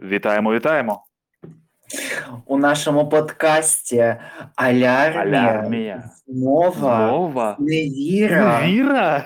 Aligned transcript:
Вітаємо, 0.00 0.52
вітаємо. 0.52 1.04
У 2.46 2.58
нашому 2.58 3.08
подкасті 3.08 4.16
Алярмія, 4.54 5.22
Алярмія. 5.22 6.10
Мова, 6.28 7.10
Мова. 7.10 7.56
Невіра. 7.58 8.62
Віра. 8.66 9.24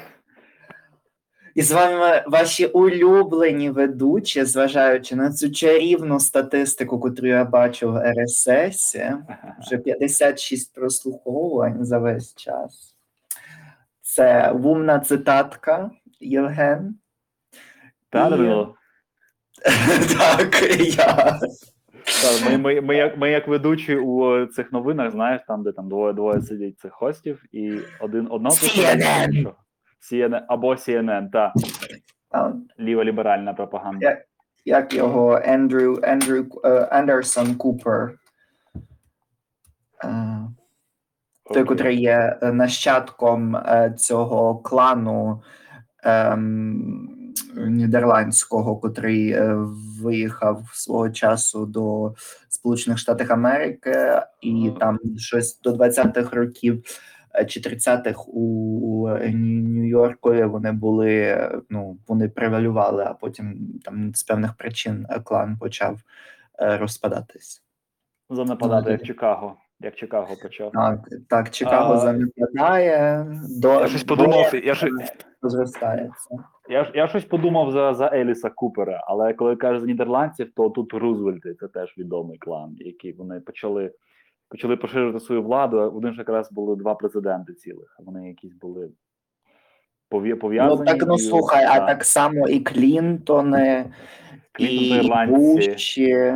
І 1.55 1.63
з 1.63 1.73
вами 1.73 2.25
ваші 2.27 2.67
улюблені 2.67 3.71
ведучі, 3.71 4.45
зважаючи 4.45 5.17
на 5.17 5.33
цю 5.33 5.51
чарівну 5.51 6.21
статистику, 6.21 7.03
яку 7.05 7.27
я 7.27 7.45
бачу 7.45 7.93
в 7.93 8.13
РСС, 8.13 8.97
вже 9.61 9.79
56 9.79 10.75
прослуховувань 10.75 11.85
за 11.85 11.99
весь 11.99 12.35
час. 12.35 12.97
Це 14.03 14.53
вумна 14.53 15.01
цитатка 15.01 15.91
Євген. 16.21 16.95
Та, 18.11 18.29
І-? 18.29 18.80
Так, 20.19 20.63
я. 20.81 21.39
Та, 22.23 22.51
Ми, 22.51 22.59
ми, 22.59 22.81
ми, 22.81 22.97
як, 22.97 23.17
ми 23.19 23.31
як 23.31 23.49
ведучі 23.49 23.97
у 23.97 24.47
цих 24.47 24.73
новинах, 24.73 25.11
знаєш, 25.11 25.43
там, 25.49 25.63
де 25.63 25.73
там 25.73 25.89
двоє 25.89 26.13
двоє 26.13 26.41
сидять 26.43 26.79
цих 26.79 26.93
хостів, 26.93 27.43
і 27.53 27.73
один 28.01 28.27
одного 28.31 28.55
CNN. 28.57 29.53
CNN 30.13 30.41
або 30.49 30.75
CNN, 30.75 31.31
та 31.31 31.53
А, 32.31 32.53
ліва-ліберальна 32.81 33.55
пропаганда. 33.55 34.07
Як- 34.11 34.25
Як 34.65 34.95
його 34.95 35.41
Ендрю, 35.45 35.99
Ендрю 36.03 36.47
Ендерсон 36.93 37.55
Купер. 37.55 38.15
Той, 41.55 41.65
котрий 41.65 42.01
є 42.01 42.39
нащадком 42.43 43.57
е, 43.57 43.95
цього 43.99 44.59
клану 44.59 45.43
ем, 46.05 47.20
нідерландського, 47.57 48.77
котрий 48.77 49.31
е, 49.33 49.55
виїхав 50.03 50.63
свого 50.73 51.11
часу 51.11 51.67
до 51.67 52.15
Сполучених 52.49 52.99
Штатів 52.99 53.33
Америки, 53.33 54.21
і 54.41 54.71
там 54.81 54.99
щось 55.17 55.61
до 55.61 55.71
20-х 55.73 56.37
років 56.37 56.83
е, 57.35 57.45
чи 57.45 57.61
30-х 57.61 58.25
у 58.29 59.09
Нью- 59.09 59.35
Нью-Йорку 59.69 60.49
вони 60.49 60.73
були, 60.73 61.49
ну, 61.71 61.99
вони 62.09 62.29
превалювали, 62.29 63.05
а 63.05 63.15
потім 63.15 63.59
там 63.85 64.15
з 64.15 64.23
певних 64.23 64.55
причин 64.55 65.07
е, 65.11 65.21
клан 65.21 65.57
почав 65.61 65.99
розпадатись. 66.59 67.63
Занападати, 68.31 68.91
як 68.91 69.03
Чикаго. 69.03 69.55
Як 69.81 69.95
Чикаго 69.95 70.37
почав. 70.43 70.73
Так, 70.73 71.09
так, 71.29 71.51
Чикаго 71.51 71.95
А, 71.95 71.99
занепадає, 71.99 73.27
до 73.61 73.81
Я 73.81 73.89
щось 73.89 74.05
подумав, 74.05 74.55
я, 74.65 74.75
щось- 74.75 75.13
розростається. 75.43 76.31
я, 76.71 76.85
ж- 76.85 76.93
я 76.95 77.09
щось 77.09 77.25
подумав 77.25 77.73
за, 77.73 77.95
за 77.95 78.11
Еліса 78.13 78.51
Купера, 78.51 79.05
але 79.07 79.33
коли 79.33 79.57
кажеш 79.57 79.81
за 79.81 79.87
нідерландців, 79.87 80.53
то 80.57 80.71
тут 80.71 80.95
Рузвельти 80.95 81.55
це 81.55 81.69
теж 81.69 81.95
відомий 81.99 82.39
клан, 82.39 82.75
який 82.79 83.13
вони 83.13 83.41
почали, 83.41 83.93
почали 84.49 84.77
поширювати 84.77 85.21
свою 85.21 85.43
владу. 85.43 85.81
У 85.91 86.01
них 86.01 86.13
ж 86.13 86.19
якраз 86.19 86.53
були 86.53 86.77
два 86.77 86.95
президенти 86.95 87.55
цілих. 87.55 87.97
Вони 87.99 88.29
якісь 88.29 88.53
були 88.55 88.91
пов'язані. 90.41 90.77
Ну 90.81 90.85
так 90.85 91.05
ну 91.09 91.15
і- 91.15 91.19
слухай, 91.19 91.65
а 91.65 91.81
так 91.81 92.05
само 92.05 92.49
і 92.49 92.61
Клінтони, 92.61 93.85
Клінтон 94.53 95.29
і. 95.29 95.33
Буші. 95.33 96.35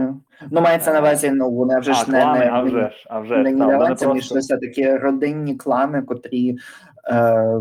Ну, 0.50 0.60
мається 0.60 0.92
на 0.92 1.00
увазі, 1.00 1.30
ну 1.30 1.50
вони 1.50 1.78
вже 1.80 1.90
а, 1.90 1.94
ж 1.94 2.10
не, 2.10 2.22
клани, 2.22 2.38
не, 2.38 2.50
а 2.50 2.62
вже 2.62 2.90
ж, 2.90 3.06
а 3.10 3.20
вже 3.20 3.36
не 3.36 3.50
ж. 3.50 3.56
та, 3.56 3.64
вони 3.64 3.66
нідерландці, 3.72 4.06
вони 4.06 4.20
просто- 4.20 4.40
це 4.40 4.56
такі 4.56 4.96
родинні 4.96 5.56
клани, 5.56 6.02
котрі 6.02 6.56
е, 7.08 7.60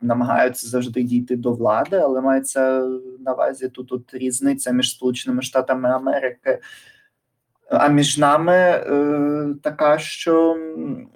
намагаються 0.00 0.68
завжди 0.68 1.02
дійти 1.02 1.36
до 1.36 1.52
влади, 1.52 1.96
але 1.96 2.20
мається 2.20 2.88
на 3.20 3.32
увазі 3.32 3.68
тут, 3.68 3.88
тут 3.88 4.14
різниця 4.14 4.72
між 4.72 4.90
Сполученими 4.90 5.42
Штатами 5.42 5.88
Америки. 5.90 6.58
А 7.70 7.88
між 7.88 8.18
нами 8.18 8.52
е, 8.52 9.54
така, 9.62 9.98
що 9.98 10.56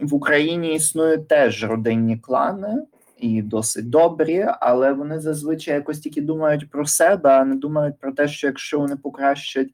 в 0.00 0.14
Україні 0.14 0.74
існують 0.74 1.28
теж 1.28 1.64
родинні 1.64 2.18
клани, 2.18 2.82
і 3.18 3.42
досить 3.42 3.90
добрі, 3.90 4.46
але 4.60 4.92
вони 4.92 5.20
зазвичай 5.20 5.74
якось 5.74 5.98
тільки 5.98 6.22
думають 6.22 6.70
про 6.70 6.86
себе, 6.86 7.30
а 7.30 7.44
не 7.44 7.54
думають 7.54 7.98
про 7.98 8.12
те, 8.12 8.28
що 8.28 8.46
якщо 8.46 8.78
вони 8.78 8.96
покращать 8.96 9.68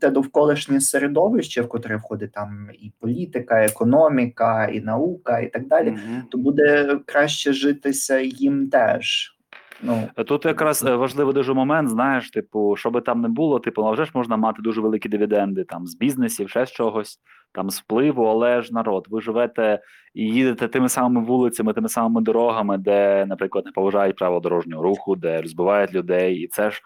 те 0.00 0.10
довколишнє 0.10 0.80
середовище, 0.80 1.62
в 1.62 1.68
котре 1.68 1.96
входить 1.96 2.32
там 2.32 2.68
і 2.72 2.92
політика, 3.00 3.60
і 3.60 3.66
економіка, 3.66 4.64
і 4.66 4.80
наука, 4.80 5.38
і 5.40 5.48
так 5.50 5.66
далі, 5.66 5.90
Мгм. 5.90 6.22
то 6.30 6.38
буде 6.38 6.98
краще 7.06 7.52
житися 7.52 8.20
їм 8.20 8.68
теж. 8.68 9.34
Ну, 9.82 10.08
Тут 10.26 10.44
якраз 10.44 10.84
е, 10.84 10.96
важливий 10.96 11.34
дуже 11.34 11.54
момент, 11.54 11.88
знаєш, 11.90 12.30
типу, 12.30 12.76
що 12.76 12.90
би 12.90 13.00
там 13.00 13.20
не 13.20 13.28
було, 13.28 13.58
типу, 13.58 13.82
а 13.86 13.90
вже 13.90 14.04
ж 14.04 14.10
можна 14.14 14.36
мати 14.36 14.62
дуже 14.62 14.80
великі 14.80 15.08
дивіденди 15.08 15.64
там 15.64 15.86
з 15.86 15.96
бізнесів, 15.96 16.50
ще 16.50 16.66
з 16.66 16.72
чогось, 16.72 17.18
там 17.52 17.70
з 17.70 17.80
впливу, 17.80 18.24
але 18.24 18.62
ж 18.62 18.74
народ, 18.74 19.06
ви 19.10 19.20
живете 19.20 19.80
і 20.14 20.22
їдете 20.22 20.68
тими 20.68 20.88
самими 20.88 21.26
вулицями, 21.26 21.72
тими 21.72 21.88
самими 21.88 22.20
дорогами, 22.20 22.78
де, 22.78 23.26
наприклад, 23.26 23.64
не 23.66 23.72
поважають 23.72 24.16
право 24.16 24.40
дорожнього 24.40 24.82
руху, 24.82 25.16
де 25.16 25.42
розбивають 25.42 25.94
людей, 25.94 26.36
і 26.36 26.46
це 26.48 26.70
ж 26.70 26.82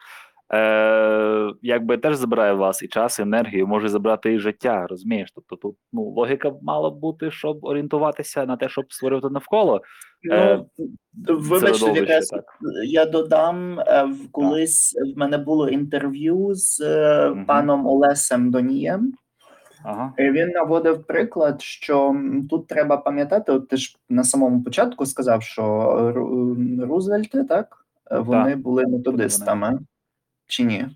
е, 0.54 1.52
якби 1.62 1.96
теж 1.96 2.16
забирає 2.16 2.52
у 2.52 2.58
вас 2.58 2.82
і 2.82 2.88
час, 2.88 3.18
і 3.18 3.22
енергію, 3.22 3.66
може 3.66 3.88
забрати 3.88 4.32
і 4.34 4.38
життя, 4.38 4.86
розумієш? 4.90 5.32
Тобто 5.34 5.56
тут 5.56 5.76
ну, 5.92 6.02
логіка 6.02 6.52
мала 6.62 6.90
б 6.90 6.98
бути, 6.98 7.30
щоб 7.30 7.64
орієнтуватися 7.64 8.46
на 8.46 8.56
те, 8.56 8.68
щоб 8.68 8.92
створювати 8.92 9.34
навколо. 9.34 9.82
Е, 10.30 10.64
ну 11.28 11.38
вибачте, 11.38 11.92
якраз 11.92 12.28
так. 12.28 12.44
я 12.84 13.04
додам 13.04 13.80
е, 13.80 14.08
колись 14.30 14.94
в 15.14 15.18
мене 15.18 15.38
було 15.38 15.68
інтерв'ю 15.68 16.54
з 16.54 16.80
е, 16.80 17.30
Мгм. 17.30 17.46
паном 17.46 17.86
Олесем 17.86 18.50
Донієм. 18.50 19.12
Ага. 19.84 20.12
Він 20.18 20.48
наводив 20.48 21.04
приклад, 21.04 21.62
що 21.62 22.16
тут 22.50 22.66
треба 22.66 22.96
пам'ятати, 22.96 23.52
от 23.52 23.68
ти 23.68 23.76
ж 23.76 23.96
на 24.08 24.24
самому 24.24 24.62
початку 24.62 25.06
сказав, 25.06 25.42
що 25.42 26.12
Рузвельти, 26.80 27.44
так, 27.44 27.86
е, 28.10 28.18
вони 28.18 28.50
Так. 28.50 28.58
були 28.58 28.86
методистами, 28.86 29.78
чи 30.52 30.64
ні? 30.64 30.86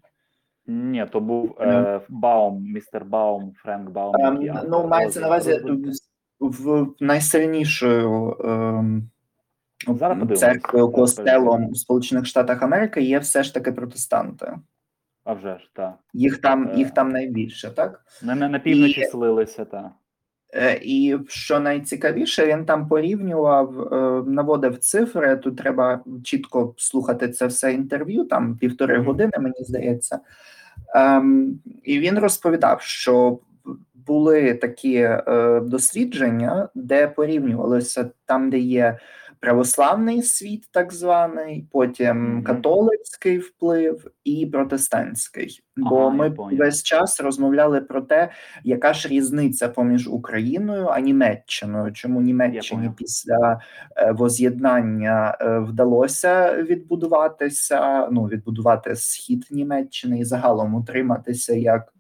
Ні, 0.67 1.07
то 1.13 1.21
був 1.21 1.57
е, 1.61 2.01
Баум, 2.09 2.63
містер 2.63 3.05
Баум, 3.05 3.53
Френк 3.57 3.91
Баум. 3.91 4.43
Який 4.43 4.69
ну, 4.69 4.87
мається 4.87 5.21
на 5.21 5.27
увазі 5.27 5.61
в, 6.41 6.73
в 6.73 6.95
найсильнішою 7.01 8.37
Зараз 9.89 10.39
церквою, 10.39 10.91
костелом 10.91 11.71
в 11.71 11.77
Сполучених 11.77 12.27
Штатах 12.27 12.63
Америки 12.63 13.03
є 13.03 13.19
все 13.19 13.43
ж 13.43 13.55
таки 13.55 13.73
протестанти. 13.73 14.59
А 15.25 15.33
вже 15.33 15.59
ж, 15.59 15.71
так. 15.73 15.95
Їх 16.13 16.39
там, 16.39 16.69
Е. 16.69 16.77
їх 16.77 16.91
там 16.91 17.09
найбільше, 17.09 17.71
так? 17.71 18.05
На, 18.23 18.35
на, 18.35 18.49
на 18.49 18.59
півночі 18.59 19.01
І- 19.01 19.05
селилися, 19.05 19.65
так. 19.65 19.91
Е, 20.57 20.81
І 20.83 21.19
що 21.29 21.61
найцікавіше, 21.61 22.47
він 22.47 22.65
там 22.65 22.89
порівнював, 22.89 23.81
е, 23.81 24.23
наводив 24.31 24.79
цифри. 24.79 25.37
Тут 25.37 25.57
треба 25.57 26.01
чітко 26.25 26.75
слухати 26.77 27.29
це 27.29 27.47
все 27.47 27.73
інтерв'ю, 27.73 28.25
там 28.25 28.57
півтори 28.57 28.99
години, 28.99 29.33
мені 29.39 29.57
здається. 29.59 30.21
Ем, 30.95 31.59
І 31.85 31.99
він 31.99 32.19
розповідав, 32.19 32.81
що 32.81 33.39
були 34.07 34.55
такі 34.55 34.95
е, 34.95 35.61
дослідження, 35.63 36.69
де 36.75 37.09
порівнювалося 37.09 38.11
там, 38.27 38.51
де 38.51 38.59
є 38.59 38.99
православний 39.41 40.23
світ, 40.23 40.69
так 40.71 40.93
званий, 40.93 41.69
потім 41.73 42.43
католицький 42.45 43.39
вплив 43.39 44.11
і 44.25 44.47
протестантський. 44.47 45.63
Бо 45.77 45.99
Ага, 45.99 46.11
ми 46.11 46.35
весь 46.53 46.83
час 46.83 47.21
розмовляли 47.21 47.81
про 47.81 48.01
те, 48.01 48.31
яка 48.65 48.93
ж 48.93 49.09
різниця 49.09 49.69
поміж 49.69 50.09
Україною 50.09 50.87
а 50.87 51.01
Німеччиною? 51.01 51.93
Чому 51.93 52.21
Німеччині 52.21 52.91
після 52.97 53.61
е, 53.97 54.13
воз'єднання 54.13 55.37
е, 55.41 55.59
вдалося 55.59 56.63
відбудуватися? 56.63 58.09
Ну 58.13 58.25
відбудувати 58.25 58.97
схід 58.97 59.47
Німеччини 59.51 60.19
і 60.19 60.25
загалом 60.25 60.75
утриматися 60.75 61.55
як 61.55 61.93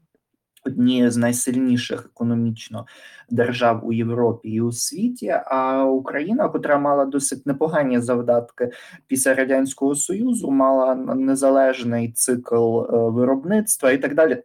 однією 0.67 1.11
з 1.11 1.17
найсильніших 1.17 2.11
економічно 2.15 2.87
держав 3.31 3.87
у 3.87 3.93
Європі 3.93 4.49
і 4.49 4.61
у 4.61 4.73
світі. 4.73 5.35
А 5.47 5.85
Україна, 5.85 6.49
котра 6.49 6.79
мала 6.79 7.05
досить 7.05 7.47
непогані 7.47 8.01
завдатки 8.01 8.71
після 9.07 9.35
радянського 9.35 9.95
союзу, 9.95 10.51
мала 10.51 10.95
незалежний 10.95 12.13
цикл 12.13 12.81
е, 12.81 12.87
виробництва 12.91 13.91
і 13.93 13.99
так 13.99 14.15
далі. 14.15 14.43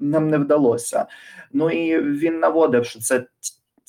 Нам 0.00 0.30
не 0.30 0.38
вдалося. 0.38 1.06
Ну 1.52 1.70
і 1.70 2.00
він 2.00 2.38
наводив, 2.38 2.84
що 2.84 3.00
це 3.00 3.24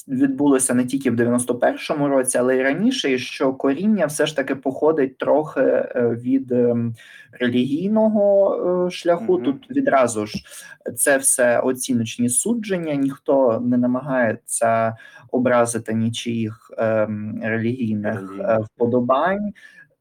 відбулося 0.07 0.73
не 0.73 0.85
тільки 0.85 1.11
в 1.11 1.15
91-му 1.15 2.07
році, 2.07 2.37
але 2.37 2.57
й 2.57 2.63
раніше, 2.63 3.11
і 3.11 3.19
що 3.19 3.53
коріння 3.53 4.05
все 4.05 4.25
ж 4.25 4.35
таки 4.35 4.55
походить 4.55 5.17
трохи 5.17 5.61
е, 5.61 6.17
від 6.23 6.51
ем, 6.51 6.95
релігійного 7.31 8.55
е, 8.87 8.91
шляху. 8.91 9.33
Мгм. 9.33 9.43
Тут 9.43 9.71
відразу 9.71 10.25
ж 10.25 10.43
це 10.95 11.17
все 11.17 11.59
оціночні 11.59 12.29
судження, 12.29 12.95
ніхто 12.95 13.59
не 13.59 13.77
намагається 13.77 14.97
образити 15.31 15.93
нічиїх 15.93 16.71
ем, 16.77 17.39
релігійних 17.43 18.35
е, 18.39 18.59
вподобань. 18.59 19.53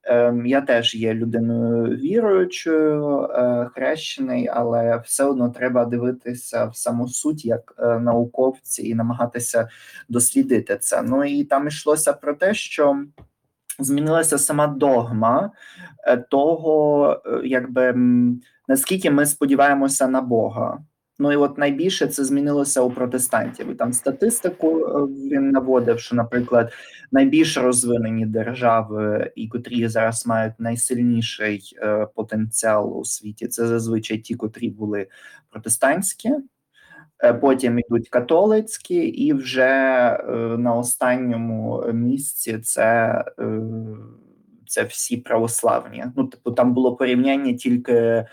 Ем, 0.04 0.46
Я 0.46 0.60
теж 0.60 0.94
є 0.94 1.14
людиною 1.14 1.96
віруючою, 1.96 3.20
е, 3.22 3.68
хрещений, 3.74 4.48
але 4.48 5.02
все 5.04 5.24
одно 5.24 5.50
треба 5.50 5.84
дивитися 5.84 6.64
в 6.64 6.76
саму 6.76 7.08
суть 7.08 7.44
як 7.44 7.74
е, 7.78 7.98
науковці 7.98 8.88
і 8.88 8.94
намагатися 8.94 9.68
дослідити 10.08 10.76
це. 10.76 11.02
Ну 11.02 11.24
і 11.24 11.44
там 11.44 11.68
йшлося 11.68 12.12
про 12.12 12.34
те, 12.34 12.54
що 12.54 13.04
змінилася 13.78 14.38
сама 14.38 14.66
догма 14.66 15.50
е, 16.06 16.16
того, 16.16 17.22
якби 17.44 17.94
наскільки 18.68 19.10
ми 19.10 19.26
сподіваємося 19.26 20.08
на 20.08 20.20
Бога. 20.20 20.78
Ну 21.22 21.32
і 21.32 21.36
от 21.36 21.58
найбільше 21.58 22.06
це 22.06 22.24
змінилося 22.24 22.80
у 22.80 22.90
протестантів. 22.90 23.70
І 23.70 23.74
там 23.74 23.92
статистику 23.92 24.86
е, 24.86 25.06
він 25.30 25.50
наводив, 25.50 26.00
що, 26.00 26.16
наприклад, 26.16 26.72
найбільш 27.12 27.56
розвинені 27.56 28.26
держави, 28.26 29.32
і 29.36 29.48
котрі 29.48 29.88
зараз 29.88 30.26
мають 30.26 30.54
найсильніший 30.58 31.78
е, 31.82 32.06
потенціал 32.14 32.98
у 32.98 33.04
світі, 33.04 33.48
це 33.48 33.66
зазвичай 33.66 34.18
ті, 34.18 34.34
котрі 34.34 34.70
були 34.70 35.06
протестантські. 35.50 36.30
Е, 37.24 37.34
Потім 37.34 37.78
йдуть 37.78 38.08
католицькі, 38.08 38.94
і 38.96 39.32
вже 39.32 39.62
е, 39.62 40.32
на 40.58 40.74
останньому 40.74 41.84
місці 41.92 42.58
це, 42.58 43.24
е, 43.38 43.60
це 44.66 44.82
всі 44.82 45.16
православні. 45.16 46.04
Ну, 46.16 46.26
типу, 46.26 46.52
там 46.52 46.74
було 46.74 46.96
порівняння 46.96 47.52
тільки 47.52 48.26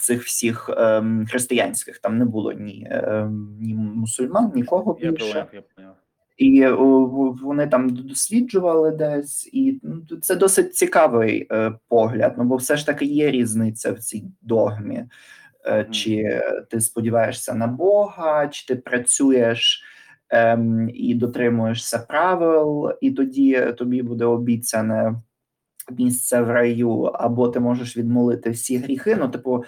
цих 0.00 0.24
всіх 0.24 0.70
ем, 0.76 1.26
християнських. 1.30 1.98
Там 1.98 2.18
не 2.18 2.24
було 2.24 2.52
ні, 2.52 2.86
ем, 2.90 3.56
ні 3.60 3.74
мусульман, 3.74 4.52
нікого 4.54 4.98
Я 5.00 5.10
більше. 5.10 5.46
я 5.52 5.62
поняв. 5.76 5.94
І 6.36 6.66
о, 6.66 7.04
вони 7.42 7.66
там 7.66 7.88
досліджували 7.88 8.90
десь, 8.90 9.50
і 9.52 9.80
ну, 9.82 10.02
це 10.20 10.36
досить 10.36 10.74
цікавий 10.74 11.46
е, 11.52 11.72
погляд. 11.88 12.34
Ну 12.38 12.44
бо 12.44 12.56
все 12.56 12.76
ж 12.76 12.86
таки 12.86 13.04
є 13.04 13.30
різниця 13.30 13.92
в 13.92 13.98
цій 13.98 14.24
догмі. 14.42 15.04
Е, 15.66 15.86
Чи 15.90 16.42
ти 16.70 16.80
сподіваєшся 16.80 17.54
на 17.54 17.66
Бога, 17.66 18.48
чи 18.48 18.66
ти 18.66 18.76
працюєш 18.76 19.82
ем, 20.28 20.90
і 20.94 21.14
дотримуєшся 21.14 21.98
правил, 21.98 22.92
і 23.00 23.10
тоді 23.10 23.74
тобі 23.78 24.02
буде 24.02 24.24
обіцяне 24.24 25.14
місце 25.98 26.42
в 26.42 26.50
раю, 26.50 27.02
або 27.02 27.48
ти 27.48 27.60
можеш 27.60 27.96
відмолити 27.96 28.50
всі 28.50 28.78
гріхи. 28.78 29.16
Ну, 29.16 29.28
типу, 29.28 29.64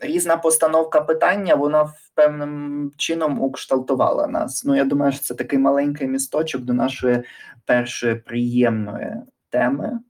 різна 0.00 0.36
постановка 0.36 1.00
питання, 1.00 1.54
вона 1.54 1.92
певним 2.14 2.92
чином 2.96 3.40
укшталтувала 3.40 4.26
нас. 4.26 4.64
Ну, 4.64 4.76
я 4.76 4.84
думаю, 4.84 5.12
що 5.12 5.20
це 5.20 5.34
такий 5.34 5.58
маленький 5.58 6.08
місточок 6.08 6.62
до 6.62 6.72
нашої 6.72 7.22
першої 7.64 8.14
приємної 8.14 9.12
теми, 9.50 10.00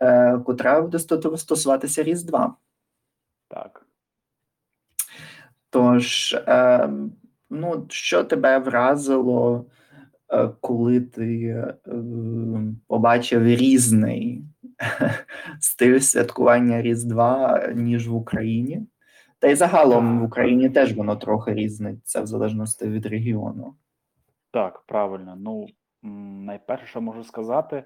е, 0.00 0.38
котра 0.38 0.80
буде 0.80 0.98
стосуватися 1.38 2.02
Різдва. 2.02 2.54
Так. 3.48 3.86
Тож, 5.70 6.32
е, 6.32 6.90
ну, 7.50 7.86
що 7.88 8.24
тебе 8.24 8.58
вразило, 8.58 9.66
коли 10.60 11.00
ти 11.00 11.44
е, 11.44 11.74
побачив 12.86 13.46
різний 13.46 14.44
стиль 15.60 15.98
святкування 15.98 16.82
Різдва, 16.82 17.66
ніж 17.74 18.08
в 18.08 18.14
Україні? 18.14 18.86
Та 19.38 19.48
й 19.48 19.54
загалом 19.54 20.20
в 20.20 20.24
Україні 20.24 20.70
теж 20.70 20.96
воно 20.96 21.16
трохи 21.16 21.54
різниться 21.54 22.22
в 22.22 22.26
залежності 22.26 22.88
від 22.88 23.06
регіону. 23.06 23.74
Так, 24.50 24.82
правильно. 24.86 25.36
Ну, 25.38 25.66
найперше, 26.44 26.86
що 26.86 27.00
можу 27.00 27.24
сказати, 27.24 27.84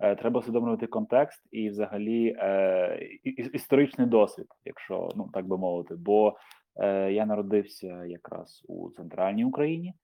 е, 0.00 0.16
треба 0.16 0.40
усвідомлювати 0.40 0.86
контекст 0.86 1.42
і 1.50 1.68
взагалі 1.68 2.36
е, 2.38 3.08
історичний 3.52 4.06
досвід, 4.06 4.46
якщо 4.64 5.08
ну 5.16 5.30
так 5.32 5.46
би 5.46 5.58
мовити. 5.58 5.94
Бо 5.94 6.36
е, 6.76 7.12
я 7.12 7.26
народився 7.26 8.04
якраз 8.04 8.64
у 8.68 8.90
центральній 8.90 9.44
Україні, 9.44 9.94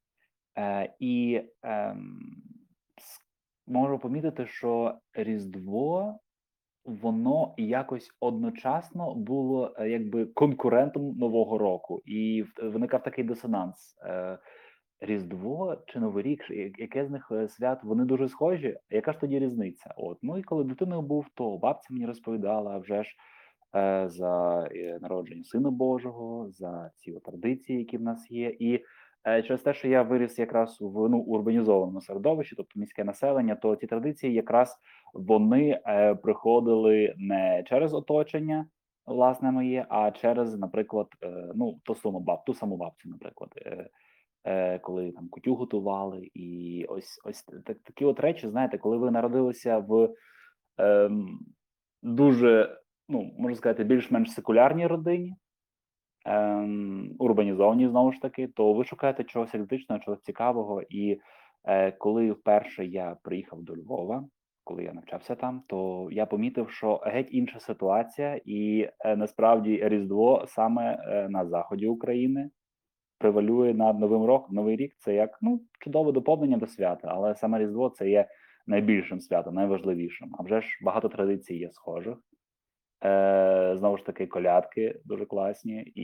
е, 0.59 0.95
і 1.01 1.43
ем, 1.63 2.21
можу 3.67 3.99
помітити, 3.99 4.47
що 4.47 4.99
Різдво 5.13 6.19
воно 6.85 7.55
якось 7.57 8.11
одночасно 8.21 9.15
було 9.15 9.75
е, 9.79 9.89
якби 9.89 10.27
конкурентом 10.27 11.19
Нового 11.19 11.59
року, 11.59 12.03
і 12.05 12.45
виникав 12.63 13.03
такий 13.03 13.25
дисонанс. 13.25 13.97
Е, 14.03 14.39
Різдво 15.01 15.77
чи 15.87 16.01
Новий 16.01 16.25
рік, 16.25 16.45
яке 16.79 17.07
з 17.07 17.11
них 17.11 17.29
е, 17.33 17.49
свят, 17.49 17.85
вони 17.85 18.05
дуже 18.05 18.29
схожі. 18.29 18.79
Яка 18.91 19.13
ж 19.13 19.21
тоді 19.21 19.39
різниця? 19.39 19.95
От 19.97 20.19
ну 20.23 20.39
і 20.39 20.43
коли 20.43 20.65
дитиною 20.65 21.03
був, 21.03 21.27
то 21.35 21.59
бабця 21.59 21.89
мені 21.91 22.07
розповідала 22.07 22.79
вже 22.79 23.03
ж 23.03 23.11
е, 23.77 24.09
за 24.09 24.65
е, 24.73 24.99
народження 25.03 25.45
Сина 25.45 25.71
Божого, 25.71 26.51
за 26.51 26.91
ці 26.95 27.13
традиції, 27.13 27.79
які 27.79 27.99
в 27.99 28.03
нас 28.03 28.31
є, 28.31 28.49
і 28.49 28.75
е, 28.75 28.81
через 29.27 29.63
те, 29.63 29.75
що 29.75 29.89
я 29.89 30.03
виріс 30.03 30.39
якраз 30.39 30.79
в 30.81 31.09
ну 31.09 31.19
урбанізованому 31.19 32.01
середовищі, 32.01 32.57
тобто 32.57 32.81
міське 32.81 33.05
населення, 33.05 33.55
то 33.55 33.77
ці 33.77 33.87
традиції 33.87 34.33
якраз 34.33 34.79
вони 35.15 35.81
е, 35.87 36.15
приходили 36.15 37.15
не 37.17 37.65
через 37.67 37.95
оточення. 37.95 38.67
Власне 39.07 39.51
моє, 39.51 39.87
а 39.89 40.11
через, 40.11 40.59
наприклад, 40.59 41.07
е, 41.23 41.53
ну 41.55 41.81
ту 41.85 41.95
саму 41.95 42.21
баб, 42.21 42.45
ту 42.45 42.55
саму 42.55 42.77
бабцю, 42.77 43.09
наприклад, 43.09 43.51
е, 43.57 43.89
е, 44.45 44.79
коли 44.79 45.13
там 45.13 45.29
кутю 45.29 45.55
готували, 45.55 46.31
і 46.35 46.85
ось 46.89 47.21
ось 47.25 47.43
так, 47.43 47.77
такі 47.85 48.05
от 48.05 48.21
речі, 48.21 48.49
знаєте, 48.49 48.79
коли 48.79 48.97
ви 48.97 49.11
народилися 49.11 49.79
в 49.79 50.15
ем, 50.79 51.39
дуже, 52.03 52.79
ну 53.09 53.35
можна 53.39 53.57
сказати, 53.57 53.85
більш-менш 53.85 54.33
секулярній 54.33 54.87
родині, 54.87 55.37
ем, 56.27 57.17
урбанізованій 57.19 57.89
знову 57.89 58.13
ж 58.13 58.21
таки, 58.21 58.47
то 58.47 58.73
ви 58.73 58.85
шукаєте 58.85 59.25
чогось 59.25 59.55
екзотичного, 59.55 60.03
чогось 60.03 60.23
цікавого. 60.23 60.83
І 60.89 61.21
е, 61.65 61.93
коли 61.93 62.33
вперше 62.33 62.87
я 62.87 63.17
приїхав 63.23 63.63
до 63.63 63.77
Львова, 63.77 64.25
коли 64.65 64.85
я 64.85 64.93
навчався 64.93 65.35
там, 65.35 65.63
то 65.67 66.09
я 66.13 66.27
помітив, 66.27 66.71
що 66.71 66.97
геть 67.05 67.29
інша 67.31 67.61
ситуація, 67.61 68.41
і 68.45 68.89
е, 69.01 69.17
насправді 69.17 69.81
Різдво 69.83 70.45
саме 70.49 71.05
е, 71.07 71.29
на 71.29 71.47
заході 71.47 71.87
України 71.87 72.51
превалює 73.19 73.75
над 73.75 74.01
Новим 74.01 74.25
роком. 74.25 74.55
Новий 74.55 74.77
рік 74.77 74.95
це 74.99 75.15
як 75.15 75.39
ну 75.43 75.61
чудове 75.81 76.13
доповнення 76.13 76.57
до 76.57 76.67
свята, 76.67 77.09
але 77.11 77.35
саме 77.35 77.59
Різдво 77.59 77.91
це 77.91 78.11
є 78.11 78.29
найбільшим 78.67 79.21
святом, 79.21 79.55
найважливішим. 79.55 80.35
А 80.39 80.43
вже 80.43 80.61
ж 80.61 80.79
багато 80.83 81.09
традицій 81.09 81.55
є 81.57 81.71
схожих. 81.71 82.17
Е, 83.05 83.73
знову 83.77 83.97
ж 83.97 84.07
таки, 84.07 84.27
колядки 84.27 85.01
дуже 85.05 85.25
класні, 85.25 85.83
і, 85.95 86.03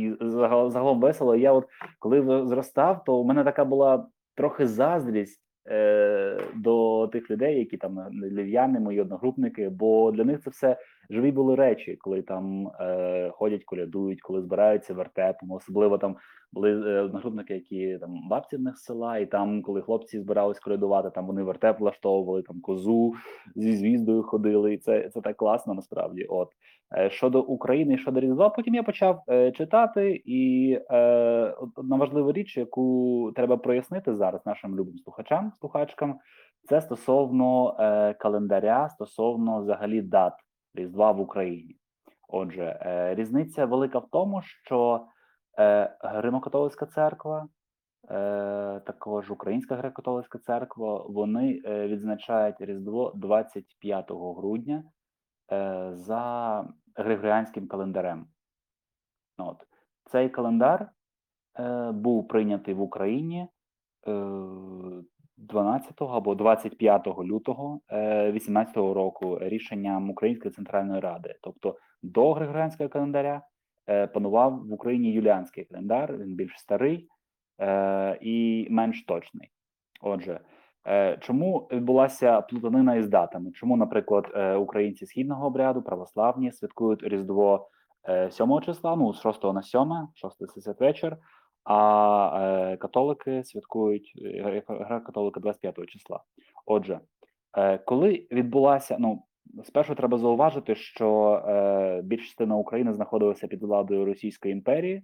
і 0.00 0.14
загал- 0.20 0.70
загалом 0.70 1.00
весело. 1.00 1.36
Я 1.36 1.52
от 1.52 1.66
коли 1.98 2.46
зростав, 2.46 3.04
то 3.04 3.16
у 3.20 3.24
мене 3.24 3.44
така 3.44 3.64
була 3.64 4.06
трохи 4.34 4.66
заздрість 4.66 5.40
е, 5.70 6.40
до 6.54 7.06
тих 7.12 7.30
людей, 7.30 7.58
які 7.58 7.76
там 7.76 7.98
львів'яни, 8.22 8.80
мої 8.80 9.00
одногрупники, 9.00 9.68
бо 9.68 10.12
для 10.12 10.24
них 10.24 10.40
це 10.40 10.50
все 10.50 10.76
живі 11.10 11.32
були 11.32 11.54
речі, 11.54 11.96
коли 12.00 12.22
там 12.22 12.68
е, 12.80 13.30
ходять, 13.34 13.64
колядують, 13.64 14.20
коли 14.20 14.42
збираються 14.42 14.94
вертепом, 14.94 15.50
особливо 15.50 15.98
там 15.98 16.16
були 16.52 16.98
е, 16.98 17.54
які 17.54 17.98
там 17.98 18.28
бабці 18.28 18.56
в 18.56 18.60
них 18.60 18.78
села, 18.78 19.18
і 19.18 19.26
там, 19.26 19.62
коли 19.62 19.82
хлопці 19.82 20.20
збирались 20.20 20.60
колядувати, 20.60 21.10
там 21.10 21.26
вони 21.26 21.42
вертеп 21.42 21.80
влаштовували, 21.80 22.42
там 22.42 22.60
козу 22.60 23.14
зі 23.56 23.76
звіздою 23.76 24.22
ходили, 24.22 24.74
і 24.74 24.78
це, 24.78 25.08
це 25.08 25.20
так 25.20 25.36
класно 25.36 25.74
насправді. 25.74 26.24
От 26.24 26.48
Е, 26.96 27.10
щодо 27.10 27.42
України, 27.42 27.98
щодо 27.98 28.20
Різдва, 28.20 28.48
потім 28.48 28.74
я 28.74 28.82
почав 28.82 29.22
е, 29.28 29.52
читати, 29.52 30.22
і 30.24 30.72
е, 30.90 30.98
одна 31.76 31.96
важлива 31.96 32.32
річ, 32.32 32.56
яку 32.56 33.32
треба 33.36 33.56
прояснити 33.56 34.14
зараз 34.14 34.46
нашим 34.46 34.76
любим 34.76 34.98
слухачам, 34.98 35.52
слухачкам, 35.60 36.18
це 36.68 36.80
стосовно 36.80 37.76
е, 37.80 38.14
календаря, 38.14 38.88
стосовно 38.88 39.60
взагалі 39.60 40.02
дат 40.02 40.32
Різдва 40.74 41.12
в 41.12 41.20
Україні. 41.20 41.76
Отже, 42.28 42.78
е, 42.80 43.14
різниця 43.14 43.66
велика 43.66 43.98
в 43.98 44.08
тому, 44.10 44.42
що 44.42 45.06
е, 45.58 45.96
Гримо-католицька 46.00 46.86
церква, 46.86 47.48
е, 48.10 48.80
також 48.86 49.30
Українська 49.30 49.76
греко-католицька 49.76 50.38
церква, 50.38 51.06
вони 51.08 51.52
відзначають 51.66 52.60
Різдво 52.60 53.12
25 53.14 54.10
грудня 54.10 54.84
за 55.92 56.64
григоріанським 56.94 57.68
календарем. 57.68 58.26
От. 59.38 59.56
Цей 60.04 60.28
календар 60.28 60.90
був 61.92 62.28
прийнятий 62.28 62.74
в 62.74 62.80
Україні 62.80 63.48
12 65.36 66.02
або 66.02 66.34
25 66.34 67.06
лютого 67.06 67.80
е, 67.88 68.32
18 68.32 68.76
року 68.76 69.38
рішенням 69.40 70.10
Української 70.10 70.54
центральної 70.54 71.00
ради. 71.00 71.34
Тобто 71.42 71.76
до 72.02 72.32
григоріанського 72.32 72.88
календаря 72.88 73.42
е, 73.88 74.06
панував 74.06 74.66
в 74.66 74.72
Україні 74.72 75.12
юліанський 75.12 75.64
календар, 75.64 76.16
він 76.16 76.34
більш 76.34 76.58
старий 76.58 77.08
е, 77.60 78.18
і 78.20 78.66
менш 78.70 79.04
точний. 79.04 79.50
Отже, 80.00 80.40
Е, 80.86 81.18
Чому 81.20 81.68
відбулася 81.72 82.40
плутанина 82.40 82.94
із 82.94 83.08
датами? 83.08 83.50
Чому, 83.52 83.76
наприклад, 83.76 84.30
е, 84.34 84.54
українці 84.54 85.06
східного 85.06 85.46
обряду, 85.46 85.82
православні 85.82 86.52
святкують 86.52 87.02
Різдво 87.02 87.68
е, 88.08 88.30
7 88.30 88.60
числа, 88.60 88.96
ну 88.96 89.14
з 89.14 89.20
6 89.20 89.44
на 89.44 89.62
7, 89.62 89.80
6 90.14 90.38
це 90.54 90.60
святвечір, 90.60 91.16
а 91.64 92.70
е, 92.72 92.76
католики 92.76 93.44
святкують 93.44 94.12
е, 94.24 94.62
гра 94.68 95.00
католика 95.00 95.40
25 95.40 95.86
числа. 95.86 96.20
Отже, 96.66 97.00
е, 97.56 97.78
коли 97.78 98.26
відбулася, 98.32 98.96
ну 98.98 99.22
спершу 99.64 99.94
треба 99.94 100.18
зауважити, 100.18 100.74
що 100.74 101.32
е, 101.48 102.02
більша 102.02 102.44
України 102.44 102.92
знаходилася 102.92 103.46
під 103.46 103.62
владою 103.62 104.04
Російської 104.04 104.52
імперії, 104.52 105.02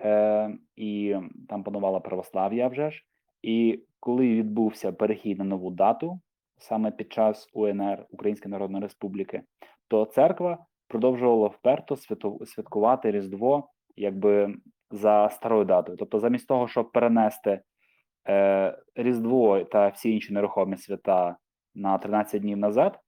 е, 0.00 0.50
і 0.76 1.16
там 1.48 1.62
панувала 1.62 2.00
православ'я 2.00 2.68
вже 2.68 2.90
ж. 2.90 3.04
І 3.42 3.82
коли 4.00 4.28
відбувся 4.28 4.92
перехід 4.92 5.38
на 5.38 5.44
нову 5.44 5.70
дату, 5.70 6.20
саме 6.58 6.90
під 6.90 7.12
час 7.12 7.48
УНР 7.52 8.06
Української 8.10 8.52
Народної 8.52 8.82
Республіки, 8.82 9.42
то 9.88 10.04
церква 10.04 10.58
продовжувала 10.88 11.48
вперто 11.48 11.96
святкувати 12.46 13.10
Різдво 13.10 13.68
якби 13.98 14.54
за 14.90 15.28
старою 15.28 15.64
датою. 15.64 15.98
Тобто, 15.98 16.20
замість 16.20 16.48
того, 16.48 16.68
щоб 16.68 16.92
перенести 16.92 17.60
е, 18.28 18.78
Різдво 18.94 19.64
та 19.64 19.88
всі 19.88 20.12
інші 20.12 20.32
нерухомі 20.32 20.76
свята 20.76 21.36
на 21.74 21.98
13 21.98 22.42
днів 22.42 22.58
назад, 22.58 22.98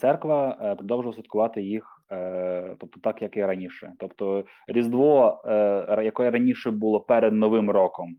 церква 0.00 0.58
е, 0.60 0.74
продовжувала 0.74 1.14
святкувати 1.14 1.62
їх, 1.62 2.02
е, 2.12 2.76
тобто 2.78 3.00
так, 3.00 3.22
як 3.22 3.36
і 3.36 3.44
раніше. 3.44 3.92
Тобто, 3.98 4.44
Різдво, 4.68 5.42
е, 5.46 6.04
яке 6.04 6.30
раніше 6.30 6.70
було 6.70 7.00
перед 7.00 7.32
Новим 7.32 7.70
роком, 7.70 8.16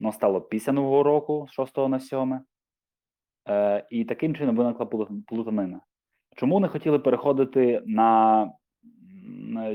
воно 0.00 0.12
стало 0.12 0.40
після 0.40 0.72
Нового 0.72 1.02
року 1.02 1.46
з 1.48 1.52
6 1.52 1.88
на 1.88 2.00
7. 2.00 2.40
Е, 3.48 3.86
і 3.90 4.04
таким 4.04 4.34
чином 4.34 4.56
виникла 4.56 4.86
плутанина. 5.26 5.80
Чому 6.36 6.60
не 6.60 6.68
хотіли 6.68 6.98
переходити 6.98 7.82
на 7.86 8.52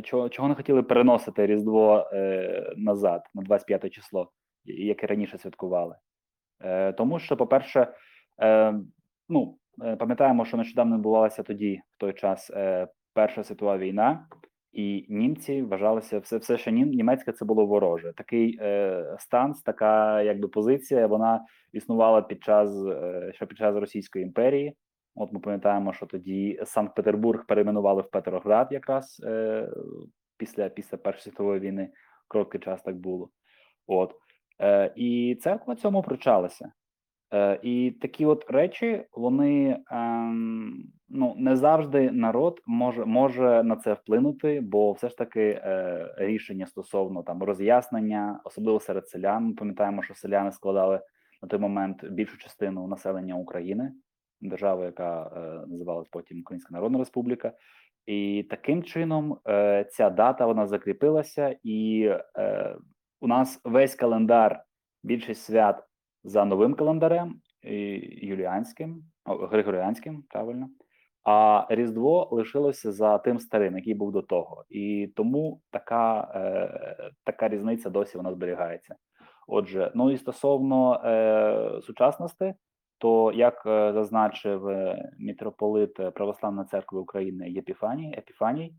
чого, 0.03 0.29
чого 0.29 0.47
не 0.47 0.55
хотіли 0.55 0.83
переносити 0.83 1.45
Різдво 1.45 2.09
е, 2.13 2.73
назад 2.77 3.21
на 3.33 3.41
25 3.41 3.89
число, 3.89 4.31
і- 4.65 4.85
яке 4.85 5.07
раніше 5.07 5.37
святкували? 5.37 5.95
Е, 6.61 6.93
тому 6.93 7.19
що, 7.19 7.37
по-перше, 7.37 7.87
е, 8.41 8.73
ну, 9.29 9.57
е, 9.85 9.95
пам'ятаємо, 9.95 10.45
що 10.45 10.57
нещодавно 10.57 10.95
відбувалася 10.95 11.43
тоді, 11.43 11.81
в 11.95 11.99
той 11.99 12.13
час, 12.13 12.49
е, 12.49 12.87
Перша 13.13 13.43
світова 13.43 13.77
війна, 13.77 14.27
і 14.71 15.05
німці 15.09 15.61
вважалися 15.61 16.19
все, 16.19 16.37
все 16.37 16.57
що 16.57 16.71
нім, 16.71 16.89
німецьке 16.89 17.31
це 17.31 17.45
було 17.45 17.65
вороже. 17.65 18.13
Такий 18.17 18.57
е, 18.61 19.15
станс, 19.19 19.61
така 19.61 20.21
якби 20.21 20.47
позиція, 20.47 21.07
вона 21.07 21.45
існувала 21.73 22.21
під 22.21 22.43
час 22.43 22.85
е, 22.87 23.31
ще 23.35 23.45
під 23.45 23.57
час 23.57 23.75
Російської 23.75 24.25
імперії. 24.25 24.73
От 25.17 25.33
ми 25.33 25.39
пам'ятаємо, 25.39 25.93
що 25.93 26.05
тоді 26.05 26.59
Санкт-Петербург 26.65 27.45
перейменували 27.47 28.01
в 28.01 28.09
Петроград, 28.09 28.67
якраз 28.71 29.21
е, 29.25 29.69
після, 30.37 30.69
після 30.69 30.97
Першої 30.97 31.23
світової 31.23 31.59
війни. 31.59 31.89
Короткий 32.27 32.61
час 32.61 32.81
так 32.81 32.95
було. 32.97 33.29
От 33.87 34.13
е, 34.61 34.93
і 34.95 35.37
церква 35.41 35.75
цьому 35.75 36.01
пручалася. 36.01 36.71
Е, 37.33 37.59
і 37.63 37.91
такі 38.01 38.25
от 38.25 38.51
речі, 38.51 39.05
вони 39.11 39.79
ем, 39.91 40.83
ну 41.09 41.35
не 41.37 41.55
завжди 41.55 42.11
народ 42.11 42.61
може 42.65 43.05
може 43.05 43.63
на 43.63 43.75
це 43.75 43.93
вплинути, 43.93 44.61
бо 44.61 44.91
все 44.91 45.09
ж 45.09 45.17
таки 45.17 45.41
е, 45.41 46.13
рішення 46.17 46.67
стосовно 46.67 47.23
там 47.23 47.43
роз'яснення, 47.43 48.39
особливо 48.43 48.79
серед 48.79 49.07
селян. 49.07 49.45
Ми 49.45 49.53
пам'ятаємо, 49.53 50.03
що 50.03 50.13
селяни 50.13 50.51
складали 50.51 51.01
на 51.41 51.47
той 51.47 51.59
момент 51.59 52.05
більшу 52.05 52.37
частину 52.37 52.87
населення 52.87 53.35
України, 53.35 53.91
держави, 54.41 54.85
яка 54.85 55.23
е, 55.23 55.67
називалась 55.67 56.07
потім 56.07 56.39
Українська 56.39 56.73
Народна 56.73 56.99
Республіка. 56.99 57.53
І 58.05 58.47
таким 58.49 58.83
чином 58.83 59.39
е, 59.47 59.85
ця 59.91 60.09
дата 60.09 60.45
вона 60.45 60.67
закріпилася, 60.67 61.55
і 61.63 62.09
е, 62.37 62.75
у 63.21 63.27
нас 63.27 63.61
весь 63.63 63.95
календар, 63.95 64.63
більшість 65.03 65.43
свят 65.43 65.83
за 66.23 66.45
новим 66.45 66.73
календарем 66.73 67.41
юліанським, 68.21 69.03
григоріанським, 69.25 70.23
правильно. 70.29 70.69
А 71.29 71.65
Різдво 71.69 72.29
лишилося 72.31 72.91
за 72.91 73.17
тим 73.17 73.39
старим, 73.39 73.77
який 73.77 73.93
був 73.93 74.11
до 74.11 74.21
того, 74.21 74.65
і 74.69 75.13
тому 75.15 75.61
така, 75.71 76.31
е, 76.35 77.11
така 77.23 77.47
різниця 77.47 77.89
досі 77.89 78.17
вона 78.17 78.31
зберігається. 78.31 78.95
Отже, 79.47 79.91
ну 79.95 80.11
і 80.11 80.17
стосовно 80.17 81.01
е, 81.05 81.81
сучасності, 81.81 82.53
то 82.97 83.31
як 83.31 83.63
е, 83.65 83.93
зазначив 83.93 84.67
е, 84.67 85.09
мітрополит 85.19 86.13
Православної 86.13 86.67
церкви 86.67 86.99
України 86.99 87.49
Єпіфаній, 87.49 88.15
Епіфаній, 88.17 88.73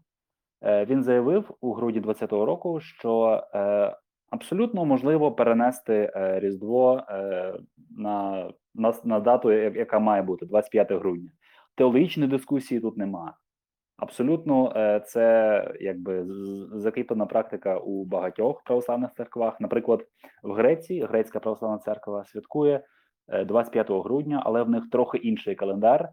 е, 0.62 0.84
він 0.84 1.02
заявив 1.02 1.50
у 1.60 1.72
грудні 1.72 2.00
2020 2.00 2.46
року, 2.46 2.80
що 2.80 3.42
е, 3.54 3.96
абсолютно 4.30 4.84
можливо 4.84 5.32
перенести 5.32 6.12
е, 6.16 6.40
Різдво 6.40 7.02
е, 7.08 7.54
на, 7.90 8.50
на, 8.75 8.94
на 9.04 9.20
дату, 9.20 9.52
яка 9.52 9.98
має 9.98 10.22
бути 10.22 10.46
25 10.46 10.92
грудня. 10.92 11.30
Теологічної 11.75 12.30
дискусії 12.30 12.80
тут 12.80 12.96
немає. 12.96 13.32
Абсолютно, 13.98 14.72
е, 14.76 15.00
це 15.00 15.75
якби 15.80 16.26
закріплена 16.72 17.26
практика 17.26 17.78
у 17.78 18.04
багатьох 18.04 18.62
православних 18.62 19.10
церквах. 19.16 19.60
Наприклад, 19.60 20.04
в 20.42 20.52
Греції 20.52 21.04
грецька 21.04 21.40
православна 21.40 21.78
церква 21.78 22.25
святкує 22.25 22.76
е, 22.76 22.82
25 23.47 23.90
грудня, 23.90 24.42
але 24.44 24.62
в 24.62 24.70
них 24.70 24.90
трохи 24.90 25.18
інший 25.18 25.54
календар, 25.54 26.08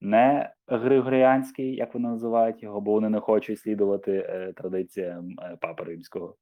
не 0.00 0.52
григоріанський, 0.66 1.74
як 1.74 1.94
вони 1.94 2.08
називають 2.08 2.62
його, 2.62 2.80
бо 2.80 2.92
вони 2.92 3.08
не 3.08 3.20
хочуть 3.20 3.58
слідувати 3.58 4.12
е, 4.12 4.52
традиціям 4.52 5.36
е, 5.42 5.56
Папи 5.60 5.84
Римського. 5.84 6.36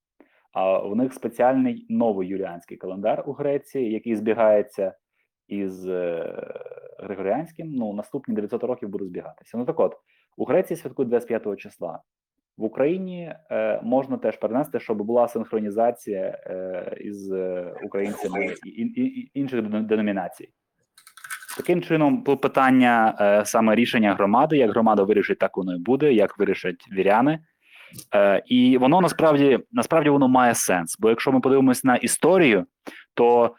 А 0.52 0.78
в 0.78 0.97
них 0.97 1.14
спеціальний 1.14 1.87
новий 1.88 2.28
юліанський 2.28 2.76
календар 2.76 3.25
у 3.26 3.32
Греції, 3.32 3.92
який 3.92 4.16
збігається 4.16 4.94
із 5.49 5.88
е, 5.88 6.35
григоріанським. 6.99 7.70
Ну, 7.70 7.92
наступні 7.92 8.35
900 8.35 8.64
років 8.64 8.88
буде 8.88 9.04
збігатися. 9.04 9.58
Ну 9.58 9.64
так 9.64 9.80
от, 9.80 9.97
у 10.37 10.44
Греції 10.44 10.76
святкують 10.76 11.11
25 11.11 11.58
числа. 11.58 12.02
В 12.59 12.65
Україні 12.65 13.35
е, 13.50 13.81
можна 13.83 14.17
теж 14.17 14.37
перенести, 14.37 14.81
щоб 14.81 15.03
була 15.03 15.29
синхронізація 15.29 16.38
е, 16.47 16.97
із 17.00 17.33
е, 17.33 17.75
українцями 17.85 18.55
і, 18.65 18.69
і, 18.69 19.21
і 19.21 19.31
інших 19.35 19.62
деномінацій. 19.62 20.49
Таким 21.57 21.83
чином, 21.83 22.23
питання 22.23 23.17
е, 23.21 23.45
саме 23.45 23.75
рішення 23.75 24.15
громади, 24.15 24.57
як 24.57 24.71
громада 24.71 25.03
вирішить, 25.03 25.38
так 25.38 25.57
воно 25.57 25.75
і 25.75 25.79
буде, 25.79 26.12
як 26.12 26.38
вирішать 26.38 26.88
віряни. 26.93 27.38
Е, 28.15 28.43
і 28.47 28.79
воно 28.79 29.00
насправді 29.00 29.59
насправді 29.73 30.11
воно 30.11 30.29
має 30.29 30.55
сенс. 30.55 30.97
Бо 30.99 31.09
якщо 31.09 31.33
ми 31.33 31.41
подивимося 31.41 31.81
на 31.85 31.97
історію, 31.97 32.67
то 33.15 33.55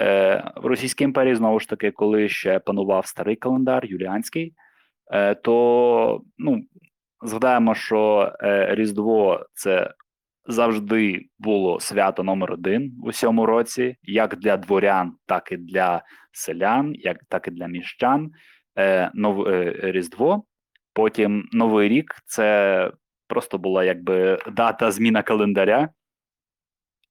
е, 0.00 0.44
в 0.56 0.66
Російській 0.66 1.04
імперії 1.04 1.34
знову 1.34 1.60
ж 1.60 1.68
таки, 1.68 1.90
коли 1.90 2.28
ще 2.28 2.58
панував 2.58 3.06
старий 3.06 3.36
календар, 3.36 3.86
юліанський, 3.86 4.54
е, 5.12 5.34
то 5.34 6.20
ну, 6.38 6.62
згадаємо, 7.22 7.74
що 7.74 8.32
е, 8.42 8.74
Різдво 8.74 9.46
це 9.54 9.94
завжди 10.46 11.26
було 11.38 11.80
свято 11.80 12.22
номер 12.22 12.52
один 12.52 12.92
у 13.04 13.12
цьому 13.12 13.46
році, 13.46 13.96
як 14.02 14.36
для 14.36 14.56
дворян, 14.56 15.12
так 15.26 15.52
і 15.52 15.56
для 15.56 16.02
селян, 16.32 16.94
як 16.94 17.18
так 17.28 17.48
і 17.48 17.50
для 17.50 17.66
міщан. 17.66 18.30
Е, 18.78 19.10
нов, 19.14 19.48
е, 19.48 19.74
Різдво. 19.82 20.44
Потім 20.92 21.48
Новий 21.52 21.88
рік 21.88 22.14
це 22.24 22.92
просто 23.26 23.58
була 23.58 23.84
якби 23.84 24.38
дата 24.52 24.90
зміна 24.90 25.22
календаря. 25.22 25.88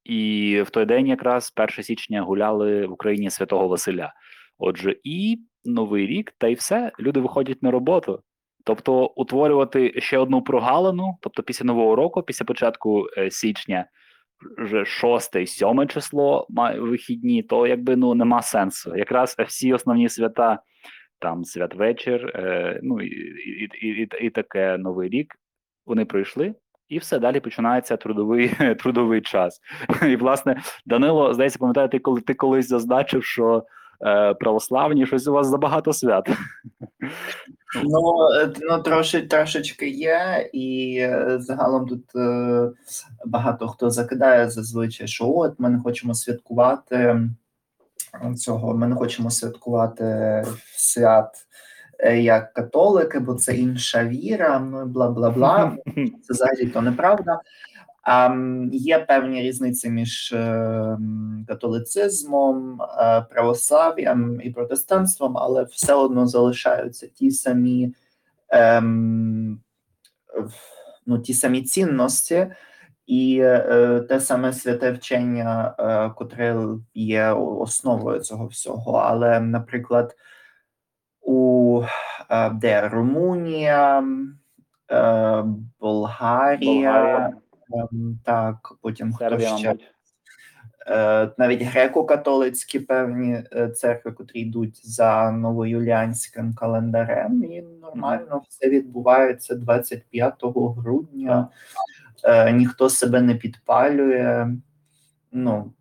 І 0.04 0.62
в 0.68 0.70
той 0.70 0.86
день, 0.86 1.08
якраз 1.08 1.54
1 1.56 1.84
січня 1.84 2.22
гуляли 2.22 2.88
в 2.88 2.92
Україні 2.92 3.30
Святого 3.30 3.68
Василя. 3.68 4.14
Отже, 4.58 4.96
і 5.04 5.40
Новий 5.66 6.08
рік, 6.08 6.34
та 6.38 6.48
й 6.48 6.54
все, 6.54 6.92
люди 7.00 7.20
виходять 7.20 7.64
на 7.64 7.72
роботу. 7.72 8.24
Тобто, 8.70 9.06
утворювати 9.16 9.94
ще 9.98 10.18
одну 10.18 10.42
прогалину, 10.42 11.18
тобто 11.22 11.44
після 11.44 11.66
нового 11.66 11.96
року, 11.96 12.24
після 12.24 12.46
початку 12.46 13.08
е, 13.18 13.32
січня, 13.32 13.86
вже 14.58 14.86
6 14.86 15.48
7 15.48 15.88
число 15.88 16.48
вихідні, 16.80 17.44
то 17.44 17.68
якби 17.68 17.96
ну 17.96 18.16
нема 18.16 18.42
сенсу. 18.42 18.96
Якраз 18.96 19.36
всі 19.48 19.74
основні 19.74 20.10
свята, 20.10 20.60
там 21.20 21.46
святвечір, 21.46 22.32
е, 22.36 22.80
ну 22.84 23.02
і, 23.02 23.08
і, 23.08 23.88
і, 23.88 24.10
і, 24.22 24.30
таке 24.30 24.78
новий 24.78 25.10
рік, 25.10 25.36
вони 25.86 26.06
пройшли. 26.06 26.56
І 26.90 26.98
все 26.98 27.20
далі 27.20 27.40
починається 27.40 27.98
трудовий 27.98 28.52
трудовий 28.80 29.22
час. 29.22 29.60
І 30.08 30.16
власне 30.16 30.62
Данило, 30.86 31.34
здається, 31.34 31.60
пам'ятаю, 31.60 31.90
ти 31.90 32.00
коли 32.00 32.22
ти 32.22 32.34
колись 32.34 32.68
зазначив, 32.68 33.24
що 33.24 33.64
православні 34.40 35.06
щось 35.06 35.28
у 35.28 35.34
вас 35.34 35.48
забагато 35.48 35.94
свят. 35.94 36.30
Ну, 37.84 38.30
е, 38.42 38.54
ну 38.62 38.82
троши, 38.82 39.22
трошечки 39.22 39.90
є, 39.90 40.50
і 40.54 40.98
е, 41.00 41.38
загалом 41.42 41.88
тут 41.88 42.16
е, 42.16 42.70
багато 43.26 43.68
хто 43.68 43.90
закидає 43.90 44.50
зазвичай, 44.50 45.08
що 45.08 45.30
от 45.30 45.60
ми 45.60 45.70
не 45.70 45.80
хочемо 45.80 46.14
святкувати 46.14 47.20
цього. 48.38 48.74
Ми 48.74 48.88
не 48.88 48.96
хочемо 48.96 49.32
святкувати 49.32 50.44
свят 50.76 51.36
е, 52.00 52.22
як 52.22 52.54
католики, 52.54 53.20
бо 53.20 53.34
це 53.34 53.56
інша 53.56 54.06
віра. 54.06 54.60
Ну 54.60 54.86
бла 54.86 55.10
бла 55.10 55.30
бла. 55.30 55.78
Це 55.96 56.34
взагалі 56.34 56.68
то 56.68 56.82
неправда. 56.82 57.40
Є 58.72 59.00
певні 59.00 59.42
різниці 59.42 59.90
між 59.90 60.34
е, 60.34 60.98
католицизмом, 61.48 62.82
е, 62.82 63.22
православ'ям 63.22 64.42
і 64.42 64.50
протестантством, 64.50 65.38
але 65.38 65.64
все 65.64 65.94
одно 65.94 66.28
залишаються 66.28 67.08
ті 67.08 67.32
самі, 67.32 67.94
ем, 68.50 69.60
ну, 71.06 71.20
ті 71.20 71.34
самі 71.34 71.62
цінності 71.62 72.48
і 73.08 73.40
е, 73.42 74.06
те 74.10 74.20
саме 74.20 74.54
святе 74.54 74.92
вчення, 74.92 75.76
е, 75.80 76.10
котре 76.10 76.58
є 76.94 77.32
основою 77.32 78.20
цього 78.20 78.48
всього. 78.48 78.98
Але, 78.98 79.40
наприклад, 79.40 80.16
у 81.22 81.82
де 82.54 82.90
Румунія, 82.90 84.04
Болгарія. 84.90 85.62
Болгарія, 85.80 87.28
Ем, 87.28 87.38
Так, 88.26 88.74
потім 88.82 89.14
хто 89.14 89.40
ще. 89.40 89.76
Е, 90.88 91.30
навіть 91.38 91.62
греко-католицькі 91.62 92.80
певні 92.80 93.44
е, 93.54 93.70
церкви, 93.70 94.12
котрі 94.12 94.40
йдуть 94.40 94.88
за 94.88 95.32
новоюліанським 95.32 96.54
календарем, 96.54 97.44
і 97.44 97.62
нормально 97.82 98.42
все 98.50 98.70
відбувається 98.70 99.56
25 99.56 100.34
грудня. 100.78 101.48
Е, 102.24 102.52
Ніхто 102.52 102.90
себе 102.90 103.22
не 103.22 103.36
підпалює. 103.36 104.48
Ну, 105.32 105.72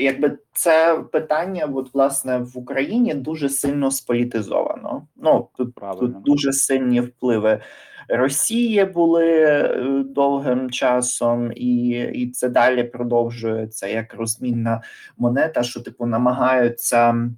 якби 0.00 0.38
це 0.52 1.04
питання, 1.12 1.64
от, 1.74 1.94
власне, 1.94 2.38
в 2.38 2.58
Україні 2.58 3.14
дуже 3.14 3.48
сильно 3.48 3.90
сполітизовано. 3.90 5.06
Ну, 5.16 5.48
тут 5.56 5.74
Тут 6.00 6.22
дуже 6.22 6.52
сильні 6.52 7.00
впливи 7.00 7.60
Росії 8.08 8.84
були 8.84 9.30
е, 9.44 10.04
довгим 10.06 10.70
часом, 10.70 11.52
і, 11.54 11.88
і 12.14 12.30
це 12.30 12.48
далі 12.48 12.84
продовжується 12.84 13.86
як 13.86 14.14
розмінна 14.14 14.82
монета, 15.16 15.62
що 15.62 15.80
типу 15.80 16.06
намагаються 16.06 17.28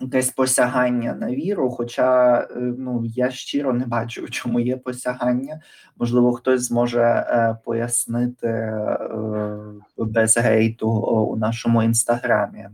якесь 0.00 0.30
посягання 0.30 1.14
на 1.14 1.30
віру. 1.30 1.70
Хоча 1.70 2.38
е, 2.40 2.46
ну 2.78 3.04
я 3.04 3.30
щиро 3.30 3.72
не 3.72 3.86
бачу, 3.86 4.28
чому 4.28 4.60
є 4.60 4.76
посягання. 4.76 5.60
Можливо, 5.96 6.32
хтось 6.32 6.62
зможе 6.62 7.02
е, 7.02 7.56
пояснити 7.64 8.46
е, 8.46 9.58
без 9.96 10.38
гейту 10.38 10.90
у 10.90 11.36
нашому 11.36 11.82
інстаграмі, 11.82 12.68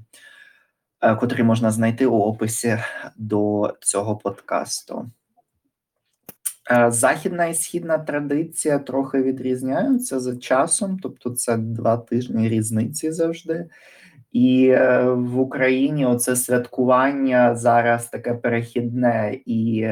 е, 1.01 1.15
котрий 1.15 1.45
можна 1.45 1.71
знайти 1.71 2.07
у 2.07 2.19
описі 2.19 2.79
до 3.17 3.75
цього 3.81 4.17
подкасту. 4.17 5.11
Е, 6.71 6.91
Західна 6.91 7.47
і 7.47 7.55
східна 7.55 7.99
традиція 7.99 8.79
трохи 8.79 9.23
відрізняються 9.23 10.21
за 10.21 10.37
часом, 10.37 10.99
тобто 11.03 11.31
це 11.31 11.57
два 11.57 11.97
тижні 11.97 12.49
різниці 12.49 13.13
завжди. 13.13 13.67
І 14.33 14.69
е, 14.69 15.03
в 15.11 15.39
Україні 15.39 16.07
оце 16.07 16.37
святкування 16.37 17.57
зараз 17.57 18.09
таке 18.09 18.35
перехідне, 18.35 19.39
і 19.47 19.89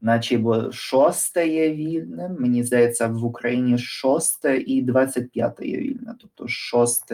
наче 0.00 0.38
бо 0.38 0.72
шосте 0.72 1.48
є 1.48 1.74
вільним. 1.74 2.36
Мені 2.40 2.64
здається, 2.64 3.08
в 3.08 3.24
Україні 3.24 3.78
шосте 3.78 4.56
і 4.56 4.82
25 4.82 5.60
є 5.60 5.76
вільне. 5.76 6.14
Тобто 6.20 6.48
6 6.48 7.12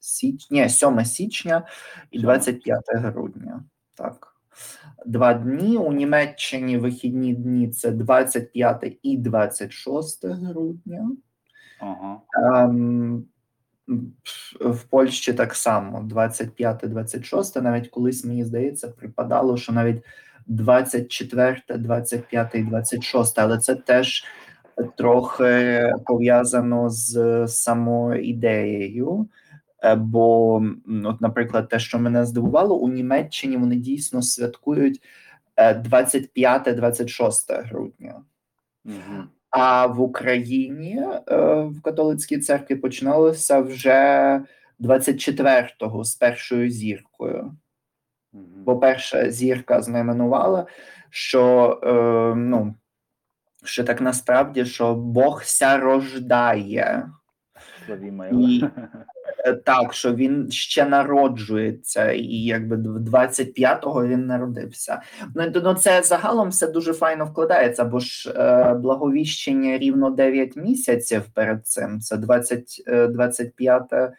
січня, 0.00 0.68
7 0.68 1.04
січня 1.04 1.66
і 2.10 2.18
25 2.18 2.82
грудня. 2.88 3.64
Так. 3.94 4.35
Два 5.06 5.34
дні. 5.34 5.78
У 5.78 5.92
Німеччині 5.92 6.78
вихідні 6.78 7.34
дні 7.34 7.68
це 7.68 7.90
25 7.90 8.98
і 9.02 9.16
26 9.16 10.26
грудня. 10.26 11.10
Ага. 11.80 12.20
Ем, 12.64 13.24
в 14.60 14.82
Польщі 14.90 15.32
так 15.32 15.54
само 15.54 16.08
25-26, 16.10 17.62
навіть 17.62 17.88
колись 17.88 18.24
мені 18.24 18.44
здається, 18.44 18.88
припадало, 18.88 19.56
що 19.56 19.72
навіть 19.72 20.02
24, 20.46 21.62
25 21.68 22.54
і 22.54 22.62
26, 22.62 23.38
але 23.38 23.58
це 23.58 23.74
теж 23.74 24.24
трохи 24.96 25.82
пов'язано 26.06 26.90
з 26.90 27.44
самою 27.48 28.22
ідеєю. 28.22 29.28
Е, 29.84 29.94
Бо, 29.94 30.54
от, 31.04 31.20
наприклад, 31.20 31.68
те, 31.68 31.78
що 31.78 31.98
мене 31.98 32.24
здивувало, 32.24 32.78
у 32.78 32.88
Німеччині 32.88 33.56
вони 33.56 33.76
дійсно 33.76 34.22
святкують 34.22 35.02
е, 35.56 35.74
25-26 35.74 37.68
грудня. 37.68 38.22
Угу. 38.84 39.24
А 39.50 39.86
в 39.86 40.00
Україні 40.00 41.02
е, 41.28 41.36
в 41.62 41.82
католицькій 41.82 42.38
церкві 42.38 42.76
починалося 42.76 43.60
вже 43.60 44.40
24-го 44.80 46.04
з 46.04 46.14
першою 46.14 46.70
зіркою. 46.70 47.56
Бо 48.32 48.78
перша 48.78 49.30
зірка 49.30 49.82
знаменувала, 49.82 50.66
що 51.10 51.80
е, 51.82 52.34
ну, 52.36 52.74
що 53.64 53.84
так 53.84 54.00
насправді, 54.00 54.64
що 54.64 54.94
Бог 54.94 55.42
ся 55.44 55.78
рождає. 55.78 57.10
Славімо 57.86 58.26
І-. 58.26 58.64
Е, 58.64 58.70
Так, 59.52 59.94
що 59.94 60.14
він 60.14 60.50
ще 60.50 60.86
народжується, 60.86 62.12
і 62.12 62.26
якби 62.26 62.76
в 62.76 62.96
25-го 62.96 64.06
він 64.06 64.26
народився. 64.26 65.02
Ну 65.34 65.52
ну 65.54 65.74
це 65.74 66.02
загалом 66.02 66.48
все 66.48 66.66
дуже 66.66 66.92
файно 66.92 67.24
вкладається, 67.24 67.84
бо 67.84 67.98
ж 67.98 68.30
е, 68.30 68.74
благовіщення 68.74 69.78
рівно 69.78 70.10
9 70.10 70.56
місяців 70.56 71.22
перед 71.34 71.66
цим. 71.66 72.00
Це 72.00 72.16
20, 72.16 72.82
е, 72.86 73.06
25 73.06 73.92
е, 73.92 74.12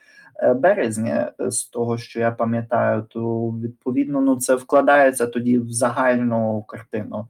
березня, 0.53 1.31
е, 1.41 1.51
з 1.51 1.63
того, 1.63 1.97
що 1.97 2.19
я 2.19 2.31
пам'ятаю, 2.31 3.05
то 3.09 3.49
відповідно 3.63 4.21
ну 4.21 4.35
це 4.35 4.55
вкладається 4.55 5.27
тоді 5.27 5.59
в 5.59 5.71
загальну 5.71 6.65
картину. 6.67 7.27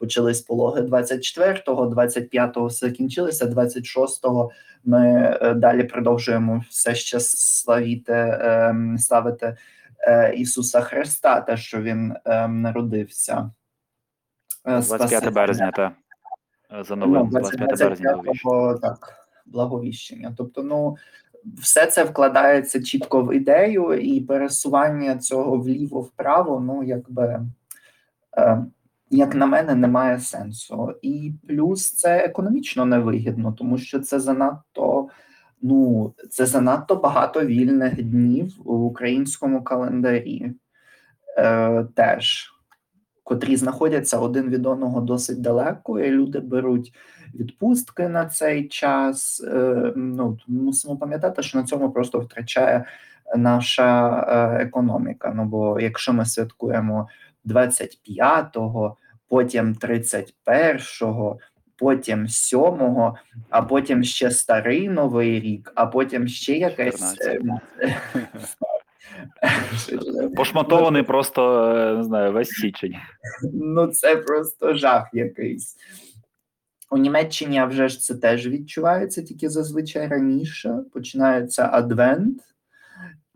Почались 0.00 0.40
пологи 0.40 0.80
24-го, 0.80 1.86
25-го 1.86 2.66
все 2.66 2.86
закінчилися, 2.86 3.46
26-го 3.46 4.50
ми 4.84 5.38
е, 5.42 5.54
далі 5.54 5.84
продовжуємо 5.84 6.64
все 6.68 6.94
ще 6.94 7.20
славіти, 7.20 8.38
ем, 8.40 8.98
славити 8.98 9.56
е, 9.98 10.34
Ісуса 10.34 10.80
Христа, 10.80 11.40
те, 11.40 11.56
що 11.56 11.82
Він 11.82 12.14
ем, 12.24 12.60
народився. 12.60 13.50
Е, 14.64 14.80
25 14.80 15.32
березня, 15.32 15.70
та. 15.70 15.92
За 16.82 16.96
Ну, 16.96 17.06
новим, 17.06 17.28
25 17.28 17.78
березня. 17.78 18.22
так, 18.82 19.28
благовіщення. 19.46 20.34
Тобто, 20.36 20.62
ну, 20.62 20.96
все 21.58 21.86
це 21.86 22.04
вкладається 22.04 22.82
чітко 22.82 23.22
в 23.22 23.34
ідею, 23.34 23.94
і 23.94 24.20
пересування 24.20 25.18
цього 25.18 25.58
вліво-вправо, 25.58 26.60
ну, 26.60 26.82
якби, 26.82 27.46
е, 28.38 28.64
як 29.10 29.34
на 29.34 29.46
мене, 29.46 29.74
немає 29.74 30.20
сенсу. 30.20 30.94
І 31.02 31.32
плюс 31.48 31.94
це 31.94 32.18
економічно 32.18 32.84
невигідно, 32.84 33.52
тому 33.52 33.78
що 33.78 34.00
це 34.00 34.20
занадто. 34.20 35.08
Ну, 35.62 36.14
це 36.30 36.46
занадто 36.46 36.96
багато 36.96 37.40
вільних 37.46 38.02
днів 38.02 38.54
у 38.64 38.74
українському 38.74 39.64
календарі 39.64 40.52
е, 41.38 41.84
теж, 41.94 42.52
котрі 43.24 43.56
знаходяться 43.56 44.18
один 44.18 44.48
від 44.48 44.66
одного 44.66 45.00
досить 45.00 45.40
далеко, 45.40 46.00
і 46.00 46.10
люди 46.10 46.40
беруть 46.40 46.92
відпустки 47.34 48.08
на 48.08 48.26
цей 48.26 48.68
час. 48.68 49.44
Е, 49.48 49.92
ну, 49.96 50.38
мусимо 50.46 50.96
пам'ятати, 50.96 51.42
що 51.42 51.58
на 51.58 51.64
цьому 51.64 51.90
просто 51.90 52.18
втрачає 52.18 52.84
наша 53.36 54.20
е, 54.28 54.62
економіка. 54.62 55.32
Ну, 55.36 55.44
бо 55.44 55.80
якщо 55.80 56.12
ми 56.12 56.24
святкуємо 56.26 57.08
25-го, 57.46 58.96
потім 59.30 59.74
31-го, 59.74 61.38
потім 61.76 62.26
7-го, 62.26 63.16
а 63.50 63.62
потім 63.62 64.04
ще 64.04 64.30
старий 64.30 64.88
новий 64.88 65.40
рік, 65.40 65.72
а 65.74 65.86
потім 65.86 66.28
ще 66.28 66.56
якась. 66.56 67.16
е, 67.20 67.40
14. 69.42 70.34
Пошматований 70.36 71.02
просто, 71.02 71.64
е, 71.76 71.96
не 71.96 72.04
знаю, 72.04 72.32
весь 72.32 72.48
січень. 72.48 72.94
Ну, 73.52 73.86
це 73.86 74.16
просто 74.16 74.74
жах 74.74 75.08
якийсь. 75.12 75.76
У 76.90 76.96
Німеччині 76.98 77.58
а 77.58 77.64
вже 77.64 77.88
ж 77.88 78.00
це 78.00 78.14
теж 78.14 78.48
відчувається, 78.48 79.22
тільки 79.22 79.48
зазвичай 79.48 80.08
раніше. 80.08 80.78
Починається 80.92 81.68
адвент, 81.72 82.42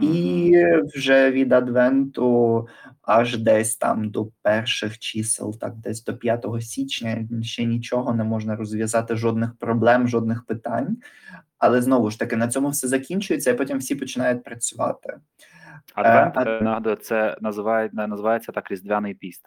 і 0.01 0.55
вже 0.95 1.31
від 1.31 1.53
адвенту 1.53 2.69
аж 3.03 3.39
десь 3.39 3.77
там 3.77 4.11
до 4.11 4.29
перших 4.43 4.99
чисел, 4.99 5.59
так 5.59 5.77
десь 5.77 6.05
до 6.05 6.17
5 6.17 6.47
січня 6.61 7.29
ще 7.43 7.65
нічого 7.65 8.15
не 8.15 8.25
можна 8.25 8.57
розв'язати, 8.57 9.17
жодних 9.17 9.57
проблем, 9.57 10.09
жодних 10.09 10.47
питань. 10.47 10.97
Але 11.59 11.83
знову 11.83 12.11
ж 12.11 12.19
таки 12.19 12.37
на 12.37 12.49
цьому 12.49 12.69
все 12.69 12.89
закінчується, 12.89 13.51
і 13.51 13.57
потім 13.57 13.79
всі 13.79 13.95
починають 13.95 14.45
працювати. 14.45 15.17
Адвент, 15.95 16.37
а- 16.37 16.51
е, 16.51 16.61
нагадую, 16.61 16.97
це 16.97 17.37
називає, 17.41 17.91
називається 17.93 18.53
так 18.53 18.71
Різдвяний 18.71 19.15
піст. 19.15 19.47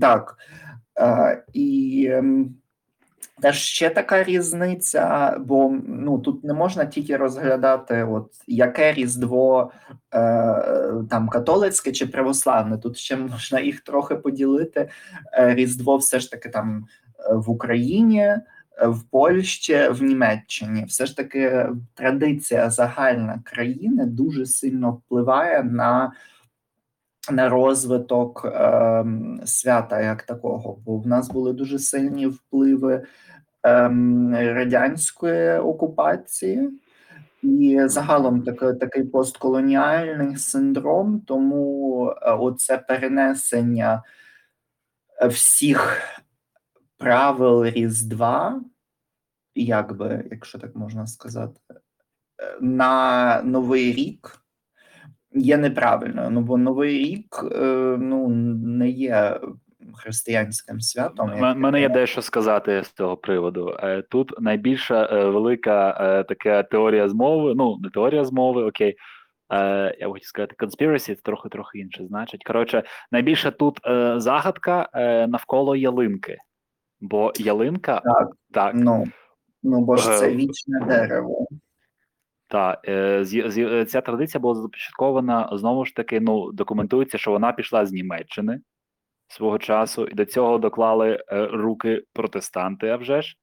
Так. 0.00 0.36
Е, 1.00 1.44
і 1.52 2.08
ем, 2.12 2.54
теж 3.42 3.58
ще 3.58 3.90
така 3.90 4.24
різниця, 4.24 5.36
бо 5.40 5.74
ну, 5.88 6.18
тут 6.18 6.44
не 6.44 6.54
можна 6.54 6.84
тільки 6.84 7.16
розглядати, 7.16 8.04
от, 8.04 8.30
яке 8.46 8.92
Різдво 8.92 9.70
е, 10.14 10.18
там 11.10 11.28
католицьке 11.28 11.92
чи 11.92 12.06
православне. 12.06 12.78
Тут 12.78 12.96
ще 12.96 13.16
можна 13.16 13.60
їх 13.60 13.80
трохи 13.80 14.14
поділити. 14.14 14.88
Е, 15.38 15.54
Різдво 15.54 15.96
все 15.96 16.20
ж 16.20 16.30
таки 16.30 16.48
там 16.48 16.84
е, 17.30 17.34
в 17.34 17.50
Україні. 17.50 18.20
е, 18.22 18.40
В 18.82 19.02
Польщі, 19.10 19.88
в 19.90 20.02
Німеччині, 20.02 20.84
все 20.84 21.06
ж 21.06 21.16
таки 21.16 21.66
традиція 21.94 22.70
загальна 22.70 23.40
країни 23.44 24.06
дуже 24.06 24.46
сильно 24.46 24.92
впливає 24.92 25.62
на 25.62 26.12
розвиток 27.30 28.44
ем, 28.54 29.40
свята 29.44 30.00
як 30.00 30.22
такого, 30.22 30.78
бо 30.84 30.98
в 30.98 31.06
нас 31.06 31.30
були 31.30 31.52
дуже 31.52 31.78
сильні 31.78 32.26
впливи 32.26 33.06
ем, 33.62 34.34
радянської 34.34 35.58
окупації, 35.58 36.70
і 37.42 37.80
загалом 37.84 38.42
такий, 38.42 38.74
такий 38.74 39.04
постколоніальний 39.04 40.36
синдром, 40.36 41.20
тому 41.20 42.06
е, 42.10 42.32
оце 42.32 42.78
перенесення 42.78 44.02
е, 45.22 45.28
всіх 45.28 46.00
правил 46.98 47.64
Різдва, 47.64 48.60
якби, 49.54 50.24
якщо 50.30 50.58
так 50.58 50.76
можна 50.76 51.06
сказати, 51.06 51.60
е, 51.70 51.80
на 52.60 53.42
Новий 53.42 53.92
рік 53.92 54.45
є 55.36 55.56
неправильною. 55.56 56.30
Ну 56.30 56.40
бо 56.40 56.56
Новий 56.56 56.98
рік 56.98 57.44
е, 57.52 57.96
ну, 58.00 58.28
не 58.64 58.88
є 58.88 59.40
християнським 59.94 60.80
святом. 60.80 61.32
У 61.32 61.58
мене 61.58 61.80
є 61.80 61.88
дещо 61.88 62.22
сказати 62.22 62.82
з 62.84 62.92
цього 62.92 63.16
приводу. 63.16 63.76
Е, 63.82 64.02
Тут 64.02 64.40
найбільша 64.40 65.08
е, 65.12 65.24
велика 65.24 65.92
така 66.28 66.62
теорія 66.62 67.08
змови. 67.08 67.54
Ну, 67.54 67.78
не 67.82 67.90
теорія 67.90 68.24
змови, 68.24 68.64
окей. 68.64 68.96
Я 69.98 70.08
хотів 70.08 70.28
сказати, 70.28 70.54
conspiracy, 70.58 71.06
це 71.06 71.20
трохи 71.22 71.48
трохи 71.48 71.78
інше. 71.78 72.06
Значить, 72.06 72.44
коротше, 72.44 72.82
найбільша 73.12 73.50
тут 73.50 73.80
загадка 74.16 74.88
навколо 75.28 75.76
ялинки. 75.76 76.36
Бо 77.00 77.32
ялинка 77.36 78.00
Так. 78.04 78.28
так 78.52 78.74
Ну, 78.74 79.04
ну 79.62 79.80
бо 79.80 79.96
ж 79.96 80.18
це 80.18 80.34
вічне 80.34 80.80
дерево. 80.88 81.46
Та 82.48 82.80
е, 82.88 83.24
з, 83.24 83.84
ця 83.84 84.00
традиція 84.00 84.40
була 84.40 84.54
започаткована 84.54 85.50
знову 85.52 85.84
ж 85.84 85.94
таки. 85.94 86.20
Ну 86.20 86.52
документується, 86.52 87.18
що 87.18 87.30
вона 87.30 87.52
пішла 87.52 87.86
з 87.86 87.92
Німеччини 87.92 88.60
свого 89.28 89.58
часу, 89.58 90.06
і 90.06 90.14
до 90.14 90.24
цього 90.24 90.58
доклали 90.58 91.24
е, 91.28 91.46
руки 91.46 92.02
протестанти. 92.12 92.88
А 92.88 92.96
вже 92.96 93.22
ж 93.22 93.36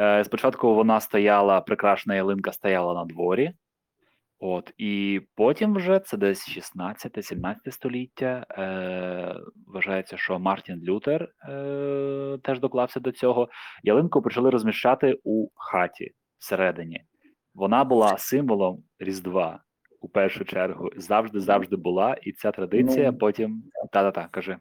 е, 0.00 0.24
спочатку 0.24 0.74
вона 0.74 1.00
стояла, 1.00 1.60
прикрашена 1.60 2.14
ялинка 2.14 2.52
стояла 2.52 2.94
на 2.94 3.04
дворі. 3.04 3.52
От 4.38 4.72
і 4.78 5.20
потім 5.34 5.74
вже 5.74 5.98
це 5.98 6.16
десь 6.16 6.58
16-17 6.76 7.70
століття. 7.70 8.46
Е, 8.50 9.40
Вважається, 9.66 10.16
що 10.16 10.38
Мартін 10.38 10.82
Лютер 10.84 11.28
е, 11.48 12.38
теж 12.42 12.60
доклався 12.60 13.00
до 13.00 13.12
цього. 13.12 13.48
Ялинку 13.82 14.22
почали 14.22 14.50
розміщати 14.50 15.18
у 15.24 15.48
хаті 15.54 16.12
всередині 16.38 17.04
вона 17.56 17.84
була 17.84 18.18
символом 18.18 18.82
Різдва 18.98 19.60
у 20.00 20.08
першу 20.08 20.44
чергу. 20.44 20.90
Завжди, 20.96 21.40
завжди 21.40 21.76
була, 21.76 22.16
і 22.22 22.32
ця 22.32 22.50
традиція 22.50 23.10
Ну, 23.12 23.18
потім 23.18 23.62
та-та-та, 23.92 24.28
кажи. 24.30 24.56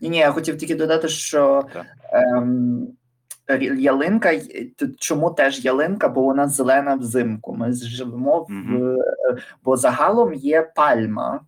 Ні, 0.00 0.08
ні, 0.08 0.18
я 0.18 0.30
хотів 0.30 0.58
тільки 0.58 0.74
додати, 0.74 1.08
що 1.08 1.64
ем, 2.12 2.88
ялинка, 3.78 4.32
чому 4.98 5.30
теж 5.30 5.64
ялинка, 5.64 6.08
бо 6.08 6.22
вона 6.22 6.48
зелена 6.48 6.94
взимку. 6.94 7.54
Ми 7.54 7.72
живемо 7.72 8.46
в 8.48 8.52
е, 8.52 8.96
бо 9.62 9.76
загалом 9.76 10.34
є 10.34 10.72
пальма. 10.76 11.40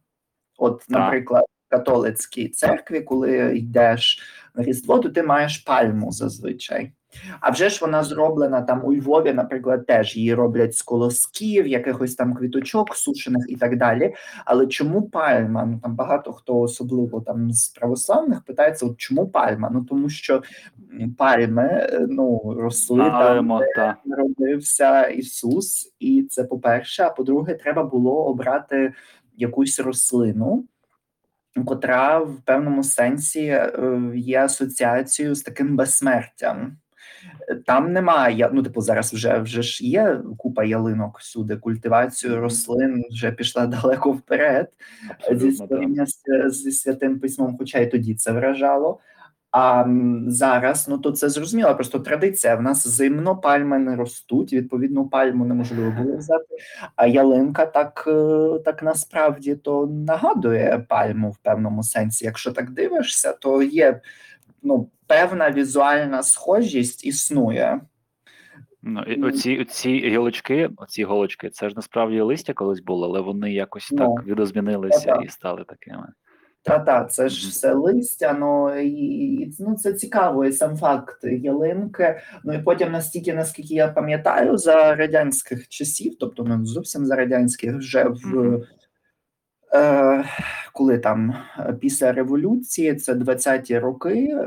От, 0.59 0.85
наприклад, 0.89 1.45
в 1.67 1.71
католицькій 1.71 2.49
церкві, 2.49 3.01
коли 3.01 3.57
йдеш 3.59 4.23
на 4.55 4.63
Різдво, 4.63 4.99
то 4.99 5.09
ти 5.09 5.23
маєш 5.23 5.59
пальму 5.59 6.13
зазвичай. 6.13 6.93
А 7.41 7.51
вже 7.51 7.69
ж 7.69 7.79
вона 7.81 8.05
зроблена 8.05 8.63
там 8.63 8.85
у 8.85 8.95
Львові, 8.95 9.33
наприклад, 9.33 9.87
теж 9.87 10.17
її 10.17 10.35
роблять 10.35 10.77
з 10.77 10.83
колосків, 10.83 11.67
якихось 11.67 12.15
там 12.15 12.35
квіточок 12.35 12.97
сушених 12.97 13.45
і 13.49 13.57
так 13.57 13.77
далі. 13.77 14.15
Але 14.45 14.67
чому 14.67 15.03
пальма? 15.03 15.65
Ну 15.65 15.81
там 15.83 15.97
багато 15.97 16.33
хто 16.33 16.61
особливо 16.61 17.21
там 17.21 17.53
з 17.53 17.69
православних 17.69 18.43
питається, 18.43 18.87
от 18.87 18.97
чому 18.97 19.29
пальма? 19.29 19.71
Ну 19.73 19.85
тому 19.85 20.09
що 20.09 20.43
пальми 21.19 21.63
е, 21.65 22.07
ну 22.09 22.57
росли 22.59 23.05
там, 23.05 23.61
та. 23.77 23.97
народився 24.05 25.03
Ісус, 25.03 25.95
і 26.01 26.23
це 26.23 26.45
по-перше. 26.45 27.03
А 27.03 27.11
по-друге, 27.11 27.55
треба 27.55 27.85
було 27.85 28.25
обрати 28.25 28.93
якусь 29.37 29.81
рослину, 29.81 30.65
котра 31.67 32.19
в 32.19 32.41
певному 32.45 32.83
сенсі 32.83 33.45
е, 33.45 34.13
є 34.15 34.45
асоціацією 34.45 35.35
з 35.35 35.43
таким 35.43 35.77
безсмертям. 35.77 36.77
Там 37.67 37.93
немає, 37.93 38.51
ну 38.53 38.63
типу, 38.63 38.81
зараз 38.81 39.13
вже 39.15 39.39
вже 39.39 39.63
ж 39.63 39.87
є 39.87 40.21
купа 40.39 40.65
ялинок 40.65 41.19
всюди. 41.19 41.57
Культивацію 41.57 42.41
рослин 42.41 43.05
вже 43.11 43.33
пішла 43.33 43.67
далеко 43.83 44.13
вперед 44.13 44.69
зі 45.03 45.11
Абсолютно, 45.11 45.49
та. 45.59 45.65
створіння 45.65 46.07
з- 46.07 46.51
зі 46.51 46.73
святим 46.73 47.19
письмом, 47.21 47.57
хоча 47.59 47.79
й 47.79 47.87
тоді 47.87 48.15
це 48.15 48.33
вражало. 48.33 49.01
А 49.51 49.85
зараз, 50.27 50.89
ну 50.89 50.99
то 50.99 51.13
це 51.13 51.29
зрозуміло, 51.29 51.75
просто 51.75 51.99
традиція. 51.99 52.57
В 52.57 52.63
нас 52.63 52.89
зимно 52.89 53.37
пальми 53.37 53.79
не 53.79 53.97
ростуть, 53.97 54.53
відповідно, 54.53 55.05
пальму 55.09 55.45
неможливо 55.45 55.91
було 56.03 56.17
взяти. 56.17 56.45
А 56.97 57.07
ялинка 57.07 57.67
так, 57.67 58.05
е, 58.07 58.59
так 58.65 58.83
насправді 58.83 59.55
то 59.55 59.87
нагадує 59.87 60.87
пальму 60.89 61.31
в 61.31 61.37
певному 61.37 61.83
сенсі. 61.83 62.25
Якщо 62.25 62.53
так 62.53 62.71
дивишся, 62.71 63.33
то 63.33 63.63
є 63.63 64.01
ну, 64.63 64.91
певна 65.07 65.51
візуальна 65.51 66.23
схожість 66.23 67.07
існує. 67.07 67.81
Ну, 68.83 69.03
і 69.03 69.17
Ну. 69.17 69.27
оці, 69.29 69.59
оці 69.59 69.91
гілочки, 69.91 70.71
оці 70.77 71.05
голочки, 71.05 71.51
це 71.51 71.69
ж 71.69 71.77
насправді 71.77 72.21
листя 72.21 72.53
колись 72.53 72.81
було, 72.81 73.07
але 73.09 73.21
вони 73.21 73.53
якось 73.53 73.89
Ну, 73.93 73.99
так 74.17 74.27
видозмінилися 74.27 75.07
та-та. 75.07 75.23
і 75.23 75.29
стали 75.29 75.65
такими. 75.69 76.09
Та-та, 76.63 77.05
це 77.05 77.29
ж 77.29 77.49
все 77.49 77.73
листя, 77.73 78.33
ну 78.41 78.81
і, 78.81 78.91
і 78.91 79.55
ну, 79.59 79.75
це 79.77 79.93
цікаво, 79.93 80.45
і 80.45 80.53
сам 80.53 80.77
факт 80.77 81.25
ялинки. 81.25 82.21
Ну 82.45 82.53
і 82.53 82.59
потім 82.63 82.93
настільки, 82.93 83.35
наскільки 83.35 83.75
я 83.75 83.89
пам'ятаю, 83.89 84.57
за 84.57 84.95
радянських 84.95 85.69
часів, 85.69 86.17
тобто 86.21 86.45
не 86.45 86.65
зовсім 86.65 87.07
за 87.07 87.17
радянських, 87.17 87.77
вже 87.77 88.05
в 88.05 88.61
коли 90.79 90.99
там 90.99 91.35
е, 91.59 91.73
після 91.81 92.13
революції, 92.13 92.95
це 92.95 93.15
20-ті 93.15 93.79
роки, 93.79 94.15
е, 94.15 94.47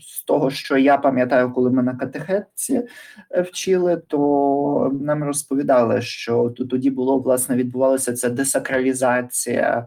з 0.00 0.24
того, 0.24 0.50
що 0.50 0.76
я 0.76 0.96
пам'ятаю, 0.96 1.52
коли 1.52 1.70
ми 1.70 1.82
на 1.82 1.94
катехетці 1.94 2.82
е, 3.30 3.42
вчили, 3.42 3.96
то 3.96 4.92
нам 5.00 5.24
розповідали, 5.24 6.02
що 6.02 6.50
то- 6.50 6.64
тоді 6.64 6.90
було 6.90 7.18
власне 7.18 7.56
відбувалася 7.56 8.12
ця 8.12 8.28
десакралізація 8.28 9.86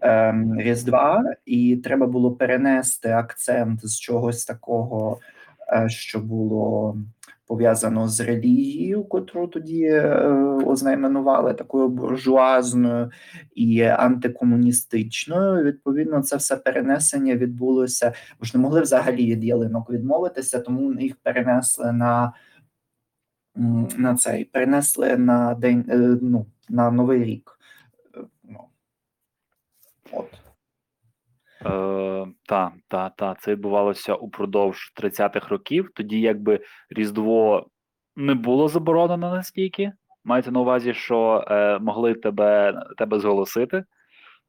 ем, 0.00 0.60
Різдва, 0.60 1.24
і 1.46 1.76
треба 1.76 2.06
було 2.06 2.32
перенести 2.32 3.08
акцент 3.08 3.86
з 3.86 4.00
чогось 4.00 4.44
такого, 4.44 5.18
е, 5.22 5.41
що 5.86 6.20
було 6.20 6.96
пов'язано 7.52 8.08
з 8.08 8.20
релігією, 8.20 9.04
котру 9.04 9.48
тоді 9.48 9.84
е, 9.84 10.16
ознаменували 10.66 11.54
такою 11.54 11.88
буржуазною 11.88 13.10
і 13.54 13.82
антикомуністичною. 13.82 15.64
Відповідно, 15.64 16.22
це 16.22 16.36
все 16.36 16.56
перенесення 16.56 17.36
відбулося, 17.36 18.12
бо 18.38 18.44
ж 18.44 18.56
не 18.56 18.62
могли 18.62 18.80
взагалі 18.80 19.26
від 19.26 19.44
ялинок 19.44 19.90
відмовитися, 19.90 20.60
тому 20.60 21.00
їх 21.00 21.16
перенесли 21.16 21.92
на. 21.92 22.32
На 23.96 24.14
цей 24.14 24.44
перенесли 24.44 25.16
на 25.16 25.54
день 25.54 25.84
е, 25.88 25.96
ну, 26.22 26.46
на 26.68 26.90
новий 26.90 27.24
рік. 27.24 27.58
Е, 28.16 28.20
Ну, 28.44 28.60
от. 30.12 30.41
Е, 31.66 32.26
та, 32.48 32.72
та, 32.88 33.08
та, 33.08 33.34
це 33.40 33.52
відбувалося 33.52 34.14
упродовж 34.14 34.92
30-х 35.02 35.48
років. 35.48 35.90
Тоді 35.94 36.20
якби 36.20 36.60
Різдво 36.90 37.66
не 38.16 38.34
було 38.34 38.68
заборонено 38.68 39.30
настільки. 39.30 39.92
Мається 40.24 40.50
на 40.50 40.60
увазі, 40.60 40.94
що 40.94 41.44
е, 41.50 41.78
могли 41.78 42.14
тебе, 42.14 42.82
тебе 42.98 43.20
зголосити, 43.20 43.84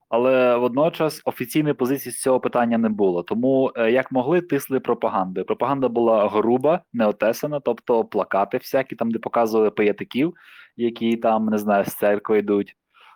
але 0.09 0.57
водночас 0.57 1.21
офіційної 1.25 1.73
позиції 1.73 2.13
з 2.13 2.21
цього 2.21 2.39
питання 2.39 2.77
не 2.77 2.89
було. 2.89 3.23
Тому 3.23 3.71
е, 3.75 3.91
як 3.91 4.11
могли, 4.11 4.41
тисли 4.41 4.79
пропагандою. 4.79 5.45
Пропаганда 5.45 5.89
була 5.89 6.27
груба, 6.29 6.81
неотесана, 6.93 7.59
тобто 7.59 8.05
плакати 8.05 8.57
всякі, 8.57 8.95
там, 8.95 9.11
де 9.11 9.19
показували 9.19 9.71
пиятиків, 9.71 10.33
які 10.77 11.17
там 11.17 11.45
не 11.45 11.57
знаю, 11.57 11.85
з 11.85 11.95
церкви 11.95 12.39
йдуть. 12.39 12.75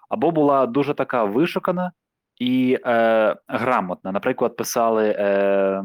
або 0.09 0.31
була 0.31 0.65
дуже 0.65 0.93
така 0.93 1.23
вишукана 1.23 1.91
і 2.39 2.79
е, 2.85 3.35
грамотна. 3.47 4.11
Наприклад, 4.11 4.55
писали. 4.55 5.15
Е, 5.19 5.83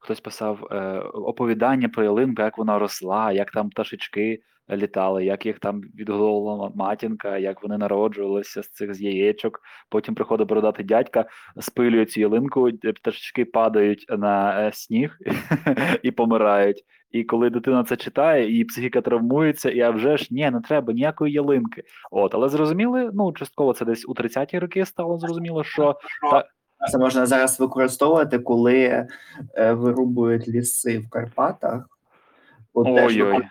Хтось 0.00 0.20
писав 0.20 0.68
е, 0.70 0.98
оповідання 0.98 1.88
про 1.88 2.04
ялинку, 2.04 2.42
як 2.42 2.58
вона 2.58 2.78
росла, 2.78 3.32
як 3.32 3.50
там 3.50 3.70
пташечки 3.70 4.42
літали, 4.76 5.24
як 5.24 5.46
їх 5.46 5.58
там 5.58 5.80
відголовила 5.80 6.72
матінка, 6.74 7.38
як 7.38 7.62
вони 7.62 7.78
народжувалися 7.78 8.62
з 8.62 8.70
цих 8.70 8.94
з 8.94 9.00
яєчок. 9.00 9.60
Потім 9.88 10.14
приходить 10.14 10.48
бородатий 10.48 10.84
дядька, 10.84 11.24
спилює 11.60 12.06
цю 12.06 12.20
ялинку, 12.20 12.70
пташечки 12.94 13.44
падають 13.44 14.06
на 14.08 14.66
е, 14.66 14.72
сніг 14.72 15.18
і 16.02 16.10
помирають. 16.10 16.84
І 17.10 17.24
коли 17.24 17.50
дитина 17.50 17.84
це 17.84 17.96
читає, 17.96 18.50
її 18.50 18.64
психіка 18.64 19.00
травмується, 19.00 19.70
і 19.70 19.80
а 19.80 19.90
вже 19.90 20.16
ж 20.16 20.28
ні, 20.30 20.50
не 20.50 20.60
треба 20.60 20.92
ніякої 20.92 21.32
ялинки. 21.32 21.82
От, 22.10 22.34
але 22.34 22.48
зрозуміли, 22.48 23.10
ну 23.14 23.32
частково 23.32 23.72
це 23.72 23.84
десь 23.84 24.08
у 24.08 24.14
30-ті 24.14 24.58
роки 24.58 24.86
стало 24.86 25.18
зрозуміло, 25.18 25.64
що 25.64 25.96
та, 26.30 26.44
Це 26.88 26.98
можна 26.98 27.26
зараз 27.26 27.60
використовувати, 27.60 28.38
коли 28.38 29.06
е, 29.54 29.72
вирубують 29.72 30.48
ліси 30.48 30.98
в 30.98 31.10
Карпатах. 31.10 31.88
От 32.74 32.96
теж 32.96 33.16
ой-ой. 33.16 33.42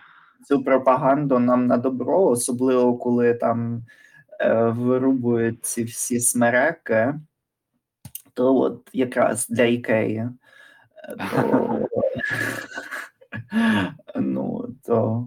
цю 0.44 0.64
пропаганду 0.64 1.38
нам 1.38 1.66
на 1.66 1.76
добро, 1.76 2.22
особливо 2.22 2.96
коли 2.96 3.34
там 3.34 3.82
е, 4.40 4.64
вирубують 4.64 5.64
ці 5.64 5.84
всі 5.84 6.20
смереки, 6.20 7.14
то 8.34 8.56
от 8.56 8.90
якраз 8.92 9.48
для 9.48 9.64
Ікеї. 9.64 10.16
е, 10.16 10.30
То, 11.30 11.88
ну, 14.20 14.68
то, 14.86 15.26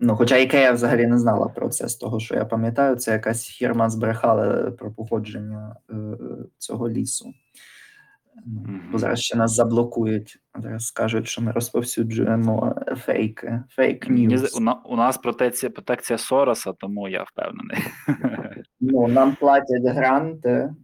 ну, 0.00 0.16
хоча 0.16 0.36
Ікея 0.36 0.72
взагалі 0.72 1.06
не 1.06 1.18
знала 1.18 1.48
про 1.48 1.68
це 1.68 1.88
з 1.88 1.96
того, 1.96 2.20
що 2.20 2.34
я 2.34 2.44
пам'ятаю, 2.44 2.96
це 2.96 3.12
якась 3.12 3.44
фірма 3.46 3.90
збрехала 3.90 4.70
про 4.70 4.90
походження 4.90 5.76
е, 5.90 5.94
цього 6.58 6.90
лісу. 6.90 7.32
Ну, 8.46 8.60
Мгм. 8.62 8.82
Бо 8.92 8.98
зараз 8.98 9.20
ще 9.20 9.36
нас 9.36 9.54
заблокують. 9.54 10.38
Зараз 10.58 10.86
скажуть, 10.86 11.28
що 11.28 11.42
ми 11.42 11.52
розповсюджуємо 11.52 12.74
фейки, 12.96 13.62
фейк 13.70 14.08
ньюс. 14.08 14.60
у, 14.84 14.96
нас 14.96 15.18
протекція, 15.18 15.70
протекція 15.70 16.18
Сороса, 16.18 16.72
тому 16.72 17.08
я 17.08 17.22
впевнений. 17.22 17.78
Ну, 18.82 19.08
нам 19.08 19.36
платять 19.40 19.84
гранти, 19.84 20.74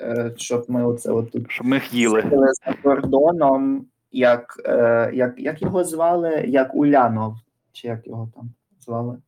е, 0.00 0.32
щоб 0.36 0.64
ми 0.68 0.86
оце 0.86 1.10
от 1.12 1.32
тут 1.32 1.46
Щоб 1.48 1.66
ми 1.66 1.82
їли. 1.90 2.24
за 2.64 2.72
кордоном, 2.82 3.86
як, 4.12 4.62
е, 4.64 5.10
як, 5.14 5.34
як 5.36 5.62
його 5.62 5.84
звали? 5.84 6.44
Як 6.48 6.74
Улянов, 6.74 7.34
чи 7.74 7.88
як 7.88 8.06
його 8.06 8.30
там 8.34 8.50
звали? 8.80 9.18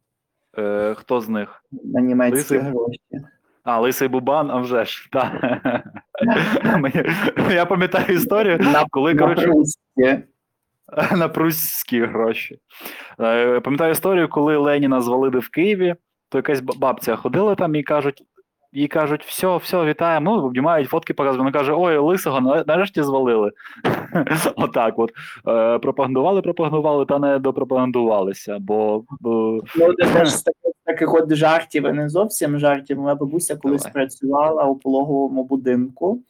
Е, 0.58 0.94
хто 0.98 1.20
з 1.20 1.28
них? 1.28 1.64
На 1.84 2.00
німецькі 2.00 2.36
Лисий? 2.36 2.58
гроші. 2.58 3.00
А, 3.64 3.80
Лисий 3.80 4.08
Бубан, 4.08 4.50
а 4.50 4.56
вже 4.60 4.84
ж. 4.84 5.08
Та. 5.12 5.60
Я 7.50 7.66
пам'ятаю 7.66 8.14
історію, 8.14 8.58
На, 8.58 8.86
коли, 8.90 9.14
на 9.14 9.20
коротше, 9.22 9.52
на 11.16 11.28
прусські 11.28 12.04
гроші. 12.04 12.58
Е, 13.20 13.60
Пам'ятаю 13.60 13.92
історію, 13.92 14.28
коли 14.28 14.56
Леніна 14.56 15.00
звалили 15.00 15.38
в 15.38 15.48
Києві, 15.48 15.94
то 16.28 16.38
якась 16.38 16.60
бабця 16.60 17.16
ходила 17.16 17.54
там 17.54 17.74
і 17.74 17.82
кажуть. 17.82 18.22
Їй 18.76 18.88
кажуть, 18.88 19.24
все, 19.24 19.56
все, 19.56 19.84
вітаємо. 19.84 20.30
Ну, 20.30 20.46
обнімають 20.46 20.88
фотки 20.88 21.14
показують. 21.14 21.38
Вона 21.38 21.52
каже: 21.52 21.72
Ой, 21.76 21.98
лисого, 21.98 22.40
нарешті 22.40 23.02
звалили. 23.02 23.52
Отак 24.56 24.98
от. 24.98 25.12
Е, 25.48 25.78
пропагандували, 25.78 26.42
пропагандували, 26.42 27.06
та 27.06 27.18
не 27.18 27.38
допропагандувалися. 27.38 28.58
Бо, 28.60 29.04
Ну, 29.20 29.60
з 30.26 30.44
таких, 30.84 31.14
от 31.14 31.34
жартів, 31.34 31.94
не 31.94 32.08
зовсім 32.08 32.58
жартів. 32.58 33.00
Моя 33.00 33.14
бабуся 33.14 33.56
колись 33.56 33.86
працювала 33.86 34.64
у 34.64 34.76
пологовому 34.76 35.44
будинку, 35.44 36.22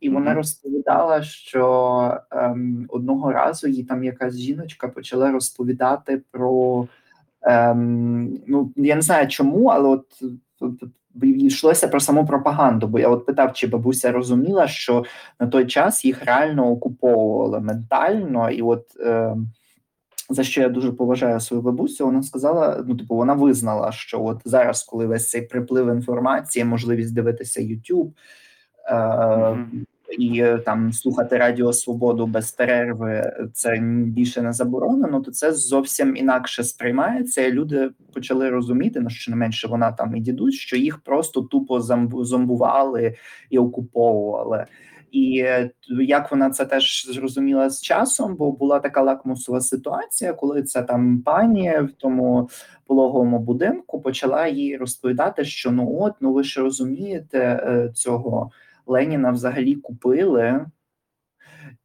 і 0.00 0.10
вона 0.10 0.34
розповідала, 0.34 1.22
що 1.22 2.18
ем, 2.30 2.86
одного 2.88 3.32
разу 3.32 3.68
їй 3.68 3.84
там 3.84 4.04
якась 4.04 4.36
жіночка 4.36 4.88
почала 4.88 5.32
розповідати 5.32 6.22
про 6.30 6.86
ем, 7.42 8.38
ну 8.46 8.72
я 8.76 8.94
не 8.94 9.02
знаю 9.02 9.28
чому, 9.28 9.66
але 9.66 9.88
от. 9.88 10.04
Йшлося 11.22 11.88
про 11.88 12.00
саму 12.00 12.26
пропаганду, 12.26 12.86
бо 12.86 12.98
я 12.98 13.08
от 13.08 13.26
питав, 13.26 13.52
чи 13.52 13.66
бабуся 13.66 14.12
розуміла, 14.12 14.68
що 14.68 15.04
на 15.40 15.46
той 15.46 15.66
час 15.66 16.04
їх 16.04 16.24
реально 16.24 16.70
окуповували 16.70 17.60
ментально, 17.60 18.50
і 18.50 18.62
от 18.62 18.86
е, 19.00 19.36
за 20.30 20.44
що 20.44 20.60
я 20.60 20.68
дуже 20.68 20.92
поважаю 20.92 21.40
свою 21.40 21.62
бабусю, 21.62 22.06
вона 22.06 22.22
сказала: 22.22 22.84
ну, 22.86 22.96
типу, 22.96 23.14
вона 23.14 23.34
визнала, 23.34 23.92
що 23.92 24.24
от 24.24 24.40
зараз, 24.44 24.82
коли 24.84 25.06
весь 25.06 25.30
цей 25.30 25.42
приплив 25.42 25.88
інформації, 25.88 26.64
можливість 26.64 27.14
дивитися 27.14 27.60
YouTube 27.60 28.10
е, 28.88 29.50
Мгм. 29.50 29.86
І 30.18 30.40
е, 30.40 30.58
там 30.58 30.92
слухати 30.92 31.36
Радіо 31.36 31.72
Свободу 31.72 32.26
без 32.26 32.52
перерви, 32.52 33.32
це 33.54 33.78
більше 34.06 34.42
не 34.42 34.52
заборонено, 34.52 35.20
то 35.20 35.30
це 35.30 35.52
зовсім 35.52 36.16
інакше 36.16 36.64
сприймається. 36.64 37.42
І 37.42 37.52
люди 37.52 37.90
почали 38.14 38.50
розуміти, 38.50 39.00
ну 39.00 39.10
що 39.10 39.30
не 39.30 39.36
менше 39.36 39.68
вона 39.68 39.92
там 39.92 40.16
і 40.16 40.20
дідусь, 40.20 40.54
що 40.54 40.76
їх 40.76 40.98
просто 40.98 41.42
тупо 41.42 41.80
зомбували 42.24 43.14
і 43.50 43.58
окуповували. 43.58 44.66
І 45.14 45.38
е, 45.38 45.70
як 45.88 46.30
вона 46.30 46.50
це 46.50 46.64
теж 46.64 47.06
зрозуміла 47.10 47.70
з 47.70 47.82
часом, 47.82 48.36
бо 48.36 48.52
була 48.52 48.80
така 48.80 49.02
лакмусова 49.02 49.60
ситуація, 49.60 50.32
коли 50.32 50.62
ця 50.62 50.82
там 50.82 51.22
пані 51.22 51.70
в 51.70 51.92
тому 51.98 52.48
пологовому 52.86 53.38
будинку 53.38 54.00
почала 54.00 54.46
їй 54.46 54.76
розповідати, 54.76 55.44
що 55.44 55.70
ну 55.70 55.98
от, 56.00 56.12
ну 56.20 56.32
ви 56.32 56.44
ж 56.44 56.60
розумієте, 56.60 57.38
е, 57.38 57.90
цього 57.94 58.50
Леніна 58.86 59.30
взагалі 59.30 59.74
купили. 59.74 60.66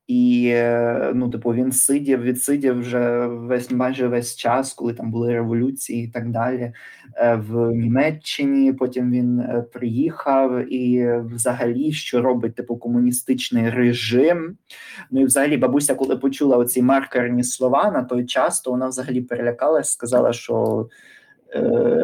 І 0.10 0.52
е, 0.54 1.12
ну, 1.16 1.30
типу, 1.30 1.54
він 1.54 1.72
сидів, 1.72 2.22
відсидів 2.22 2.80
вже 2.80 3.28
весь 3.28 3.72
майже 3.72 4.08
весь 4.08 4.36
час, 4.36 4.74
коли 4.74 4.94
там 4.94 5.12
були 5.12 5.34
революції 5.34 6.06
і 6.06 6.08
так 6.08 6.30
далі 6.30 6.74
е, 7.16 7.36
в 7.36 7.72
Німеччині. 7.72 8.74
Потім 8.74 9.12
він 9.12 9.40
е, 9.40 9.66
приїхав, 9.74 10.74
і 10.74 11.14
взагалі, 11.20 11.92
що 11.92 12.22
робить 12.22 12.56
типу 12.56 12.78
комуністичний 12.78 13.70
режим. 13.70 14.58
Ну 15.12 15.22
і 15.22 15.26
взагалі, 15.26 15.58
бабуся, 15.58 15.96
коли 15.96 16.18
почула 16.18 16.58
оці 16.58 16.82
маркерні 16.82 17.44
слова 17.44 17.92
на 17.92 18.04
той 18.04 18.26
час, 18.26 18.62
то 18.62 18.72
вона 18.72 18.88
взагалі 18.88 19.22
перелякалась, 19.22 19.92
сказала, 19.92 20.34
що. 20.34 20.88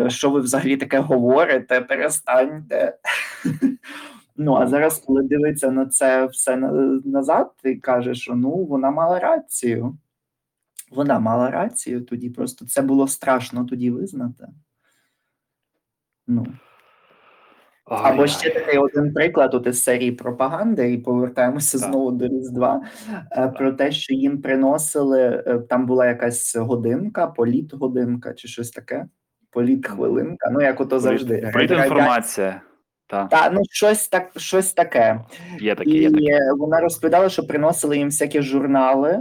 Що 0.07 0.29
ви 0.29 0.39
взагалі 0.39 0.77
таке 0.77 0.99
говорите? 0.99 1.81
Перестаньте. 1.81 2.97
Ну 4.37 4.55
а 4.55 4.67
зараз, 4.67 4.99
коли 4.99 5.23
дивиться 5.23 5.71
на 5.71 5.85
це 5.85 6.25
все 6.25 6.57
назад, 7.05 7.51
ти 7.63 7.75
кажеш, 7.75 8.19
що 8.21 8.35
ну 8.35 8.49
вона 8.51 8.91
мала 8.91 9.19
рацію. 9.19 9.97
Вона 10.91 11.19
мала 11.19 11.51
рацію 11.51 12.01
тоді, 12.01 12.29
просто 12.29 12.65
це 12.65 12.81
було 12.81 13.07
страшно 13.07 13.65
тоді 13.65 13.91
визнати. 13.91 14.47
Ну. 16.27 16.45
Або 17.85 18.27
ще 18.27 18.53
такий 18.53 18.77
один 18.77 19.13
приклад 19.13 19.53
от 19.53 19.67
із 19.67 19.83
серії 19.83 20.11
пропаганди, 20.11 20.93
і 20.93 20.97
повертаємося 20.97 21.79
Так. 21.79 21.89
знову 21.89 22.11
до 22.11 22.27
Різдва. 22.27 22.81
е, 23.31 23.47
Про 23.47 23.73
те, 23.73 23.91
що 23.91 24.13
їм 24.13 24.41
приносили 24.41 25.43
е, 25.47 25.59
там 25.69 25.85
була 25.85 26.07
якась 26.07 26.55
годинка, 26.55 27.27
політ-годинка 27.27 28.33
чи 28.33 28.47
щось 28.47 28.71
таке. 28.71 29.05
Політ-хвилинка. 29.51 30.49
Ну, 30.51 30.61
як 30.61 30.81
ото 30.81 30.99
завжди. 30.99 31.51
інформація. 31.83 32.61
Так, 33.07 33.29
Та, 33.29 33.49
ну 33.49 33.61
щось 33.71 34.07
так, 34.07 34.31
щось 34.37 34.73
таке. 34.73 35.19
є 35.59 35.75
таке, 35.75 35.89
І 35.89 36.01
є 36.01 36.09
таке. 36.11 36.39
вона 36.57 36.79
розповідала, 36.79 37.29
що 37.29 37.43
приносили 37.43 37.97
їм 37.97 38.07
всякі 38.07 38.41
журнали, 38.41 39.19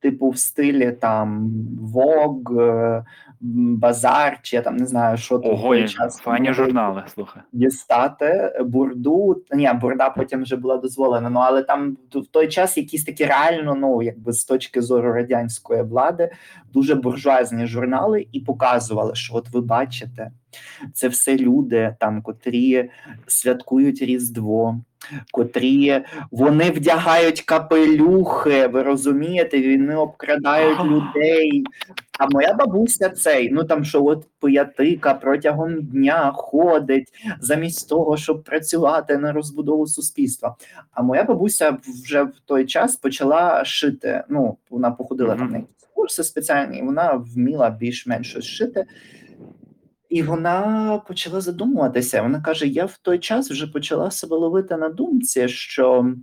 типу 0.00 0.28
в 0.28 0.38
стилі 0.38 0.92
там 0.92 1.50
Vogue, 1.94 2.60
е, 2.60 3.04
Базар, 3.42 4.38
чи 4.42 4.56
я 4.56 4.62
там 4.62 4.76
не 4.76 4.86
знаю, 4.86 5.16
що 5.16 5.40
Ого, 5.44 5.74
є 5.74 5.88
час 5.88 6.18
файні 6.18 6.52
журнали, 6.52 7.02
слухай. 7.14 7.42
дістати 7.52 8.52
бурду. 8.64 9.42
Ні, 9.52 9.70
бурда 9.80 10.10
потім 10.10 10.42
вже 10.42 10.56
була 10.56 10.76
дозволена. 10.76 11.30
Ну 11.30 11.40
але 11.40 11.62
там 11.62 11.96
в 12.14 12.26
той 12.26 12.48
час 12.48 12.76
якісь 12.76 13.04
такі 13.04 13.24
реально, 13.24 13.74
ну 13.74 14.02
якби 14.02 14.32
з 14.32 14.44
точки 14.44 14.82
зору 14.82 15.12
радянської 15.12 15.82
влади, 15.82 16.30
дуже 16.72 16.94
буржуазні 16.94 17.66
журнали, 17.66 18.26
і 18.32 18.40
показували, 18.40 19.14
що 19.14 19.34
от 19.34 19.48
ви 19.48 19.60
бачите, 19.60 20.30
це 20.92 21.08
все 21.08 21.36
люди, 21.36 21.96
там, 22.00 22.22
котрі 22.22 22.90
святкують 23.26 24.02
Різдво. 24.02 24.80
Котрі 25.32 26.02
вони 26.30 26.70
вдягають 26.70 27.40
капелюхи, 27.40 28.66
ви 28.66 28.82
розумієте, 28.82 29.76
вони 29.76 29.96
обкрадають 29.96 30.84
людей. 30.84 31.64
А 32.18 32.26
моя 32.30 32.54
бабуся 32.54 33.08
цей, 33.10 33.50
ну 33.50 33.64
там 33.64 33.84
що 33.84 34.04
от 34.04 34.26
пиятика 34.40 35.14
протягом 35.14 35.82
дня 35.82 36.32
ходить 36.34 37.08
замість 37.40 37.88
того, 37.88 38.16
щоб 38.16 38.42
працювати 38.44 39.18
на 39.18 39.32
розбудову 39.32 39.86
суспільства. 39.86 40.56
А 40.92 41.02
моя 41.02 41.24
бабуся 41.24 41.76
вже 42.04 42.22
в 42.22 42.32
той 42.44 42.66
час 42.66 42.96
почала 42.96 43.64
шити. 43.64 44.24
Ну, 44.28 44.56
вона 44.70 44.90
походила 44.90 45.34
там 45.34 45.44
Мгм. 45.46 45.52
на 45.54 45.62
курси 45.94 46.24
спеціальні, 46.24 46.78
і 46.78 46.82
вона 46.82 47.12
вміла 47.34 47.70
більш-менш 47.70 48.36
шити. 48.42 48.84
І 50.10 50.22
вона 50.22 50.98
почала 51.08 51.40
задумуватися. 51.40 52.22
Вона 52.22 52.40
каже: 52.40 52.66
я 52.66 52.84
в 52.84 52.98
той 53.02 53.18
час 53.18 53.50
вже 53.50 53.66
почала 53.66 54.10
себе 54.10 54.36
ловити 54.36 54.76
на 54.76 54.88
думці, 54.88 55.48
що 55.48 56.14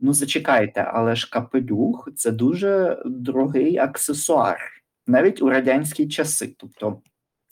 ну 0.00 0.12
зачекайте, 0.12 0.80
але 0.94 1.16
ж 1.16 1.30
капелюх 1.30 2.08
це 2.16 2.30
дуже 2.30 3.02
дорогий 3.06 3.78
аксесуар, 3.78 4.58
навіть 5.06 5.42
у 5.42 5.50
радянські 5.50 6.08
часи. 6.08 6.54
Тобто 6.58 7.00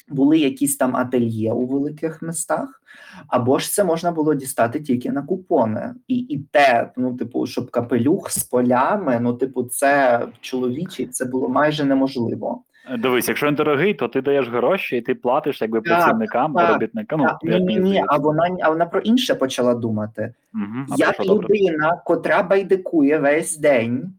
були 0.08 0.38
якісь 0.38 0.76
там 0.76 0.96
ательє 0.96 1.52
у 1.52 1.66
великих 1.66 2.22
містах, 2.22 2.82
або 3.28 3.58
ж 3.58 3.72
це 3.72 3.84
можна 3.84 4.12
було 4.12 4.34
дістати 4.34 4.80
тільки 4.80 5.12
на 5.12 5.22
купони. 5.22 5.94
І, 6.08 6.16
і 6.16 6.38
те, 6.38 6.92
ну, 6.96 7.16
типу, 7.16 7.46
щоб 7.46 7.70
капелюх 7.70 8.30
з 8.30 8.44
полями, 8.44 9.18
ну, 9.20 9.34
типу, 9.34 9.64
це 9.64 10.22
чоловічий, 10.40 11.06
це 11.06 11.24
було 11.24 11.48
майже 11.48 11.84
неможливо. 11.84 12.64
Дивись, 12.98 13.28
якщо 13.28 13.46
він 13.46 13.54
дорогий, 13.54 13.94
то 13.94 14.08
ти 14.08 14.22
даєш 14.22 14.48
гроші 14.48 14.96
і 14.96 15.00
ти 15.00 15.14
платиш 15.14 15.62
якби 15.62 15.80
Так, 15.80 15.98
працівникам, 15.98 16.54
так, 16.54 16.72
робітникам. 16.72 17.20
Ну, 17.20 17.26
ні, 17.42 17.50
як 17.52 17.60
ні, 17.60 17.66
мені 17.66 17.80
ні, 17.80 17.88
здається. 17.88 18.06
а 18.08 18.18
вона 18.18 18.56
а 18.62 18.70
вона 18.70 18.86
про 18.86 19.00
інше 19.00 19.34
почала 19.34 19.74
думати. 19.74 20.34
Мгм. 20.52 20.86
А 20.90 20.94
Як 20.96 21.14
що 21.14 21.24
добре? 21.24 21.48
людина, 21.48 22.00
котра 22.04 22.42
байдикує 22.42 23.18
весь 23.18 23.56
день, 23.56 24.12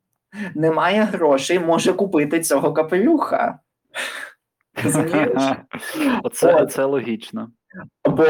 не 0.56 0.72
має 0.72 1.04
грошей, 1.04 1.60
може 1.60 1.94
купити 1.94 2.40
цього 2.40 2.74
капелюха. 2.74 3.60
Розумієш? 4.84 5.44
Оце, 6.24 6.54
От. 6.54 6.72
це 6.72 6.86
логічно. 6.86 7.50
Бо 8.06 8.26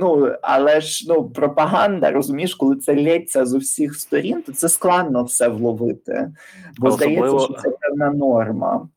ну, 0.00 0.34
але 0.42 0.80
ж 0.80 1.04
ну, 1.08 1.30
пропаганда, 1.30 2.10
розумієш, 2.10 2.54
коли 2.54 2.76
це 2.76 2.94
лється 2.94 3.46
з 3.46 3.54
усіх 3.54 3.94
сторін, 3.94 4.42
то 4.42 4.52
це 4.52 4.68
складно 4.68 5.24
все 5.24 5.48
вловити. 5.48 6.30
Бо 6.78 6.88
А 6.88 6.90
здається, 6.90 7.38
що 7.38 7.52
це 7.54 7.70
певна 7.70 8.10
норма. 8.10 8.88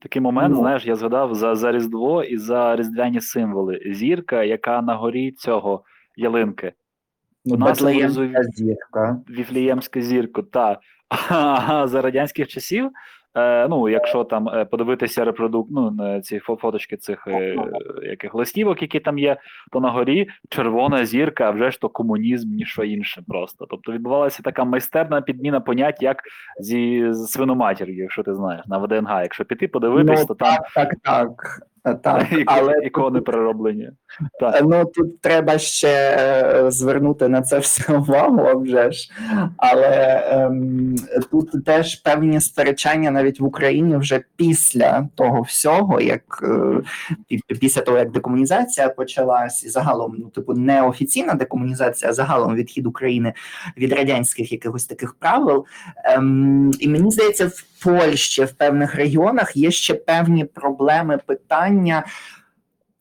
Такий 0.00 0.22
момент, 0.22 0.54
Ну. 0.54 0.60
знаєш, 0.60 0.86
я 0.86 0.96
згадав 0.96 1.34
за, 1.34 1.54
за 1.54 1.72
Різдво 1.72 2.24
і 2.24 2.36
за 2.38 2.76
різдвяні 2.76 3.20
символи. 3.20 3.80
Зірка, 3.86 4.42
яка 4.44 4.82
на 4.82 4.94
горі 4.94 5.32
цього 5.32 5.84
ялинки, 6.16 6.72
Ну, 7.44 7.56
символізує- 7.74 8.42
зірка. 8.42 9.20
Віфліємську 9.30 10.00
зірку. 10.00 10.42
Та 10.42 10.80
а 11.30 11.86
за 11.86 12.02
радянських 12.02 12.48
часів. 12.48 12.90
Е, 13.38 13.68
ну, 13.68 13.88
якщо 13.88 14.24
там 14.24 14.48
е, 14.48 14.64
подивитися 14.64 15.24
репродукт, 15.24 15.70
ну, 15.72 16.20
ці 16.20 16.38
фоточки 16.38 16.96
цих 16.96 17.26
е, 17.28 17.56
яких 18.02 18.34
листівок, 18.34 18.82
які 18.82 19.00
там 19.00 19.18
є, 19.18 19.36
то 19.72 19.80
на 19.80 19.90
горі 19.90 20.28
червона 20.48 21.06
зірка, 21.06 21.44
а 21.44 21.50
вже 21.50 21.70
ж 21.70 21.80
то 21.80 21.88
комунізм, 21.88 22.54
ніщо 22.54 22.84
інше 22.84 23.22
просто. 23.28 23.66
Тобто 23.70 23.92
відбувалася 23.92 24.42
така 24.42 24.64
майстерна 24.64 25.20
підміна 25.20 25.60
понять, 25.60 26.02
як 26.02 26.22
зі 26.60 27.12
свиноматір'ю, 27.14 27.96
якщо 27.96 28.22
ти 28.22 28.34
знаєш, 28.34 28.66
на 28.66 28.78
ВДНГ. 28.78 29.22
Якщо 29.22 29.44
піти 29.44 29.68
подивитись, 29.68 30.20
ну, 30.20 30.26
то 30.26 30.34
там 30.34 30.56
так, 30.74 30.94
так, 31.02 31.60
так. 31.94 32.28
так. 32.30 32.42
Але 32.46 32.78
ікони 32.84 33.20
перероблені. 33.20 33.90
Так. 34.40 34.60
Ну 34.62 34.84
тут 34.84 35.20
треба 35.20 35.58
ще 35.58 36.18
е, 36.18 36.70
звернути 36.70 37.28
на 37.28 37.42
це 37.42 37.58
все 37.58 37.92
увагу, 37.96 38.60
вже 38.60 38.92
ж. 38.92 39.10
Але 39.56 40.22
ем, 40.32 40.96
тут 41.30 41.64
теж 41.64 41.94
певні 41.96 42.40
сперечання 42.40 43.10
навіть 43.10 43.40
в 43.40 43.44
Україні 43.44 43.96
вже 43.96 44.20
після 44.36 45.08
того 45.14 45.42
всього, 45.42 46.00
як 46.00 46.44
е, 47.30 47.38
після 47.60 47.82
того, 47.82 47.98
як 47.98 48.10
декомунізація 48.10 48.88
почалась, 48.88 49.64
і 49.64 49.68
загалом, 49.68 50.14
ну 50.18 50.28
типу, 50.28 50.54
не 50.54 50.82
офіційна 50.82 51.34
декомунізація, 51.34 52.10
а 52.10 52.14
загалом 52.14 52.54
відхід 52.54 52.86
України 52.86 53.32
від 53.76 53.92
радянських 53.92 54.52
якихось 54.52 54.86
таких 54.86 55.14
правил. 55.14 55.66
Ем, 56.04 56.70
і 56.80 56.88
мені 56.88 57.10
здається, 57.10 57.46
в 57.46 57.77
Польщі 57.84 58.44
в 58.44 58.52
певних 58.52 58.94
регіонах 58.94 59.56
є 59.56 59.70
ще 59.70 59.94
певні 59.94 60.44
проблеми 60.44 61.18
питання. 61.26 62.04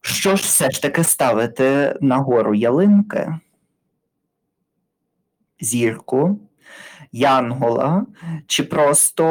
Що 0.01 0.35
ж 0.35 0.43
все 0.43 0.71
ж 0.71 0.81
таки 0.81 1.03
ставити 1.03 1.97
нагору 2.01 2.55
ялинки, 2.55 3.39
зірку, 5.59 6.39
янгола, 7.11 8.05
чи 8.47 8.63
просто 8.63 9.25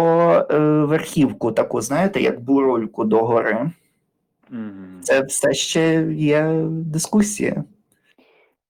е, 0.50 0.58
верхівку 0.84 1.52
таку, 1.52 1.80
знаєте, 1.80 2.20
як 2.20 2.40
бурульку 2.40 3.04
догори? 3.04 3.70
Мгм. 4.50 5.00
Це 5.02 5.22
все 5.22 5.52
ще 5.52 6.12
є 6.12 6.64
дискусія. 6.68 7.64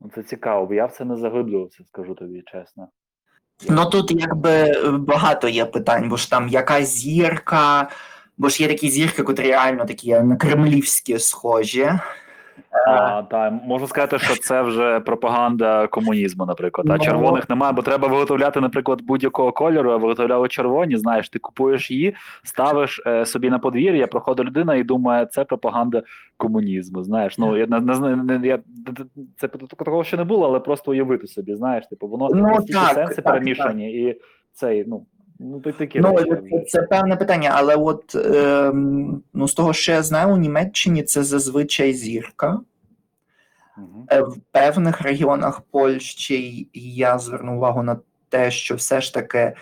Ну, 0.01 0.11
Це 0.15 0.23
цікаво, 0.23 0.67
бо 0.67 0.75
я 0.75 0.87
в 0.87 0.93
це 0.93 1.05
не 1.05 1.17
заглиблювався, 1.17 1.85
скажу 1.85 2.15
тобі 2.15 2.43
чесно. 2.47 2.89
Ну 3.69 3.87
тут 3.87 4.11
якби 4.11 4.81
багато 4.93 5.49
є 5.49 5.65
питань, 5.65 6.09
бо 6.09 6.17
ж 6.17 6.31
там 6.31 6.49
яка 6.49 6.85
зірка, 6.85 7.91
бо 8.39 8.49
ж 8.49 8.63
є 8.63 8.69
такі 8.69 8.91
зірки, 8.91 9.23
котрі 9.23 9.49
реально 9.49 9.85
такі 9.85 10.11
на 10.11 10.37
кремлівські 10.37 11.19
схожі. 11.19 11.93
А, 12.87 13.23
та, 13.23 13.51
можу 13.51 13.87
сказати, 13.87 14.19
що 14.19 14.37
це 14.37 14.63
вже 14.63 15.01
пропаганда 15.01 15.87
комунізму, 15.87 16.47
наприклад. 16.47 16.87
А 16.91 16.93
Ну. 16.93 16.99
червоних 17.05 17.51
немає, 17.51 17.73
бо 17.73 17.83
треба 17.83 18.09
виготовляти, 18.09 18.61
наприклад, 18.61 19.03
будь-якого 19.03 19.53
кольору, 19.53 19.91
а 19.93 19.97
виготовляли 19.97 20.49
червоні. 20.49 20.97
Знаєш, 20.97 21.29
ти 21.29 21.39
купуєш 21.39 21.91
її, 21.91 22.15
ставиш 22.43 23.03
е, 23.07 23.27
собі 23.27 23.51
на 23.51 23.59
подвір'я, 23.59 24.07
проходить 24.07 24.47
людина 24.47 24.75
і 24.75 24.83
думає, 24.85 25.27
це 25.27 25.45
пропаганда 25.45 26.03
комунізму. 26.37 27.03
Знаєш, 27.03 27.39
ну 27.39 27.57
я 27.57 27.67
не, 27.67 27.81
не 28.17 28.47
я 28.47 28.59
це 29.37 29.49
такого 29.49 30.05
ще 30.05 30.17
не 30.17 30.25
було, 30.25 30.47
але 30.47 30.61
просто 30.61 30.91
уявити 30.91 31.27
собі, 31.27 31.55
знаєш, 31.55 31.87
типу, 31.87 32.09
воно 32.09 32.29
Ну, 32.35 32.57
так, 32.73 32.95
сенси 32.95 33.15
так, 33.15 33.25
перемішані, 33.25 33.93
і 33.93 34.21
цей, 34.53 34.85
ну. 34.87 35.07
Ну, 35.39 35.61
ти 35.61 35.73
такі 35.73 36.01
Ну, 36.01 36.17
речі. 36.17 36.31
це, 36.51 36.65
це 36.65 36.83
певне 36.83 37.17
питання, 37.17 37.51
але 37.55 37.77
от 37.77 38.15
ем, 38.15 39.23
ну, 39.35 39.49
з 39.49 39.55
того, 39.55 39.73
що 39.73 39.93
я 39.93 40.03
знаю, 40.03 40.35
у 40.35 40.37
Німеччині 40.37 41.03
це 41.03 41.23
зазвичай 41.25 41.93
зірка. 41.95 42.61
Е, 44.13 44.21
В 44.21 44.37
певних 44.53 45.01
регіонах 45.01 45.61
Польщі 45.61 46.69
я 46.75 47.19
звернув 47.19 47.57
увагу 47.57 47.83
на 47.83 47.99
те, 48.29 48.51
що 48.51 48.75
все 48.75 49.01
ж 49.01 49.15
таки 49.15 49.53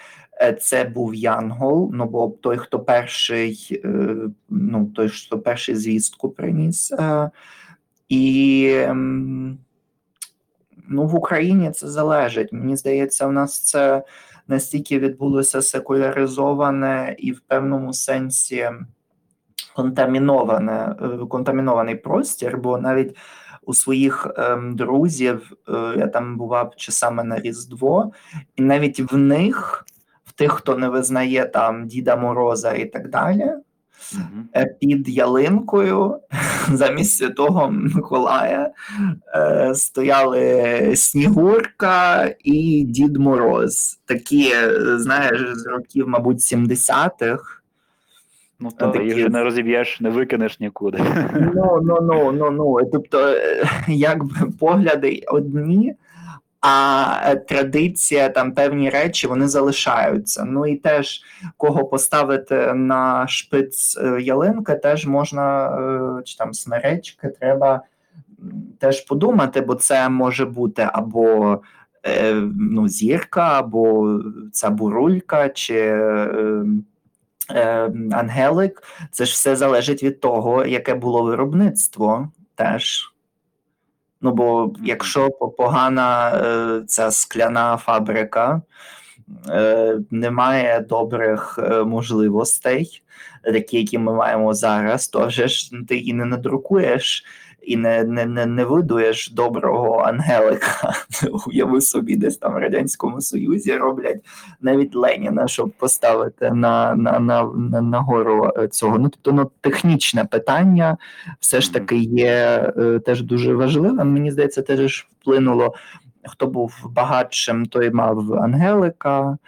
е, 0.43 0.53
це 0.53 0.85
був 0.85 1.15
Янгол, 1.15 1.91
ну 1.95 2.05
бо 2.05 2.29
той, 2.29 2.57
хто 2.59 2.81
перший, 2.81 3.81
е, 3.85 4.17
ну 4.49 4.87
той, 4.87 5.09
хто 5.09 5.39
перший 5.39 5.75
звістку 5.75 6.31
приніс. 6.31 6.93
Е, 6.93 7.31
І 8.09 8.71
ем, 8.77 9.59
ну, 10.89 11.07
в 11.07 11.15
Україні 11.15 11.71
це 11.71 11.89
залежить. 11.89 12.53
Мені 12.53 12.77
здається, 12.77 13.27
у 13.27 13.33
нас 13.33 13.61
це 13.61 14.03
настільки 14.49 14.99
відбулося 14.99 15.63
секуляризоване 15.63 17.17
і 17.19 17.33
в 17.33 17.41
певному 17.41 17.93
сенсі 17.93 18.71
контаміноване, 19.77 20.97
е, 21.03 21.27
контамінований 21.27 21.95
простір, 21.95 22.59
бо 22.59 22.79
навіть 22.79 23.17
у 23.63 23.75
своїх 23.75 24.27
ем, 24.37 24.77
друзів 24.77 25.53
е, 25.69 25.95
я 25.97 26.07
там 26.07 26.37
бував 26.37 26.77
часами 26.77 27.25
на 27.25 27.41
Різдво, 27.41 28.13
і 28.57 28.63
навіть 28.63 29.13
в 29.13 29.17
них, 29.17 29.85
в 30.25 30.33
тих, 30.33 30.53
хто 30.53 30.77
не 30.77 30.89
визнає 30.89 31.47
там 31.47 31.87
Діда 31.87 32.17
Мороза 32.17 32.73
і 32.73 32.85
так 32.85 33.09
далі, 33.09 33.53
Е, 34.57 34.77
під 34.81 35.09
ялинкою 35.09 36.17
замість 36.73 37.17
Святого 37.17 37.71
Миколая 37.71 38.71
е, 39.35 39.75
стояли 39.75 40.93
Снігурка 40.97 42.31
і 42.45 42.85
Дід 42.89 43.17
Мороз. 43.17 44.01
Такі, 44.05 44.53
е, 44.55 44.99
знаєш, 44.99 45.41
з 45.55 45.67
років, 45.67 46.09
мабуть, 46.09 46.39
70-х. 46.39 47.61
Ну, 48.61 48.71
то 48.79 48.89
такі- 48.89 49.05
їх 49.05 49.29
не 49.29 49.43
розіб'єш, 49.43 50.01
не 50.01 50.11
викинеш 50.11 50.61
нікуди. 50.61 50.99
Ну, 51.55 51.81
ну, 51.83 51.99
ну, 52.03 52.33
ну, 52.33 52.51
ну. 52.51 52.91
Тобто, 52.93 53.37
якби 53.89 54.51
погляди 54.61 55.23
одні, 55.27 55.95
а 56.67 57.21
е, 57.25 57.37
традиція, 57.37 58.29
там 58.29 58.53
певні 58.53 58.91
речі 58.91 59.27
вони 59.27 59.49
залишаються. 59.49 60.45
Ну 60.45 60.67
і 60.67 60.77
теж 60.77 61.23
кого 61.57 61.85
поставити 61.85 62.73
на 62.75 63.29
шпиц 63.29 63.97
е, 63.97 64.21
ялинки, 64.21 64.75
теж 64.75 65.07
можна, 65.07 65.67
е, 65.67 66.23
чи 66.23 66.37
там 66.37 66.55
смеречки, 66.55 67.29
треба 67.29 67.83
теж 68.79 69.01
подумати, 69.01 69.61
бо 69.61 69.75
це 69.75 70.09
може 70.09 70.45
бути 70.45 70.89
або 70.93 71.61
ну, 72.45 72.89
зірка, 72.89 73.59
або 73.59 74.21
ця 74.53 74.71
бурулька, 74.71 75.49
чи. 75.49 76.01
Ангелик, 78.13 78.83
це 79.11 79.25
ж 79.25 79.33
все 79.33 79.57
залежить 79.57 80.03
від 80.03 80.21
того, 80.21 80.67
яке 80.67 80.95
було 80.95 81.23
виробництво 81.23 82.29
теж. 82.55 83.14
Ну, 84.25 84.33
бо 84.33 84.73
якщо 84.85 85.31
погана 85.31 86.31
е, 86.31 86.83
ця 86.87 87.11
скляна 87.11 87.77
фабрика, 87.77 88.63
е, 89.51 89.99
немає 90.11 90.81
добрих 90.81 91.59
е, 91.63 91.85
можливостей, 91.85 93.03
такі, 93.45 93.77
які 93.79 93.99
ми 93.99 94.15
маємо 94.15 94.55
зараз, 94.55 95.09
то 95.09 95.27
вже 95.27 95.49
ж 95.49 95.71
ти 95.89 95.97
і 95.97 96.13
не 96.13 96.25
надрукуєш 96.25 97.25
і 97.67 97.77
не 97.77 98.05
не, 98.05 98.27
не, 98.27 98.47
не 98.47 98.65
видуєш 98.65 99.31
доброго 99.31 99.99
ангелика. 99.99 100.93
Уяви 101.47 101.81
собі, 101.81 102.17
десь 102.17 102.37
там 102.37 102.55
в 102.55 102.57
Радянському 102.57 103.21
Союзі 103.21 103.77
роблять 103.77 104.25
навіть 104.61 104.95
Леніна, 104.95 105.49
щоб 105.49 105.71
поставити 105.71 106.51
на 106.51 106.95
на, 106.95 107.19
на, 107.19 107.43
на, 107.45 107.81
на 107.83 108.01
гору 108.01 108.53
цього. 108.71 108.99
Ну, 108.99 109.09
тобто, 109.09 109.33
ну, 109.33 109.51
технічне 109.61 110.25
питання 110.25 110.97
все 111.41 111.61
ж 111.61 111.73
таки 111.73 111.97
є 111.97 112.73
е, 112.77 112.99
теж 112.99 113.23
дуже 113.23 113.55
важливим. 113.55 114.13
Мені 114.13 114.31
здається, 114.31 114.63
теж 114.63 115.09
вплинуло. 115.21 115.75
Хто 116.27 116.47
був 116.47 116.91
багатшим, 116.91 117.67
той 117.67 117.91
мав 117.91 118.35
Ангелика, 118.35 119.39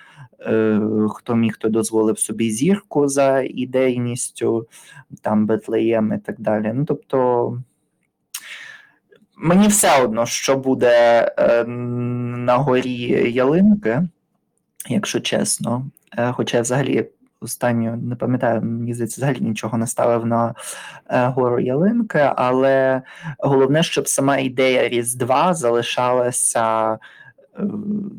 е, 0.41 0.81
хто 1.15 1.35
міг, 1.35 1.57
той 1.57 1.71
дозволив 1.71 2.19
собі 2.19 2.51
зірку 2.51 3.09
за 3.09 3.41
ідейністю, 3.41 4.67
там 5.23 5.47
Бетлеєм 5.47 6.13
і 6.13 6.19
так 6.19 6.41
далі. 6.41 6.73
Ну, 6.75 6.85
тобто, 6.85 7.63
мені 9.37 9.69
все 9.69 10.03
одно, 10.03 10.27
що 10.27 10.57
буде 10.57 11.21
е, 11.39 11.65
на 11.65 12.57
горі 12.57 13.33
ялинки, 13.33 14.03
якщо 14.89 15.21
чесно. 15.21 15.87
Е, 16.19 16.33
хоча 16.33 16.57
я 16.57 16.63
взагалі 16.63 17.09
останню 17.41 17.97
не 17.97 18.17
пам'ятаю, 18.17 18.63
мені 18.63 18.95
здається, 18.95 19.21
взагалі 19.21 19.41
нічого 19.41 19.79
не 19.79 19.87
ставив 19.87 20.27
на 20.27 20.55
е, 21.11 21.27
гору 21.27 21.61
ялинки, 21.61 22.31
але 22.37 23.03
головне, 23.39 23.83
щоб 23.83 24.09
сама 24.09 24.37
ідея 24.39 24.89
Різдва 24.89 25.55
залишалася 25.55 26.93
е, 26.93 26.99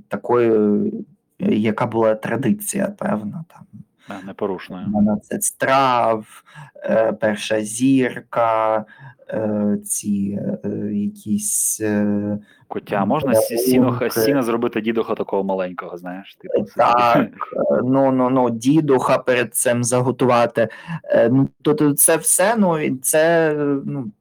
такою, 0.08 0.92
яка 1.40 1.86
була 1.86 2.16
традиція, 2.16 2.94
певно. 2.98 3.46
там. 3.48 3.77
Непорушною. 4.26 5.20
Це 5.24 5.42
страв, 5.42 6.44
е, 6.84 7.14
перша 7.14 7.62
зірка, 7.62 8.86
е, 9.30 9.78
ці 9.86 10.40
е, 10.66 10.70
якісь. 10.94 11.82
Котя, 12.68 13.06
можна 13.06 13.32
Подарунки. 13.32 13.58
сіно, 13.58 14.00
сіно 14.10 14.44
зробити 14.44 14.82
дідуха 14.82 15.16
такого 15.16 15.44
маленького, 15.44 15.98
знаєш? 15.98 16.36
Типу. 16.36 16.66
Так, 16.76 17.30
ну 17.84 18.12
ну 18.12 18.30
ну 18.30 18.50
дідуха 18.50 19.18
перед 19.18 19.56
цим 19.56 19.84
заготувати. 19.84 20.70
Ну 21.32 21.50
тобто, 21.62 21.94
це 21.94 22.18
все. 22.18 22.56
Ну 22.56 22.80
і 22.80 22.96
це 22.96 23.54
ну 23.86 24.12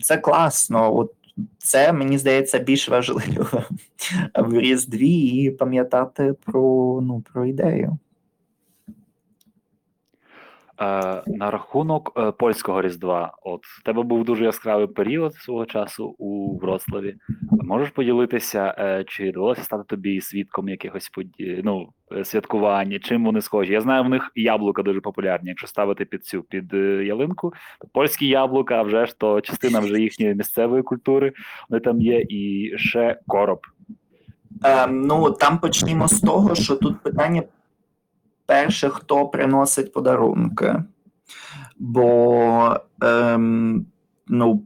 це 0.00 0.16
класно. 0.16 0.96
От 0.96 1.12
це 1.58 1.92
мені 1.92 2.18
здається 2.18 2.58
більш 2.58 2.88
важливо 2.88 3.64
в 4.38 4.58
Різдві 4.58 5.18
і 5.18 5.50
пам'ятати 5.50 6.34
про 6.44 6.98
ну 7.02 7.24
про 7.32 7.46
ідею. 7.46 7.98
Е, 10.82 11.22
на 11.26 11.50
рахунок 11.50 12.12
е, 12.16 12.32
польського 12.32 12.82
Різдва, 12.82 13.32
от 13.42 13.66
в 13.66 13.82
тебе 13.82 14.02
був 14.02 14.24
дуже 14.24 14.44
яскравий 14.44 14.86
період 14.86 15.34
свого 15.34 15.66
часу 15.66 16.14
у 16.18 16.58
Вроцлаві. 16.58 17.14
Можеш 17.50 17.90
поділитися, 17.90 18.74
е, 18.78 19.04
чи 19.08 19.32
довелося 19.32 19.62
стати 19.62 19.84
тобі 19.86 20.20
свідком 20.20 20.68
якихось 20.68 21.08
подій, 21.08 21.60
ну, 21.64 21.88
е, 22.12 22.24
святкування, 22.24 22.98
чим 22.98 23.24
вони 23.24 23.40
схожі? 23.40 23.72
Я 23.72 23.80
знаю, 23.80 24.04
в 24.04 24.08
них 24.08 24.32
яблука 24.34 24.82
дуже 24.82 25.00
популярні. 25.00 25.48
Якщо 25.48 25.66
ставити 25.66 26.04
під 26.04 26.24
цю 26.24 26.42
під 26.42 26.74
е, 26.74 27.04
ялинку, 27.04 27.52
то 27.80 27.88
польські 27.92 28.28
яблука, 28.28 28.74
а 28.74 28.82
вже 28.82 29.06
ж 29.06 29.18
то 29.18 29.40
частина 29.40 29.80
вже 29.80 30.00
їхньої 30.00 30.34
місцевої 30.34 30.82
культури. 30.82 31.32
Вони 31.68 31.80
там 31.80 32.00
є, 32.00 32.24
і 32.28 32.72
ще 32.76 33.18
короб. 33.26 33.60
Ем, 34.64 35.00
ну 35.00 35.30
там 35.30 35.58
почнімо 35.58 36.08
з 36.08 36.20
того, 36.20 36.54
що 36.54 36.76
тут 36.76 37.02
питання 37.02 37.42
перше, 38.50 38.88
хто 38.88 39.28
приносить 39.28 39.92
подарунки. 39.92 40.84
Бо 41.78 42.76
ем, 43.02 43.86
ну, 44.26 44.62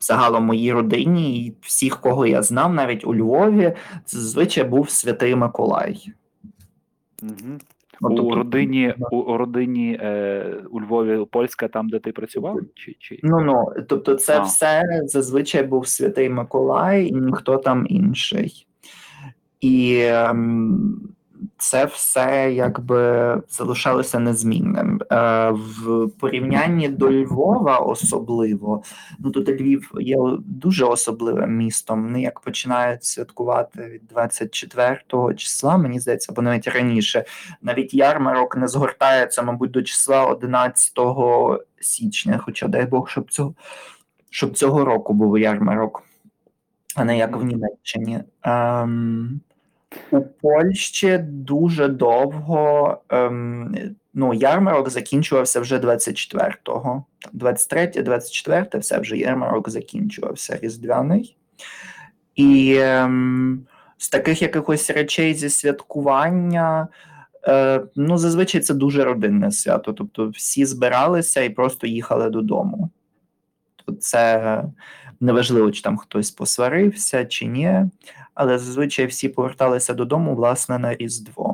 загалом 0.00 0.44
моїй 0.44 0.72
родині 0.72 1.46
і 1.46 1.56
всіх, 1.60 2.00
кого 2.00 2.26
я 2.26 2.42
знав, 2.42 2.74
навіть 2.74 3.06
у 3.06 3.14
Львові, 3.14 3.74
це 4.04 4.18
зазвичай 4.18 4.64
був 4.64 4.90
Святий 4.90 5.36
Миколай. 5.36 6.12
Угу. 7.22 7.58
Ну, 8.00 8.22
У 8.22 8.34
родині 8.34 8.94
у, 9.10 9.16
у 9.16 9.36
родині 9.36 9.98
е, 10.02 10.56
у 10.70 10.80
Львові 10.80 11.26
польська, 11.30 11.68
там, 11.68 11.88
де 11.88 11.98
ти 11.98 12.12
працював? 12.12 12.60
Чи, 12.74 12.96
чи... 12.98 13.20
Ну 13.22 13.40
ну, 13.40 13.84
тобто, 13.88 14.14
це 14.14 14.38
А. 14.38 14.42
все 14.42 14.82
зазвичай 15.04 15.62
був 15.62 15.88
Святий 15.88 16.28
Миколай 16.28 17.06
і 17.06 17.12
ніхто 17.12 17.56
там 17.56 17.86
інший. 17.88 18.66
І 19.60 20.00
ем, 20.02 21.14
це 21.58 21.84
все 21.84 22.52
якби 22.52 23.42
залишалося 23.48 24.18
незмінним. 24.18 25.00
Е, 25.12 25.50
в 25.50 26.08
порівнянні 26.08 26.88
до 26.88 27.12
Львова, 27.12 27.78
особливо, 27.78 28.82
ну 29.18 29.30
тут 29.30 29.48
Львів 29.48 29.90
є 30.00 30.16
дуже 30.38 30.84
особливим 30.84 31.56
містом. 31.56 32.02
Вони 32.02 32.22
як 32.22 32.40
починають 32.40 33.04
святкувати 33.04 33.88
від 33.88 34.06
24 34.06 34.98
числа, 35.36 35.76
мені 35.76 36.00
здається, 36.00 36.32
або 36.32 36.42
навіть 36.42 36.68
раніше. 36.68 37.24
Навіть 37.62 37.94
ярмарок 37.94 38.56
не 38.56 38.68
згортається, 38.68 39.42
мабуть, 39.42 39.70
до 39.70 39.82
числа 39.82 40.26
11 40.26 40.92
січня. 41.80 42.40
Хоча 42.44 42.68
дай 42.68 42.86
Бог, 42.86 43.08
щоб 43.08 43.30
цього, 43.30 43.54
щоб 44.30 44.56
цього 44.56 44.84
року 44.84 45.12
був 45.12 45.38
ярмарок, 45.38 46.02
а 46.96 47.04
не 47.04 47.18
як 47.18 47.36
в 47.36 47.42
Німеччині. 47.42 48.20
Ем, 48.42 49.40
у 50.10 50.20
Польщі 50.20 51.18
дуже 51.22 51.88
довго 51.88 52.98
ем, 53.08 53.74
ну, 54.14 54.34
ярмарок 54.34 54.90
закінчувався 54.90 55.60
вже 55.60 55.78
24-го. 55.78 57.04
23, 57.32 57.86
24, 57.86 58.66
все 58.74 58.98
вже 58.98 59.16
ярмарок 59.16 59.68
закінчувався 59.68 60.58
різдвяний. 60.62 61.36
І 62.34 62.76
ем, 62.80 63.66
з 63.98 64.08
таких 64.08 64.42
якихось 64.42 64.90
речей 64.90 65.34
зі 65.34 65.50
святкування. 65.50 66.88
Е, 67.48 67.82
ну, 67.96 68.18
зазвичай 68.18 68.60
це 68.60 68.74
дуже 68.74 69.04
родинне 69.04 69.52
свято. 69.52 69.92
Тобто 69.92 70.28
всі 70.28 70.64
збиралися 70.64 71.42
і 71.42 71.50
просто 71.50 71.86
їхали 71.86 72.30
додому. 72.30 72.90
Це 74.00 74.64
неважливо, 75.20 75.70
чи 75.70 75.82
там 75.82 75.96
хтось 75.96 76.30
посварився, 76.30 77.24
чи 77.24 77.46
ні, 77.46 77.84
але 78.34 78.58
зазвичай 78.58 79.06
всі 79.06 79.28
поверталися 79.28 79.94
додому, 79.94 80.34
власне, 80.34 80.78
на 80.78 80.94
Різдво. 80.94 81.51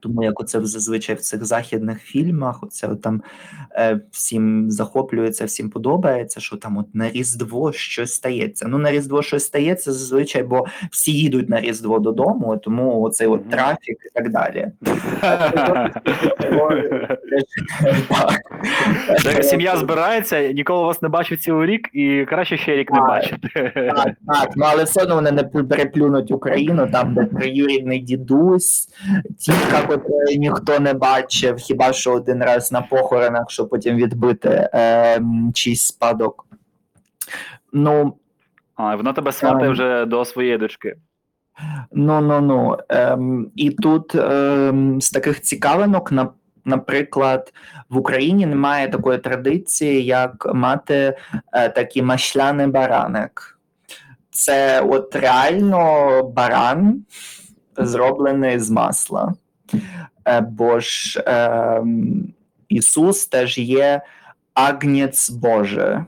Тому 0.00 0.22
як 0.22 0.40
оце 0.40 0.64
зазвичай 0.64 1.16
в 1.16 1.20
цих 1.20 1.44
західних 1.44 2.02
фільмах, 2.02 2.62
оце 2.62 2.86
от 2.86 3.02
там 3.02 3.22
е, 3.70 4.00
всім 4.10 4.70
захоплюється, 4.70 5.44
всім 5.44 5.70
подобається, 5.70 6.40
що 6.40 6.56
там 6.56 6.76
от 6.76 6.94
на 6.94 7.10
Різдво 7.10 7.72
щось 7.72 8.14
стається. 8.14 8.66
Ну, 8.68 8.78
на 8.78 8.90
Різдво 8.90 9.22
щось 9.22 9.44
стається 9.44 9.92
зазвичай, 9.92 10.42
бо 10.42 10.66
всі 10.90 11.12
їдуть 11.12 11.48
на 11.48 11.60
Різдво 11.60 11.98
додому, 11.98 12.56
тому 12.56 13.02
оцей 13.02 13.26
от 13.26 13.50
трафік 13.50 13.98
і 14.06 14.08
так 14.14 14.30
далі. 14.30 14.68
Сім'я 19.42 19.76
збирається, 19.76 20.52
ніколи 20.52 20.86
вас 20.86 21.02
не 21.02 21.08
бачив 21.08 21.40
цілий 21.40 21.66
рік, 21.66 21.88
і 21.92 22.24
краще 22.28 22.56
ще 22.56 22.76
рік 22.76 22.92
не 22.92 23.00
бачити. 23.00 23.72
Так, 23.74 24.12
так, 24.26 24.50
ну 24.56 24.64
але 24.68 24.84
все 24.84 25.02
одно 25.02 25.14
вони 25.14 25.32
не 25.32 25.44
переплюнуть 25.44 26.30
Україну, 26.30 26.88
там, 26.92 27.14
де 27.14 27.24
троюрідний 27.24 27.98
дідусь, 27.98 28.88
тітка, 29.52 29.86
котрої 29.86 30.38
ніхто 30.38 30.80
не 30.80 30.94
бачив, 30.94 31.56
хіба 31.56 31.92
що 31.92 32.12
один 32.12 32.44
раз 32.44 32.72
на 32.72 32.82
похоронах, 32.82 33.50
щоб 33.50 33.68
потім 33.68 33.96
відбити 33.96 34.68
е, 34.74 35.20
чийсь 35.54 35.82
спадок. 35.82 36.46
Ну, 37.72 38.16
А, 38.76 38.96
вона 38.96 39.12
тебе 39.12 39.32
сватає 39.32 39.66
Ем. 39.66 39.72
вже 39.72 40.04
до 40.06 40.24
своєї 40.24 40.58
дочки. 40.58 40.96
ну, 41.92 42.20
ну, 42.20 42.40
ну. 42.40 42.78
Ем, 42.88 43.50
і 43.56 43.70
тут 43.70 44.14
ем, 44.14 45.00
з 45.00 45.10
таких 45.10 45.40
цікавинок, 45.40 46.12
на, 46.12 46.28
наприклад, 46.64 47.52
в 47.88 47.96
Україні 47.96 48.46
немає 48.46 48.88
такої 48.88 49.18
традиції, 49.18 50.04
як 50.04 50.54
мати 50.54 51.16
е, 51.52 51.68
такий 51.68 52.02
машляний 52.02 52.66
бараник. 52.66 53.58
Це 54.30 54.80
от 54.80 55.16
реально 55.16 56.22
баран, 56.22 57.04
зроблений 57.76 58.58
з 58.58 58.70
масла. 58.70 59.34
Е, 60.24 60.40
бо 60.40 60.80
ж 60.80 61.22
ем, 61.26 62.32
Ісус 62.68 63.26
теж 63.26 63.58
є 63.58 64.00
агнець 64.54 65.30
Боже. 65.30 66.06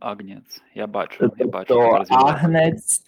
Агнець. 0.00 0.62
Я 0.74 0.86
бачу, 0.86 1.30
я 1.38 1.46
бачу. 1.46 1.64
Тобто 1.68 1.90
зараз 1.90 2.10
відео. 2.10 2.26
агнець 2.26 3.02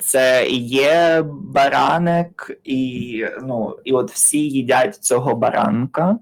це 0.00 0.46
є 0.50 1.24
бараник, 1.26 2.60
і, 2.64 3.24
ну, 3.42 3.76
і 3.84 3.92
от 3.92 4.10
всі 4.10 4.38
їдять 4.38 4.94
цього 4.94 5.34
баранка. 5.34 6.18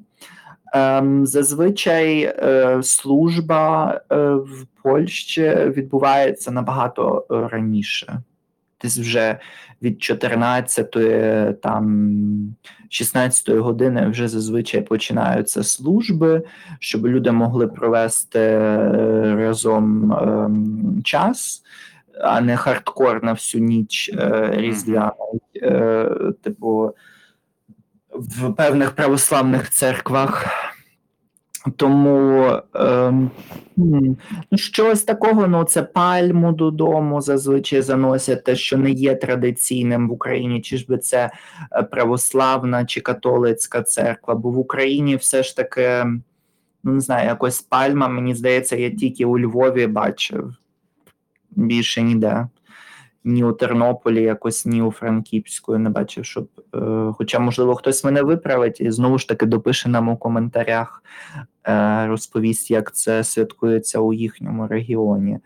Ем, 0.72 1.26
зазвичай 1.26 2.22
е, 2.22 2.82
служба 2.82 4.00
е, 4.10 4.16
в 4.34 4.66
Польщі 4.82 5.54
відбувається 5.54 6.50
набагато 6.50 7.26
е, 7.30 7.48
раніше. 7.48 8.22
Десь 8.84 8.98
вже 8.98 9.38
від 9.82 10.02
14 10.02 11.60
там 11.60 12.56
16 12.88 13.48
години 13.48 14.06
вже 14.08 14.28
зазвичай 14.28 14.80
починаються 14.80 15.62
служби, 15.62 16.42
щоб 16.78 17.06
люди 17.06 17.32
могли 17.32 17.66
провести 17.66 18.38
е, 18.38 19.36
разом 19.36 20.12
ем, 20.12 21.00
час, 21.04 21.62
а 22.22 22.40
не 22.40 22.56
хардкор 22.56 23.24
на 23.24 23.32
всю 23.32 23.64
ніч 23.64 24.10
е, 24.18 24.50
різдвяний. 24.52 25.40
Е, 25.62 26.08
типу, 26.42 26.94
в 28.10 28.52
певних 28.52 28.90
православних 28.90 29.70
церквах. 29.70 30.46
Тому 31.76 32.60
ем, 32.74 33.30
ну, 33.76 34.16
щось 34.54 35.02
такого, 35.02 35.46
ну 35.46 35.64
це 35.64 35.82
пальму 35.82 36.52
додому 36.52 37.20
зазвичай 37.20 37.82
заносять, 37.82 38.44
те, 38.44 38.56
що 38.56 38.78
не 38.78 38.90
є 38.90 39.14
традиційним 39.14 40.08
в 40.08 40.12
Україні, 40.12 40.60
чи 40.60 40.76
ж 40.76 40.86
би 40.88 40.98
це 40.98 41.30
е, 41.72 41.82
православна 41.82 42.84
чи 42.84 43.00
католицька 43.00 43.82
церква, 43.82 44.34
бо 44.34 44.50
в 44.50 44.58
Україні 44.58 45.16
все 45.16 45.42
ж 45.42 45.56
таки, 45.56 46.04
ну 46.84 46.92
не 46.92 47.00
знаю, 47.00 47.28
якось 47.28 47.60
пальма, 47.60 48.08
мені 48.08 48.34
здається, 48.34 48.76
я 48.76 48.90
тільки 48.90 49.24
у 49.24 49.38
Львові 49.38 49.86
бачив. 49.86 50.54
Більше 51.50 52.02
ніде. 52.02 52.48
Ні 53.24 53.44
у 53.44 53.52
Тернополі, 53.52 54.22
якось, 54.22 54.66
ні 54.66 54.82
у 54.82 54.90
Франківську 54.90 55.78
не 55.78 55.90
бачив, 55.90 56.24
щоб. 56.24 56.48
Е, 56.74 57.12
хоча, 57.18 57.38
можливо, 57.38 57.74
хтось 57.74 58.04
мене 58.04 58.22
виправить 58.22 58.80
і 58.80 58.90
знову 58.90 59.18
ж 59.18 59.28
таки 59.28 59.46
допише 59.46 59.88
нам 59.88 60.08
у 60.08 60.16
коментарях, 60.16 61.02
розповість, 62.06 62.70
як 62.70 62.94
це 62.94 63.24
святкується 63.24 63.98
у 63.98 64.12
їхньому 64.12 64.66
регіоні. 64.66 65.38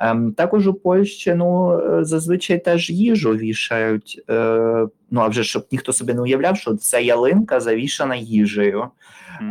Ем, 0.00 0.32
також 0.32 0.68
у 0.68 0.74
Польщі 0.74 1.34
ну, 1.34 1.80
е, 1.80 2.04
зазвичай 2.04 2.64
теж 2.64 2.90
їжу 2.90 3.30
вішають. 3.30 4.22
Е, 4.30 4.86
ну, 5.10 5.20
а 5.20 5.28
вже 5.28 5.44
щоб 5.44 5.66
ніхто 5.72 5.92
собі 5.92 6.14
не 6.14 6.20
уявляв, 6.20 6.56
що 6.56 6.74
ця 6.74 6.98
ялинка 6.98 7.60
завішана 7.60 8.16
їжею. 8.16 8.88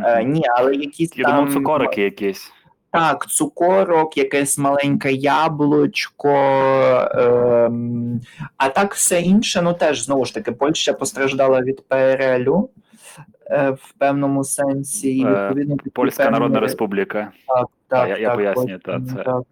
Е, 0.04 0.24
ні, 0.24 0.42
але 0.58 0.74
якісь 0.74 1.12
Я 1.16 1.24
там... 1.24 1.36
думав, 1.36 1.52
цукорики 1.52 2.02
якісь. 2.02 2.52
Так, 2.90 3.26
цукорок, 3.26 4.16
якесь 4.16 4.58
маленьке 4.58 5.12
яблучко, 5.12 6.28
ем, 7.14 8.20
а 8.56 8.68
так 8.68 8.94
все 8.94 9.20
інше, 9.20 9.62
ну 9.62 9.72
теж 9.72 10.04
знову 10.04 10.24
ж 10.24 10.34
таки, 10.34 10.52
Польща 10.52 10.92
постраждала 10.92 11.60
від 11.62 11.82
е, 11.92 12.16
в 13.50 13.92
певному 13.98 14.44
сенсі, 14.44 15.16
і 15.16 15.24
Е, 15.26 15.30
відповідно 15.48 15.76
Польська 15.92 16.22
певні- 16.24 16.32
Народна 16.32 16.60
Республіка. 16.60 17.32
Так, 17.46 17.66
так, 17.88 18.08
я- 18.08 18.18
я 18.18 18.28
так, 18.28 18.36
пояснюю, 18.36 18.78
точно, 18.78 19.06
та, 19.06 19.16
це- 19.16 19.22
так. 19.22 19.42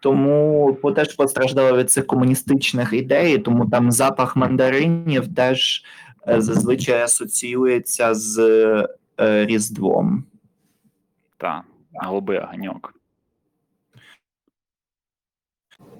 Тому 0.00 0.74
по- 0.82 0.92
теж 0.92 1.16
постраждала 1.16 1.72
від 1.72 1.90
цих 1.90 2.06
комуністичних 2.06 2.92
ідей, 2.92 3.38
тому 3.38 3.66
там 3.70 3.90
запах 3.92 4.36
мандаринів 4.36 5.34
теж 5.34 5.84
е, 6.28 6.40
зазвичай 6.40 7.02
асоціюється 7.02 8.14
з 8.14 8.38
е, 9.20 9.46
Різдвом. 9.46 10.24
Та, 11.36 11.62
голубий 11.94 12.38
огоньок. 12.38 12.94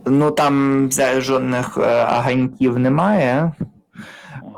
Ну 0.07 0.31
там 0.31 0.89
взагалі 0.89 1.21
жодних 1.21 1.79
е, 1.79 1.81
аганьків 2.05 2.79
немає, 2.79 3.53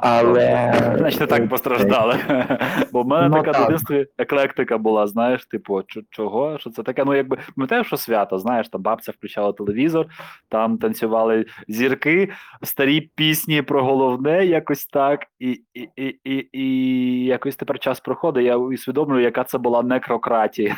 але. 0.05 0.73
Значить, 0.99 1.21
не 1.21 1.27
так 1.27 1.49
постраждали. 1.49 2.19
Бо 2.93 3.03
в 3.03 3.07
мене 3.07 3.29
Ну, 3.29 3.35
така 3.35 3.53
так. 3.53 3.63
дитинстві 3.63 4.07
еклектика 4.19 4.79
була, 4.79 5.07
знаєш, 5.07 5.47
типу, 5.47 5.83
чого? 6.11 6.59
Що 6.59 6.71
це 6.71 6.83
таке? 6.83 7.05
Ну, 7.05 7.15
якби 7.15 7.39
пам'ятаєш, 7.57 7.87
що 7.87 7.97
свято, 7.97 8.39
знаєш, 8.39 8.69
там 8.69 8.83
бабця 8.83 9.13
включала 9.13 9.53
телевізор, 9.53 10.07
там 10.49 10.79
танцювали 10.79 11.47
зірки, 11.69 12.33
старі 12.63 13.01
пісні 13.01 13.63
про 13.63 13.85
головне, 13.85 14.47
якось 14.47 14.87
так, 14.87 15.27
і, 15.39 15.63
і, 15.75 15.89
і, 15.97 16.19
і, 16.25 16.49
і 16.53 17.25
якось 17.25 17.57
тепер 17.57 17.79
час 17.79 18.01
проходить, 18.01 18.47
я 18.47 18.57
усвідомлюю, 18.57 19.23
яка 19.23 19.45
це 19.45 19.59
була 19.59 19.83
некрократія. 19.83 20.77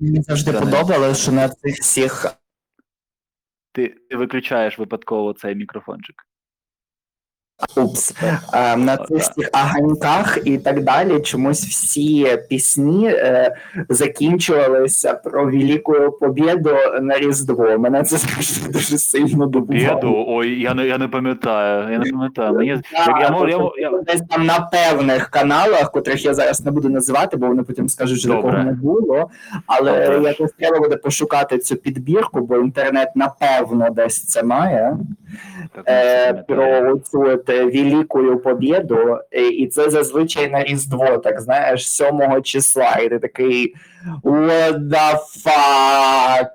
мені 0.00 0.22
завжди 0.22 0.52
подобалося, 0.52 1.22
що 1.22 1.32
на 1.32 1.48
цих 1.48 1.74
всіх 1.76 2.36
Ти, 3.76 3.94
виключаєш 4.10 4.78
випадково 4.78 5.32
цей 5.32 5.54
мікрофончик. 5.54 6.16
Упс, 7.76 8.14
е, 8.52 8.76
на 8.76 8.96
цих 8.96 9.18
всіх 9.18 9.50
аганьках 9.52 10.38
і 10.44 10.58
так 10.58 10.82
далі, 10.82 11.20
чомусь 11.20 11.64
всі 11.66 12.38
пісні 12.48 13.08
е, 13.08 13.56
закінчувалися 13.88 15.14
про 15.14 15.44
Велику 15.44 15.92
Побєду 16.20 16.70
на 17.00 17.18
Різдво. 17.18 17.78
Мене 17.78 18.02
це 18.02 18.16
завжди 18.16 18.72
дуже 18.72 18.98
сильно 18.98 19.46
добувало. 19.46 20.24
Ой, 20.28 20.60
я 20.60 20.74
не, 20.74 20.86
я 20.86 20.98
не 20.98 21.08
пам'ятаю, 21.08 21.92
я 21.92 21.98
не 21.98 22.10
пам'ятаю. 22.10 22.52
Мені, 22.52 22.68
як, 22.68 22.82
я, 23.20 23.30
мов- 23.30 23.48
я, 23.78 23.90
я, 23.90 23.98
Десь 24.02 24.22
там 24.30 24.46
на 24.46 24.60
певних 24.60 25.28
каналах, 25.30 25.90
котрих 25.92 26.24
я 26.24 26.34
зараз 26.34 26.64
не 26.64 26.70
буду 26.70 26.88
називати, 26.88 27.36
бо 27.36 27.46
вони 27.46 27.62
потім 27.62 27.88
скажуть, 27.88 28.18
що 28.20 28.28
Добре. 28.28 28.42
такого 28.50 28.64
не 28.64 28.72
було. 28.72 29.30
Але 29.66 30.06
Добре. 30.06 30.28
якось 30.28 30.52
треба 30.58 30.78
буде 30.78 30.96
пошукати 30.96 31.58
цю 31.58 31.76
підбірку, 31.76 32.40
бо 32.40 32.56
інтернет 32.56 33.08
напевно 33.14 33.90
десь 33.90 34.24
це 34.24 34.42
має. 34.42 34.96
Е, 35.88 36.34
про 36.34 36.98
цю 36.98 37.20
от 37.20 37.50
е, 37.50 37.64
Велику 37.64 38.36
Побєду, 38.36 39.18
е, 39.32 39.48
і 39.48 39.66
це 39.66 39.90
зазвичай 39.90 40.50
на 40.50 40.64
Різдво, 40.64 41.18
так 41.18 41.40
знаєш, 41.40 41.92
7 41.92 42.42
числа, 42.42 42.96
і 42.96 43.08
ти 43.08 43.18
такий 43.18 43.74
what 44.22 44.78
the 44.78 45.16
fuck? 45.44 46.48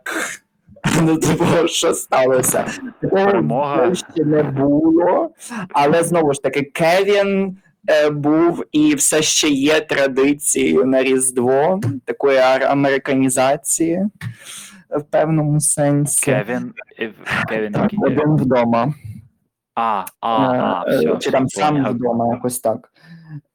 Ну, 1.02 1.18
типу, 1.18 1.46
що 1.68 1.94
сталося? 1.94 2.66
Такого 3.02 3.26
Перемога. 3.26 3.96
ще 3.96 4.26
не 4.26 4.44
було, 4.44 5.30
але 5.70 6.04
знову 6.04 6.34
ж 6.34 6.44
таки, 6.44 6.62
Кевін 6.62 7.58
е, 7.90 8.10
був 8.10 8.66
і 8.72 8.96
все 8.96 9.22
ще 9.22 9.48
є 9.48 9.82
традицією 9.82 10.86
на 10.86 11.04
Різдво, 11.04 11.82
такої 12.06 12.38
американізації 12.68 14.06
в 15.00 15.04
певному 15.04 15.60
сенсі. 15.60 16.26
Кевін, 16.26 16.74
е, 17.00 17.14
Кевін? 17.48 17.76
Один 18.02 18.36
вдома. 18.36 18.94
А, 19.76 20.06
а, 20.22 20.30
а, 20.30 20.86
Е, 20.88 20.98
все. 20.98 21.18
чи 21.18 21.32
там 21.32 21.48
сам 21.48 21.86
вдома, 21.86 22.34
якось 22.34 22.60
так. 22.60 22.92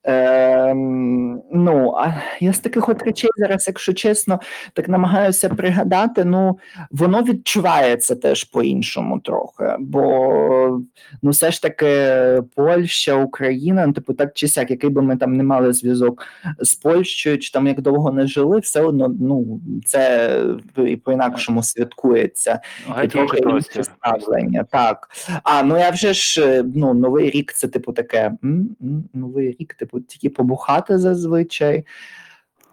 Ем, 0.09 1.43
ну, 1.53 1.95
а 1.97 2.13
я 2.41 2.53
з 2.53 2.59
таких 2.59 2.89
от 2.89 3.03
речей 3.03 3.31
зараз, 3.37 3.67
якщо 3.67 3.93
чесно, 3.93 4.41
так 4.73 4.89
намагаюся 4.89 5.49
пригадати. 5.49 6.25
Ну, 6.25 6.59
воно 6.91 7.23
відчувається 7.23 8.17
теж 8.17 8.45
по-іншому 8.45 9.21
трохи. 9.21 9.77
Бо 9.79 10.81
ну, 11.23 11.31
все 11.31 11.51
ж 11.51 11.63
таки 11.63 12.43
Польща, 12.57 13.15
Україна, 13.15 13.87
ну, 13.87 13.93
типу, 13.93 14.15
так 14.15 14.31
чи 14.35 14.49
сяк, 14.49 14.71
який 14.71 14.91
би 14.91 15.03
ми 15.03 15.17
там 15.17 15.37
не 15.37 15.43
мали 15.43 15.73
зв'язок 15.73 16.27
з 16.59 16.75
Польщею, 16.75 17.39
чи 17.39 17.53
там 17.53 17.67
як 17.67 17.81
довго 17.81 18.13
не 18.13 18.27
жили, 18.27 18.59
все 18.59 18.81
одно 18.81 19.09
ну, 19.21 19.61
це 19.87 20.41
і 20.77 20.97
по-інакшому 20.97 21.63
святкується. 21.63 22.61
І 23.05 23.09
трохи 23.09 23.39
інше 23.39 23.85
ставлення. 23.85 24.65
Так. 24.71 25.09
А, 25.43 25.63
ну 25.63 25.79
я 25.79 25.91
вже 25.91 26.13
ж 26.13 26.47
е, 26.47 26.65
ну, 26.75 26.95
Новий 26.95 27.31
рік 27.31 27.53
це, 27.53 27.69
типу, 27.69 27.93
таке. 27.93 28.33
м, 28.45 28.77
м, 28.83 29.05
Новий 29.15 29.57
рік, 29.61 29.75
типу, 29.75 29.96
тільки 30.01 30.31
побухати 30.31 30.99
зазвичай. 30.99 31.85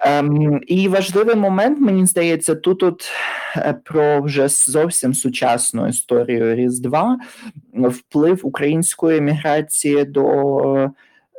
Ем, 0.06 0.62
і 0.68 0.88
важливий 0.88 1.36
момент, 1.36 1.82
мені 1.82 2.06
здається, 2.06 2.56
тут 2.56 2.84
от 2.84 3.12
е, 3.58 3.76
про 3.84 4.22
вже 4.22 4.48
зовсім 4.48 5.14
сучасну 5.14 5.88
історію 5.88 6.56
Різдва, 6.56 7.20
вплив 7.74 8.40
української 8.44 9.18
еміграції 9.18 10.06
до, 10.06 10.92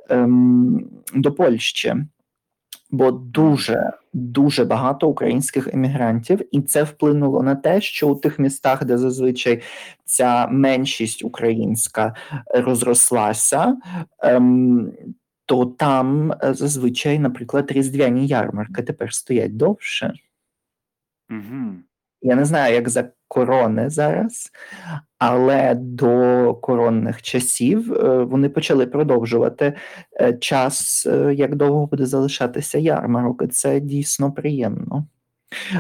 ем, 0.09 0.91
до 1.15 1.33
Польщі. 1.33 1.95
Бо 2.91 3.11
дуже 3.11 3.93
дуже 4.15 4.65
багато 4.65 5.09
українських 5.09 5.75
емігрантів, 5.75 6.41
і 6.57 6.61
це 6.61 6.83
вплинуло 6.83 7.43
на 7.43 7.55
те, 7.55 7.81
що 7.81 8.09
у 8.09 8.15
тих 8.15 8.39
містах, 8.39 8.85
де 8.85 8.99
зазвичай 8.99 9.63
ця 10.05 10.47
меншість 10.47 11.25
українська 11.25 12.15
розрослася, 12.55 13.77
ем, 14.19 14.93
то 15.47 15.67
там 15.67 16.33
е, 16.33 16.55
зазвичай, 16.55 17.19
наприклад, 17.19 17.73
різдвяні 17.73 18.27
ярмарки 18.27 18.83
тепер 18.83 19.15
стоять 19.15 19.57
довше. 19.57 20.13
Угу. 21.31 21.75
Я 22.23 22.35
не 22.35 22.45
знаю, 22.45 22.75
як 22.75 22.89
за 22.89 23.11
корони 23.29 23.91
зараз, 23.91 24.51
але 25.19 25.75
до 25.75 26.55
коронних 26.55 27.23
часів 27.23 27.93
е, 27.93 28.25
вони 28.25 28.49
почали 28.49 28.87
продовжувати 28.87 29.77
е, 30.21 30.33
час, 30.33 31.07
як 31.35 31.57
довго 31.57 31.87
буде 31.87 32.07
залишатися 32.07 32.79
ярмарок, 32.79 33.43
і 33.43 33.47
це 33.47 33.81
дійсно 33.81 34.33
приємно. 34.33 35.07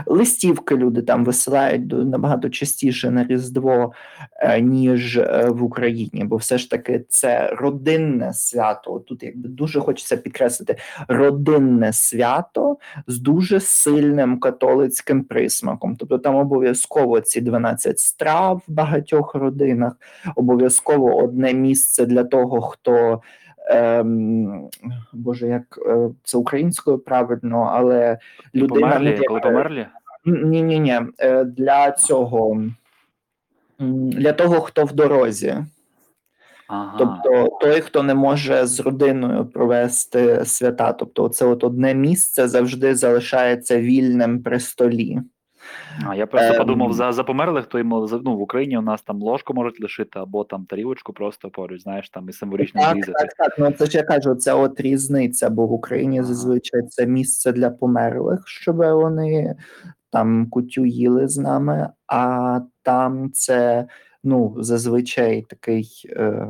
Листівки 0.06 0.76
люди 0.76 1.02
там 1.02 1.24
висилають 1.24 1.92
набагато 1.92 2.48
частіше 2.48 3.10
на 3.10 3.24
Різдво, 3.24 3.92
е, 4.36 4.60
ніж 4.60 5.16
е, 5.16 5.48
в 5.48 5.62
Україні, 5.62 6.24
бо 6.24 6.36
все 6.36 6.58
ж 6.58 6.70
таки 6.70 7.04
це 7.08 7.50
родинне 7.52 8.32
свято. 8.32 8.98
Тут 8.98 9.22
якби 9.22 9.48
дуже 9.48 9.80
хочеться 9.80 10.16
підкреслити 10.16 10.76
родинне 11.08 11.92
свято 11.92 12.76
з 13.06 13.18
дуже 13.18 13.60
сильним 13.60 14.40
католицьким 14.40 15.24
присмаком. 15.24 15.96
Тобто 15.96 16.18
там 16.18 16.34
обов'язково 16.34 17.20
ці 17.20 17.40
12 17.40 17.98
страв 17.98 18.62
в 18.68 18.72
багатьох 18.72 19.34
родинах, 19.34 19.92
обов'язково 20.36 21.16
одне 21.16 21.54
місце 21.54 22.06
для 22.06 22.24
того, 22.24 22.60
хто. 22.60 23.22
Ем, 23.64 24.68
Боже, 25.12 25.48
як 25.48 25.78
е, 25.86 26.10
це 26.22 26.38
українською 26.38 26.98
правильно, 26.98 27.70
але 27.72 28.18
людина 28.54 28.80
Померлі, 28.80 29.18
не 29.18 29.26
коли 29.26 29.40
померлі? 29.40 29.86
ні, 30.24 30.62
ні, 30.62 30.80
ні. 30.80 31.00
Для 31.44 31.92
цього 31.92 32.64
для 33.78 34.32
того, 34.32 34.60
хто 34.60 34.84
в 34.84 34.92
дорозі. 34.92 35.56
Ага. 36.68 36.94
Тобто 36.98 37.58
той, 37.60 37.80
хто 37.80 38.02
не 38.02 38.14
може 38.14 38.66
з 38.66 38.80
родиною 38.80 39.46
провести 39.46 40.44
свята. 40.44 40.92
Тобто, 40.92 41.28
це 41.28 41.46
от 41.46 41.64
одне 41.64 41.94
місце 41.94 42.48
завжди 42.48 42.94
залишається 42.94 43.80
вільним 43.80 44.42
при 44.42 44.60
столі. 44.60 45.20
А 46.06 46.14
я 46.14 46.26
просто 46.26 46.52
Ем. 46.52 46.58
подумав 46.58 46.92
за, 46.92 47.12
за 47.12 47.24
померлих, 47.24 47.66
то 47.66 47.78
йому 47.78 48.08
ну, 48.24 48.36
в 48.36 48.40
Україні 48.40 48.78
у 48.78 48.82
нас 48.82 49.02
там 49.02 49.22
ложку 49.22 49.54
можуть 49.54 49.80
лишити, 49.80 50.18
або 50.18 50.44
там 50.44 50.66
тарілочку 50.66 51.12
просто 51.12 51.50
поруч, 51.50 51.82
знаєш, 51.82 52.10
там 52.10 52.28
і 52.28 52.32
символічно 52.32 52.80
Так, 52.80 52.94
зрізати. 52.94 53.12
так, 53.18 53.34
так. 53.34 53.58
Ну 53.58 53.70
це 53.70 53.86
ж 53.86 53.98
я 53.98 54.04
кажу, 54.04 54.34
це 54.34 54.54
от 54.54 54.80
різниця, 54.80 55.50
бо 55.50 55.66
в 55.66 55.72
Україні 55.72 56.22
зазвичай 56.22 56.82
це 56.82 57.06
місце 57.06 57.52
для 57.52 57.70
померлих, 57.70 58.42
щоб 58.46 58.76
вони 58.76 59.56
там 60.10 60.46
кутю 60.50 60.86
їли 60.86 61.28
з 61.28 61.38
нами, 61.38 61.88
а 62.06 62.60
там 62.82 63.30
це 63.32 63.86
ну 64.24 64.56
зазвичай 64.58 65.46
такий 65.48 65.88
е, 66.10 66.46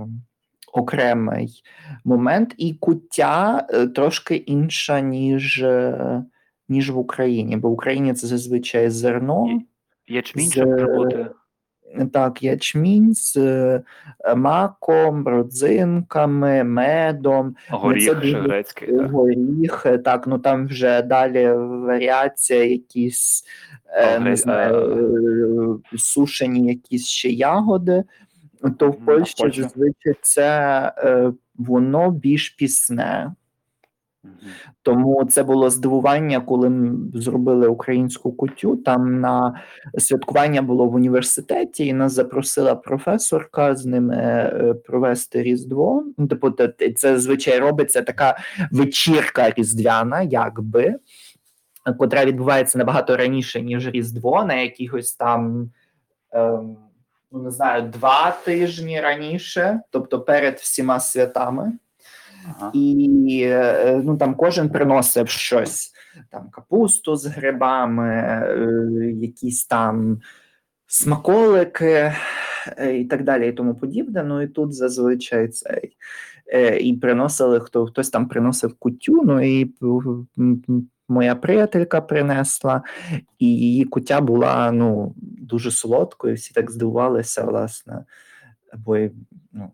окремий 0.72 1.62
момент, 2.04 2.54
і 2.58 2.74
куття 2.74 3.66
е, 3.70 3.86
трошки 3.86 4.36
інша, 4.36 5.00
ніж, 5.00 5.62
е, 5.62 6.24
ніж 6.68 6.90
в 6.90 6.98
Україні, 6.98 7.56
бо 7.56 7.70
в 7.70 7.72
Україні 7.72 8.14
це 8.14 8.26
зазвичай 8.26 8.90
зерно. 8.90 9.60
Ячмінь 10.08 10.48
з-. 10.48 11.28
Так, 12.12 12.42
ячмінь 12.42 13.14
з 13.14 13.36
е, 13.36 13.82
маком, 14.36 15.28
родзинками, 15.28 16.64
медом, 16.64 17.56
Горіх 17.70 18.20
дуже 18.20 18.40
грецький. 18.40 18.96
Так. 18.96 19.10
горіх. 19.10 19.86
Так, 20.04 20.26
ну 20.26 20.38
там 20.38 20.66
вже 20.66 21.02
далі 21.02 21.52
варіація, 21.86 22.64
якісь 22.64 23.44
е, 23.86 24.16
А, 24.16 24.18
не 24.18 24.36
знаю, 24.36 25.82
е, 25.92 25.98
сушені 25.98 26.68
якісь 26.68 27.06
ще 27.06 27.28
ягоди. 27.30 28.04
То 28.78 28.90
в 28.90 29.04
Польщі 29.04 29.50
зазвичай 29.50 30.14
це 30.22 30.92
е, 30.98 31.32
воно 31.54 32.10
більш 32.10 32.50
пісне. 32.50 33.32
Тому 34.82 35.24
це 35.24 35.42
було 35.42 35.70
здивування, 35.70 36.40
коли 36.40 36.92
зробили 37.14 37.68
українську 37.68 38.32
кутю. 38.32 38.76
Там 38.76 39.20
на 39.20 39.60
святкування 39.98 40.62
було 40.62 40.86
в 40.86 40.94
університеті, 40.94 41.86
і 41.86 41.92
нас 41.92 42.12
запросила 42.12 42.74
професорка 42.74 43.74
з 43.76 43.86
ними 43.86 44.16
е, 44.16 44.74
провести 44.74 45.42
Різдво. 45.42 46.04
Те- 46.78 46.92
це 46.92 47.18
звичай 47.18 47.58
робиться 47.58 48.02
така 48.02 48.38
вечірка 48.70 49.50
різдвяна, 49.50 50.22
якби, 50.22 50.94
котра 51.98 52.24
відбувається 52.24 52.78
набагато 52.78 53.16
раніше, 53.16 53.62
ніж 53.62 53.88
Різдво, 53.88 54.44
на 54.44 54.54
якихось 54.54 55.12
там. 55.14 55.70
Ем, 56.32 56.76
ну, 57.32 57.42
не 57.42 57.50
знаю, 57.50 57.82
два 57.82 58.30
тижні 58.44 59.00
раніше, 59.00 59.80
тобто 59.90 60.20
перед 60.20 60.58
всіма 60.58 61.00
святами 61.00 61.72
Ага. 62.48 62.70
і 62.74 63.40
е, 63.42 64.02
ну 64.04 64.16
там 64.16 64.34
кожен 64.34 64.68
приносив 64.68 65.28
щось, 65.28 65.92
там 66.30 66.50
капусту 66.50 67.16
з 67.16 67.26
грибами, 67.26 68.08
е, 68.08 69.12
якісь 69.20 69.66
там 69.66 70.20
смаколики 70.86 72.12
е, 72.78 72.98
і 72.98 73.04
так 73.04 73.24
далі, 73.24 73.48
і 73.48 73.52
тому 73.52 73.74
подібне. 73.74 74.24
Ну 74.24 74.42
і 74.42 74.46
тут 74.46 74.74
зазвичай 74.74 75.48
цей 75.48 75.96
і 76.80 76.94
приносили 76.94 77.60
хто 77.60 77.86
хтось 77.86 78.10
там 78.10 78.28
приносив 78.28 78.74
кутю. 78.78 79.22
Ну 79.24 79.40
і 79.40 79.74
моя 81.08 81.34
приятелька 81.34 82.00
принесла, 82.00 82.82
і 83.38 83.46
її 83.46 83.84
кутя 83.84 84.20
була 84.20 84.72
ну 84.72 85.14
дуже 85.16 85.70
солодкою. 85.70 86.34
Всі 86.34 86.54
так 86.54 86.70
здивувалися, 86.70 87.44
власне, 87.44 88.04
бо 88.76 88.98
ну. 89.52 89.70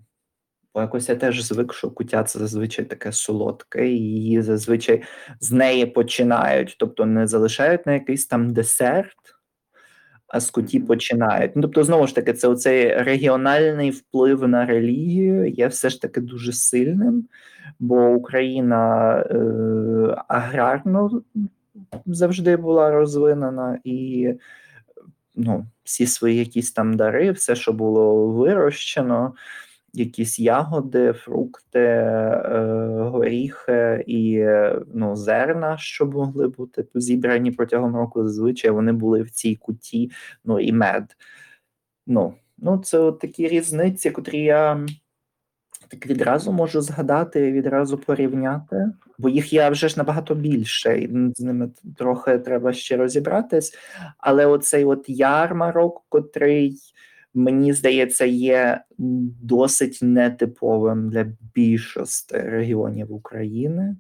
Бо 0.75 0.81
якось 0.81 1.09
я 1.09 1.17
теж 1.17 1.43
звик, 1.43 1.75
що 1.75 1.91
куття 1.91 2.25
це 2.25 2.39
зазвичай 2.39 2.85
таке 2.85 3.13
солодке, 3.13 3.89
і 3.89 3.99
її 3.99 4.43
зазвичай 4.43 5.03
з 5.41 5.53
неї 5.53 5.87
починають, 5.87 6.77
тобто 6.79 7.07
не 7.07 7.27
залишають 7.27 7.87
на 7.87 7.93
якийсь 7.93 8.27
там 8.27 8.53
десерт, 8.53 9.17
а 10.29 10.41
з 10.41 10.51
куті 10.51 10.81
починають. 10.81 11.57
Ну, 11.57 11.63
тобто, 11.63 11.85
знову 11.85 12.07
ж 12.07 12.15
таки, 12.15 12.33
це 12.33 12.49
оцей 12.49 13.03
регіональний 13.03 13.91
вплив 13.91 14.49
на 14.49 14.67
релігію 14.67 15.47
є 15.47 15.67
все 15.67 15.91
ж 15.91 16.03
таки 16.03 16.21
дуже 16.21 16.53
сильним, 16.53 17.29
бо 17.81 18.09
Україна 18.09 19.13
е, 19.21 19.35
аграрно 20.29 21.23
завжди 22.07 22.57
була 22.57 22.91
розвинена 22.91 23.79
і 23.85 24.29
ну, 25.37 25.67
всі 25.85 26.07
свої 26.07 26.37
якісь 26.37 26.73
там 26.73 26.97
дари, 26.97 27.33
все, 27.33 27.55
що 27.55 27.73
було 27.73 28.27
вирощено 28.27 29.35
якісь 29.93 30.39
ягоди, 30.39 31.13
фрукти, 31.13 31.79
е, 31.79 32.61
горіхи 32.99 34.05
і 34.07 34.35
е, 34.37 34.81
ну, 34.95 35.17
зерна, 35.17 35.79
що 35.79 36.07
могли 36.07 36.49
бути 36.49 36.85
зібрані 36.95 37.51
протягом 37.51 37.97
року, 37.97 38.23
зазвичай 38.23 38.71
вони 38.71 38.93
були 38.93 39.23
в 39.23 39.31
цій 39.31 39.57
куті, 39.57 40.11
ну 40.45 40.61
і 40.61 40.73
мед. 40.73 41.17
Ну, 42.07 42.35
ну 42.59 42.79
це 42.79 42.99
от 42.99 43.19
такі 43.19 43.49
різниці, 43.49 44.11
котрі 44.11 44.39
я 44.39 44.87
так 45.91 46.07
відразу 46.07 46.53
можу 46.53 46.81
згадати 46.81 47.53
відразу 47.53 47.99
порівняти, 47.99 48.93
бо 49.19 49.29
їх 49.29 49.53
є 49.53 49.71
вже 49.71 49.89
ж 49.89 49.95
набагато 49.97 50.35
більше, 50.35 50.99
і 50.99 51.33
з 51.35 51.41
ними 51.41 51.71
трохи 51.97 52.39
треба 52.39 52.73
ще 52.73 52.97
розібратись. 52.97 53.75
Але 54.19 54.47
оцей 54.47 54.85
от 54.85 55.05
ярмарок, 55.09 56.05
котрий 56.09 56.79
мені 57.35 57.73
здається, 57.73 58.25
є 58.25 58.81
досить 59.43 59.99
нетиповим 60.03 61.11
для 61.11 61.27
більшості 61.55 62.37
регіонів 62.37 63.13
України. 63.13 63.97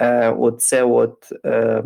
Е, 0.00 0.30
Оце 0.30 0.82
от 0.82 1.32
е, 1.44 1.82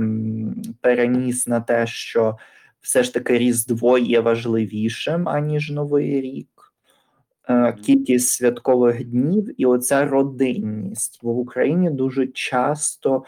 переніс 0.80 1.46
на 1.46 1.60
те, 1.60 1.86
що 1.86 2.36
все 2.80 3.02
ж 3.02 3.14
таки 3.14 3.38
Різдво 3.38 3.98
є 3.98 4.20
важливішим, 4.20 5.28
аніж 5.28 5.70
Новий 5.70 6.20
рік. 6.20 6.48
Е, 7.48 7.72
Кількість 7.72 8.28
святкових 8.28 9.04
днів 9.04 9.60
і 9.60 9.66
оця 9.66 10.04
родинність. 10.04 11.20
Бо 11.22 11.32
в 11.32 11.38
Україні 11.38 11.90
дуже 11.90 12.26
часто 12.26 13.24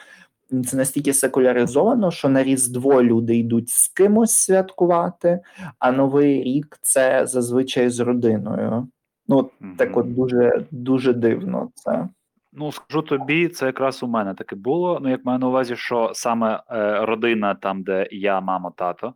це 0.66 0.76
настільки 0.76 1.14
секуляризовано, 1.14 2.10
що 2.10 2.28
на 2.28 2.42
Різдво 2.42 3.02
люди 3.02 3.36
йдуть 3.36 3.68
з 3.68 3.88
кимось 3.88 4.32
святкувати, 4.32 5.40
а 5.78 5.92
Новий 5.92 6.42
рік 6.42 6.78
це 6.82 7.26
зазвичай 7.26 7.90
з 7.90 8.00
родиною. 8.00 8.88
Ну, 9.28 9.36
от 9.36 9.52
так 9.78 9.96
от 9.96 10.14
дуже 10.14 10.64
дуже 10.70 11.12
дивно 11.12 11.70
це. 11.74 12.08
Ну, 12.52 12.72
скажу 12.72 13.02
тобі, 13.02 13.48
це 13.48 13.66
якраз 13.66 14.02
у 14.02 14.06
мене 14.06 14.34
таке 14.34 14.56
було. 14.56 14.98
Ну, 15.02 15.10
як 15.10 15.24
маю 15.24 15.38
на 15.38 15.48
увазі, 15.48 15.76
що 15.76 16.10
саме 16.14 16.62
е, 16.70 17.04
родина, 17.04 17.54
там, 17.54 17.82
де 17.82 18.08
я, 18.10 18.40
мама, 18.40 18.72
тато, 18.76 19.14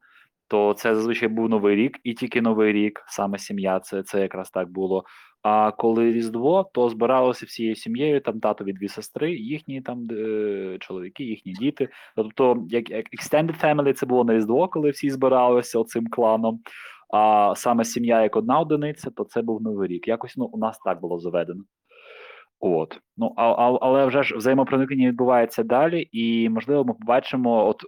то 0.49 0.75
це 0.75 0.95
зазвичай 0.95 1.29
був 1.29 1.49
новий 1.49 1.77
рік, 1.77 2.01
і 2.05 2.15
тільки 2.15 2.43
новий 2.43 2.73
рік, 2.73 3.05
саме 3.07 3.39
сім'я, 3.39 3.81
це, 3.81 4.03
це 4.03 4.21
якраз 4.21 4.51
так 4.51 4.69
було. 4.69 5.05
А 5.43 5.71
коли 5.71 6.13
Різдво, 6.13 6.71
то 6.73 6.89
збиралося 6.89 7.47
всією 7.47 7.77
сім'єю, 7.77 8.21
там 8.21 8.41
татові 8.41 8.73
дві 8.73 8.89
сестри, 8.89 9.35
їхні 9.35 9.81
там 9.81 10.09
е, 10.11 10.77
чоловіки, 10.81 11.25
їхні 11.25 11.53
діти. 11.53 11.89
Тобто, 12.17 12.65
як, 12.69 12.91
extended 12.91 13.65
family, 13.65 13.93
це 13.93 14.07
було 14.07 14.25
на 14.25 14.35
Різдво, 14.35 14.69
коли 14.69 14.91
всі 14.91 15.11
збиралися 15.11 15.85
цим 15.85 16.07
кланом. 16.07 16.61
А 17.15 17.53
саме 17.57 17.85
сім'я 17.85 18.23
як 18.23 18.37
одна 18.37 18.61
одиниця, 18.61 19.11
то 19.11 19.25
це 19.25 19.43
був 19.43 19.63
новий 19.63 19.89
рік. 19.89 20.09
Якось 20.09 20.37
ну, 20.37 20.45
у 20.45 20.59
нас 20.59 20.79
так 20.79 21.01
було 21.01 21.19
заведено. 21.19 21.63
От, 22.61 23.01
ну 23.17 23.35
а, 23.37 23.43
а, 23.45 23.79
але 23.81 24.07
вже 24.07 24.23
ж 24.23 24.37
взаємопроникнення 24.37 25.09
відбувається 25.09 25.63
далі, 25.63 26.09
і 26.13 26.49
можливо, 26.49 26.85
ми 26.85 26.95
побачимо, 26.95 27.69
от 27.69 27.83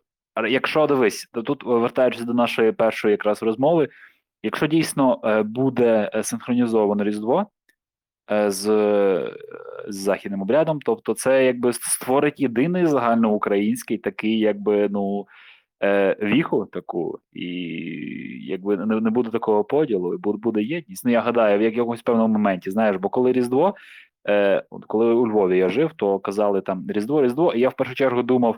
якщо 0.49 0.87
дивись, 0.87 1.29
то 1.33 1.43
тут 1.43 1.65
вертаючись 1.65 2.25
до 2.25 2.35
нашої 2.35 2.73
першої 2.73 3.13
якраз 3.13 3.43
розмови, 3.43 3.89
якщо 4.43 4.67
дійсно 4.67 5.21
е, 5.25 5.43
буде 5.43 6.11
синхронізоване 6.23 7.05
Різдво 7.05 7.47
е, 8.33 8.51
з, 8.51 8.65
з 9.89 9.97
західним 9.97 10.43
обрядом, 10.43 10.79
тобто 10.85 11.15
це 11.15 11.45
якби 11.45 11.73
створить 11.73 12.41
єдиний 12.41 12.87
загальноукраїнський 12.87 13.99
такий, 13.99 14.39
якби 14.39 14.89
ну 14.91 15.27
е, 15.83 16.17
віху 16.23 16.67
таку, 16.73 17.19
і 17.33 17.47
якби 18.47 18.77
не, 18.77 19.01
не 19.01 19.11
буде 19.11 19.31
такого 19.31 19.65
поділу, 19.65 20.15
і 20.15 20.19
буде, 20.19 20.63
єдність. 20.63 21.05
Ну 21.05 21.11
я 21.11 21.21
гадаю, 21.21 21.59
в 21.59 21.63
якомусь 21.63 22.03
певному 22.03 22.33
моменті, 22.33 22.71
знаєш, 22.71 22.97
бо 22.97 23.09
коли 23.09 23.33
Різдво, 23.33 23.75
е, 24.29 24.65
коли 24.87 25.15
у 25.15 25.27
Львові 25.27 25.59
я 25.59 25.69
жив, 25.69 25.91
то 25.97 26.19
казали 26.19 26.61
там 26.61 26.85
Різдво, 26.89 27.23
Різдво, 27.23 27.53
і 27.53 27.61
я 27.61 27.69
в 27.69 27.75
першу 27.75 27.95
чергу 27.95 28.23
думав. 28.23 28.57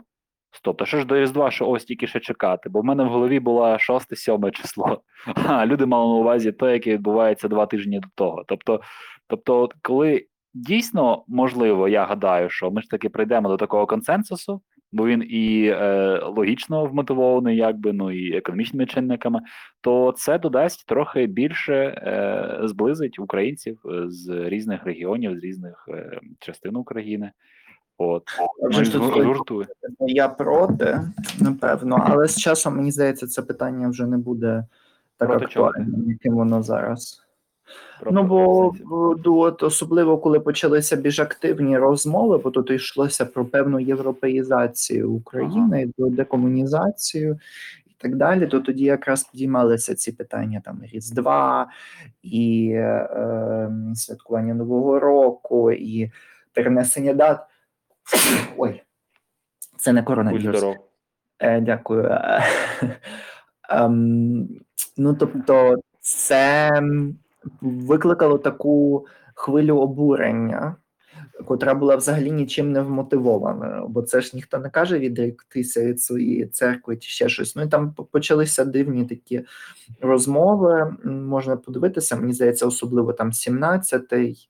Стоп, 0.55 0.77
та 0.79 0.85
що 0.85 0.99
ж 0.99 1.05
до 1.05 1.19
Різдва, 1.21 1.51
що 1.51 1.67
ось 1.67 1.85
тільки 1.85 2.07
ще 2.07 2.19
чекати? 2.19 2.69
Бо 2.69 2.81
в 2.81 2.83
мене 2.83 3.03
в 3.03 3.07
голові 3.07 3.39
було 3.39 3.65
6-7 3.65 4.51
число. 4.51 5.01
А 5.47 5.65
люди 5.65 5.85
мали 5.85 6.13
на 6.13 6.19
увазі 6.19 6.51
те, 6.51 6.73
яке 6.73 6.93
відбувається 6.93 7.47
два 7.47 7.65
тижні 7.65 7.99
до 7.99 8.07
того. 8.15 8.43
Тобто, 8.47 8.81
тобто, 9.27 9.69
коли 9.81 10.25
дійсно 10.53 11.23
можливо, 11.27 11.87
я 11.87 12.05
гадаю, 12.05 12.49
що 12.49 12.71
ми 12.71 12.81
ж 12.81 12.89
таки 12.89 13.09
прийдемо 13.09 13.49
до 13.49 13.57
такого 13.57 13.85
консенсусу, 13.85 14.61
бо 14.91 15.07
він 15.07 15.23
і 15.29 15.67
е, 15.67 16.19
логічно 16.23 16.85
вмотивований, 16.85 17.57
якби 17.57 17.93
ну 17.93 18.11
і 18.11 18.37
економічними 18.37 18.85
чинниками, 18.85 19.41
то 19.81 20.13
це 20.17 20.39
додасть 20.39 20.87
трохи 20.87 21.25
більше 21.25 21.75
е, 21.75 22.59
зблизить 22.63 23.19
українців 23.19 23.79
е, 23.85 24.03
з 24.07 24.49
різних 24.49 24.83
регіонів, 24.83 25.39
з 25.39 25.43
різних 25.43 25.85
е, 25.89 26.19
частин 26.39 26.75
України. 26.75 27.31
От 27.97 28.23
тут. 29.47 29.67
Я 29.99 30.27
проти, 30.27 31.01
напевно, 31.39 32.03
але 32.05 32.27
з 32.27 32.37
часом 32.39 32.75
мені 32.75 32.91
здається, 32.91 33.27
це 33.27 33.41
питання 33.41 33.89
вже 33.89 34.05
не 34.05 34.17
буде 34.17 34.65
так 35.17 35.29
Проти 35.29 35.45
чого? 35.45 35.67
актуальним, 35.67 36.09
яким 36.09 36.33
воно 36.33 36.63
зараз. 36.63 37.23
Про 37.99 38.11
Ну 38.11 38.23
бо 38.23 38.73
от, 39.39 39.63
особливо 39.63 40.17
коли 40.17 40.39
почалися 40.39 40.95
більш 40.95 41.19
активні 41.19 41.77
розмови, 41.77 42.37
бо 42.37 42.51
тут 42.51 42.71
йшлося 42.71 43.25
про 43.25 43.45
певну 43.45 43.79
європеїзацію 43.79 45.11
України, 45.11 45.89
про 45.97 46.09
декомунізацію 46.09 47.39
і 47.85 47.91
так 47.97 48.15
далі, 48.15 48.47
то 48.47 48.59
тоді 48.59 48.83
якраз 48.83 49.23
підіймалися 49.23 49.95
ці 49.95 50.11
питання 50.11 50.61
там 50.65 50.81
Різдва 50.93 51.67
і 52.23 52.69
е, 52.73 53.71
святкування 53.95 54.53
Нового 54.53 54.99
року, 54.99 55.71
і 55.71 56.11
перенесення 56.53 57.13
дат. 57.13 57.39
Ой, 58.57 58.83
це 59.77 59.93
не 59.93 60.03
коронавірус. 60.03 60.63
Е, 61.39 61.61
дякую. 61.61 62.17
Ем, 63.69 64.49
ну, 64.97 65.13
тобто, 65.13 65.75
це 65.99 66.71
викликало 67.61 68.37
таку 68.37 69.05
хвилю 69.35 69.77
обурення, 69.77 70.75
котра 71.45 71.73
була 71.73 71.95
взагалі 71.95 72.31
нічим 72.31 72.71
не 72.71 72.81
вмотивована. 72.81 73.85
Бо 73.87 74.01
це 74.01 74.21
ж 74.21 74.31
ніхто 74.33 74.59
не 74.59 74.69
каже 74.69 74.99
відректися 74.99 75.85
від 75.85 76.01
своєї 76.01 76.45
церкви 76.45 76.97
чи 76.97 77.09
ще 77.09 77.29
щось. 77.29 77.55
Ну 77.55 77.63
і 77.63 77.67
там 77.67 77.93
почалися 77.93 78.65
дивні 78.65 79.05
такі 79.05 79.45
розмови. 80.01 80.95
Можна 81.03 81.57
подивитися, 81.57 82.15
мені 82.15 82.33
здається, 82.33 82.65
особливо 82.65 83.13
там 83.13 83.31
17-й. 83.31 84.47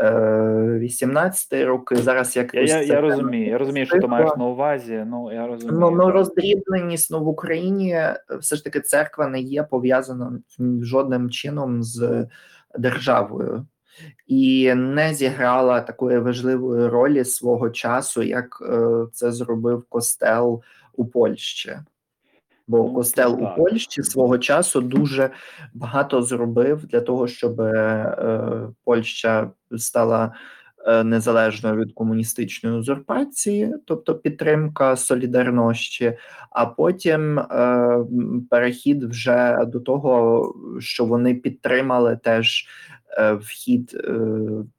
Е, 0.00 0.78
18 0.78 1.66
роки 1.66 1.96
зараз 1.96 2.36
як 2.36 2.54
Я, 2.54 2.62
я, 2.62 2.82
я 2.82 3.00
розумію, 3.00 3.46
я 3.46 3.58
розумію, 3.58 3.86
що 3.86 4.00
ти 4.00 4.06
маєш 4.06 4.30
на 4.36 4.44
увазі. 4.46 5.04
Ну 5.06 5.32
я 5.32 5.46
розумію. 5.46 5.78
Ну, 5.80 5.90
ну 5.90 6.04
так. 6.04 6.14
роздрібленість 6.14 7.10
ну, 7.10 7.24
в 7.24 7.28
Україні 7.28 7.90
е, 7.90 8.16
все 8.40 8.56
ж 8.56 8.64
таки 8.64 8.80
церква 8.80 9.26
не 9.26 9.40
є 9.40 9.62
пов'язана 9.62 10.32
жодним 10.82 11.30
чином 11.30 11.82
з 11.82 12.26
державою 12.78 13.66
і 14.26 14.74
не 14.74 15.14
зіграла 15.14 15.80
такої 15.80 16.18
важливої 16.18 16.88
ролі 16.88 17.24
свого 17.24 17.70
часу, 17.70 18.22
як 18.22 18.62
е, 18.62 19.06
це 19.12 19.32
зробив 19.32 19.84
костел 19.88 20.62
у 20.94 21.04
Польщі. 21.04 21.78
Бо 22.66 22.78
Ну, 22.78 22.94
костел 22.94 23.34
у. 23.42 23.56
Польщі 23.56 24.02
свого 24.02 24.38
часу 24.38 24.80
дуже 24.80 25.30
багато 25.74 26.22
зробив 26.22 26.86
для 26.86 27.00
того, 27.00 27.26
щоб 27.26 27.60
е, 27.60 28.68
Польща 28.84 29.50
стала 29.76 30.32
е, 30.86 31.04
незалежною 31.04 31.76
від 31.76 31.92
комуністичної 31.92 32.76
узурпації, 32.76 33.74
тобто 33.84 34.14
підтримка 34.14 34.96
солідарності, 34.96 36.18
а 36.50 36.66
потім 36.66 37.38
е, 37.38 37.98
перехід 38.50 39.04
вже 39.04 39.64
до 39.66 39.80
того, 39.80 40.54
що 40.80 41.04
вони 41.04 41.34
підтримали 41.34 42.18
теж 42.22 42.66
е, 43.18 43.32
вхід 43.32 44.00
е, 44.04 44.20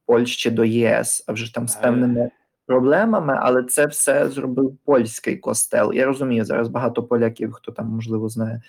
Польщі 0.05 0.51
до 0.51 0.65
ЄС, 0.65 1.23
а 1.27 1.33
вже 1.33 1.53
там 1.53 1.67
з 1.67 1.75
Е. 1.75 1.79
певними 1.81 2.29
проблемами, 2.69 3.37
але 3.39 3.63
це 3.63 3.85
все 3.85 4.29
зробив 4.29 4.77
польський 4.85 5.37
костел. 5.37 5.93
Я 5.93 6.05
розумію, 6.05 6.45
зараз 6.45 6.67
багато 6.67 7.03
поляків, 7.03 7.51
хто 7.51 7.71
там 7.71 7.87
можливо 7.87 8.29
знає 8.29 8.61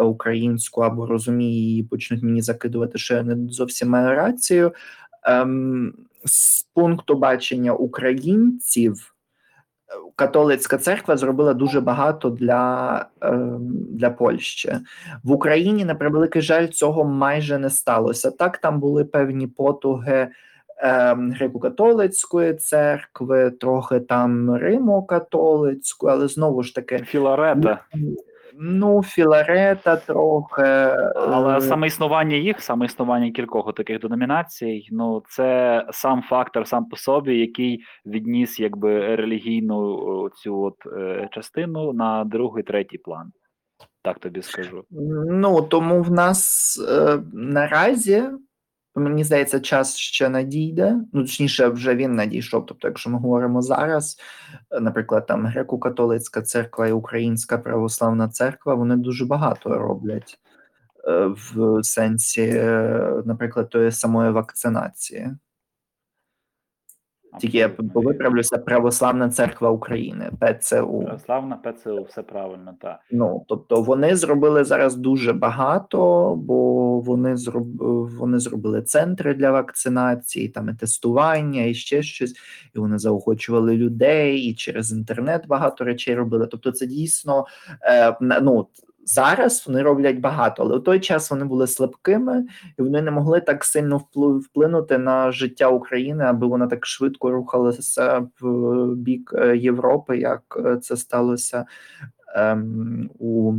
українську 0.00 0.80
або 0.80 1.06
розуміє 1.06 1.60
її, 1.60 1.82
почнуть 1.82 2.22
мені 2.22 2.42
закидувати, 2.42 2.98
що 2.98 3.14
я 3.14 3.22
не 3.22 3.48
зовсім 3.48 3.88
маю 3.88 4.16
рацію. 4.16 4.72
Ем, 5.24 5.92
з 6.24 6.62
пункту 6.62 7.14
бачення 7.14 7.72
українців, 7.72 9.14
католицька 10.16 10.78
церква 10.78 11.16
зробила 11.16 11.54
дуже 11.54 11.80
багато 11.80 12.30
для, 12.30 13.06
ем, 13.20 13.72
для 13.90 14.10
Польщі. 14.10 14.76
В 15.24 15.32
Україні, 15.32 15.84
на 15.84 15.94
превеликий 15.94 16.42
жаль, 16.42 16.66
цього 16.66 17.04
майже 17.04 17.58
не 17.58 17.70
сталося. 17.70 18.30
Так, 18.30 18.58
там 18.58 18.80
були 18.80 19.04
певні 19.04 19.46
потуги 19.46 20.28
ем, 20.78 21.32
греко-католицької 21.32 22.54
церкви, 22.54 23.50
трохи 23.50 24.00
там 24.00 24.50
Римо-католицької, 24.50 26.10
але 26.10 26.28
знову 26.28 26.62
ж 26.62 26.74
таки, 26.74 26.98
Філарета. 26.98 27.80
Ну, 28.58 29.02
Філарета 29.02 29.96
трохи. 29.96 30.62
Але 31.16 31.56
е, 31.56 31.60
саме 31.60 31.86
існування 31.86 32.36
їх, 32.36 32.60
саме 32.60 32.86
існування 32.86 33.30
кількох 33.30 33.74
таких 33.74 34.00
деномінацій, 34.00 34.88
ну 34.90 35.22
це 35.28 35.86
сам 35.90 36.22
фактор 36.22 36.68
сам 36.68 36.84
по 36.84 36.96
собі, 36.96 37.38
який 37.38 37.84
відніс 38.06 38.60
якби 38.60 39.16
релігійну 39.16 40.30
цю 40.36 40.62
от 40.62 40.86
е, 40.86 41.28
частину 41.32 41.92
на 41.92 42.24
другий, 42.24 42.62
третій 42.62 42.98
план. 42.98 43.32
Так 44.02 44.18
тобі 44.18 44.42
скажу. 44.42 44.84
Ну 45.30 45.62
тому 45.62 46.02
в 46.02 46.10
нас 46.10 46.78
е, 46.88 47.18
наразі, 47.32 48.22
мені 49.00 49.24
здається, 49.24 49.60
час 49.60 49.96
ще 49.96 50.28
надійде. 50.28 50.96
Ну, 51.12 51.22
точніше, 51.22 51.68
вже 51.68 51.94
він 51.94 52.14
надійшов. 52.14 52.66
Тобто, 52.66 52.88
якщо 52.88 53.10
ми 53.10 53.18
говоримо 53.18 53.62
зараз, 53.62 54.16
е, 54.70 54.80
наприклад, 54.80 55.26
там 55.26 55.46
греко-католицька 55.46 56.42
церква 56.42 56.86
і 56.86 56.92
Українська 56.92 57.58
православна 57.58 58.28
церква, 58.28 58.74
вони 58.74 58.96
дуже 58.96 59.26
багато 59.26 59.78
роблять 59.78 60.38
е, 61.08 61.26
в 61.26 61.82
сенсі, 61.82 62.42
е, 62.42 63.22
наприклад, 63.24 63.68
тої 63.68 63.92
самої 63.92 64.30
вакцинації. 64.30 65.30
Тільки 67.40 67.58
я 67.58 67.70
виправлюся, 67.78 68.58
Православна 68.58 69.28
церква 69.28 69.70
України, 69.70 70.30
ПЦУ. 70.40 71.02
Православна 71.04 71.56
ПЦУ, 71.56 72.06
все 72.10 72.22
правильно, 72.22 72.74
так. 72.80 73.00
Ну 73.10 73.44
тобто 73.48 73.82
вони 73.82 74.16
зробили 74.16 74.64
зараз 74.64 74.96
дуже 74.96 75.32
багато, 75.32 76.34
бо 76.36 76.98
вони 77.00 77.36
зроб... 77.36 77.82
вони 78.18 78.38
зробили 78.38 78.82
центри 78.82 79.34
для 79.34 79.50
вакцинації, 79.50 80.48
там 80.48 80.68
і 80.68 80.74
тестування, 80.74 81.62
і 81.64 81.74
ще 81.74 82.02
щось, 82.02 82.34
і 82.74 82.78
вони 82.78 82.98
заохочували 82.98 83.76
людей, 83.76 84.38
і 84.38 84.54
через 84.54 84.92
інтернет 84.92 85.46
багато 85.46 85.84
речей 85.84 86.14
робили. 86.14 86.46
Тобто, 86.46 86.72
це 86.72 86.86
дійсно 86.86 87.46
е, 87.82 88.16
ну. 88.20 88.66
Зараз 89.06 89.64
вони 89.66 89.82
роблять 89.82 90.18
багато, 90.18 90.62
але 90.62 90.76
у 90.76 90.80
той 90.80 91.00
час 91.00 91.30
вони 91.30 91.44
були 91.44 91.66
слабкими, 91.66 92.46
і 92.78 92.82
вони 92.82 93.02
не 93.02 93.10
могли 93.10 93.40
так 93.40 93.64
сильно 93.64 94.02
вплинути 94.14 94.98
на 94.98 95.32
життя 95.32 95.68
України, 95.68 96.24
аби 96.24 96.46
вона 96.46 96.66
так 96.66 96.86
швидко 96.86 97.30
рухалася 97.30 98.26
в 98.40 98.94
бік 98.94 99.34
е, 99.34 99.56
Європи, 99.56 100.18
як 100.18 100.42
е, 100.66 100.76
це 100.76 100.96
сталося 100.96 101.66
ем, 102.36 103.10
у 103.18 103.54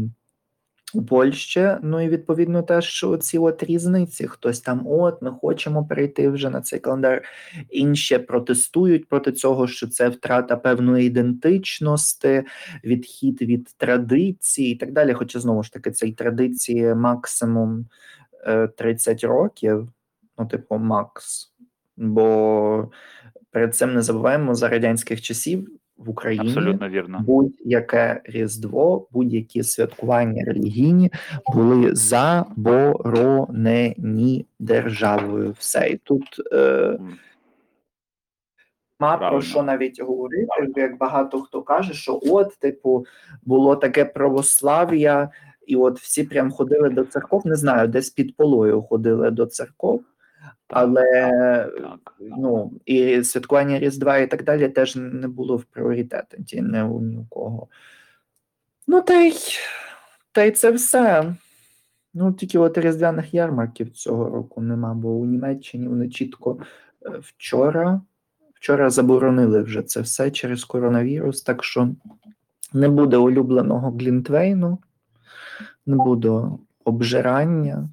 Польщі. 1.03 1.71
Ну 1.81 2.01
і 2.01 2.09
відповідно 2.09 2.63
теж 2.63 3.05
ці 3.21 3.37
от 3.37 3.63
різниці. 3.63 4.27
Хтось 4.27 4.59
там, 4.59 4.87
от 4.87 5.21
ми 5.21 5.31
хочемо 5.31 5.85
перейти 5.85 6.29
вже 6.29 6.49
на 6.49 6.61
цей 6.61 6.79
календар. 6.79 7.23
Інші 7.69 8.17
протестують 8.17 9.09
проти 9.09 9.31
цього, 9.31 9.67
що 9.67 9.87
це 9.87 10.09
втрата 10.09 10.55
певної 10.55 11.07
ідентичності, 11.07 12.43
відхід 12.83 13.41
від 13.41 13.69
традицій 13.77 14.63
і 14.63 14.75
так 14.75 14.91
далі. 14.91 15.13
Хоча 15.13 15.39
знову 15.39 15.63
ж 15.63 15.73
таки 15.73 15.91
цей 15.91 16.11
традиції 16.11 16.95
максимум 16.95 17.85
е, 18.47 18.67
30 18.67 19.23
років, 19.23 19.87
ну, 20.37 20.45
типу, 20.45 20.77
макс. 20.77 21.51
Бо 21.97 22.91
перед 23.51 23.75
цим 23.75 23.93
не 23.93 24.01
забуваємо 24.01 24.55
за 24.55 24.69
радянських 24.69 25.21
часів 25.21 25.67
в 25.97 26.09
Україні 26.09 26.47
Абсолютно 26.47 26.89
вірно. 26.89 27.19
будь-яке 27.25 28.21
різдво, 28.25 29.07
будь-які 29.11 29.63
святкування 29.63 30.43
релігійні 30.45 31.11
були 31.53 31.95
заборонені 33.15 34.45
державою. 34.59 35.55
Все 35.59 35.89
і 35.89 35.97
тут 35.97 36.23
е, 36.53 36.57
М. 36.57 37.17
про 39.29 39.41
що 39.41 39.63
навіть 39.63 40.01
говорити, 40.01 40.47
як 40.81 40.97
багато 40.97 41.41
хто 41.41 41.61
каже, 41.61 41.93
що 41.93 42.19
от, 42.23 42.57
типу, 42.59 43.05
було 43.43 43.75
таке 43.75 44.05
православ'я, 44.05 45.29
і 45.67 45.75
от 45.75 45.99
всі 45.99 46.23
прям 46.23 46.51
ходили 46.51 46.89
до 46.89 47.03
церков. 47.05 47.47
Не 47.47 47.55
знаю, 47.55 47.87
десь 47.87 48.09
під 48.09 48.35
полою 48.35 48.81
ходили 48.81 49.31
до 49.31 49.45
церков, 49.45 50.01
але 50.67 51.05
Так. 51.81 52.15
ну 52.19 52.71
і 52.85 53.23
святкування 53.23 53.79
Різдва 53.79 54.17
і 54.17 54.27
так 54.27 54.43
далі 54.43 54.69
теж 54.69 54.95
не 54.95 55.27
було 55.27 55.57
в 55.57 55.63
пріоритеті 55.63 56.61
не 56.61 56.83
у 56.83 57.01
ні 57.01 57.17
у 57.17 57.25
кого. 57.25 57.67
Ну, 58.87 59.01
та 59.01 59.21
й, 59.21 59.33
та 60.31 60.43
й 60.43 60.51
це 60.51 60.71
все. 60.71 61.35
Ну, 62.13 62.33
тільки 62.33 62.57
от 62.57 62.77
різдвяних 62.77 63.33
ярмарків 63.33 63.91
цього 63.91 64.29
року 64.29 64.61
нема, 64.61 64.93
бо 64.93 65.09
у 65.09 65.25
Німеччині 65.25 65.87
вони 65.87 66.09
чітко 66.09 66.59
е, 67.05 67.09
вчора, 67.21 68.01
вчора 68.53 68.89
заборонили 68.89 69.61
вже 69.61 69.81
це 69.81 70.01
все 70.01 70.31
через 70.31 70.63
коронавірус, 70.63 71.41
так 71.41 71.63
що 71.63 71.89
не 72.73 72.89
буде 72.89 73.17
улюбленого 73.17 73.91
Глінтвейну, 73.91 74.77
не 75.85 75.95
буде 75.95 76.41
обжирання 76.83 77.89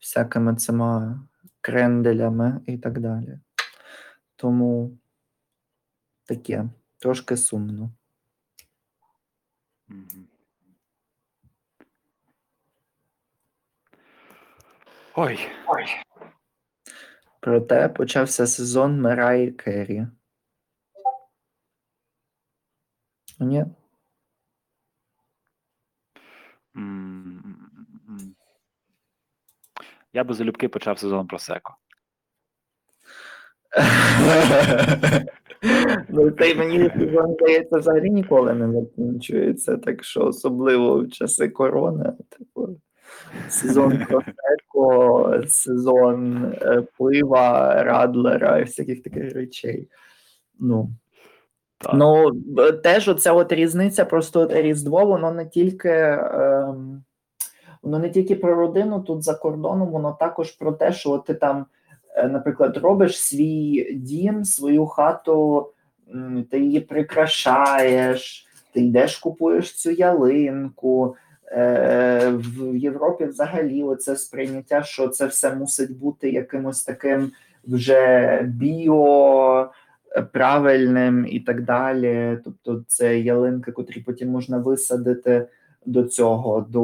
всякими 0.00 0.54
цими 0.54 1.20
кренделями 1.66 2.60
і 2.66 2.78
так 2.78 3.00
далі. 3.00 3.38
Тому 4.36 4.98
таке 6.24 6.64
трошки 6.98 7.36
сумно. 7.36 7.90
Мгм. 9.88 10.28
Ой, 15.14 15.38
Проте 17.40 17.88
почався 17.88 18.46
сезон 18.46 19.00
Мераї 19.00 19.52
Керрі. 19.52 20.06
Ні? 23.38 23.58
М, 23.58 23.72
м. 26.76 27.25
Я 30.16 30.24
би 30.24 30.34
залюбки 30.34 30.68
почав 30.68 30.98
сезон 30.98 31.26
просеко. 31.26 31.76
Ну, 36.08 36.30
цей 36.30 36.54
мені 36.54 36.90
сезон, 36.98 37.34
здається, 37.34 37.78
взагалі 37.78 38.10
ніколи 38.10 38.54
не 38.54 38.72
закінчується, 38.80 39.76
так 39.76 40.04
що 40.04 40.20
особливо 40.20 41.02
в 41.02 41.08
часи 41.08 41.48
корони, 41.48 42.12
типу, 42.38 42.68
сезон 43.48 44.06
просеко, 44.08 45.42
сезон 45.48 46.44
е, 46.62 46.82
пива, 46.98 47.82
радлера 47.82 48.58
і 48.58 48.64
всяких 48.64 49.02
таких 49.02 49.34
речей. 49.34 49.88
Ну, 50.58 50.90
Так. 51.78 51.94
Ну, 51.94 52.32
теж 52.82 53.08
оця 53.08 53.32
от 53.32 53.52
різниця, 53.52 54.04
просто 54.04 54.40
от 54.40 54.52
Різдво, 54.52 55.06
воно 55.06 55.32
не 55.32 55.46
тільки. 55.46 55.90
Ем, 55.90 57.04
воно 57.86 57.98
не 57.98 58.10
тільки 58.10 58.34
про 58.34 58.54
родину 58.54 59.00
тут 59.00 59.22
за 59.22 59.34
кордоном, 59.34 59.88
воно 59.88 60.16
також 60.20 60.50
про 60.50 60.72
те, 60.72 60.92
що 60.92 61.18
ти 61.18 61.34
там, 61.34 61.66
е, 62.14 62.28
наприклад, 62.28 62.76
робиш 62.76 63.22
свій 63.22 63.92
дім, 63.94 64.44
свою 64.44 64.86
хату, 64.86 65.70
ти 66.50 66.60
її 66.60 66.80
прикрашаєш, 66.80 68.46
ти 68.72 68.80
йдеш, 68.80 69.18
купуєш 69.18 69.72
цю 69.72 69.90
ялинку. 69.90 71.16
Е, 71.52 72.32
В 72.34 72.76
Європі 72.76 73.24
взагалі 73.24 73.82
оце 73.82 74.16
сприйняття, 74.16 74.82
що 74.82 75.08
це 75.08 75.26
все 75.26 75.54
мусить 75.54 75.98
бути 75.98 76.30
якимось 76.30 76.84
таким 76.84 77.30
вже 77.64 78.40
біо 78.42 79.70
правильним 80.32 81.26
і 81.28 81.40
так 81.40 81.62
далі. 81.62 82.38
Тобто, 82.44 82.84
це 82.88 83.18
ялинки, 83.18 83.72
котрі 83.72 84.00
потім 84.00 84.28
можна 84.28 84.58
висадити 84.58 85.46
до 85.86 86.04
цього, 86.04 86.60
до 86.60 86.82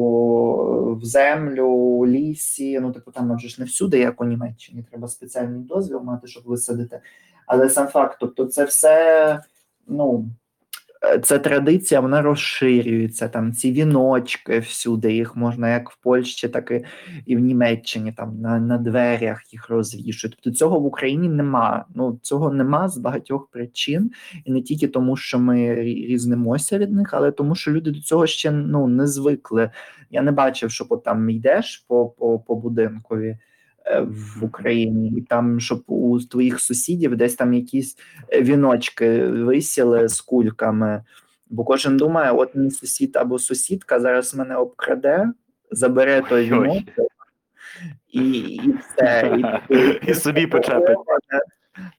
в 0.95 1.05
землю, 1.05 2.07
лісі. 2.07 2.81
Ну, 2.81 2.93
типу, 2.93 3.11
там 3.11 3.37
вже 3.37 3.49
ж 3.49 3.57
не 3.59 3.65
всюди, 3.67 3.99
як 3.99 4.21
у 4.21 4.25
Німеччині, 4.25 4.85
треба 4.91 5.09
спеціальний 5.09 5.61
дозвіл 5.61 6.01
мати, 6.01 6.27
щоб 6.27 6.43
висадити. 6.47 7.01
Але 7.47 7.71
сам 7.71 7.87
факт, 7.87 8.17
тобто, 8.21 8.45
це 8.47 8.65
все, 8.65 9.41
ну. 9.87 10.31
Це 11.23 11.39
традиція, 11.39 12.01
вона 12.01 12.23
розширюється. 12.23 13.29
Там 13.29 13.53
ці 13.53 13.73
віночки 13.73 14.59
всюди, 14.59 15.13
їх 15.13 15.37
можна 15.37 15.71
як 15.71 15.91
в 15.91 15.97
Польщі, 15.97 16.49
так 16.49 16.71
і, 16.71 16.85
і 17.27 17.37
в 17.37 17.41
Німеччині, 17.41 18.13
там 18.13 18.41
на, 18.41 18.59
на 18.59 18.79
дверях 18.79 19.53
їх 19.53 19.69
розвішують. 19.69 20.39
Тобто 20.43 20.59
цього 20.59 20.81
в 20.81 20.87
Україні 20.87 21.29
нема. 21.29 21.85
Ну 21.95 22.19
цього 22.23 22.53
нема 22.53 22.89
з 22.89 22.99
багатьох 22.99 23.49
причин, 23.51 24.11
і 24.45 24.53
не 24.53 24.63
тільки 24.63 24.89
тому, 24.89 25.17
що 25.17 25.39
ми 25.39 25.75
різнимося 25.85 26.79
від 26.79 26.93
них, 26.93 27.15
але 27.15 27.31
тому, 27.31 27.55
що 27.55 27.71
люди 27.71 27.91
до 27.91 28.01
цього 28.01 28.27
ще 28.27 28.51
ну 28.51 28.89
не 28.89 29.07
звикли. 29.07 29.71
Я 30.11 30.23
не 30.23 30.33
бачив, 30.33 30.71
що 30.71 30.87
от 30.89 31.05
там 31.05 31.31
йдеш 31.31 31.85
по, 31.89 32.07
по, 32.07 32.39
по 32.39 32.55
будинкові. 32.55 33.39
Е, 33.87 34.01
В 34.01 34.45
Україні 34.45 35.13
і 35.19 35.21
там, 35.21 35.61
щоб 35.61 35.83
у 35.87 36.21
твоїх 36.21 36.61
сусідів 36.61 37.17
десь 37.17 37.35
там 37.35 37.55
якісь 37.55 37.97
е, 38.33 38.43
віночки 38.43 39.25
висіли 39.27 40.09
з 40.09 40.21
кульками, 40.21 41.05
бо 41.51 41.65
кожен 41.65 41.97
думає, 41.97 42.33
от 42.33 42.55
мій 42.55 42.71
сусід 42.71 43.17
або 43.17 43.39
сусідка 43.39 44.01
зараз 44.01 44.35
мене 44.35 44.57
обкраде, 44.57 45.33
забере 45.71 46.23
той 46.29 46.45
віночок, 46.45 47.07
і, 48.09 48.31
і 48.41 48.75
все. 48.81 49.39
І, 49.71 49.75
І 50.11 50.15
собі 50.15 50.47
почепить. 50.47 50.99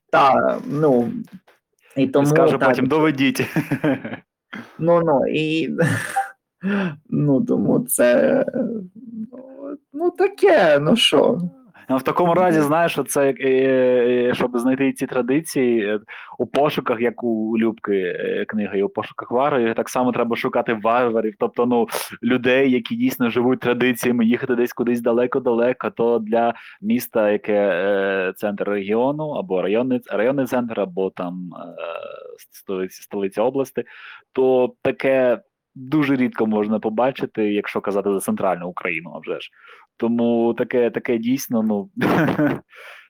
Так, 0.09 0.61
ну 0.67 1.11
і 1.95 2.07
тому 2.07 2.27
скаже 2.27 2.57
так, 2.57 2.69
потім 2.69 2.86
доведіть. 2.86 3.41
ну 4.79 5.01
ну 5.01 5.21
і 5.27 5.69
ну 7.09 7.45
тому 7.45 7.79
це 7.79 8.45
ну, 9.31 9.77
ну 9.93 10.11
таке, 10.11 10.79
ну 10.79 10.95
що. 10.95 11.41
Ну, 11.89 11.97
в 11.97 12.03
такому 12.03 12.34
разі, 12.34 12.61
знаєш, 12.61 12.99
це 13.07 13.29
е, 13.29 13.36
е, 13.39 14.34
щоб 14.34 14.57
знайти 14.57 14.93
ці 14.93 15.07
традиції 15.07 15.86
е, 15.86 15.99
у 16.38 16.45
пошуках, 16.45 17.01
як 17.01 17.23
у 17.23 17.57
Любки 17.57 18.15
книги, 18.47 18.84
у 18.84 18.89
пошуках 18.89 19.31
варварів, 19.31 19.75
так 19.75 19.89
само 19.89 20.11
треба 20.11 20.36
шукати 20.36 20.73
варварів, 20.73 21.36
тобто 21.39 21.65
ну 21.65 21.88
людей, 22.23 22.71
які 22.71 22.95
дійсно 22.95 23.29
живуть 23.29 23.59
традиціями, 23.59 24.25
їхати 24.25 24.55
десь 24.55 24.73
кудись 24.73 25.01
далеко-далеко, 25.01 25.89
то 25.89 26.19
для 26.19 26.53
міста, 26.81 27.31
яке 27.31 28.34
центр 28.36 28.69
регіону, 28.69 29.29
або 29.29 29.61
районний 29.61 30.01
районний 30.11 30.45
центр, 30.45 30.79
або 30.79 31.09
там 31.09 31.49
столиця 32.89 33.41
області, 33.43 33.84
то 34.34 34.73
таке 34.81 35.39
дуже 35.75 36.15
рідко 36.15 36.47
можна 36.47 36.79
побачити, 36.79 37.53
якщо 37.53 37.81
казати 37.81 38.13
за 38.13 38.19
центральну 38.19 38.67
Україну, 38.67 39.11
а 39.15 39.19
вже 39.19 39.39
ж. 39.39 39.49
Тому 39.97 40.53
таке, 40.53 40.89
таке 40.89 41.17
дійсно, 41.17 41.63
ну 41.63 41.89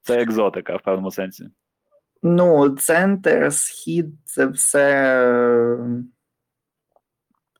це 0.03 0.21
екзотика 0.21 0.75
в 0.75 0.81
певному 0.81 1.11
сенсі. 1.11 1.49
Ну, 2.23 2.69
центр, 2.69 3.53
схід, 3.53 4.07
це 4.25 4.45
все 4.45 5.77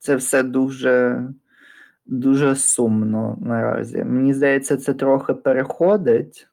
це 0.04 0.16
все 0.16 0.44
дуже, 0.44 1.24
дуже 2.06 2.56
сумно 2.56 3.38
наразі. 3.42 4.04
Мені 4.04 4.34
здається, 4.34 4.78
це 4.78 4.94
трохи 4.94 5.34
переходить 5.34 6.48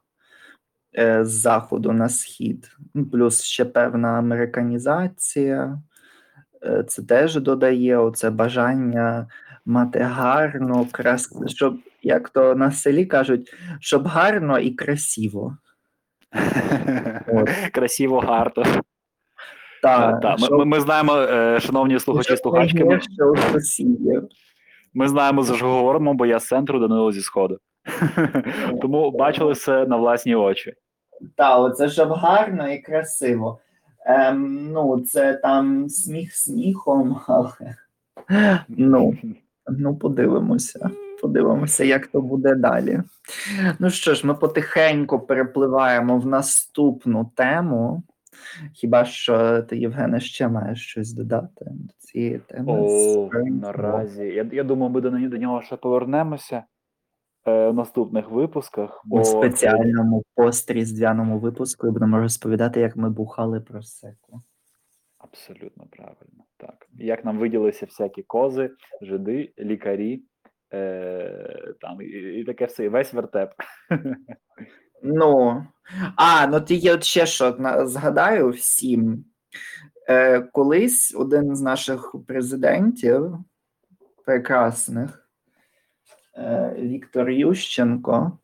е, 0.99 1.25
з 1.25 1.31
заходу 1.31 1.93
на 1.93 2.09
схід. 2.09 2.77
Ну, 2.95 3.07
Плюс 3.07 3.43
ще 3.43 3.65
певна 3.65 4.09
американізація. 4.09 5.79
Е, 6.63 6.85
Це 6.89 7.03
теж 7.03 7.37
додає 7.37 7.99
оце 7.99 8.31
бажання 8.31 9.27
мати 9.67 9.99
гарно, 9.99 10.87
крас... 10.93 11.35
щоб, 11.47 11.79
як 12.03 12.29
то 12.29 12.55
на 12.55 12.73
селі 12.73 13.07
кажуть, 13.07 13.55
щоб 13.81 14.07
гарно 14.07 14.59
і 14.59 14.71
красиво. 14.71 15.57
От. 17.27 17.51
Красиво, 17.73 18.21
гарно. 18.21 18.65
Так, 19.83 20.21
Та, 20.21 20.33
ми, 20.33 20.39
щоб- 20.39 20.59
ми, 20.59 20.65
ми 20.65 20.81
знаємо, 20.81 21.17
е, 21.17 21.61
шановні 21.61 21.99
слухачі 21.99 22.37
слухачки. 22.37 22.85
ми, 22.85 23.01
ми 24.95 25.09
знаємо, 25.09 25.43
за 25.43 25.57
що 25.57 25.69
говоримо, 25.69 26.15
бо 26.15 26.27
я 26.27 26.41
з 26.41 26.47
центру, 26.47 26.79
Данило 26.79 27.13
зі 27.13 27.21
сходу. 27.21 27.59
Тому 28.83 29.11
бачили 29.11 29.53
все 29.53 29.87
на 29.87 29.97
власні 29.97 30.35
очі. 30.35 30.75
Та, 31.37 31.59
оце 31.59 31.89
щоб 31.89 32.09
гарно 32.09 32.73
і 32.73 32.79
красиво. 32.79 33.61
Ем, 34.07 34.73
ну, 34.73 35.01
це 35.01 35.35
там 35.35 35.89
сміх 35.89 36.35
сміхом, 36.35 37.21
але 37.27 37.77
ну, 38.69 39.15
ну 39.79 39.97
подивимося. 39.97 40.91
Подивимося, 41.23 41.85
як 41.85 42.07
то 42.07 42.21
буде 42.21 42.55
далі. 42.55 43.03
Ну 43.79 43.91
що 43.91 44.15
ж, 44.15 44.27
ми 44.27 44.35
потихеньку 44.35 45.21
перепливаємо 45.21 46.19
в 46.19 46.27
наступну 46.27 47.31
тему. 47.35 48.03
Хіба 48.73 49.05
що 49.05 49.63
ти, 49.63 49.79
Євгене, 49.79 50.21
ще 50.21 50.49
маєш 50.49 50.87
щось 50.87 51.13
додати 51.13 51.65
до 51.65 51.93
цієї 51.99 52.39
теми? 52.39 52.73
О, 52.73 53.31
наразі. 53.51 54.25
Я, 54.25 54.47
я 54.53 54.65
думаю, 54.65 54.93
ми 54.93 55.01
до, 55.01 55.11
до 55.11 55.37
нього 55.37 55.63
ще 55.63 55.77
повернемося. 55.77 56.63
е, 57.47 57.69
в 57.71 57.75
наступних 57.75 58.31
випусках. 58.31 59.03
Бо 59.05 59.21
У 59.21 59.25
спеціальному 59.25 60.23
постріздвяному 60.35 61.39
випуску 61.39 61.91
будемо 61.91 62.19
розповідати, 62.19 62.81
як 62.81 62.97
ми 62.97 63.11
бухали 63.11 63.61
про 63.61 63.83
секу. 63.83 64.43
Абсолютно 65.33 65.87
правильно. 65.91 66.45
Так. 66.57 66.87
Як 66.93 67.25
нам 67.25 67.39
виділися 67.39 67.87
всякі 67.87 68.23
кози, 68.23 68.71
жиди, 69.03 69.53
лікарі, 69.59 70.23
е, 70.73 71.75
там, 71.81 72.03
і, 72.03 72.05
і 72.41 72.45
таке 72.45 72.67
все, 72.67 72.85
і 72.85 72.89
весь 72.89 73.13
вертеп. 73.13 73.51
Ну, 75.03 75.67
а, 76.17 76.47
ну 76.47 76.61
ти 76.61 76.75
є 76.75 76.95
от 76.95 77.05
ще 77.05 77.27
що 77.27 77.57
згадаю 77.85 78.51
всім. 78.51 79.25
Е, 80.09 80.41
колись 80.41 81.15
один 81.15 81.57
з 81.57 81.61
наших 81.61 82.15
президентів 82.27 83.39
прекрасних, 84.25 85.29
е, 86.37 86.75
Віктор 86.79 87.31
Ющенко. 87.31 88.39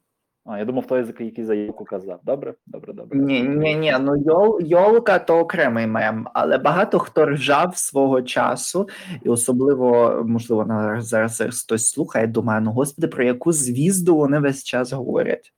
А, 0.48 0.58
я 0.58 0.64
думав, 0.64 0.86
той, 0.86 1.06
який 1.18 1.44
заявку 1.44 1.84
казав. 1.84 2.20
Добре, 2.22 2.54
добре, 2.66 2.92
добре. 2.92 3.18
Ні, 3.18 3.42
ні, 3.42 3.74
ні, 3.74 3.94
ну 4.00 4.16
йол, 4.16 4.60
йолка 4.62 5.18
то 5.18 5.38
окремий 5.38 5.86
мем, 5.86 6.28
але 6.34 6.58
багато 6.58 6.98
хто 6.98 7.26
ржав 7.26 7.76
свого 7.76 8.22
часу, 8.22 8.88
і 9.22 9.28
особливо, 9.28 10.22
можливо, 10.26 10.64
на 10.64 11.00
зараз 11.00 11.42
хтось 11.62 11.88
слухає, 11.88 12.26
думає, 12.26 12.60
ну 12.60 12.72
господи, 12.72 13.08
про 13.08 13.24
яку 13.24 13.52
звізду 13.52 14.16
вони 14.16 14.38
весь 14.38 14.64
час 14.64 14.92
говорять. 14.92 15.52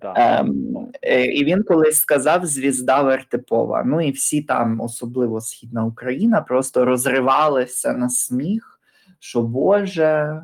Так. 0.00 0.14
Ем, 0.16 0.76
е, 1.02 1.24
і 1.24 1.44
він 1.44 1.62
колись 1.62 2.00
сказав 2.00 2.46
звізда 2.46 3.02
вертипова. 3.02 3.82
Ну 3.84 4.00
і 4.00 4.10
всі 4.10 4.42
там, 4.42 4.80
особливо 4.80 5.40
Східна 5.40 5.84
Україна, 5.84 6.40
просто 6.40 6.84
розривалися 6.84 7.92
на 7.92 8.08
сміх, 8.08 8.80
що 9.18 9.42
Боже, 9.42 10.42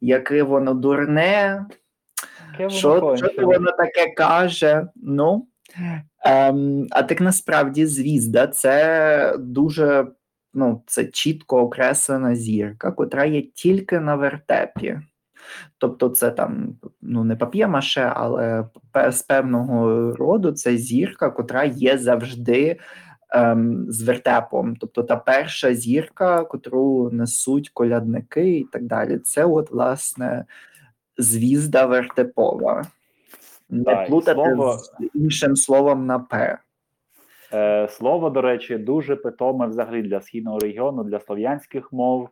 яке 0.00 0.42
воно 0.42 0.74
дурне, 0.74 1.66
що, 2.68 3.16
що 3.16 3.28
ти 3.28 3.44
воно 3.44 3.70
таке 3.70 4.14
каже? 4.16 4.86
Ну, 4.96 5.46
ем, 6.24 6.86
а 6.90 7.02
так 7.02 7.20
насправді 7.20 7.86
звізда 7.86 8.46
це 8.46 9.34
дуже 9.38 10.06
ну, 10.54 10.82
це 10.86 11.04
чітко 11.04 11.60
окреслена 11.60 12.34
зірка, 12.34 12.90
котра 12.92 13.24
є 13.24 13.42
тільки 13.42 14.00
на 14.00 14.16
вертепі. 14.16 14.98
Тобто, 15.78 16.08
це 16.08 16.30
там 16.30 16.74
ну 17.02 17.24
не 17.24 17.36
пап'є-маше, 17.36 18.12
але 18.14 18.64
з 19.10 19.22
певного 19.22 20.12
роду 20.12 20.52
це 20.52 20.76
зірка, 20.76 21.30
котра 21.30 21.64
є 21.64 21.98
завжди 21.98 22.76
ем, 23.30 23.86
з 23.88 24.02
вертепом. 24.02 24.76
Тобто 24.76 25.02
та 25.02 25.16
перша 25.16 25.74
зірка, 25.74 26.44
котру 26.44 27.10
несуть 27.12 27.68
колядники 27.68 28.58
і 28.58 28.64
так 28.64 28.82
далі. 28.82 29.18
Це, 29.18 29.44
от, 29.44 29.70
власне, 29.70 30.44
звізда 31.22 31.86
вертепова. 31.86 32.84
Не 33.70 33.84
Так, 33.84 34.06
плутати 34.08 34.40
слово- 34.54 34.78
з 34.78 34.90
іншим 35.14 35.56
словом 35.56 36.06
на 36.06 36.18
П. 36.18 36.58
Е, 37.52 37.88
слово, 37.88 38.30
до 38.30 38.40
речі, 38.40 38.78
дуже 38.78 39.16
питоме 39.16 39.66
взагалі 39.66 40.02
для 40.02 40.20
східного 40.20 40.58
регіону, 40.58 41.04
для 41.04 41.20
слов'янських 41.20 41.92
мов. 41.92 42.28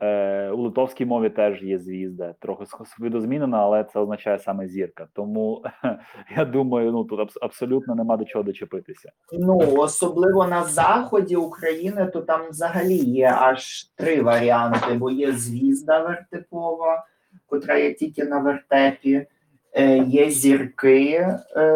Е, 0.00 0.50
у 0.50 0.56
литовській 0.62 1.04
мові 1.06 1.30
теж 1.30 1.62
є 1.62 1.78
звізда, 1.78 2.34
трохи 2.40 2.64
видозмінена, 2.98 3.58
але 3.58 3.84
це 3.84 4.00
означає 4.00 4.38
саме 4.38 4.68
зірка. 4.68 5.08
Тому 5.12 5.64
я 6.36 6.44
думаю, 6.44 6.92
ну 6.92 7.04
тут 7.04 7.20
абс- 7.20 7.38
абсолютно 7.40 7.94
нема 7.94 8.16
до 8.16 8.24
чого 8.24 8.42
дочепитися. 8.42 9.12
Ну, 9.32 9.58
особливо 9.76 10.46
на 10.46 10.64
заході 10.64 11.36
України, 11.36 12.06
то 12.06 12.20
там 12.20 12.40
взагалі 12.50 12.94
є 12.96 13.34
аж 13.38 13.84
три 13.96 14.22
варіанти, 14.22 14.94
бо 14.94 15.10
є 15.10 15.32
звізда 15.32 16.00
вертипова, 16.02 17.04
котра 17.52 17.78
є 17.78 17.92
тільки 17.94 18.24
на 18.24 18.38
вертепі, 18.38 19.26
е, 19.72 19.98
є 19.98 20.30
зірки, 20.30 21.28
е, 21.56 21.72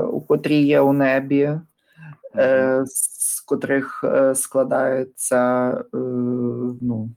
у 0.00 0.20
котрі 0.20 0.56
є 0.56 0.80
у 0.80 0.92
небі, 0.92 1.50
е, 2.36 2.82
з 2.86 3.40
котрих 3.40 4.04
е, 4.04 4.34
складаються, 4.34 5.70
е, 5.70 5.98
ну, 6.82 7.10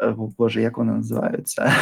е, 0.00 0.06
о, 0.06 0.30
Боже, 0.38 0.62
як 0.62 0.78
вони 0.78 0.92
називаються? 0.92 1.72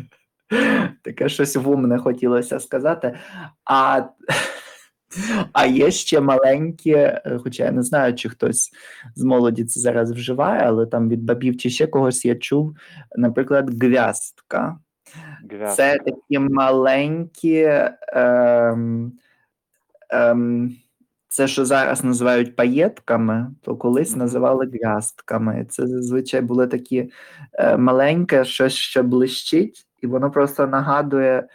Таке 1.02 1.28
щось 1.28 1.56
вумне 1.56 1.98
хотілося 1.98 2.60
сказати. 2.60 3.18
А, 3.64 4.02
а 5.52 5.66
є 5.66 5.90
ще 5.90 6.20
маленькі, 6.20 6.90
е, 6.90 7.38
хоча 7.42 7.64
я 7.64 7.72
не 7.72 7.82
знаю, 7.82 8.14
чи 8.14 8.28
хтось 8.28 8.70
з 9.14 9.24
молоді 9.24 9.64
це 9.64 9.80
зараз 9.80 10.12
вживає, 10.12 10.62
але 10.64 10.86
там 10.86 11.08
від 11.08 11.24
бабів 11.24 11.56
чи 11.56 11.70
ще 11.70 11.86
когось 11.86 12.24
я 12.24 12.34
чув, 12.34 12.76
наприклад, 13.16 13.82
гвяздка. 13.82 14.78
Гвяз. 15.50 15.76
Це 15.76 15.98
такі 15.98 16.38
маленькі. 16.38 17.68
Ем, 18.12 19.12
ем, 20.10 20.76
це, 21.34 21.48
що 21.48 21.64
зараз 21.64 22.04
називають 22.04 22.56
паєтками, 22.56 23.50
то 23.62 23.76
колись 23.76 24.16
називали 24.16 24.66
грястками. 24.66 25.66
Це 25.70 25.86
зазвичай 25.86 26.40
були 26.40 26.66
такі 26.66 27.10
е, 27.52 27.76
маленьке, 27.76 28.44
щось 28.44 28.72
що 28.72 29.02
блищить, 29.02 29.86
і 30.02 30.06
воно 30.06 30.30
просто 30.30 30.66
нагадує 30.66 31.48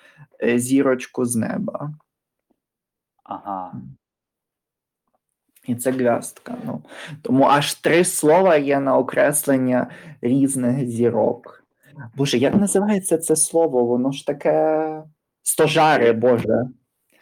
е, 0.43 0.59
зірочку 0.59 1.25
з 1.25 1.35
неба. 1.35 1.93
Ага. 3.29 3.73
І 5.67 5.75
це 5.75 5.91
грястка. 5.91 6.57
Ну. 6.65 6.83
Тому 7.21 7.43
аж 7.43 7.73
три 7.73 8.05
слова 8.05 8.55
є 8.55 8.79
на 8.79 8.97
окреслення 8.97 9.91
різних 10.21 10.87
зірок. 10.87 11.63
Боже, 12.15 12.37
як 12.37 12.55
називається 12.55 13.17
це 13.17 13.35
слово? 13.35 13.85
Воно 13.85 14.11
ж 14.11 14.27
таке 14.27 15.03
стожари, 15.43 16.11
Боже. 16.11 16.67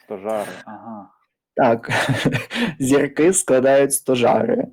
Стожари. 0.05 0.51
Ага. 0.65 1.09
Так, 1.55 1.89
зірки 2.79 3.33
складають 3.33 3.93
стожари, 3.93 4.67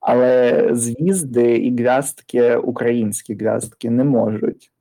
але 0.00 0.68
звізди 0.72 1.56
і 1.56 1.76
гвяздки, 1.76 2.56
українські 2.56 3.34
гвяздки, 3.34 3.90
не 3.90 4.04
можуть. 4.04 4.72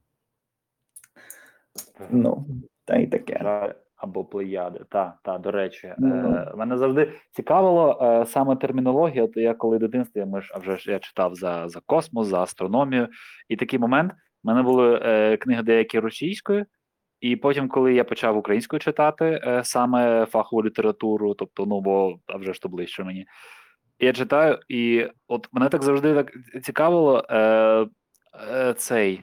Ну, 2.10 2.46
та 2.86 2.98
й 2.98 3.08
таке. 3.08 3.74
Або 3.98 4.26
плеяди. 4.26 4.80
Та, 4.90 5.14
та, 5.24 5.38
до 5.38 5.52
речі, 5.52 5.94
Ну. 5.98 6.16
е, 6.16 6.54
мене 6.58 6.78
завжди 6.78 7.12
цікавило 7.32 8.00
е, 8.02 8.26
саме 8.26 8.56
термінологія. 8.56 9.24
От 9.24 9.38
я 9.38 9.54
коли 9.54 9.78
в 9.78 9.80
дитинстві, 9.80 10.26
ми 10.26 10.42
ж 10.42 10.52
а 10.56 10.60
вже 10.60 10.78
ж 10.78 10.92
я 10.92 11.00
читав 11.00 11.36
за, 11.36 11.68
за 11.68 11.80
космос, 11.86 12.28
за 12.28 12.42
астрономію, 12.42 13.08
і 13.50 13.56
такий 13.56 13.80
момент. 13.80 14.12
в 14.44 14.48
мене 14.48 14.62
були 14.64 15.00
е, 15.04 15.38
книги 15.38 15.64
деякі 15.64 16.00
російською, 16.00 16.66
і 17.22 17.36
потім, 17.36 17.68
коли 17.68 17.94
я 17.94 18.04
почав 18.04 18.38
українською 18.38 18.80
читати 18.80 19.42
е, 19.44 19.64
саме 19.64 20.26
фахову 20.26 20.64
літературу, 20.64 21.34
тобто, 21.34 21.66
ну 21.66 21.82
бо 21.82 22.20
а 22.28 22.38
вже 22.38 22.54
ж 22.54 22.62
то 22.62 22.70
ближче 22.70 23.04
мені. 23.04 23.26
Я 24.00 24.14
читаю, 24.14 24.60
і 24.70 25.08
от 25.28 25.48
мене 25.52 25.70
так 25.70 25.84
завжди 25.84 26.14
так 26.14 26.32
цікавило 26.64 27.26
е, 27.30 27.38
е, 28.52 28.74
цей 28.74 29.22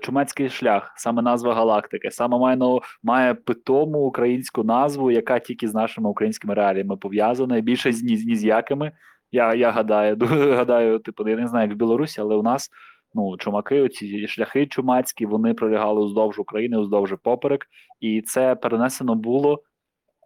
чумацький 0.00 0.48
шлях, 0.48 0.92
саме 0.96 1.22
назва 1.22 1.54
галактики, 1.54 2.10
саме 2.10 2.38
має, 2.38 2.56
ну, 2.56 2.80
має 3.02 3.34
питому 3.34 3.98
українську 3.98 4.64
назву, 4.64 5.10
яка 5.10 5.38
тільки 5.38 5.68
з 5.68 5.74
нашими 5.74 6.08
українськими 6.08 6.54
реаліями 6.54 6.96
пов'язана, 6.96 7.56
і 7.56 7.62
більше 7.62 7.90
ні, 7.90 8.24
ні 8.26 8.36
з 8.36 8.44
якими. 8.44 8.92
Я, 9.32 9.54
я 9.54 9.70
гадаю, 9.70 10.16
гадаю, 10.56 10.98
типу, 10.98 11.28
я 11.28 11.36
не 11.36 11.48
знаю, 11.48 11.68
як 11.68 11.76
в 11.76 11.78
Білорусі, 11.78 12.20
але 12.20 12.36
у 12.36 12.42
нас 12.42 12.70
ну, 13.14 13.36
чумаки, 13.36 13.88
ці 13.88 14.28
шляхи 14.28 14.66
чумацькі, 14.66 15.26
вони 15.26 15.54
пролягали 15.54 16.00
уздовж 16.00 16.38
України, 16.38 16.76
уздовж 16.78 17.14
поперек, 17.22 17.66
і 18.00 18.22
це 18.22 18.54
перенесено 18.54 19.14
було. 19.14 19.62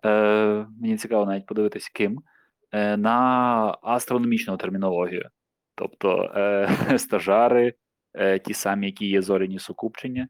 Е, 0.05 0.67
мені 0.81 0.97
цікаво 0.97 1.27
навіть 1.27 1.47
подивитись 1.47 1.89
ким. 1.89 2.23
е, 2.73 2.97
На 2.97 3.77
астрономічну 3.83 4.57
термінологію. 4.57 5.29
Тобто 5.75 6.33
е, 6.37 6.69
стажари, 6.99 7.75
е, 8.15 8.39
ті 8.39 8.55
самі, 8.55 8.87
які 8.87 9.07
є 9.07 9.23
зоряні 9.23 9.59
сукупчення, 9.59 10.29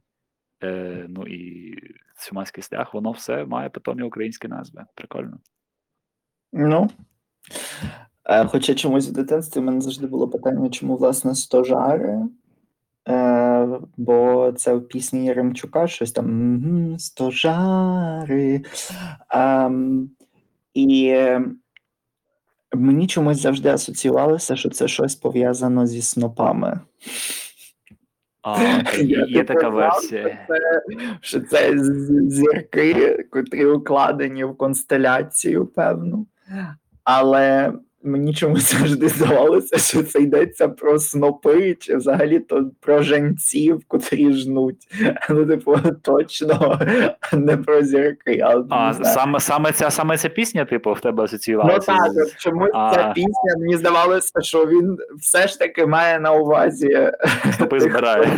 е, 0.63 1.07
ну 1.09 1.27
і 1.27 1.75
чумацький 2.27 2.65
шлях, 2.65 2.95
воно 2.95 3.11
все 3.11 3.45
має 3.45 3.69
питомі 3.69 4.03
українські 4.03 4.49
назви. 4.49 4.85
Прикольно. 4.95 5.39
Ну. 6.53 6.91
Е, 8.25 8.47
Хоча 8.47 8.75
чомусь 8.75 9.09
в 9.09 9.13
дитинстві 9.13 9.61
в 9.61 9.65
мене 9.65 9.81
завжди 9.81 10.07
було 10.07 10.29
питання, 10.29 10.71
чому 10.71 10.97
власне 10.97 11.35
стожари. 11.35 12.19
Е, 13.09 13.69
бо 13.97 14.53
це 14.57 14.75
в 14.75 14.89
пісні 14.89 15.25
Яремчука 15.25 15.89
щось 15.89 16.13
там 16.13 16.97
стожари. 16.99 18.63
Ем, 19.31 20.11
і 20.75 21.07
е, 21.07 21.45
мені 22.73 23.07
чомусь 23.07 23.41
завжди 23.41 23.69
асоціювалося, 23.69 24.57
що 24.57 24.71
це 24.71 24.89
щось 24.89 25.15
пов'язано 25.15 25.87
зі 25.87 26.03
снопами. 26.03 26.81
А, 28.43 28.63
є, 28.63 28.83
Я 29.05 29.25
є 29.27 29.45
така 29.45 29.69
версія. 29.69 30.29
що 30.29 30.55
це- 30.55 30.83
Що 31.21 31.41
це 31.41 31.79
зірки, 32.29 33.25
котрі 33.31 33.67
укладені 33.67 34.45
в 34.45 34.57
констеляцію, 34.57 35.67
певну. 35.67 36.27
Але 37.05 37.73
мені 38.03 38.35
чомусь 38.35 38.73
завжди 38.79 39.09
здавалося, 39.09 39.79
що 39.79 40.03
це 40.03 40.19
йдеться 40.21 40.69
про 40.69 40.99
снопи, 40.99 41.75
чи 41.81 41.97
взагалі 41.97 42.41
то 42.41 42.71
про 42.81 43.03
женців, 43.03 43.81
котрі 43.89 44.33
жнуть. 44.33 44.89
Ну, 45.31 45.47
типу, 45.47 45.77
точно 46.03 46.81
не 47.33 47.57
про 47.57 47.83
зірки. 47.83 48.41
Але, 48.45 48.65
А, 48.71 48.93
не 48.99 49.05
саме, 49.05 49.41
саме, 49.41 49.73
ця, 49.73 49.91
саме 49.91 50.19
ця 50.19 50.29
пісня, 50.29 50.65
типу, 50.65 50.93
в 50.93 51.01
тебе 51.01 51.27
Ну 51.49 51.79
так, 51.87 52.13
чомусь 52.39 52.71
А. 52.75 52.93
ця 52.95 53.13
пісня, 53.15 53.55
мені 53.59 53.77
здавалося, 53.77 54.41
що 54.41 54.67
він 54.67 54.99
все 55.19 55.49
ж 55.49 55.59
таки 55.59 55.87
має 55.87 56.21
на 56.21 56.33
увазі 56.33 57.13
Стопи 57.53 57.79
тих, 57.79 57.91
збирає. 57.91 58.29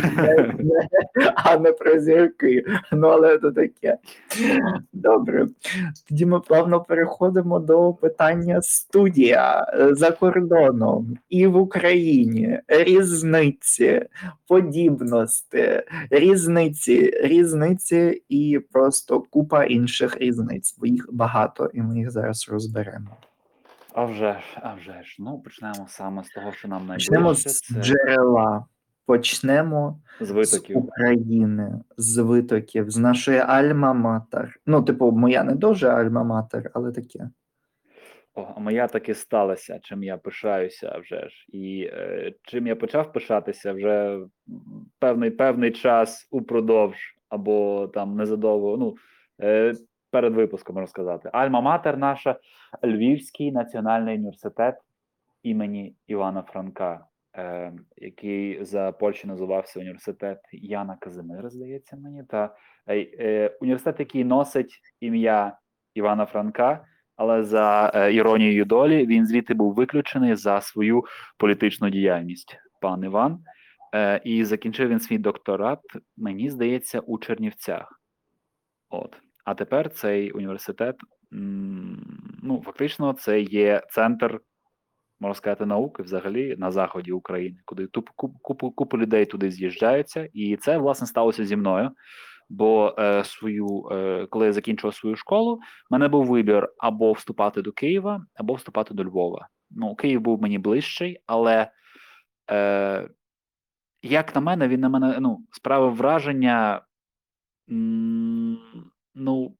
а 1.35 1.57
не 1.57 1.71
про 1.71 1.99
зірки. 1.99 2.65
Ну, 2.91 3.07
але 3.07 3.37
це 3.37 3.51
таке. 3.51 3.97
Добре. 4.93 5.47
Тоді 6.09 6.25
ми 6.25 6.39
плавно 6.39 6.81
переходимо 6.81 7.59
до 7.59 7.93
питання 7.93 8.61
студія 8.61 9.52
за 9.91 10.11
кордоном 10.11 11.17
і 11.29 11.47
в 11.47 11.57
Україні. 11.57 12.59
Різниці, 12.67 14.05
подібності, 14.47 15.83
різниці, 16.09 17.13
різниці 17.23 18.23
і 18.29 18.59
просто 18.71 19.21
купа 19.21 19.63
інших 19.63 20.17
різниць, 20.17 20.77
бо 20.79 20.85
їх 20.85 21.09
багато, 21.11 21.69
і 21.73 21.81
ми 21.81 21.97
їх 21.97 22.11
зараз 22.11 22.49
розберемо. 22.49 23.17
А 23.93 24.05
вже 24.05 24.31
ж, 24.31 24.39
а 24.61 24.73
вже 24.73 25.03
ж. 25.03 25.15
Ну, 25.19 25.39
почнемо 25.39 25.85
саме 25.89 26.23
з 26.23 26.29
того, 26.29 26.51
що 26.51 26.67
нам 26.67 26.87
Почнемо 26.87 27.33
з 27.33 27.43
Це 27.43 27.81
джерела. 27.81 28.65
Почнемо 29.05 29.99
з 30.21 30.31
з. 30.31 30.77
України, 30.77 31.79
з 31.97 32.17
витоків, 32.17 32.89
з 32.89 32.97
нашої 32.97 33.39
альма-матер. 33.39 34.47
Ну, 34.65 34.83
типу, 34.83 35.11
моя 35.11 35.43
не 35.43 35.55
дуже 35.55 35.89
альма-матер, 35.89 36.69
але 36.73 36.91
таке. 36.91 37.29
О, 38.35 38.59
моя 38.59 38.87
таки 38.87 39.13
сталася, 39.13 39.79
чим 39.79 40.03
я 40.03 40.17
пишаюся 40.17 40.97
вже 40.97 41.29
ж. 41.29 41.45
І 41.49 41.89
е, 41.93 42.33
чим 42.43 42.67
я 42.67 42.75
почав 42.75 43.13
пишатися 43.13 43.73
вже 43.73 44.19
певний 44.99 45.31
певний 45.31 45.71
час 45.71 46.27
упродовж, 46.31 46.97
або 47.29 47.87
там 47.87 48.15
незадовго, 48.15 48.77
ну 48.77 48.95
е, 49.41 49.73
перед 50.11 50.35
випуском 50.35 50.75
можна 50.75 50.87
сказати. 50.87 51.29
Альма-матер 51.33 51.97
наша 51.97 52.39
Львівський 52.83 53.51
національний 53.51 54.15
університет 54.15 54.75
імені 55.43 55.95
Івана 56.07 56.41
Франка, 56.41 57.05
е, 57.35 57.73
який 57.97 58.65
за 58.65 58.91
Польщі 58.91 59.27
називався 59.27 59.79
університет 59.79 60.39
Яна 60.51 60.97
Казимира, 61.01 61.49
здається 61.49 61.97
мені. 61.97 62.23
Та 62.23 62.55
е, 62.87 62.97
е, 63.19 63.57
університет, 63.61 63.99
який 63.99 64.23
носить 64.23 64.81
ім'я 64.99 65.57
Івана 65.93 66.25
Франка. 66.25 66.85
Але 67.15 67.43
за 67.43 67.91
е, 67.95 68.13
іронією 68.13 68.65
долі 68.65 69.05
він 69.05 69.27
звідти 69.27 69.53
був 69.53 69.73
виключений 69.73 70.35
за 70.35 70.61
свою 70.61 71.03
політичну 71.37 71.89
діяльність, 71.89 72.57
пан 72.81 73.03
Іван. 73.03 73.39
Е, 73.95 74.21
і 74.23 74.45
закінчив 74.45 74.89
він 74.89 74.99
свій 74.99 75.17
докторат, 75.17 75.79
мені 76.17 76.49
здається, 76.49 76.99
у 76.99 77.19
Чернівцях. 77.19 78.01
От. 78.89 79.15
А 79.45 79.53
тепер 79.53 79.89
цей 79.89 80.31
університет, 80.31 80.95
ну, 81.31 82.61
фактично, 82.65 83.13
це 83.13 83.41
є 83.41 83.81
центр, 83.89 84.39
можна 85.19 85.35
сказати, 85.35 85.65
науки 85.65 86.03
взагалі 86.03 86.55
на 86.57 86.71
заході 86.71 87.11
України, 87.11 87.57
куди 87.65 87.87
туп, 87.87 88.09
куп, 88.15 88.31
купу, 88.41 88.71
купу 88.71 88.97
людей 88.97 89.25
туди 89.25 89.51
з'їжджаються. 89.51 90.29
І 90.33 90.57
це, 90.57 90.77
власне, 90.77 91.07
сталося 91.07 91.45
зі 91.45 91.55
мною. 91.55 91.91
Бо 92.49 92.95
е, 92.99 93.23
свою, 93.23 93.87
е, 93.91 94.27
коли 94.29 94.45
я 94.45 94.53
закінчував 94.53 94.95
свою 94.95 95.15
школу, 95.15 95.55
в 95.55 95.59
мене 95.89 96.07
був 96.07 96.25
вибір 96.25 96.69
або 96.77 97.11
вступати 97.11 97.61
до 97.61 97.71
Києва, 97.71 98.25
або 98.35 98.53
вступати 98.53 98.93
до 98.93 99.03
Львова. 99.03 99.47
Ну, 99.71 99.95
Київ 99.95 100.21
був 100.21 100.41
мені 100.41 100.57
ближчий, 100.57 101.19
але 101.25 101.71
е, 102.51 103.09
як 104.01 104.35
на 104.35 104.41
мене, 104.41 104.67
він 104.67 104.79
на 104.79 104.89
мене 104.89 105.17
ну, 105.19 105.39
справив 105.51 105.95
враження. 105.95 106.81
м, 107.69 108.59
Ну, 109.15 109.55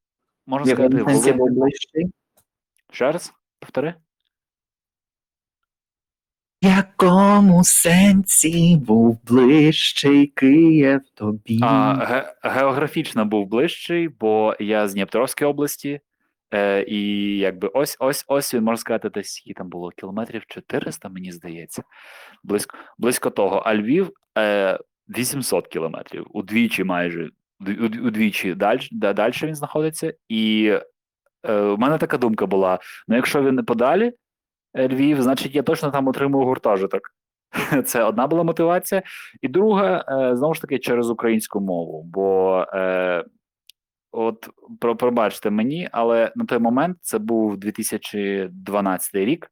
можна 0.47 0.69
якому 0.69 0.99
сказати, 0.99 1.37
був 1.37 1.49
ближчий? 1.49 2.11
Ще 2.91 3.11
раз, 3.11 3.33
повтори. 3.59 3.93
Якому 6.63 7.63
сенсі 7.63 8.77
був 8.87 9.19
ближчий 9.27 10.27
Київ 10.27 11.01
тобі? 11.15 11.59
А, 11.63 11.93
ге- 12.05 12.33
географічно 12.43 13.25
був 13.25 13.47
ближчий, 13.47 14.07
бо 14.19 14.55
я 14.59 14.87
з 14.87 14.93
Дніпровської 14.93 15.49
області, 15.49 15.99
е, 16.53 16.83
і 16.87 17.01
якби 17.37 17.67
ось 17.67 17.97
ось 17.99 18.25
ось 18.27 18.53
він 18.53 18.63
можна 18.63 18.77
сказати, 18.77 19.09
десь 19.09 19.33
скільки 19.33 19.57
там 19.57 19.69
було 19.69 19.89
кілометрів 19.89 20.43
400, 20.47 21.09
мені 21.09 21.31
здається. 21.31 21.83
Близько, 22.43 22.77
близько 22.97 23.29
того. 23.29 23.55
А 23.65 23.75
Львів 23.75 24.09
е, 24.37 24.79
800 25.17 25.67
кілометрів, 25.67 26.25
удвічі 26.29 26.83
майже, 26.83 27.29
уд- 27.61 27.81
уд- 27.81 27.99
удвічі 28.07 28.53
далі, 28.55 28.79
далі 28.91 29.33
він 29.43 29.55
знаходиться. 29.55 30.13
І 30.29 30.73
е, 31.43 31.55
у 31.61 31.77
мене 31.77 31.97
така 31.97 32.17
думка 32.17 32.45
була: 32.45 32.79
ну, 33.07 33.15
якщо 33.15 33.43
він 33.43 33.65
подалі 33.65 34.05
е, 34.05 34.13
Львів, 34.77 35.21
значить 35.21 35.55
я 35.55 35.63
точно 35.63 35.91
там 35.91 36.07
отримую 36.07 36.45
гуртожиток. 36.45 37.01
Це 37.85 38.03
одна 38.03 38.27
була 38.27 38.43
мотивація. 38.43 39.01
І 39.41 39.47
друга, 39.47 40.05
е, 40.07 40.35
знову 40.35 40.53
ж 40.53 40.61
таки, 40.61 40.79
через 40.79 41.09
українську 41.09 41.59
мову. 41.61 42.03
Бо 42.03 42.57
е, 42.73 43.23
от 44.11 44.49
про, 44.79 44.95
пробачте 44.95 45.49
мені, 45.49 45.89
але 45.91 46.31
на 46.35 46.45
той 46.45 46.59
момент 46.59 46.97
це 47.01 47.19
був 47.19 47.57
2012 47.57 49.15
рік. 49.15 49.51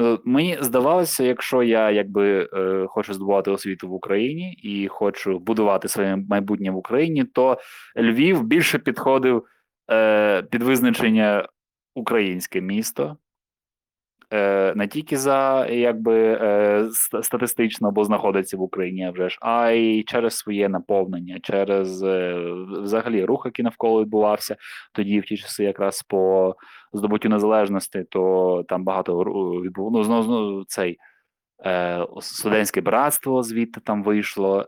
Е, 0.00 0.18
Мені 0.24 0.58
здавалося, 0.60 1.24
якщо 1.24 1.62
я 1.62 1.90
якби 1.90 2.48
е, 2.52 2.86
хочу 2.88 3.14
здобувати 3.14 3.50
освіту 3.50 3.88
в 3.88 3.92
Україні 3.92 4.52
і 4.52 4.88
хочу 4.88 5.38
будувати 5.38 5.88
своє 5.88 6.16
майбутнє 6.16 6.70
в 6.70 6.76
Україні, 6.76 7.24
то 7.24 7.58
Львів 7.96 8.42
більше 8.42 8.78
підходив 8.78 9.46
е, 9.90 10.42
під 10.42 10.62
визначення 10.62 11.48
українське 11.94 12.60
місто. 12.60 13.16
Е, 14.32 14.72
не 14.76 14.88
тільки 14.88 15.16
за 15.16 15.66
якби 15.66 16.16
е, 16.16 16.88
статистично, 17.22 17.90
бо 17.90 18.04
знаходиться 18.04 18.56
в 18.56 18.60
Україні, 18.60 19.10
вже 19.10 19.28
ж, 19.28 19.38
а 19.40 19.70
й 19.70 20.02
через 20.02 20.36
своє 20.36 20.68
наповнення, 20.68 21.38
через 21.42 22.02
е, 22.02 22.34
взагалі 22.82 23.24
рух, 23.24 23.42
який 23.44 23.64
навколо 23.64 24.00
відбувався 24.02 24.56
тоді, 24.92 25.20
в 25.20 25.24
ті 25.24 25.36
часи, 25.36 25.64
якраз 25.64 26.02
по 26.02 26.54
здобуттю 26.92 27.28
незалежності, 27.28 28.04
то 28.10 28.64
там 28.68 28.84
багато 28.84 29.18
відбув... 29.62 29.92
ну, 29.92 30.04
знову, 30.04 30.22
знову 30.22 30.64
цей 30.64 30.98
студентське 32.20 32.80
братство 32.80 33.42
звідти 33.42 33.80
там 33.80 34.02
вийшло. 34.02 34.66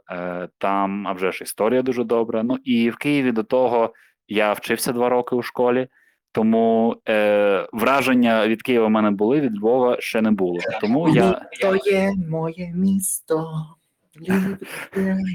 Там, 0.59 1.09
а 1.09 1.13
вже 1.13 1.33
ж 1.33 1.45
історія 1.45 1.83
дуже 1.83 2.05
добра. 2.05 2.43
Ну 2.43 2.59
і 2.65 2.91
в 2.91 2.97
Києві 2.97 3.33
до 3.33 3.43
того 3.43 3.93
я 4.29 4.53
вчився 4.53 4.93
два 4.93 5.09
роки 5.09 5.37
у 5.37 5.43
школі. 5.43 5.89
Тому 6.33 6.97
е, 7.09 7.69
враження 7.73 8.49
від 8.49 8.63
Києва 8.63 8.87
в 8.87 8.91
мене 8.91 9.11
були, 9.11 9.41
від 9.41 9.59
Львова 9.59 9.97
ще 10.01 10.23
не 10.23 10.31
було. 10.31 10.59
Тому 10.81 11.09
я 11.09 11.41
То 11.61 11.77
є 11.77 12.13
моє 12.31 12.73
місто. 12.75 13.67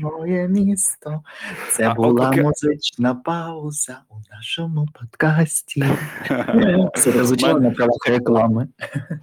Моє 0.01 0.47
місто. 0.47 1.21
Це 1.69 1.93
була 1.93 2.31
музична 2.31 3.15
пауза 3.15 3.97
у 4.09 4.15
нашому 4.35 4.87
подкасті. 4.99 5.83
Це 6.95 7.11
прозвучало 7.11 7.59
на 7.59 7.71
правах 7.71 8.07
реклами. 8.07 8.67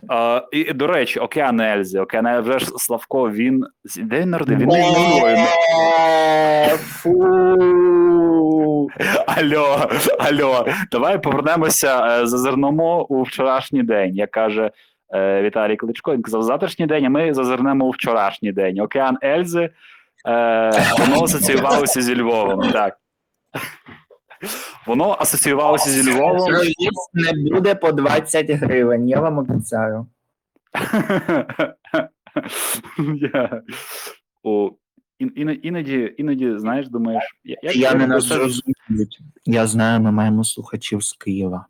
а, 0.09 0.43
і 0.53 0.73
до 0.73 0.87
речі, 0.87 1.21
Океан 1.21 1.61
Ельзи. 1.61 2.01
Океан 2.01 2.27
Ельзи, 2.27 2.51
вже 2.51 2.59
ж 2.59 2.67
Славко. 2.79 3.31
Він 3.31 3.65
де 3.97 4.21
він 4.21 4.31
народив? 4.31 4.59
Він 4.59 4.69
не 4.69 5.47
Фу. 6.77 8.52
Альо, 9.27 9.89
альо, 10.19 10.67
давай 10.91 11.23
повернемося, 11.23 12.21
е, 12.23 12.27
зазирнемо 12.27 13.05
у 13.05 13.23
вчорашній 13.23 13.83
день, 13.83 14.17
як 14.17 14.31
каже 14.31 14.71
е, 15.15 15.43
Віталій 15.43 15.77
Кличко. 15.77 16.13
Він 16.15 16.23
казав, 16.23 16.43
завтрашній 16.43 16.87
день, 16.87 17.05
а 17.05 17.11
ми 17.11 17.35
зазирнемо 17.35 17.85
у 17.85 17.91
вчорашній 17.91 18.53
день. 18.53 18.81
Океан 18.81 19.19
Ельзи 19.25 19.71
е, 20.29 20.71
воно 20.99 21.25
асоціювалося 21.25 22.03
зі 22.03 22.17
Львовом. 22.17 22.71
Так. 22.73 22.97
Воно 24.87 25.17
асоціювалося 25.19 25.91
зі 25.91 26.11
Львовом. 26.11 26.51
Не 27.15 27.51
буде 27.55 27.75
по 27.75 27.93
20 27.93 28.51
гривень, 28.51 29.09
я 29.09 29.21
вам 29.21 29.39
обіцяю. 29.39 30.07
О, 34.43 34.63
іно- 34.63 34.73
Іноді, 35.63 36.15
іноді, 36.17 36.59
знаєш, 36.59 36.89
думаєш, 36.89 37.23
я, 37.45 37.57
Я 37.63 37.95
не 37.95 38.07
нас 38.07 38.25
зрозуміють. 38.25 39.21
Я 39.45 39.67
знаю, 39.67 40.01
ми 40.01 40.13
маємо 40.13 40.45
слухачів 40.45 41.03
з 41.03 41.13
Києва. 41.13 41.67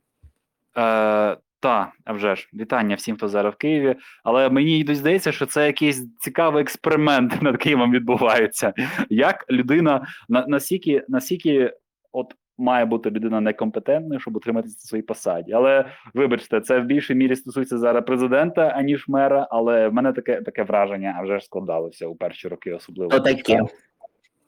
Е, 0.76 1.36
та, 1.60 1.92
а 2.04 2.12
вже 2.12 2.36
ж, 2.36 2.48
вітання 2.54 2.96
всім, 2.96 3.16
хто 3.16 3.28
зараз 3.28 3.54
в 3.54 3.56
Києві. 3.56 3.96
Але 4.24 4.50
мені 4.50 4.78
йдуть 4.78 4.96
здається, 4.96 5.32
що 5.32 5.46
це 5.46 5.66
якийсь 5.66 6.06
цікавий 6.18 6.62
експеримент 6.62 7.42
над 7.42 7.56
Києвом 7.56 7.92
відбувається. 7.92 8.72
Як 9.10 9.44
людина 9.50 10.06
на, 10.28 10.46
настільки, 10.46 11.04
настільки, 11.08 11.74
от 12.12 12.34
має 12.62 12.84
бути 12.84 13.10
людина 13.10 13.40
некомпетентною, 13.40 14.20
щоб 14.20 14.36
утриматися 14.36 14.76
на 14.78 14.88
своїй 14.88 15.02
посаді. 15.02 15.52
Але 15.52 15.84
вибачте, 16.14 16.60
це 16.60 16.80
в 16.80 16.84
більшій 16.84 17.14
мірі 17.14 17.36
стосується 17.36 17.78
зараз 17.78 18.04
президента, 18.04 18.68
аніж 18.68 19.08
мера. 19.08 19.48
Але 19.50 19.88
в 19.88 19.92
мене 19.94 20.12
таке 20.12 20.42
таке 20.42 20.62
враження 20.62 21.16
а 21.18 21.22
вже 21.22 21.38
ж 21.38 21.44
складалося 21.44 22.06
у 22.06 22.14
перші 22.14 22.48
роки, 22.48 22.72
особливо. 22.72 23.10
То 23.10 23.20
таке. 23.20 23.56
Так, 23.56 23.68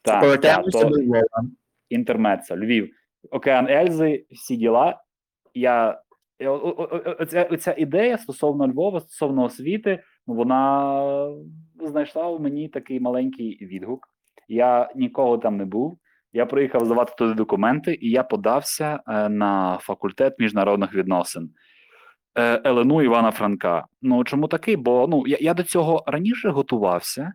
так, 0.02 0.20
Повертаємося 0.20 0.82
то 0.82 0.88
до 0.88 1.02
Львова. 1.02 1.44
інтермецо, 1.88 2.56
Львів, 2.56 2.90
океан 3.30 3.68
Ельзи, 3.68 4.24
всі 4.30 4.56
діла. 4.56 5.00
Я 5.54 6.00
оця, 7.20 7.48
оця 7.50 7.74
ідея 7.78 8.18
стосовно 8.18 8.68
Львова, 8.68 9.00
стосовно 9.00 9.42
освіти, 9.42 10.02
вона 10.26 11.00
знайшла 11.82 12.28
у 12.28 12.38
мені 12.38 12.68
такий 12.68 13.00
маленький 13.00 13.66
відгук. 13.66 14.08
Я 14.48 14.92
ніколи 14.96 15.38
там 15.38 15.56
не 15.56 15.64
був. 15.64 15.98
Я 16.36 16.46
приїхав 16.46 16.84
здавати 16.84 17.12
туди 17.18 17.34
документи, 17.34 17.98
і 18.00 18.10
я 18.10 18.22
подався 18.22 19.00
е, 19.08 19.28
на 19.28 19.78
факультет 19.80 20.34
міжнародних 20.38 20.94
відносин 20.94 21.50
е, 22.38 22.70
ЛНУ 22.70 23.02
Івана 23.02 23.30
Франка. 23.30 23.86
Ну 24.02 24.24
чому 24.24 24.48
такий? 24.48 24.76
Бо 24.76 25.06
ну 25.10 25.26
я, 25.26 25.38
я 25.40 25.54
до 25.54 25.62
цього 25.62 26.04
раніше 26.06 26.50
готувався, 26.50 27.32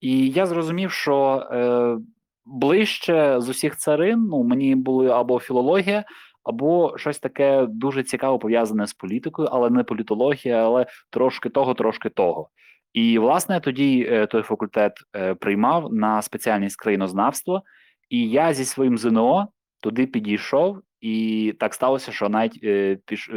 і 0.00 0.28
я 0.28 0.46
зрозумів, 0.46 0.90
що 0.90 1.48
е, 1.52 1.96
ближче 2.44 3.40
з 3.40 3.48
усіх 3.48 3.76
царин 3.76 4.26
ну, 4.30 4.42
мені 4.42 4.74
були 4.74 5.08
або 5.08 5.40
філологія, 5.40 6.04
або 6.44 6.98
щось 6.98 7.18
таке 7.18 7.66
дуже 7.68 8.02
цікаво 8.02 8.38
пов'язане 8.38 8.86
з 8.86 8.94
політикою, 8.94 9.48
але 9.52 9.70
не 9.70 9.84
політологія, 9.84 10.64
але 10.64 10.86
трошки 11.10 11.48
того, 11.48 11.74
трошки 11.74 12.08
того. 12.08 12.48
І 12.92 13.18
власне 13.18 13.60
тоді 13.60 14.08
е, 14.10 14.26
той 14.26 14.42
факультет 14.42 14.92
приймав 15.40 15.92
на 15.92 16.22
спеціальність 16.22 16.76
країнознавство, 16.76 17.62
і 18.10 18.28
я 18.30 18.54
зі 18.54 18.64
своїм 18.64 18.98
ЗНО 18.98 19.48
туди 19.80 20.06
підійшов, 20.06 20.82
і 21.00 21.54
так 21.60 21.74
сталося, 21.74 22.12
що 22.12 22.28
навіть 22.28 22.60
е, 22.64 22.98
піш, 23.06 23.28
е, 23.28 23.32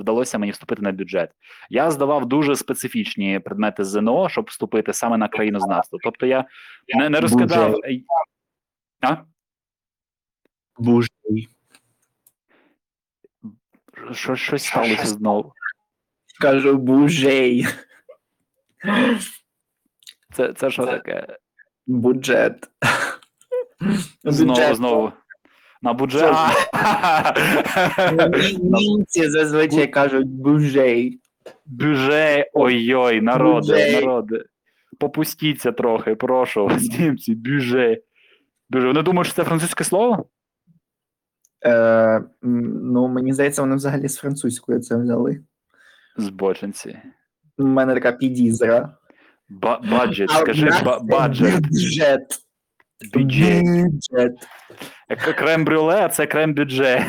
вдалося 0.00 0.38
мені 0.38 0.52
вступити 0.52 0.82
на 0.82 0.92
бюджет. 0.92 1.30
Я 1.70 1.90
здавав 1.90 2.26
дуже 2.26 2.56
специфічні 2.56 3.38
предмети 3.38 3.84
ЗНО, 3.84 4.28
щоб 4.28 4.44
вступити 4.44 4.92
саме 4.92 5.16
на 5.16 5.28
країнознавство. 5.28 5.98
Тобто 6.02 6.26
я 6.26 6.44
не, 6.94 7.08
не 7.08 7.20
розкидав. 7.20 7.76
А? 9.00 9.16
Бужий. 10.78 11.48
Що, 14.12 14.36
щось 14.36 14.64
сталося 14.64 15.06
знову. 15.06 15.52
Кажу, 16.40 16.78
бужей. 16.78 17.66
Це, 20.32 20.52
це 20.52 20.70
що 20.70 20.86
таке? 20.86 21.36
Бюджет. 21.86 22.70
Знову, 24.24 24.74
знову. 24.74 25.12
На 25.82 25.92
бюджет. 25.92 26.32
Німці 28.62 29.30
зазвичай 29.30 29.86
кажуть 29.86 30.28
бужей. 30.28 31.20
Бюже, 31.66 32.46
ой-ой, 32.52 33.20
народи, 33.20 34.00
народи. 34.00 34.44
Попустіться 34.98 35.72
трохи, 35.72 36.14
прошу 36.14 36.64
вас, 36.64 36.82
німці, 36.98 37.34
бюже. 37.34 38.00
Бюже. 38.70 38.86
Вони 38.86 39.02
думають, 39.02 39.26
що 39.26 39.36
це 39.36 39.44
французьке 39.44 39.84
слово? 39.84 40.26
Е, 41.64 42.22
ну, 42.42 43.08
мені 43.08 43.32
здається, 43.32 43.62
вони 43.62 43.74
взагалі 43.74 44.08
з 44.08 44.16
французької 44.16 44.80
це 44.80 44.96
взяли. 44.96 45.40
Збочинці. 46.16 46.98
У 47.58 47.66
мене 47.66 47.94
така 47.94 48.12
підізра. 48.12 48.96
Баджет, 49.48 50.30
скажи 50.30 50.70
баджет. 51.02 51.60
Бюджет. 51.60 52.41
Бюджет. 53.12 53.64
Бюджет. 53.64 54.32
Крем-брюле, 55.38 56.04
а 56.04 56.08
це 56.08 56.26
крем-бюджет. 56.26 57.02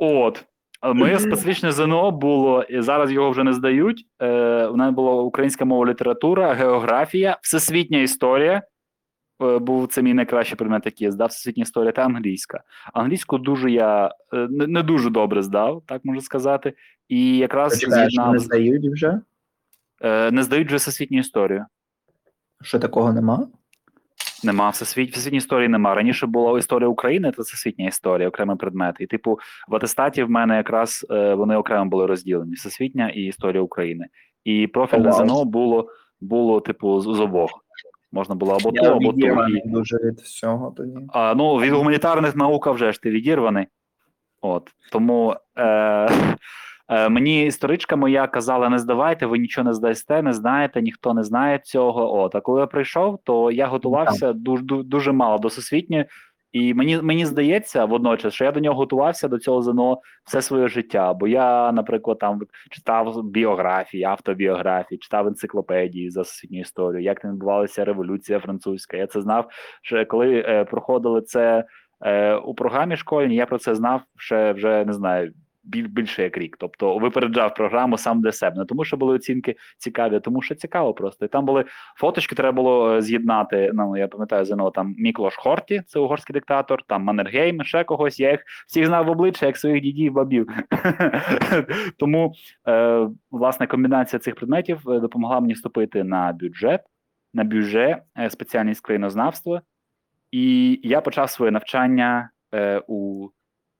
От. 0.00 0.44
Моє 0.94 1.18
специфічне 1.18 1.72
ЗНО 1.72 2.10
було, 2.10 2.62
і 2.62 2.80
зараз 2.80 3.12
його 3.12 3.30
вже 3.30 3.44
не 3.44 3.52
здають. 3.52 4.06
Е, 4.22 4.66
у 4.66 4.76
мене 4.76 4.90
була 4.90 5.12
українська 5.22 5.64
мова 5.64 5.86
література, 5.86 6.54
географія, 6.54 7.38
всесвітня 7.42 7.98
історія. 7.98 8.62
Е, 9.42 9.58
був 9.58 9.88
це 9.88 10.02
мій 10.02 10.14
найкращий 10.14 10.56
предмет, 10.56 10.82
який 10.86 11.04
я 11.04 11.10
здав, 11.10 11.28
всесвітня 11.28 11.62
історія 11.62 11.92
та 11.92 12.02
англійська. 12.02 12.62
Англійську 12.92 13.38
дуже 13.38 13.70
я 13.70 14.06
е, 14.34 14.46
не, 14.50 14.66
не 14.66 14.82
дуже 14.82 15.10
добре 15.10 15.42
здав, 15.42 15.82
так 15.86 16.04
можу 16.04 16.20
сказати. 16.20 16.72
І 17.08 17.36
якраз 17.36 17.72
з'єднав 17.72 18.32
не 18.32 18.38
здають 18.38 18.92
вже? 18.92 19.20
е, 20.00 20.30
не 20.30 20.42
здають 20.42 20.68
вже 20.68 20.76
всесвітню 20.76 21.18
історію. 21.18 21.66
Що 22.64 22.78
такого 22.78 23.12
нема? 23.12 23.48
Нема 24.44 24.70
всесвіт, 24.70 25.12
всесвітньої 25.12 25.38
історії 25.38 25.68
нема. 25.68 25.94
Раніше 25.94 26.26
була 26.26 26.58
історія 26.58 26.88
України, 26.88 27.32
це 27.32 27.42
всесвітня 27.42 27.86
історія, 27.86 28.28
окремий 28.28 28.56
предмет. 28.56 28.96
І, 29.00 29.06
типу, 29.06 29.38
в 29.68 29.74
атестаті 29.74 30.22
в 30.22 30.30
мене 30.30 30.56
якраз 30.56 31.06
е, 31.10 31.34
вони 31.34 31.56
окремо 31.56 31.90
були 31.90 32.06
розділені: 32.06 32.54
всесвітня 32.54 33.08
і 33.08 33.20
історія 33.20 33.62
України. 33.62 34.06
І 34.44 34.66
профільне. 34.66 35.12
ЗНО 35.12 35.44
було, 35.44 35.88
було 36.20 36.60
типу, 36.60 37.00
з, 37.00 37.04
з 37.04 37.20
обох. 37.20 37.50
Можна 38.12 38.34
було 38.34 38.52
або 38.52 38.72
то, 38.72 38.84
або 38.84 39.12
то. 39.12 39.46
дуже 39.64 39.96
від 39.96 40.20
всього 40.20 40.74
тоді. 40.76 40.98
а, 41.08 41.34
ну, 41.34 41.56
від 41.56 41.72
гуманітарних 41.72 42.36
наук 42.36 42.66
вже 42.66 42.92
ж 42.92 43.02
ти 43.02 43.10
відірваний. 43.10 43.66
От. 44.40 44.70
Тому 44.92 45.36
е, 45.58 46.08
мені 46.88 47.46
історичка 47.46 47.96
моя 47.96 48.26
казала: 48.26 48.68
не 48.68 48.78
здавайте, 48.78 49.26
ви 49.26 49.38
нічого 49.38 49.64
не 49.64 49.74
здасте, 49.74 50.22
не 50.22 50.32
знаєте, 50.32 50.82
ніхто 50.82 51.14
не 51.14 51.22
знає 51.22 51.60
цього. 51.64 52.20
От. 52.20 52.34
А 52.34 52.40
коли 52.40 52.60
я 52.60 52.66
прийшов, 52.66 53.18
то 53.24 53.50
я 53.50 53.66
готувався 53.66 54.32
дуже, 54.32 54.64
дуже 54.64 55.12
мало 55.12 55.38
до 55.38 55.48
всесвітньої. 55.48 56.06
І 56.54 56.74
мені 56.74 57.02
мені 57.02 57.26
здається 57.26 57.84
водночас, 57.84 58.34
що 58.34 58.44
я 58.44 58.52
до 58.52 58.60
нього 58.60 58.76
готувався 58.76 59.28
до 59.28 59.38
цього 59.38 59.62
ЗНО 59.62 60.00
все 60.24 60.42
своє 60.42 60.68
життя. 60.68 61.14
Бо 61.14 61.28
я, 61.28 61.72
наприклад, 61.72 62.18
там 62.18 62.40
читав 62.70 63.22
біографії, 63.24 64.04
автобіографії, 64.04 64.98
читав 64.98 65.26
енциклопедії 65.26 66.10
за 66.10 66.22
всесвітню 66.22 66.60
історію, 66.60 67.02
як 67.02 67.24
не 67.24 67.30
відбувалася 67.30 67.84
революція 67.84 68.38
французька. 68.40 68.96
Я 68.96 69.06
це 69.06 69.20
знав, 69.20 69.50
що 69.82 70.06
коли 70.06 70.44
е, 70.48 70.64
проходили 70.64 71.22
це 71.22 71.64
е, 72.00 72.34
у 72.34 72.54
програмі 72.54 72.96
школьній, 72.96 73.36
я 73.36 73.46
про 73.46 73.58
це 73.58 73.74
знав 73.74 74.00
ще 74.16 74.52
вже 74.52 74.84
не 74.84 74.92
знаю. 74.92 75.32
Біль- 75.64 75.88
Більше 75.88 76.22
як 76.22 76.38
рік, 76.38 76.56
тобто 76.60 76.98
випереджав 76.98 77.54
програму 77.54 77.98
сам 77.98 78.22
для 78.22 78.32
себе. 78.32 78.56
Не 78.58 78.64
тому, 78.64 78.84
що 78.84 78.96
були 78.96 79.14
оцінки 79.14 79.56
цікаві, 79.78 80.16
а 80.16 80.20
тому 80.20 80.42
що 80.42 80.54
цікаво 80.54 80.94
просто. 80.94 81.24
І 81.24 81.28
там 81.28 81.44
були 81.44 81.64
фоточки, 81.96 82.34
треба 82.34 82.52
було 82.56 82.94
е, 82.94 83.02
з'єднати. 83.02 83.70
Ну 83.74 83.96
я 83.96 84.08
пам'ятаю 84.08 84.44
ЗНО, 84.44 84.70
там 84.70 84.94
Міклош 84.98 85.36
Хорті, 85.36 85.82
це 85.86 85.98
угорський 85.98 86.34
диктатор, 86.34 86.82
там 86.86 87.02
Маннергейм, 87.02 87.64
ще 87.64 87.84
когось. 87.84 88.20
Я 88.20 88.30
їх 88.30 88.44
всіх 88.66 88.86
знав 88.86 89.06
в 89.06 89.10
обличчя, 89.10 89.46
як 89.46 89.56
своїх 89.56 89.82
дідів, 89.82 90.12
бабів. 90.12 90.48
Тому 91.98 92.32
е, 92.68 93.08
власне 93.30 93.66
комбінація 93.66 94.20
цих 94.20 94.34
предметів 94.34 94.90
е, 94.90 95.00
допомогла 95.00 95.40
мені 95.40 95.52
вступити 95.52 96.04
на 96.04 96.32
бюджет, 96.32 96.80
на 97.34 97.44
бюджет, 97.44 98.02
спеціальність 98.30 98.80
країнознавства. 98.80 99.62
І 100.30 100.80
я 100.82 101.00
почав 101.00 101.30
своє 101.30 101.50
навчання 101.50 102.30
у 102.86 103.28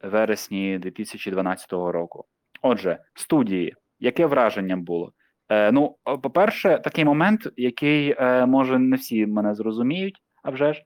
вересні 0.05 0.79
2012 0.79 1.73
року. 1.73 2.25
Отже, 2.63 2.99
студії, 3.15 3.75
яке 4.01 4.27
враження 4.27 4.77
було? 4.77 5.13
Е, 5.49 5.73
ну, 5.73 5.97
по-перше, 6.23 6.81
такий 6.85 7.05
момент, 7.05 7.49
який 7.57 8.15
е, 8.19 8.47
може 8.47 8.79
не 8.79 8.97
всі 8.97 9.27
мене 9.27 9.55
зрозуміють, 9.55 10.23
а 10.43 10.51
вже 10.51 10.73
ж, 10.73 10.83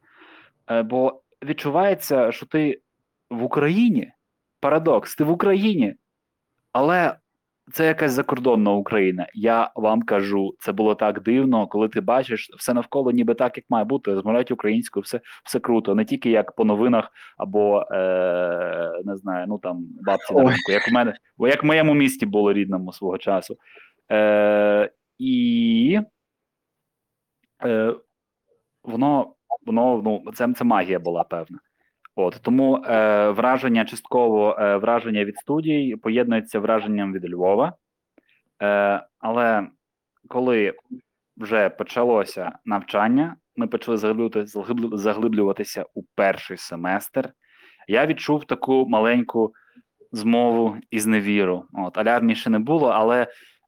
е, 0.70 0.82
бо 0.82 1.22
відчувається, 1.44 2.32
що 2.32 2.46
ти 2.46 2.80
в 3.30 3.42
Україні 3.42 4.12
парадокс, 4.60 5.16
ти 5.16 5.24
в 5.24 5.30
Україні, 5.30 5.94
але 6.72 7.16
це 7.72 7.86
якась 7.86 8.12
закордонна 8.12 8.72
Україна. 8.72 9.26
Я 9.34 9.70
вам 9.74 10.02
кажу, 10.02 10.54
це 10.58 10.72
було 10.72 10.94
так 10.94 11.22
дивно, 11.22 11.66
коли 11.66 11.88
ти 11.88 12.00
бачиш 12.00 12.50
все 12.58 12.74
навколо, 12.74 13.10
ніби 13.10 13.34
так, 13.34 13.56
як 13.56 13.66
має 13.68 13.84
бути. 13.84 14.14
Розмовляють 14.14 14.50
українською, 14.50 15.02
все 15.02 15.20
все 15.44 15.60
круто, 15.60 15.94
не 15.94 16.04
тільки 16.04 16.30
як 16.30 16.52
по 16.54 16.64
новинах, 16.64 17.10
або 17.36 17.82
е, 17.90 19.02
не 19.04 19.16
знаю, 19.16 19.46
ну 19.48 19.58
там 19.58 19.86
бабці 20.06 20.34
на 20.34 20.40
ринку, 20.40 20.72
як 20.72 20.88
у 20.88 20.94
мене, 20.94 21.14
як 21.38 21.62
в 21.62 21.66
моєму 21.66 21.94
місті 21.94 22.26
було 22.26 22.52
рідному 22.52 22.92
свого 22.92 23.18
часу. 23.18 23.56
Е, 24.12 24.90
і 25.18 26.00
е, 27.64 27.94
воно, 28.84 29.34
воно 29.66 30.02
ну, 30.04 30.32
це, 30.32 30.52
це 30.52 30.64
магія 30.64 30.98
була 30.98 31.24
певна. 31.24 31.58
От 32.20 32.38
тому 32.42 32.76
е, 32.76 33.30
враження 33.30 33.84
частково 33.84 34.56
е, 34.58 34.76
враження 34.76 35.24
від 35.24 35.36
студій 35.36 35.96
поєднується 36.02 36.60
враженням 36.60 37.12
від 37.12 37.30
Львова. 37.34 37.72
Е, 38.62 39.02
але 39.18 39.66
коли 40.28 40.74
вже 41.36 41.68
почалося 41.68 42.52
навчання, 42.64 43.36
ми 43.56 43.66
почали 43.66 43.96
заглиблюватися, 44.92 45.84
у 45.94 46.02
перший 46.14 46.56
семестр. 46.56 47.32
Я 47.88 48.06
відчув 48.06 48.44
таку 48.44 48.86
маленьку 48.88 49.52
змову 50.12 50.76
і 50.90 51.00
зневіру. 51.00 51.64
От 51.72 51.98
алярмі 51.98 52.34
ще 52.34 52.50
не 52.50 52.58
було, 52.58 52.88
але 52.88 53.26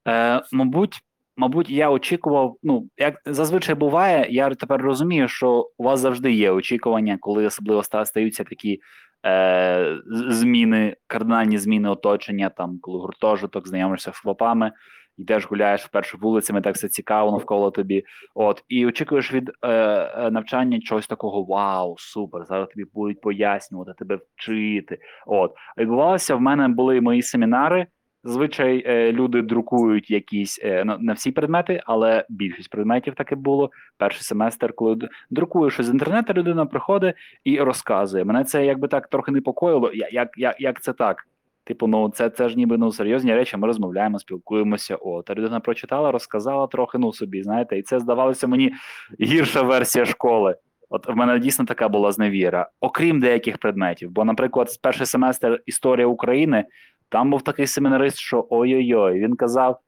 е, 0.08 0.42
мабуть, 0.52 1.00
мабуть, 1.36 1.70
я 1.70 1.90
очікував. 1.90 2.56
Ну, 2.62 2.88
як 2.96 3.14
зазвичай 3.26 3.74
буває, 3.74 4.26
я 4.30 4.50
тепер 4.50 4.82
розумію, 4.82 5.28
що 5.28 5.70
у 5.78 5.84
вас 5.84 6.00
завжди 6.00 6.32
є 6.32 6.50
очікування, 6.50 7.18
коли 7.20 7.46
особливо 7.46 7.82
стаються 7.82 8.44
такі 8.44 8.80
е, 9.26 9.98
зміни, 10.10 10.96
кардинальні 11.06 11.58
зміни 11.58 11.88
оточення, 11.88 12.48
там, 12.48 12.78
коли 12.80 12.98
гуртожиток, 12.98 13.68
знайомишся 13.68 14.12
з 14.12 14.18
хлопами, 14.18 14.72
йдеш, 15.18 15.46
гуляєш 15.46 15.84
вперше 15.84 16.16
вулицями, 16.16 16.60
так 16.60 16.74
все 16.74 16.88
цікаво 16.88 17.30
навколо 17.30 17.70
тобі. 17.70 18.04
От, 18.34 18.64
і 18.68 18.86
очікуєш 18.86 19.32
від 19.32 19.50
е, 19.62 19.68
е, 19.68 20.30
навчання 20.30 20.80
чогось 20.80 21.06
такого: 21.06 21.44
вау, 21.44 21.96
супер! 21.98 22.44
Зараз 22.44 22.68
тобі 22.68 22.84
будуть 22.94 23.20
пояснювати, 23.20 23.92
тебе 23.98 24.18
вчити. 24.36 24.98
От, 25.26 25.52
відбувалося 25.78 26.34
в 26.34 26.40
мене 26.40 26.68
були 26.68 27.00
мої 27.00 27.22
семінари. 27.22 27.86
Зазвичай 28.24 28.82
е, 28.86 29.12
люди 29.12 29.42
друкують 29.42 30.10
якісь 30.10 30.60
е, 30.62 30.84
ну, 30.84 30.96
не 31.00 31.12
всі 31.12 31.32
предмети, 31.32 31.82
але 31.86 32.26
більшість 32.28 32.70
предметів 32.70 33.14
таке 33.14 33.36
було. 33.36 33.70
Перший 33.96 34.22
семестр, 34.22 34.72
коли 34.72 34.98
друкує 35.30 35.70
щось 35.70 35.86
з 35.86 35.90
інтернету, 35.90 36.32
людина 36.32 36.66
приходить 36.66 37.14
і 37.44 37.60
розказує. 37.60 38.24
Мене 38.24 38.44
це 38.44 38.66
якби 38.66 38.88
так 38.88 39.08
трохи 39.08 39.32
непокоїло. 39.32 39.92
Як, 39.92 40.30
як, 40.36 40.60
як 40.60 40.82
це 40.82 40.92
так? 40.92 41.26
Типу, 41.64 41.86
ну 41.86 42.08
це, 42.08 42.30
це 42.30 42.48
ж 42.48 42.56
ніби 42.56 42.78
ну 42.78 42.92
серйозні 42.92 43.34
речі. 43.34 43.56
Ми 43.56 43.66
розмовляємо, 43.66 44.18
спілкуємося. 44.18 44.96
О, 44.96 45.22
та 45.22 45.34
людина 45.34 45.60
прочитала, 45.60 46.12
розказала 46.12 46.66
трохи, 46.66 46.98
ну 46.98 47.12
собі, 47.12 47.42
знаєте, 47.42 47.78
і 47.78 47.82
це 47.82 48.00
здавалося 48.00 48.46
мені 48.46 48.72
гірша 49.20 49.62
версія 49.62 50.04
школи. 50.04 50.56
От 50.90 51.08
в 51.08 51.14
мене 51.14 51.38
дійсно 51.38 51.64
така 51.64 51.88
була 51.88 52.12
зневіра, 52.12 52.68
окрім 52.80 53.20
деяких 53.20 53.58
предметів. 53.58 54.10
Бо, 54.10 54.24
наприклад, 54.24 54.68
перший 54.82 55.06
семестр 55.06 55.62
історія 55.66 56.06
України 56.06 56.64
там 57.10 57.30
був 57.30 57.42
такий 57.42 57.66
семінарист, 57.66 58.18
що 58.18 58.46
ой-ой-ой, 58.50 59.20
він 59.20 59.36
казав: 59.36 59.80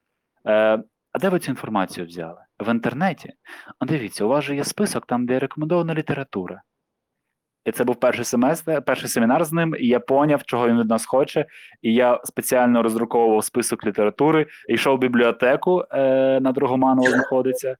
е, 0.47 0.83
а 1.11 1.19
де 1.19 1.29
ви 1.29 1.39
цю 1.39 1.51
інформацію 1.51 2.07
взяли? 2.07 2.39
В 2.59 2.71
інтернеті? 2.71 3.33
А 3.79 3.85
дивіться, 3.85 4.25
у 4.25 4.27
вас 4.27 4.43
же 4.43 4.55
є 4.55 4.63
список, 4.63 5.05
там, 5.05 5.25
де 5.25 5.39
рекомендована 5.39 5.93
література. 5.93 6.61
І 7.65 7.71
це 7.71 7.83
був 7.83 7.95
перший 7.95 8.25
семестр, 8.25 8.81
перший 8.81 9.09
семінар 9.09 9.45
з 9.45 9.51
ним, 9.51 9.75
і 9.79 9.87
я 9.87 9.99
поняв, 9.99 10.43
чого 10.43 10.67
він 10.67 10.79
від 10.79 10.89
нас 10.89 11.05
хоче. 11.05 11.45
І 11.81 11.93
я 11.93 12.21
спеціально 12.23 12.83
роздруковував 12.83 13.43
список 13.43 13.85
літератури, 13.85 14.47
йшов 14.69 14.97
в 14.97 14.99
бібліотеку 14.99 15.85
е, 15.91 16.39
на 16.39 16.51
Дрогоманово 16.51 17.09
знаходиться, 17.09 17.77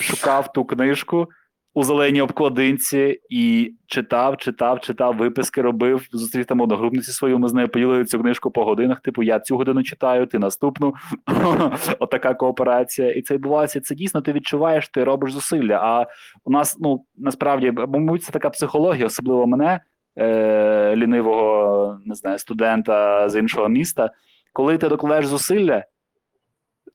шукав 0.00 0.52
ту 0.52 0.64
книжку 0.64 1.28
у 1.74 1.84
зеленій 1.84 2.20
обкладинці 2.20 3.20
і 3.30 3.74
читав, 3.86 4.36
читав, 4.36 4.80
читав, 4.80 5.16
виписки 5.16 5.62
робив. 5.62 6.06
Зустрів 6.12 6.44
там 6.44 6.60
одногрупниці 6.60 7.12
свою. 7.12 7.38
Ми 7.38 7.48
з 7.48 7.52
нею 7.52 7.68
поділили 7.68 8.04
цю 8.04 8.20
книжку 8.20 8.50
по 8.50 8.64
годинах. 8.64 9.00
Типу, 9.00 9.22
я 9.22 9.40
цю 9.40 9.56
годину 9.56 9.82
читаю, 9.82 10.26
ти 10.26 10.38
наступну. 10.38 10.94
Отака 11.98 12.34
кооперація. 12.34 13.10
І 13.10 13.22
це 13.22 13.34
відбувається. 13.34 13.80
Це 13.80 13.94
дійсно 13.94 14.20
ти 14.20 14.32
відчуваєш, 14.32 14.88
ти 14.88 15.04
робиш 15.04 15.32
зусилля. 15.32 15.80
А 15.82 16.06
у 16.44 16.50
нас, 16.50 16.76
ну 16.80 17.04
насправді, 17.16 17.70
мабуть, 17.70 18.24
це 18.24 18.32
така 18.32 18.50
психологія, 18.50 19.06
особливо 19.06 19.46
мене, 19.46 19.80
е- 20.18 20.96
лінивого, 20.96 21.98
не 22.06 22.14
знаю, 22.14 22.38
студента 22.38 23.28
з 23.28 23.38
іншого 23.38 23.68
міста. 23.68 24.10
Коли 24.52 24.78
ти 24.78 24.88
докладаєш 24.88 25.26
зусилля, 25.26 25.84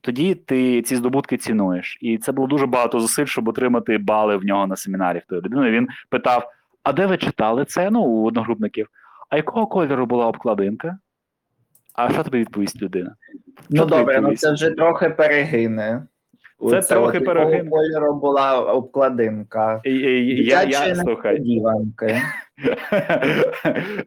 тоді 0.02 0.36
ти 0.36 0.82
ці 0.82 0.96
здобутки 0.96 1.38
цінуєш. 1.38 1.98
І 2.02 2.18
це 2.18 2.32
було 2.32 2.48
дуже 2.48 2.66
багато 2.66 3.00
зусиль, 3.00 3.26
щоб 3.26 3.48
отримати 3.48 3.98
бали 3.98 4.38
в 4.38 4.44
нього 4.46 4.68
на 4.68 4.76
семінарі 4.76 5.20
в 5.20 5.30
тої 5.30 5.42
людини. 5.42 5.72
Він 5.72 5.88
питав: 6.10 6.52
А 6.84 6.94
де 6.94 7.06
ви 7.06 7.18
читали 7.18 7.66
це? 7.66 7.90
Ну, 7.90 8.02
у 8.02 8.26
одногрупників. 8.28 8.88
А 9.30 9.36
якого 9.36 9.68
кольору 9.68 10.06
була 10.06 10.26
обкладинка? 10.26 10.98
А 11.94 12.12
що 12.12 12.24
тобі 12.24 12.38
відповість 12.38 12.82
людина? 12.82 13.16
Ну 13.70 13.86
добре, 13.86 14.16
добре, 14.16 14.22
ну 14.22 14.36
це 14.36 14.52
вже 14.54 14.72
трохи 14.72 15.10
перегине. 15.10 16.08
Це 16.60 16.78
Оце 16.78 16.96
трохи 16.96 17.18
от 17.18 17.26
перегине. 17.26 17.70
Якого 17.94 18.20
була 18.20 18.62
обкладинка. 18.62 19.82
Я, 19.84 20.64
я, 20.64 20.96
слухай. 20.96 21.40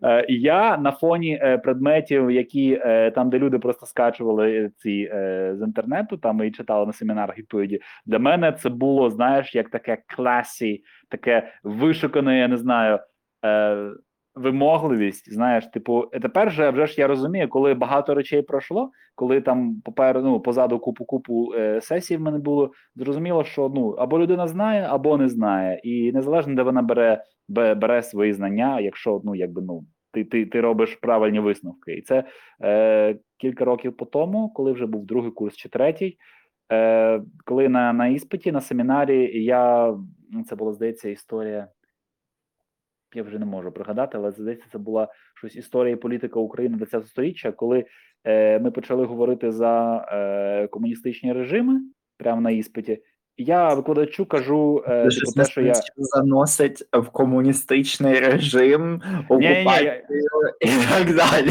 Е, 0.02 0.26
Я 0.28 0.76
на 0.76 0.92
фоні 0.92 1.40
е, 1.42 1.58
предметів, 1.58 2.30
які 2.30 2.80
е, 2.84 3.10
там, 3.10 3.30
де 3.30 3.38
люди 3.38 3.58
просто 3.58 3.86
скачували 3.86 4.70
ці 4.78 5.10
з 5.54 5.58
інтернету, 5.66 6.16
там 6.16 6.44
і 6.44 6.50
читали 6.50 6.86
на 6.86 6.92
семінарах 6.92 7.38
відповіді. 7.38 7.80
Для 8.06 8.18
мене 8.18 8.52
це 8.52 8.68
було, 8.68 9.10
знаєш, 9.10 9.54
як 9.54 9.70
таке 9.70 9.98
класі, 10.06 10.82
таке 11.08 11.52
вишукане, 11.64 12.38
я 12.38 12.48
не 12.48 12.56
знаю. 12.56 12.98
Е, 14.36 14.40
Вимогливість, 14.40 15.34
знаєш, 15.34 15.66
типу, 15.66 16.04
тепер 16.22 16.52
же 16.52 16.70
вже 16.70 16.86
ж 16.86 17.00
я 17.00 17.06
розумію, 17.06 17.48
коли 17.48 17.74
багато 17.74 18.14
речей 18.14 18.42
пройшло, 18.42 18.90
коли 19.14 19.40
там 19.40 19.80
попереду 19.84 20.28
ну, 20.28 20.40
позаду 20.40 20.78
купу 20.78 21.04
купу 21.04 21.52
е, 21.54 21.80
сесій 21.80 22.16
в 22.16 22.20
мене 22.20 22.38
було, 22.38 22.72
зрозуміло, 22.96 23.44
що 23.44 23.72
ну 23.74 23.90
або 23.90 24.18
людина 24.18 24.46
знає, 24.46 24.86
або 24.90 25.16
не 25.16 25.28
знає, 25.28 25.80
і 25.84 26.12
незалежно 26.12 26.54
де 26.54 26.62
вона 26.62 26.82
бере 26.82 27.24
бере 27.48 28.02
свої 28.02 28.32
знання, 28.32 28.80
якщо 28.80 29.20
ну 29.24 29.34
якби 29.34 29.62
ну 29.62 29.84
ти, 30.12 30.24
ти, 30.24 30.46
ти 30.46 30.60
робиш 30.60 30.94
правильні 30.94 31.40
висновки. 31.40 31.92
І 31.92 32.02
це 32.02 32.24
е, 32.62 33.18
кілька 33.38 33.64
років 33.64 33.96
по 33.96 34.04
тому, 34.04 34.52
коли 34.54 34.72
вже 34.72 34.86
був 34.86 35.06
другий 35.06 35.30
курс 35.30 35.56
чи 35.56 35.68
третій. 35.68 36.16
Е, 36.72 37.22
коли 37.44 37.68
на, 37.68 37.92
на 37.92 38.06
іспиті, 38.06 38.52
на 38.52 38.60
семінарі, 38.60 39.44
я 39.44 39.94
ну, 40.30 40.44
це 40.44 40.56
була 40.56 40.72
здається 40.72 41.08
історія. 41.08 41.68
Я 43.14 43.22
вже 43.22 43.38
не 43.38 43.44
можу 43.44 43.72
пригадати, 43.72 44.18
але 44.18 44.30
здається, 44.30 44.66
це 44.72 44.78
була 44.78 45.08
щось 45.34 45.56
історія 45.56 45.96
політика 45.96 46.40
України 46.40 46.76
20 46.76 47.08
століття, 47.08 47.52
коли 47.52 47.84
е, 48.24 48.58
ми 48.58 48.70
почали 48.70 49.04
говорити 49.04 49.52
за 49.52 50.04
е, 50.12 50.66
комуністичні 50.66 51.32
режими 51.32 51.80
прямо 52.16 52.40
на 52.40 52.50
іспиті. 52.50 53.02
Я 53.36 53.74
викладачу 53.74 54.26
кажу 54.26 54.84
е, 54.86 55.08
типу, 55.08 55.32
те, 55.36 55.44
що 55.44 55.60
я 55.60 55.74
заносить 55.96 56.88
в 56.92 57.08
комуністичний 57.08 58.20
режим, 58.20 59.02
окупацію 59.28 59.92
і 60.60 60.68
так 60.90 61.16
далі. 61.16 61.50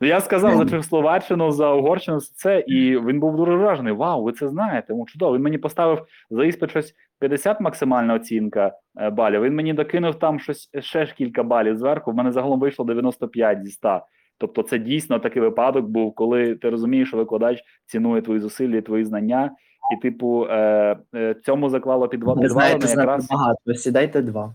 Ну, 0.00 0.08
я 0.08 0.20
сказав 0.20 0.56
за 0.56 0.66
Чехословаччину, 0.66 1.52
за 1.52 1.72
Угорщину 1.72 2.20
це, 2.20 2.64
і 2.66 2.98
він 2.98 3.20
був 3.20 3.36
дуже 3.36 3.52
вражений. 3.52 3.92
Вау, 3.92 4.24
ви 4.24 4.32
це 4.32 4.48
знаєте? 4.48 4.94
Ну, 4.94 5.04
чудово. 5.06 5.36
Він 5.36 5.42
мені 5.42 5.58
поставив 5.58 6.04
за 6.30 6.44
іспит 6.44 6.70
щось 6.70 6.94
50 7.20 7.60
максимальна 7.60 8.14
оцінка 8.14 8.72
е, 9.00 9.10
балів. 9.10 9.42
Він 9.42 9.54
мені 9.54 9.72
докинув 9.72 10.18
там 10.18 10.40
щось 10.40 10.70
ще 10.80 11.06
ж 11.06 11.14
кілька 11.14 11.42
балів 11.42 11.76
зверху. 11.76 12.12
В 12.12 12.14
мене 12.14 12.32
загалом 12.32 12.60
вийшло 12.60 12.84
95 12.84 13.64
зі 13.64 13.70
100. 13.70 14.00
Тобто, 14.38 14.62
це 14.62 14.78
дійсно 14.78 15.18
такий 15.18 15.42
випадок 15.42 15.86
був, 15.86 16.14
коли 16.14 16.54
ти 16.54 16.70
розумієш, 16.70 17.08
що 17.08 17.16
викладач 17.16 17.62
цінує 17.86 18.22
твої 18.22 18.40
зусилля, 18.40 18.76
і 18.76 18.82
твої 18.82 19.04
знання. 19.04 19.50
І, 19.92 19.96
типу, 19.96 20.46
е, 20.50 20.96
е, 21.14 21.34
цьому 21.44 21.70
заклало 21.70 22.08
підвал. 22.08 22.38
Не 22.38 22.48
знаєте, 22.48 22.86
знаєте 22.86 23.00
якраз. 23.00 23.28
багато, 23.28 23.74
сідайте 23.74 24.22
два. 24.22 24.54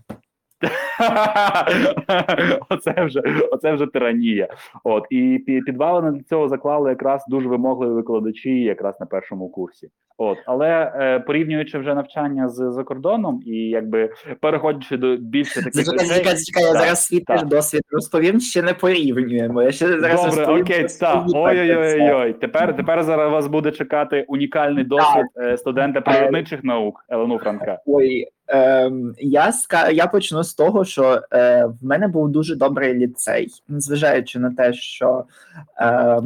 оце 2.68 3.04
вже 3.04 3.22
оце 3.50 3.72
вже 3.72 3.86
тиранія. 3.86 4.48
От 4.84 5.06
і 5.10 5.44
пі- 5.48 5.64
підвалини 5.64 6.18
до 6.18 6.24
цього 6.24 6.48
заклали 6.48 6.90
якраз 6.90 7.24
дуже 7.28 7.48
вимогливі 7.48 7.90
викладачі, 7.90 8.50
якраз 8.50 9.00
на 9.00 9.06
першому 9.06 9.48
курсі. 9.48 9.88
От, 10.22 10.38
але 10.46 10.92
е, 10.96 11.20
порівнюючи 11.20 11.78
вже 11.78 11.94
навчання 11.94 12.48
з 12.48 12.72
за 12.72 12.84
кордоном 12.84 13.42
і 13.46 13.56
якби 13.56 14.10
переходячи 14.40 14.96
до 14.96 15.16
більше 15.16 15.54
таких 15.54 15.74
Зачекай, 15.74 15.98
речей, 15.98 16.16
зачекай, 16.16 16.36
зачекай, 16.36 16.64
я 16.64 16.72
зараз 16.72 17.06
свій 17.06 17.20
теж 17.20 17.42
досвід 17.42 17.82
розповім, 17.90 18.40
ще 18.40 18.62
не 18.62 18.74
порівнюємо. 18.74 19.62
Я 19.62 19.72
ще 19.72 20.00
зараз 20.00 20.24
Добре, 20.24 20.36
розповім 20.36 20.62
окей, 20.62 20.86
так. 21.00 21.24
Ой, 21.34 21.60
ой, 21.60 21.76
ой, 21.76 22.12
ой. 22.12 22.32
Тепер 22.32 22.76
тепер 22.76 23.02
зараз 23.02 23.32
вас 23.32 23.46
буде 23.46 23.70
чекати 23.70 24.24
унікальний 24.28 24.84
досвід 24.84 25.26
е, 25.36 25.56
студента 25.56 26.00
природничих 26.00 26.64
наук 26.64 27.04
Елену 27.08 27.38
Франка. 27.38 27.78
Ой, 27.86 28.26
ем, 28.50 29.14
я 29.18 29.52
ска... 29.52 29.90
я 29.90 30.06
почну 30.06 30.44
з 30.44 30.54
того, 30.54 30.84
що 30.84 31.22
е, 31.32 31.64
в 31.64 31.84
мене 31.84 32.08
був 32.08 32.28
дуже 32.28 32.56
добрий 32.56 32.94
ліцей, 32.94 33.48
незважаючи 33.68 34.38
на 34.38 34.50
те, 34.50 34.72
що 34.72 35.24
е, 35.80 36.20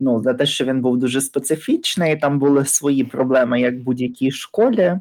ну, 0.00 0.22
за 0.22 0.34
те, 0.34 0.46
що 0.46 0.64
він 0.64 0.80
був 0.80 0.98
дуже 0.98 1.20
специфічний, 1.20 2.16
там 2.16 2.38
були 2.38 2.64
свої 2.64 3.04
проблеми, 3.04 3.60
як 3.60 3.74
в 3.74 3.82
будь-якій 3.82 4.30
школі. 4.30 4.98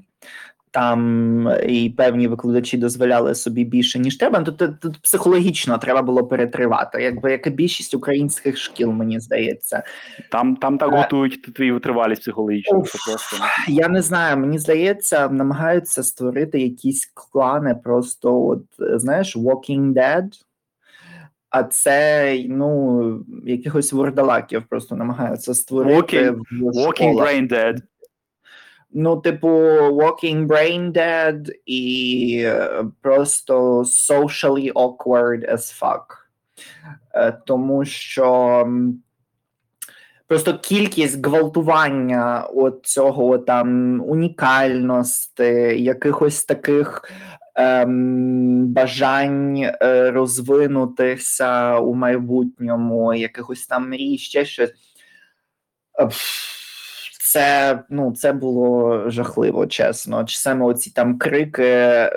Там 0.82 1.50
і 1.68 1.90
певні 1.90 2.28
викладачі 2.28 2.78
дозволяли 2.78 3.36
собі 3.36 3.64
більше 3.64 4.00
ніж 4.00 4.18
треба. 4.18 4.42
Тут, 4.42 4.58
тут, 4.58 4.80
тут 4.80 5.02
психологічно 5.02 5.78
треба 5.78 6.02
було 6.02 6.24
перетривати, 6.28 7.04
якби 7.04 7.32
як 7.32 7.48
і 7.48 7.50
більшість 7.50 7.94
українських 7.94 8.58
шкіл, 8.58 8.92
мені 8.92 9.20
здається. 9.20 9.84
Там 10.32 10.56
там 10.56 10.78
так 10.78 10.94
Е. 10.94 10.98
готують 10.98 11.54
твою 11.54 11.74
витривалість 11.74 12.22
психологічну. 12.22 12.78
Уф. 12.80 12.92
Просто 13.08 13.38
Я 13.68 13.88
не 13.88 14.02
знаю, 14.02 14.38
мені 14.38 14.60
здається, 14.60 15.30
намагаються 15.30 16.04
створити 16.04 16.60
якісь 16.62 17.12
клани, 17.14 17.76
просто 17.84 18.42
от 18.48 18.64
знаєш, 18.80 19.38
Walking 19.38 19.94
Dead. 19.94 20.26
А 21.50 21.64
це 21.64 22.34
ну 22.50 23.26
якихось 23.46 23.94
вурдалаків 23.94 24.64
просто 24.70 24.96
намагаються 24.96 25.54
створити 25.54 26.30
Walking- 26.32 26.40
walking 26.62 27.16
brain 27.20 27.52
dead. 27.52 27.78
Ну, 28.92 29.18
типу, 29.18 29.48
Walking 29.48 30.48
Brain 30.48 30.92
Dead 30.92 31.52
і 31.66 32.42
е, 32.46 32.86
просто 33.02 33.80
socially 33.82 34.74
awkward 34.74 35.54
as 35.54 35.80
fuck. 35.82 36.04
Е, 37.14 37.32
Тому 37.46 37.86
що 37.86 38.68
просто 40.28 40.58
кількість 40.58 41.26
гвалтування 41.26 42.48
от 42.56 42.86
цього 42.86 43.38
там 43.38 44.02
унікальності, 44.06 45.44
якихось 45.84 46.46
таких 46.46 47.02
ем, 47.56 48.68
бажань 48.68 49.58
е, 49.58 50.12
розвинутися 50.12 51.80
у 51.80 51.94
майбутньому, 51.94 53.14
якихось 53.14 53.68
там 53.68 53.90
мрій, 53.90 54.18
ще 54.18 54.46
щось. 54.46 54.74
Е, 56.00 56.06
пф, 56.06 56.57
Це 57.38 57.80
ну 57.90 58.14
це 58.18 58.34
було 58.34 59.04
жахливо, 59.10 59.68
чесно. 59.68 60.26
Чи 60.26 60.38
саме 60.38 60.66
оці 60.66 60.92
там 60.92 61.18
крики 61.18 61.64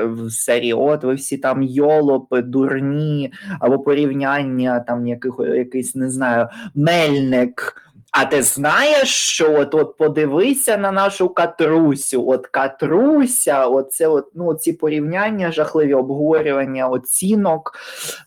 в 0.04 0.30
серії: 0.30 0.72
От 0.72 1.04
ви 1.04 1.14
всі 1.14 1.38
там 1.38 1.62
йолопи, 1.62 2.42
дурні, 2.42 3.32
або 3.60 3.78
порівняння 3.78 4.80
там 4.80 5.06
яких 5.06 5.34
якийсь 5.38 5.94
не 5.94 6.10
знаю, 6.10 6.48
мельник. 6.74 7.74
А 8.10 8.24
ти 8.24 8.42
знаєш, 8.42 9.08
що 9.08 9.54
от 9.54 9.74
от 9.74 9.96
подивися 9.96 10.76
на 10.76 10.92
нашу 10.92 11.28
катрусю? 11.28 12.28
От 12.28 12.46
катруся, 12.46 13.66
оце 13.66 14.06
от 14.08 14.26
ну 14.34 14.54
ці 14.54 14.72
порівняння, 14.72 15.52
жахливі 15.52 15.94
обговорювання 15.94 16.88
оцінок, 16.88 17.72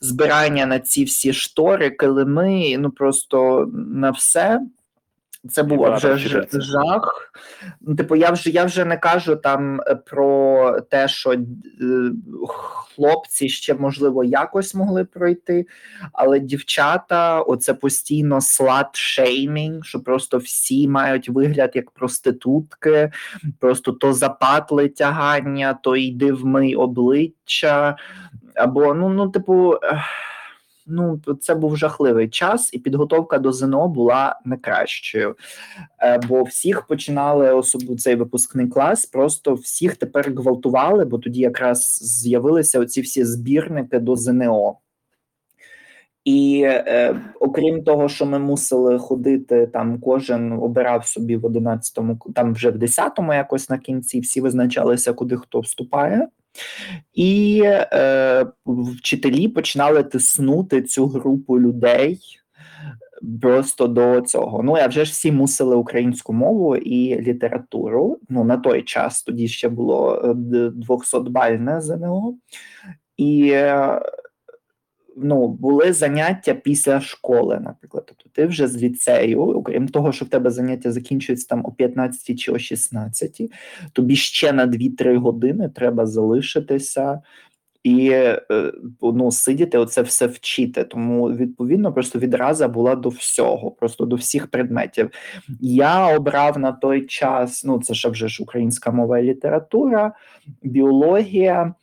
збирання 0.01 0.65
на 0.65 0.79
ці 0.79 1.03
всі 1.03 1.33
штори, 1.33 1.89
килими, 1.89 2.75
ну 2.79 2.91
просто 2.91 3.67
на 3.73 4.11
все. 4.11 4.59
Це 5.49 5.63
був 5.63 5.81
вже 5.93 6.47
жах. 6.53 7.31
Ну, 7.81 7.95
Типу, 7.95 8.15
я 8.15 8.31
вже 8.31 8.49
я 8.49 8.65
вже 8.65 8.85
не 8.85 8.97
кажу 8.97 9.35
там 9.35 9.81
е, 9.81 9.95
про 9.95 10.81
те, 10.81 11.07
що 11.07 11.31
е, 11.31 11.41
хлопці 12.95 13.49
ще 13.49 13.73
можливо 13.73 14.23
якось 14.23 14.75
могли 14.75 15.05
пройти, 15.05 15.67
але 16.13 16.39
дівчата, 16.39 17.41
оце 17.41 17.73
постійно 17.73 18.39
слат-шеймінг, 18.39 19.83
що 19.83 19.99
просто 19.99 20.37
всі 20.37 20.87
мають 20.87 21.29
вигляд 21.29 21.71
як 21.73 21.91
проститутки, 21.91 23.11
просто 23.59 23.91
то 23.91 24.13
запатли 24.13 24.89
тягання, 24.89 25.73
то 25.83 25.95
йди 25.95 26.33
вмий 26.33 26.75
обличчя. 26.75 27.97
Або 28.55 28.93
ну, 28.93 29.09
ну, 29.09 29.29
типу. 29.29 29.75
Ну, 30.85 31.19
це 31.39 31.55
був 31.55 31.77
жахливий 31.77 32.29
час, 32.29 32.73
і 32.73 32.79
підготовка 32.79 33.37
до 33.37 33.53
ЗНО 33.53 33.87
була 33.87 34.39
не 34.45 34.57
кращою. 34.57 35.35
Е, 35.99 36.19
бо 36.27 36.43
всіх 36.43 36.87
починали 36.87 37.53
особливо 37.53 37.95
цей 37.95 38.15
випускний 38.15 38.67
клас, 38.67 39.05
просто 39.05 39.53
всіх 39.53 39.95
тепер 39.95 40.33
гвалтували, 40.33 41.05
бо 41.05 41.17
тоді 41.17 41.41
якраз 41.41 41.99
з'явилися 42.01 42.79
оці 42.79 43.01
всі 43.01 43.25
збірники 43.25 43.99
до 43.99 44.15
ЗНО. 44.15 44.77
І 46.23 46.61
е, 46.65 47.21
окрім 47.39 47.83
того, 47.83 48.09
що 48.09 48.25
ми 48.25 48.39
мусили 48.39 48.99
ходити, 48.99 49.67
там 49.67 49.99
кожен 49.99 50.51
обирав 50.51 51.07
собі 51.07 51.37
в 51.37 51.45
11-му, 51.45 52.19
там 52.35 52.53
вже 52.53 52.69
в 52.69 52.75
10-му 52.75 53.33
якось 53.33 53.69
на 53.69 53.77
кінці 53.77 54.19
всі 54.19 54.41
визначалися, 54.41 55.13
куди 55.13 55.37
хто 55.37 55.59
вступає. 55.59 56.27
І 57.13 57.61
е, 57.65 58.45
вчителі 58.65 59.47
починали 59.47 60.03
тиснути 60.03 60.81
цю 60.81 61.07
групу 61.07 61.59
людей 61.59 62.19
просто 63.41 63.87
до 63.87 64.21
цього. 64.21 64.63
Ну, 64.63 64.75
а 64.75 64.87
вже 64.87 65.05
ж 65.05 65.11
всі 65.11 65.31
мусили 65.31 65.75
українську 65.75 66.33
мову 66.33 66.75
і 66.75 67.21
літературу. 67.21 68.19
Ну, 68.29 68.43
на 68.43 68.57
той 68.57 68.81
час 68.81 69.23
тоді 69.23 69.47
ще 69.47 69.69
було 69.69 70.21
200-бальне 70.89 71.81
ЗНО. 71.81 72.35
І 73.17 73.49
е, 73.51 74.01
ну, 75.17 75.47
були 75.47 75.93
заняття 75.93 76.53
після 76.53 77.01
школи, 77.01 77.59
наприклад. 77.59 78.03
Тобто 78.07 78.29
ти 78.33 78.45
вже 78.45 78.67
з 78.67 78.83
ліцею, 78.83 79.41
окрім 79.41 79.87
того, 79.87 80.11
що 80.11 80.25
в 80.25 80.29
тебе 80.29 80.51
заняття 80.51 80.91
закінчуються 80.91 81.47
там 81.47 81.61
о 81.65 81.71
15 81.71 82.39
чи 82.39 82.51
о 82.51 82.59
16, 82.59 83.41
тобі 83.93 84.15
ще 84.15 84.53
на 84.53 84.67
2-3 84.67 85.17
години 85.17 85.69
треба 85.69 86.05
залишитися 86.05 87.21
і 87.83 88.09
е, 88.09 88.41
ну, 89.01 89.31
сидіти, 89.31 89.77
оце 89.77 90.01
все 90.01 90.27
вчити. 90.27 90.83
Тому 90.83 91.31
відповідно 91.31 91.93
просто 91.93 92.19
відраза 92.19 92.67
була 92.67 92.95
до 92.95 93.09
всього, 93.09 93.71
просто 93.71 94.05
до 94.05 94.15
всіх 94.15 94.47
предметів. 94.47 95.09
Я 95.61 96.17
обрав 96.17 96.59
на 96.59 96.71
той 96.71 97.05
час, 97.05 97.63
ну 97.63 97.81
це 97.81 97.93
ще 97.93 98.09
вже 98.09 98.27
ж 98.27 98.43
українська 98.43 98.91
мова 98.91 99.19
і 99.19 99.23
література, 99.23 100.13
біологія, 100.61 101.73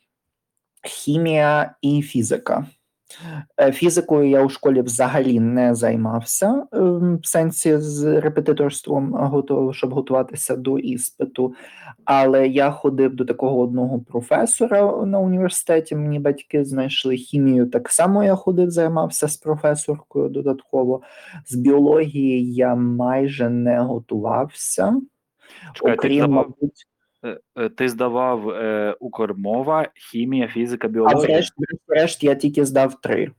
хімія 0.82 1.74
і 1.82 2.02
фізика. 2.02 2.66
Е, 3.60 3.72
Фізикою 3.72 4.30
я 4.30 4.44
у 4.44 4.48
школі 4.48 4.82
взагалі 4.82 5.40
не 5.40 5.74
займався 5.74 6.66
ем, 6.72 7.18
в 7.22 7.26
сенсі 7.26 7.78
з 7.78 8.20
репетиторством, 8.20 9.14
готов- 9.14 9.72
щоб 9.72 9.94
готуватися 9.94 10.56
до 10.56 10.78
іспиту. 10.78 11.54
Але 12.04 12.48
я 12.48 12.70
ходив 12.70 13.14
до 13.16 13.24
такого 13.24 13.60
одного 13.60 14.00
професора 14.00 15.06
на 15.06 15.18
університеті. 15.18 15.96
Мені 15.96 16.18
батьки 16.18 16.64
знайшли 16.64 17.16
хімію. 17.16 17.66
Так 17.66 17.88
само 17.90 18.24
я 18.24 18.34
ходив, 18.34 18.70
займався 18.70 19.28
з 19.28 19.36
професоркою 19.36 20.28
додатково. 20.28 21.02
З 21.46 21.54
біології 21.54 22.54
я 22.54 22.74
майже 22.74 23.48
не 23.48 23.80
готувався. 23.80 25.00
Чекай, 25.74 25.94
окрім, 25.94 26.30
мабуть, 26.30 26.86
ти 27.76 27.88
здавав 27.88 28.48
е, 28.48 28.96
Укрмова, 29.00 29.88
хімія, 29.94 30.48
фізика, 30.48 30.88
а 31.06 31.14
врешті, 31.14 31.64
врешті 31.88 32.26
я 32.26 32.34
тільки 32.34 32.64
здав 32.64 33.00
три. 33.00 33.32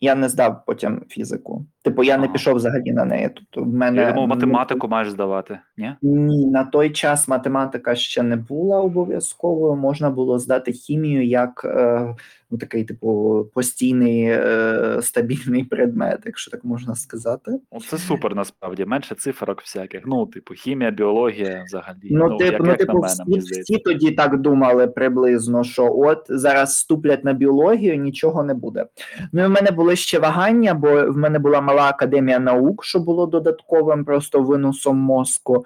Я 0.00 0.14
не 0.14 0.28
здав 0.28 0.62
потім 0.66 1.02
фізику. 1.08 1.66
Типу, 1.88 2.02
я 2.02 2.18
не 2.18 2.28
пішов 2.28 2.54
взагалі 2.54 2.92
на 2.92 3.04
неї. 3.04 3.30
Тобто, 3.34 3.70
в 3.70 3.74
мене 3.74 4.02
Я 4.02 4.12
думав, 4.12 4.28
математику 4.28 4.88
маєш 4.88 5.10
здавати, 5.10 5.58
ні? 5.76 5.94
Ні, 6.02 6.46
на 6.46 6.64
той 6.64 6.90
час 6.90 7.28
математика 7.28 7.94
ще 7.94 8.22
не 8.22 8.36
була 8.36 8.80
обов'язковою. 8.80 9.76
Можна 9.76 10.10
було 10.10 10.38
здати 10.38 10.72
хімію 10.72 11.26
як 11.26 11.62
е, 11.64 12.14
ну, 12.50 12.58
такий, 12.58 12.84
типу, 12.84 13.46
постійний 13.54 14.24
е, 14.24 14.98
стабільний 15.02 15.64
предмет, 15.64 16.18
якщо 16.24 16.50
так 16.50 16.64
можна 16.64 16.94
сказати. 16.94 17.60
Ну, 17.72 17.80
Це 17.80 17.98
супер 17.98 18.34
насправді, 18.34 18.84
менше 18.84 19.14
цифрок 19.14 19.60
всяких. 19.60 20.02
Ну, 20.06 20.26
типу, 20.26 20.54
хімія, 20.54 20.90
біологія 20.90 21.64
взагалі. 21.66 22.08
Ну, 22.10 22.36
типу, 22.36 22.44
як, 22.44 22.60
ну, 22.60 22.68
як 22.68 22.78
типу, 22.78 22.92
на 22.92 23.00
мене, 23.00 23.38
всі, 23.38 23.60
всі 23.60 23.78
тоді 23.78 24.10
так 24.10 24.40
думали 24.40 24.86
приблизно, 24.86 25.64
що 25.64 25.94
от 25.96 26.26
зараз 26.28 26.70
вступлять 26.70 27.24
на 27.24 27.32
біологію, 27.32 27.96
нічого 27.96 28.42
не 28.42 28.54
буде. 28.54 28.86
Ну 29.32 29.44
і 29.44 29.46
в 29.46 29.50
мене 29.50 29.70
були 29.70 29.96
ще 29.96 30.18
вагання, 30.18 30.74
бо 30.74 31.12
в 31.12 31.16
мене 31.16 31.38
була 31.38 31.60
мала 31.60 31.77
академія 31.82 32.38
наук, 32.38 32.84
що 32.84 33.00
було 33.00 33.26
додатковим 33.26 34.04
просто 34.04 34.42
виносом 34.42 34.96
мозку. 34.96 35.64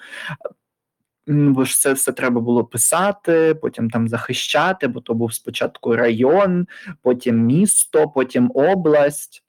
Бо 1.27 1.65
ж 1.65 1.81
це 1.81 1.93
все 1.93 2.13
треба 2.13 2.41
було 2.41 2.65
писати, 2.65 3.55
потім 3.63 3.91
там 3.91 4.09
захищати, 4.09 4.89
бо 4.89 5.01
то 5.01 5.15
був 5.15 5.35
спочатку 5.35 5.97
район, 5.97 6.67
потім 7.03 7.47
місто, 7.47 8.09
потім 8.09 8.53
область, 8.55 9.45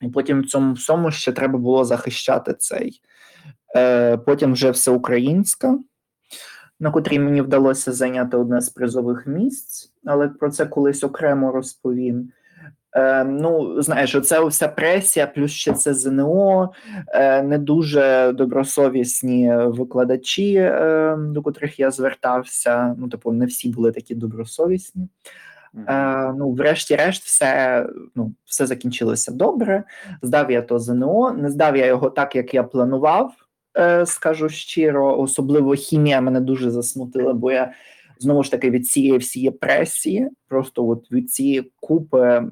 і 0.00 0.08
потім 0.08 0.42
в 0.42 0.46
цьому 0.46 0.72
всьому 0.72 1.10
ще 1.10 1.32
треба 1.32 1.58
було 1.58 1.84
захищати 1.84 2.54
цей. 2.54 3.00
Е, 3.76 4.16
потім 4.16 4.52
вже 4.52 4.70
всеукраїнська, 4.70 5.78
на 6.80 6.90
котрій 6.90 7.18
мені 7.18 7.42
вдалося 7.42 7.92
зайняти 7.92 8.36
одне 8.36 8.60
з 8.60 8.68
призових 8.68 9.26
місць, 9.26 9.92
але 10.04 10.28
про 10.28 10.50
це 10.50 10.66
колись 10.66 11.04
окремо 11.04 11.52
розповім. 11.52 12.32
Е, 12.98 13.24
ну, 13.24 13.82
знаєш, 13.82 14.14
оце 14.14 14.44
вся 14.44 14.68
пресія, 14.68 15.26
плюс 15.26 15.52
ще 15.52 15.72
це 15.72 15.94
ЗНО, 15.94 16.72
е, 17.08 17.42
не 17.42 17.58
дуже 17.58 18.32
добросовісні 18.32 19.56
викладачі, 19.56 20.54
е, 20.54 21.16
до 21.18 21.42
котрих 21.42 21.78
я 21.78 21.90
звертався. 21.90 22.94
Ну, 22.98 23.08
типу, 23.08 23.32
не 23.32 23.46
всі 23.46 23.68
були 23.68 23.92
такі 23.92 24.14
добросовісні. 24.14 25.08
Е, 25.88 26.32
ну, 26.32 26.50
врешті-решт, 26.50 27.24
все, 27.24 27.86
ну, 28.14 28.32
все 28.44 28.66
закінчилося 28.66 29.32
добре. 29.32 29.84
Здав 30.22 30.50
я 30.50 30.62
то 30.62 30.78
ЗНО, 30.78 31.32
не 31.32 31.50
здав 31.50 31.76
я 31.76 31.86
його 31.86 32.10
так, 32.10 32.36
як 32.36 32.54
я 32.54 32.62
планував, 32.62 33.32
е, 33.78 34.06
скажу 34.06 34.48
щиро. 34.48 35.18
Особливо 35.18 35.74
хімія 35.74 36.20
мене 36.20 36.40
дуже 36.40 36.70
засмутила, 36.70 37.34
бо 37.34 37.52
я 37.52 37.72
знову 38.18 38.42
ж 38.42 38.50
таки 38.50 38.70
від 38.70 38.86
цієї 38.86 39.18
всієї 39.18 39.50
пресії, 39.50 40.28
просто 40.48 40.88
от 40.88 41.12
від 41.12 41.30
цієї 41.30 41.72
купи 41.80 42.42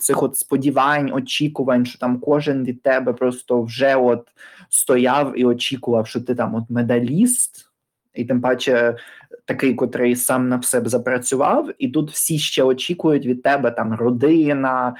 цих 0.00 0.22
от 0.22 0.36
сподівань, 0.36 1.12
очікувань, 1.12 1.86
що 1.86 1.98
там 1.98 2.20
кожен 2.20 2.64
від 2.64 2.82
тебе 2.82 3.12
просто 3.12 3.62
вже 3.62 3.96
от 3.96 4.28
стояв 4.68 5.38
і 5.38 5.44
очікував, 5.44 6.06
що 6.06 6.20
ти 6.20 6.34
там 6.34 6.54
от 6.54 6.64
медаліст. 6.68 7.66
І 8.14 8.24
тим 8.24 8.40
паче 8.40 8.96
такий, 9.44 9.74
котрий 9.74 10.16
сам 10.16 10.48
на 10.48 10.56
все 10.56 10.82
запрацював, 10.84 11.70
і 11.78 11.88
тут 11.88 12.10
всі 12.10 12.38
ще 12.38 12.62
очікують 12.62 13.26
від 13.26 13.42
тебе 13.42 13.70
там 13.70 13.94
родина, 13.94 14.96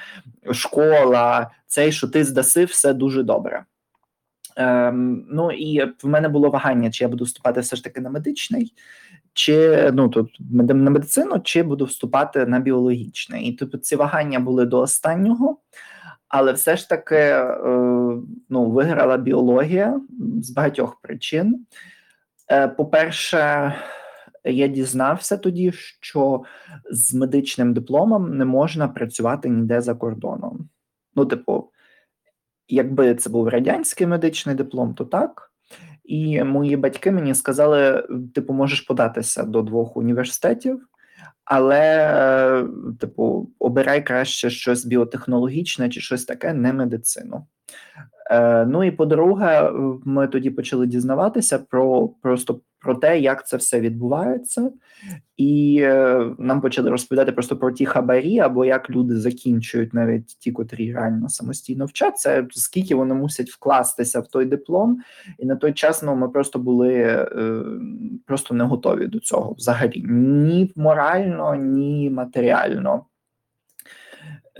школа, 0.51 1.51
цей, 1.67 1.91
що 1.91 2.07
ти 2.07 2.23
здаси 2.23 2.65
все 2.65 2.93
дуже 2.93 3.23
добре. 3.23 3.65
Ем, 4.55 5.25
ну 5.29 5.51
і 5.51 5.85
в 5.85 6.07
мене 6.07 6.29
було 6.29 6.49
вагання, 6.49 6.91
чи 6.91 7.03
я 7.03 7.07
буду 7.07 7.23
вступати 7.23 7.59
все 7.59 7.75
ж 7.75 7.83
таки 7.83 8.01
на 8.01 8.09
медичний, 8.09 8.73
чи 9.33 9.89
ну 9.93 10.09
тут 10.09 10.37
на 10.51 10.73
медицину, 10.73 11.39
чи 11.43 11.63
буду 11.63 11.85
вступати 11.85 12.45
на 12.45 12.59
біологічний. 12.59 13.45
І 13.45 13.53
тобто 13.53 13.77
ці 13.77 13.95
вагання 13.95 14.39
були 14.39 14.65
до 14.65 14.79
останнього. 14.79 15.57
Але 16.31 16.53
все 16.53 16.77
ж 16.77 16.89
таки 16.89 17.15
е, 17.15 17.57
ну, 18.49 18.71
виграла 18.71 19.17
біологія 19.17 20.01
з 20.41 20.49
багатьох 20.49 21.01
причин. 21.01 21.65
Е, 22.51 22.67
По-перше, 22.67 23.73
я 24.43 24.67
дізнався 24.67 25.37
тоді, 25.37 25.71
що 25.99 26.43
з 26.91 27.13
медичним 27.13 27.73
дипломом 27.73 28.37
не 28.37 28.45
можна 28.45 28.87
працювати 28.87 29.49
ніде 29.49 29.81
за 29.81 29.95
кордоном. 29.95 30.69
Ну, 31.15 31.25
типу, 31.25 31.70
якби 32.71 33.15
це 33.15 33.29
був 33.29 33.47
радянський 33.47 34.07
медичний 34.07 34.55
диплом, 34.55 34.93
то 34.93 35.05
так. 35.05 35.51
І 36.03 36.43
мої 36.43 36.77
батьки 36.77 37.11
мені 37.11 37.35
сказали: 37.35 38.07
типу, 38.35 38.53
можеш 38.53 38.81
податися 38.81 39.43
до 39.43 39.61
двох 39.61 39.97
університетів, 39.97 40.87
але, 41.45 42.67
типу, 42.99 43.49
обирай 43.59 44.05
краще 44.05 44.49
щось 44.49 44.85
біотехнологічне 44.85 45.89
чи 45.89 46.01
щось 46.01 46.25
таке, 46.25 46.53
не 46.53 46.73
медицину. 46.73 47.47
Е, 48.31 48.65
Ну 48.65 48.83
і 48.83 48.91
по-друге, 48.91 49.71
ми 50.05 50.27
тоді 50.27 50.49
почали 50.49 50.87
дізнаватися 50.87 51.59
про 51.59 52.07
просто 52.07 52.59
про 52.81 52.95
те, 52.95 53.19
як 53.19 53.47
це 53.47 53.57
все 53.57 53.79
відбувається, 53.79 54.71
і 55.37 55.79
е, 55.81 56.25
нам 56.37 56.61
почали 56.61 56.89
розповідати 56.89 57.31
просто 57.31 57.57
про 57.57 57.71
ті 57.71 57.85
хабарі, 57.85 58.39
або 58.39 58.65
як 58.65 58.89
люди 58.89 59.17
закінчують 59.17 59.93
навіть 59.93 60.27
ті, 60.27 60.51
котрі 60.51 60.93
реально 60.93 61.29
самостійно 61.29 61.85
вчаться, 61.85 62.47
скільки 62.51 62.95
вони 62.95 63.13
мусять 63.13 63.49
вкластися 63.49 64.19
в 64.19 64.27
той 64.27 64.45
диплом, 64.45 64.97
і 65.39 65.45
на 65.45 65.55
той 65.55 65.73
час 65.73 66.03
ну, 66.03 66.15
ми 66.15 66.29
просто 66.29 66.59
були 66.59 66.93
е, 66.93 67.27
просто 68.25 68.53
не 68.53 68.63
готові 68.63 69.07
до 69.07 69.19
цього 69.19 69.53
взагалі. 69.53 70.05
Ні 70.09 70.71
морально, 70.75 71.55
ні 71.55 72.09
матеріально. 72.09 73.05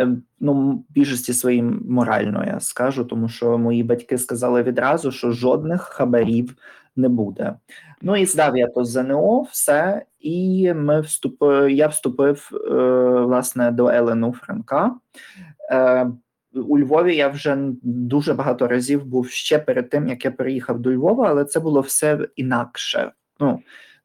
Е, 0.01 0.07
Ну, 0.43 0.85
більшості 0.89 1.33
своїм 1.33 1.81
морально 1.89 2.45
я 2.45 2.59
скажу, 2.59 3.05
тому 3.05 3.29
що 3.29 3.57
мої 3.57 3.83
батьки 3.83 4.17
сказали 4.17 4.63
відразу, 4.63 5.11
що 5.11 5.31
жодних 5.31 5.81
хабарів 5.81 6.55
не 6.95 7.09
буде. 7.09 7.55
Ну 8.01 8.17
і 8.17 8.25
здав 8.25 8.57
я 8.57 8.67
то 8.67 8.85
ЗНО, 8.85 9.41
все, 9.41 10.05
і 10.19 10.73
ми 10.73 11.01
вступили. 11.01 11.73
Я 11.73 11.87
вступив 11.87 12.49
е, 12.53 12.73
власне 13.21 13.71
до 13.71 13.89
ЛНУ 13.89 14.33
Франка. 14.33 14.95
Е, 15.71 16.07
у 16.53 16.79
Львові 16.79 17.15
я 17.15 17.27
вже 17.27 17.57
дуже 17.83 18.33
багато 18.33 18.67
разів 18.67 19.05
був 19.05 19.29
ще 19.29 19.59
перед 19.59 19.89
тим, 19.89 20.07
як 20.07 20.25
я 20.25 20.31
переїхав 20.31 20.79
до 20.79 20.91
Львова, 20.91 21.29
але 21.29 21.45
це 21.45 21.59
було 21.59 21.81
все 21.81 22.27
інакше. 22.35 23.11
Ну, 23.39 23.59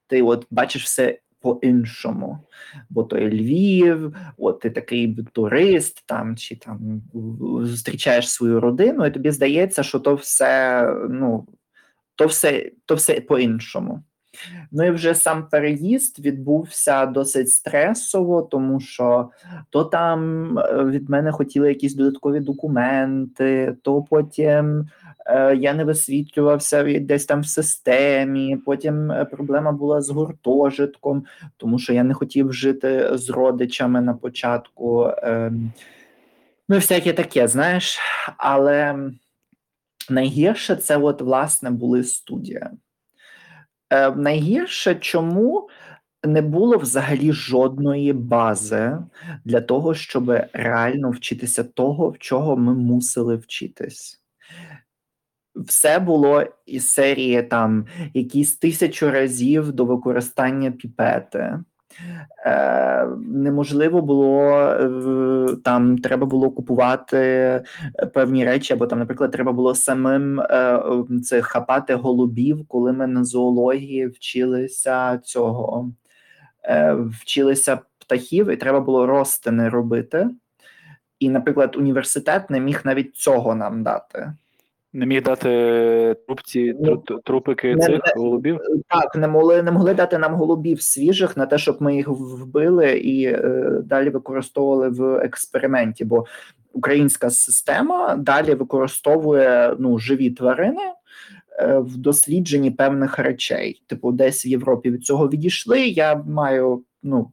ти 0.07 0.23
от 0.23 0.47
бачиш 0.51 0.85
все 0.85 1.19
по-іншому. 1.47 2.39
Бо 2.91 3.05
то 3.05 3.19
є 3.19 3.29
Львів, 3.29 4.17
от 4.39 4.61
ти 4.61 4.71
такий 4.71 5.19
турист 5.33 6.03
там 6.07 6.37
чи 6.37 6.57
там 6.57 7.03
зустрічаєш 7.63 8.31
свою 8.31 8.61
родину, 8.61 9.07
і 9.07 9.11
тобі 9.11 9.31
здається, 9.31 9.83
що 9.83 9.99
то 10.01 10.15
все, 10.15 10.87
ну, 11.11 11.47
то 12.15 12.27
все, 12.27 12.73
то 12.85 12.95
все 12.95 13.21
по-іншому. 13.21 14.03
Ну 14.73 14.87
і 14.87 14.91
вже 14.91 15.15
сам 15.15 15.49
переїзд 15.51 16.19
відбувся 16.19 17.07
досить 17.07 17.51
стресово, 17.51 18.43
тому 18.43 18.81
що 18.81 19.31
то 19.71 19.85
там 19.85 20.55
від 20.85 21.11
мене 21.11 21.33
хотіли 21.33 21.69
якісь 21.69 21.95
додаткові 21.95 22.41
документи, 22.41 23.77
то 23.83 24.03
потім 24.03 24.89
е, 25.27 25.57
я 25.57 25.75
не 25.75 25.85
висвітлювався 25.85 27.01
десь 27.01 27.27
там 27.27 27.41
в 27.41 27.47
системі. 27.47 28.57
Потім 28.57 29.13
проблема 29.31 29.73
була 29.73 30.01
з 30.01 30.11
гуртожитком, 30.11 31.25
тому 31.57 31.79
що 31.79 31.93
я 31.93 32.05
не 32.05 32.15
хотів 32.15 32.53
жити 32.53 33.11
з 33.13 33.31
родичами 33.31 34.01
на 34.01 34.15
початку. 34.15 35.05
Е, 35.05 35.53
ну, 36.69 36.77
всяке 36.77 37.13
таке, 37.13 37.49
знаєш, 37.49 37.99
але 38.37 38.97
найгірше 40.11 40.77
це, 40.77 40.97
от, 40.97 41.23
власне, 41.23 41.71
були 41.71 42.05
студія. 42.05 42.71
Е, 43.91 44.11
Найгірше 44.11 44.95
чому 44.95 45.69
не 46.25 46.43
було 46.43 46.79
взагалі 46.79 47.33
жодної 47.33 48.13
бази 48.13 48.99
для 49.45 49.61
того, 49.61 49.95
щоб 49.95 50.31
реально 50.53 51.11
вчитися 51.11 51.65
того, 51.65 52.11
в 52.11 52.19
чого 52.19 52.57
ми 52.57 52.75
мусили 52.75 53.37
вчитись. 53.37 54.23
Все 55.55 55.99
було 55.99 56.45
із 56.67 56.89
серії 56.91 57.43
там 57.43 57.87
якісь 58.15 58.57
тисячу 58.57 59.11
разів 59.11 59.73
до 59.73 59.85
використання 59.85 60.71
піпети. 60.71 61.59
Е, 62.47 63.07
Неможливо 63.29 64.03
було 64.03 64.53
е, 64.53 65.57
там, 65.65 65.99
треба 65.99 66.27
було 66.27 66.51
купувати 66.51 67.63
певні 68.15 68.45
речі, 68.45 68.73
або 68.73 68.87
там, 68.87 68.99
наприклад, 68.99 69.31
треба 69.31 69.53
було 69.53 69.75
самим 69.75 70.41
е, 70.41 70.83
це 71.25 71.43
хапати 71.43 71.95
голубів, 71.95 72.65
коли 72.69 72.93
ми 72.93 73.07
на 73.07 73.25
зоології 73.25 74.07
вчилися 74.07 75.19
цього, 75.19 75.91
е, 76.65 76.93
вчилися 76.93 77.79
птахів, 77.99 78.51
і 78.51 78.57
треба 78.57 78.81
було 78.81 79.07
розтини 79.07 79.69
робити. 79.69 80.31
І, 81.19 81.31
наприклад, 81.31 81.77
університет 81.77 82.51
не 82.51 82.61
міг 82.61 82.81
навіть 82.85 83.17
цього 83.17 83.55
нам 83.55 83.83
дати. 83.83 84.33
Не 84.93 85.07
міг 85.07 85.23
дати 85.23 86.17
трупці, 86.27 86.75
Ну, 86.81 86.97
трупики 87.25 87.75
не- 87.77 87.83
цих 87.87 87.91
не- 87.91 88.23
голубів? 88.23 88.59
Так, 88.89 89.17
не 89.17 89.29
могли 89.29 89.63
не 89.63 89.71
могли 89.73 89.95
дати 89.95 90.19
нам 90.19 90.35
голубів 90.35 90.83
свіжих 90.83 91.37
на 91.37 91.47
те, 91.47 91.59
щоб 91.59 91.77
ми 91.83 91.97
їх 91.97 92.09
вбили 92.09 92.99
і 92.99 93.25
е, 93.25 93.71
далі 93.85 94.11
використовували 94.11 94.89
в 94.89 95.17
експерименті. 95.19 96.05
Бо 96.05 96.27
українська 96.73 97.31
система 97.31 98.17
далі 98.17 98.55
використовує 98.55 99.77
ну, 99.79 99.99
живі 99.99 100.31
тварини 100.31 100.83
е, 101.59 101.79
в 101.79 101.97
дослідженні 101.97 102.71
певних 102.71 103.19
речей. 103.19 103.83
Типу, 103.87 104.13
десь 104.13 104.47
в 104.47 104.49
Європі 104.49 104.91
від 104.91 105.05
цього 105.05 105.29
відійшли. 105.29 105.81
Я 105.81 106.15
маю 106.27 106.83
ну. 107.03 107.31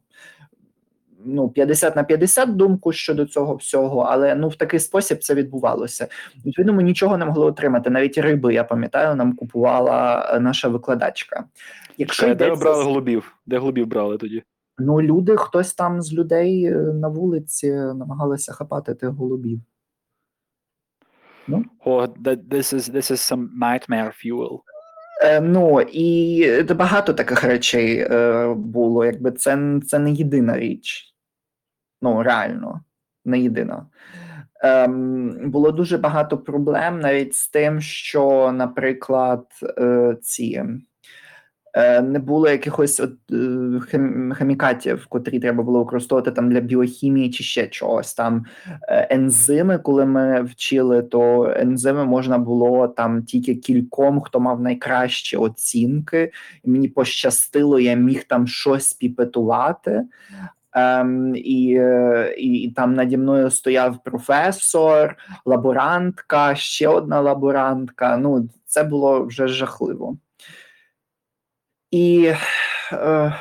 Ну, 1.24 1.48
50 1.48 1.96
на 1.96 2.04
50 2.04 2.56
думку 2.56 2.92
щодо 2.92 3.26
цього 3.26 3.54
всього, 3.54 4.00
але 4.00 4.34
ну 4.34 4.48
в 4.48 4.56
такий 4.56 4.80
спосіб 4.80 5.18
це 5.18 5.34
відбувалося. 5.34 6.08
Відповідно, 6.46 6.72
ми 6.72 6.82
нічого 6.82 7.18
не 7.18 7.24
могли 7.24 7.46
отримати. 7.46 7.90
Навіть 7.90 8.18
риби, 8.18 8.54
я 8.54 8.64
пам'ятаю, 8.64 9.16
нам 9.16 9.36
купувала 9.36 10.30
е, 10.34 10.40
наша 10.40 10.68
викладачка. 10.68 11.44
Якщо 11.98 12.22
Чекай, 12.22 12.34
де 12.34 12.50
ви 12.50 12.56
брали 12.56 12.84
голубів? 12.84 13.36
Де 13.46 13.58
голубів 13.58 13.86
брали 13.86 14.18
тоді? 14.18 14.42
ну 14.78 15.02
люди, 15.02 15.36
хтось 15.36 15.74
там 15.74 16.02
з 16.02 16.12
людей 16.12 16.64
е, 16.64 16.76
на 16.76 17.08
вулиці 17.08 17.70
намагалися 17.70 18.52
хапати 18.52 18.94
тих 18.94 19.10
голубів. 19.10 19.60
О, 21.84 22.06
that, 22.06 22.48
this 22.48 22.72
is 22.74 22.94
this 22.94 23.10
is 23.10 23.20
some 23.32 23.48
nightmare 23.60 24.12
fuel. 24.12 24.60
Е, 25.22 25.40
ну 25.40 25.80
і 25.80 26.40
е, 26.42 26.62
багато 26.62 27.14
таких 27.14 27.44
речей 27.44 27.98
е, 27.98 28.54
було. 28.56 29.04
Якби 29.04 29.32
це, 29.32 29.80
це 29.86 29.98
не 29.98 30.12
єдина 30.12 30.58
річ. 30.58 31.13
Ну, 32.04 32.22
реально, 32.22 32.80
не 33.24 33.40
єдина. 33.40 33.86
Ем, 34.62 35.50
було 35.50 35.70
дуже 35.70 35.98
багато 35.98 36.38
проблем 36.38 37.00
навіть 37.00 37.34
з 37.34 37.48
тим, 37.48 37.80
що, 37.80 38.52
наприклад, 38.52 39.46
е, 39.78 40.16
ці 40.22 40.64
е, 41.74 42.00
не 42.00 42.18
було 42.18 42.48
якихось 42.48 43.00
от, 43.00 43.12
е, 43.32 44.34
хімікатів, 44.38 45.06
котрі 45.06 45.40
треба 45.40 45.62
було 45.62 45.78
використовувати 45.78 46.30
там 46.30 46.50
для 46.50 46.60
біохімії 46.60 47.30
чи 47.30 47.44
ще 47.44 47.66
чогось. 47.66 48.14
Там 48.14 48.44
е, 48.88 49.08
ензими, 49.10 49.78
коли 49.78 50.06
ми 50.06 50.42
вчили, 50.42 51.02
то 51.02 51.52
ензими 51.56 52.04
можна 52.04 52.38
було 52.38 52.88
там 52.88 53.22
тільки 53.22 53.54
кільком, 53.54 54.20
хто 54.20 54.40
мав 54.40 54.60
найкращі 54.60 55.36
оцінки. 55.36 56.32
І 56.64 56.70
мені 56.70 56.88
пощастило, 56.88 57.80
я 57.80 57.94
міг 57.94 58.24
там 58.24 58.46
щось 58.46 58.92
піпетувати. 58.92 60.04
Ем, 60.74 61.34
е, 61.34 61.38
і, 61.38 61.74
і 62.38 62.70
там 62.70 62.94
наді 62.94 63.16
мною 63.16 63.50
стояв 63.50 64.02
професор, 64.02 65.16
лаборантка, 65.44 66.54
ще 66.54 66.88
одна 66.88 67.20
лаборантка. 67.20 68.16
Ну, 68.16 68.48
це 68.66 68.84
було 68.84 69.24
вже 69.24 69.48
жахливо. 69.48 70.16
І 71.90 72.32
е, 72.92 73.34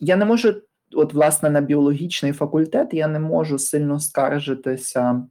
я 0.00 0.16
не 0.16 0.24
можу, 0.24 0.54
от, 0.94 1.14
власне, 1.14 1.50
на 1.50 1.60
біологічний 1.60 2.32
факультет 2.32 2.88
я 2.92 3.08
не 3.08 3.18
можу 3.18 3.58
сильно 3.58 4.00
скаржитися 4.00 5.22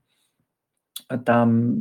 там 1.25 1.79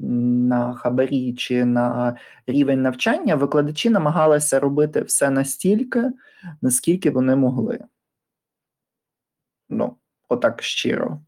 на 0.49 0.75
хабарі 0.75 1.35
чи 1.35 1.65
на 1.65 2.17
рівень 2.47 2.83
навчання. 2.83 3.35
Викладачі 3.35 3.91
намагалися 3.91 4.61
робити 4.61 5.03
все 5.03 5.31
настільки, 5.31 6.13
наскільки 6.63 7.11
вони 7.11 7.37
могли. 7.37 7.79
Ну, 9.69 9.97
отак 10.29 10.63
щиро. 10.63 11.21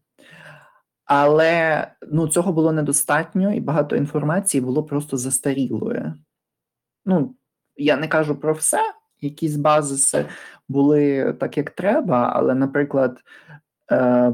Але 1.05 1.87
ну, 2.11 2.27
цього 2.27 2.53
було 2.53 2.71
недостатньо, 2.71 3.53
і 3.53 3.59
багато 3.59 3.95
інформації 3.95 4.61
було 4.61 4.83
просто 4.83 5.17
застарілою. 5.17 6.13
Ну, 7.05 7.35
я 7.75 7.97
не 7.97 8.07
кажу 8.07 8.35
про 8.35 8.53
все, 8.53 8.79
якісь 9.21 9.55
базиси 9.55 10.25
були 10.69 11.33
так, 11.39 11.57
як 11.57 11.69
треба, 11.69 12.31
але, 12.35 12.55
наприклад, 12.55 13.19
е, 13.91 14.33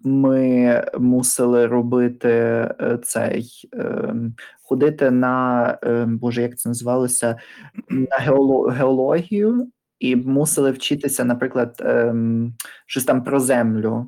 ми 0.00 0.84
мусили 0.98 1.66
робити 1.66 2.28
е, 2.30 2.98
цей 3.02 3.68
ем, 3.72 4.34
ходити 4.62 5.10
на 5.10 5.78
Боже, 6.06 6.42
як 6.42 6.58
це 6.58 6.68
називалося? 6.68 7.38
На 7.88 8.18
геоло- 8.26 8.70
геологію, 8.70 9.68
і 10.00 10.16
мусили 10.16 10.70
вчитися, 10.70 11.24
наприклад, 11.24 11.82
ем, 11.84 12.54
щось 12.86 13.04
там 13.04 13.24
про 13.24 13.40
землю. 13.40 14.06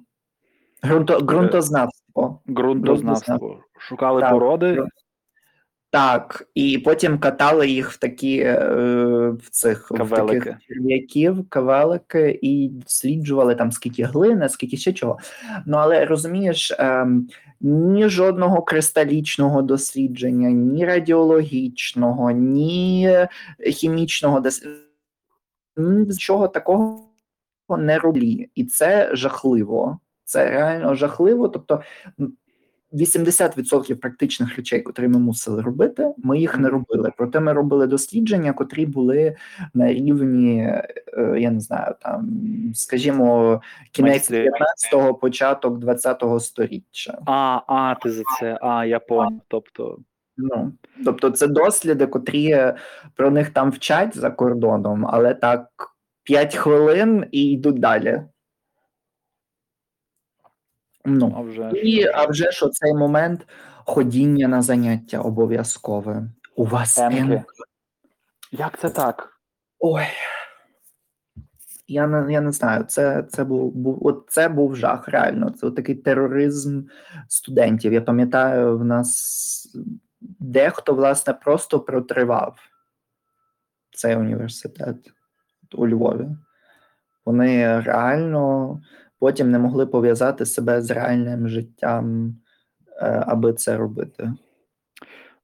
Грунто, 0.83 1.19
ґрунтознавство. 1.19 2.43
Ґрунтознавство. 2.49 3.61
Шукали 3.79 4.21
Так, 4.21 4.31
породи. 4.31 4.83
Так, 5.91 6.49
і 6.55 6.79
потім 6.79 7.19
катали 7.19 7.69
їх 7.69 7.91
в 7.91 7.97
такі 7.97 8.39
е, 8.39 8.59
в 9.31 9.51
цих 9.51 9.91
в 9.91 10.11
таких 10.11 10.49
черв'яків, 10.69 11.49
кавелики, 11.49 12.39
і 12.43 12.69
досліджували 12.69 13.55
там 13.55 13.73
скільки 13.73 14.03
глини, 14.05 14.49
скільки 14.49 14.77
ще 14.77 14.93
чого. 14.93 15.19
Ну 15.67 15.77
але 15.77 16.05
розумієш, 16.05 16.73
ем, 16.79 17.29
ні 17.61 18.09
жодного 18.09 18.63
кристалічного 18.63 19.63
дослідження, 19.63 20.51
ні 20.51 20.85
радіологічного, 20.85 22.31
ні 22.31 23.19
хімічного 23.61 24.41
дослідження, 24.41 24.92
нічого 25.77 26.49
такого 26.49 27.09
не 27.79 27.99
роблі. 27.99 28.51
І 28.55 28.65
це 28.65 29.11
жахливо. 29.13 29.99
Це 30.25 30.51
реально 30.51 30.95
жахливо. 30.95 31.49
Тобто. 31.49 31.83
м, 32.21 32.33
80% 32.95 33.95
практичних 33.95 34.57
речей, 34.57 34.81
котрі 34.83 35.09
ми 35.09 35.19
мусили 35.19 35.63
робити, 35.63 36.15
ми 36.19 36.39
їх 36.39 36.59
не 36.59 36.69
робили. 36.69 37.13
Проте 37.17 37.41
ми 37.41 37.53
робили 37.53 37.87
дослідження, 37.87 38.53
котрі 38.53 38.87
були 38.87 39.37
на 39.75 39.93
рівні, 39.93 40.59
е, 40.63 41.37
я 41.39 41.51
не 41.51 41.61
знаю, 41.61 41.95
там, 42.01 42.31
скажімо, 42.75 43.61
кінець 43.93 44.31
Майстри- 44.31 44.51
19-го, 44.93 45.15
початок 45.15 45.79
20-го 45.79 46.41
сторіччя. 46.41 47.19
А, 47.27 47.61
а, 47.67 47.95
ти 48.03 48.11
за 48.11 48.23
це. 48.41 48.59
А, 48.63 48.85
я 48.85 49.01
поняв. 49.01 49.41
Тобто, 49.49 49.99
Ну, 50.43 50.73
тобто, 51.05 51.31
це 51.31 51.47
досліди, 51.47 52.07
котрі 52.07 52.51
е, 52.51 52.77
про 53.15 53.31
них 53.31 53.51
там 53.51 53.71
вчать 53.71 54.17
за 54.17 54.31
кордоном, 54.31 55.07
але 55.11 55.35
так 55.35 55.69
5 56.23 56.57
хвилин 56.57 57.27
і 57.33 57.51
йдуть 57.51 57.81
далі. 57.81 58.23
Ну. 61.05 61.35
а 61.37 61.41
вже. 61.41 61.71
І 61.75 62.07
а 62.07 62.27
вже 62.27 62.51
ж 62.51 62.67
оцей 62.67 62.95
момент 62.95 63.47
ходіння 63.85 64.49
на 64.49 64.63
заняття 64.63 65.21
обов'язкове. 65.21 66.29
У 66.57 66.65
вас. 66.65 66.99
М. 66.99 67.45
Як 68.53 68.79
це 68.79 68.91
так? 68.91 69.41
Ой. 69.79 70.05
Я 71.89 72.07
не, 72.07 72.33
я 72.33 72.41
не 72.41 72.53
знаю, 72.53 72.85
це, 72.85 73.25
це 73.29 73.45
був, 73.45 73.73
був 73.75 74.07
от 74.07 74.25
це 74.29 74.49
був 74.49 74.77
жах, 74.77 75.09
реально. 75.09 75.51
Це 75.51 75.67
от 75.67 75.77
такий 75.77 75.95
тероризм 75.95 76.83
студентів. 77.29 77.93
Я 77.93 78.01
пам'ятаю, 78.01 78.79
в 78.79 78.85
нас 78.85 79.79
дехто, 80.41 80.95
власне, 80.95 81.33
просто 81.33 81.81
протривав 81.81 82.59
цей 83.91 84.17
університет 84.17 84.97
у 85.75 85.89
Львові. 85.89 86.29
Вони 87.25 87.81
реально 87.81 88.81
потім 89.19 89.51
не 89.51 89.59
могли 89.59 89.87
пов'язати 89.87 90.47
себе 90.47 90.83
з 90.83 90.91
реальним 90.91 91.49
життям, 91.49 92.37
е, 93.03 93.25
аби 93.27 93.53
це 93.53 93.77
робити. 93.77 94.33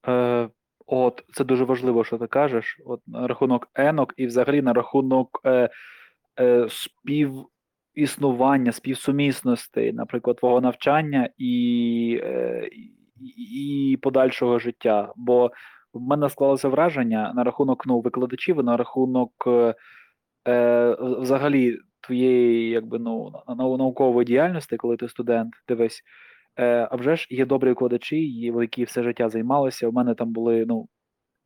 Е, 0.09 0.49
от, 0.87 1.25
це 1.33 1.45
дуже 1.45 1.65
важливо, 1.65 2.05
що 2.05 2.19
ти 2.19 2.27
кажеш. 2.27 2.81
От 2.87 3.01
на 3.07 3.27
рахунок 3.27 3.69
енок 3.75 4.15
і 4.17 4.27
взагалі 4.27 4.63
на 4.63 4.73
рахунок 4.73 5.41
е, 5.45 5.71
е, 6.41 6.69
співіснування, 6.71 8.73
співсумісностей, 8.73 9.93
наприклад, 9.93 10.37
твого 10.37 10.61
навчання 10.61 11.31
і, 11.39 12.21
е, 12.23 12.69
і, 13.53 13.99
подальшого 14.03 14.59
життя. 14.59 15.13
Бо 15.17 15.51
в 15.95 16.01
мене 16.01 16.29
склалося 16.29 16.69
враження 16.69 17.33
на 17.37 17.45
рахунок 17.45 17.87
ну, 17.87 18.01
викладачів, 18.01 18.65
на 18.65 18.77
рахунок 18.77 19.33
е, 19.47 19.75
е, 20.49 20.97
взагалі 21.01 21.79
твоєї 22.01 22.71
якби, 22.71 22.99
ну, 22.99 23.31
на- 23.49 23.55
на- 23.55 23.77
наукової 23.77 24.25
діяльності, 24.27 24.77
коли 24.77 24.97
ти 24.97 25.09
студент, 25.09 25.55
дивись. 25.69 26.03
Е, 26.59 26.89
а 26.91 26.97
вже 26.97 27.17
ж 27.17 27.27
є 27.31 27.47
добрі 27.47 27.69
викладачі, 27.69 28.31
які 28.41 28.85
все 28.85 29.03
життя 29.03 29.29
займалися. 29.29 29.89
У 29.89 29.93
мене 29.93 30.15
там 30.15 30.33
були 30.33 30.65
ну, 30.67 30.89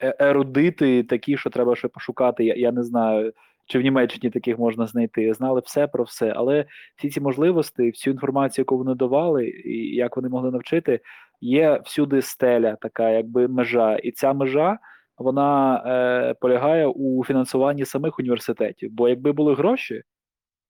е- 0.03 0.17
ерудити 0.19 1.03
такі, 1.03 1.37
що 1.37 1.51
треба 1.51 1.77
ще 1.77 1.89
пошукати. 1.89 2.45
Я, 2.45 2.55
я 2.55 2.73
не 2.73 2.83
знаю, 2.83 3.33
чи 3.67 3.79
в 3.79 3.83
Німеччині 3.83 4.31
таких 4.31 4.59
можна 4.59 4.87
знайти. 4.87 5.35
Знали 5.35 5.63
все 5.65 5.87
про 5.87 6.05
все. 6.05 6.33
Але 6.37 6.65
всі 6.97 7.11
ці 7.11 7.21
можливості, 7.21 7.83
всю 7.83 8.15
інформацію, 8.15 8.63
яку 8.63 8.79
вони 8.79 8.95
давали, 8.95 9.49
і 9.49 9.95
як 9.95 10.17
вони 10.17 10.29
могли 10.29 10.51
навчити, 10.51 11.01
є 11.43 11.81
всюди 11.85 12.23
стеля, 12.23 12.77
така 12.81 13.11
якби 13.11 13.49
межа. 13.49 13.97
І 13.97 14.13
ця 14.13 14.33
межа. 14.33 14.79
Вона 15.19 15.83
е, 15.87 16.35
полягає 16.35 16.87
у 16.87 17.25
фінансуванні 17.25 17.85
самих 17.85 18.19
університетів. 18.19 18.91
Бо 18.93 19.09
якби 19.09 19.33
були 19.33 19.55
гроші, 19.55 20.03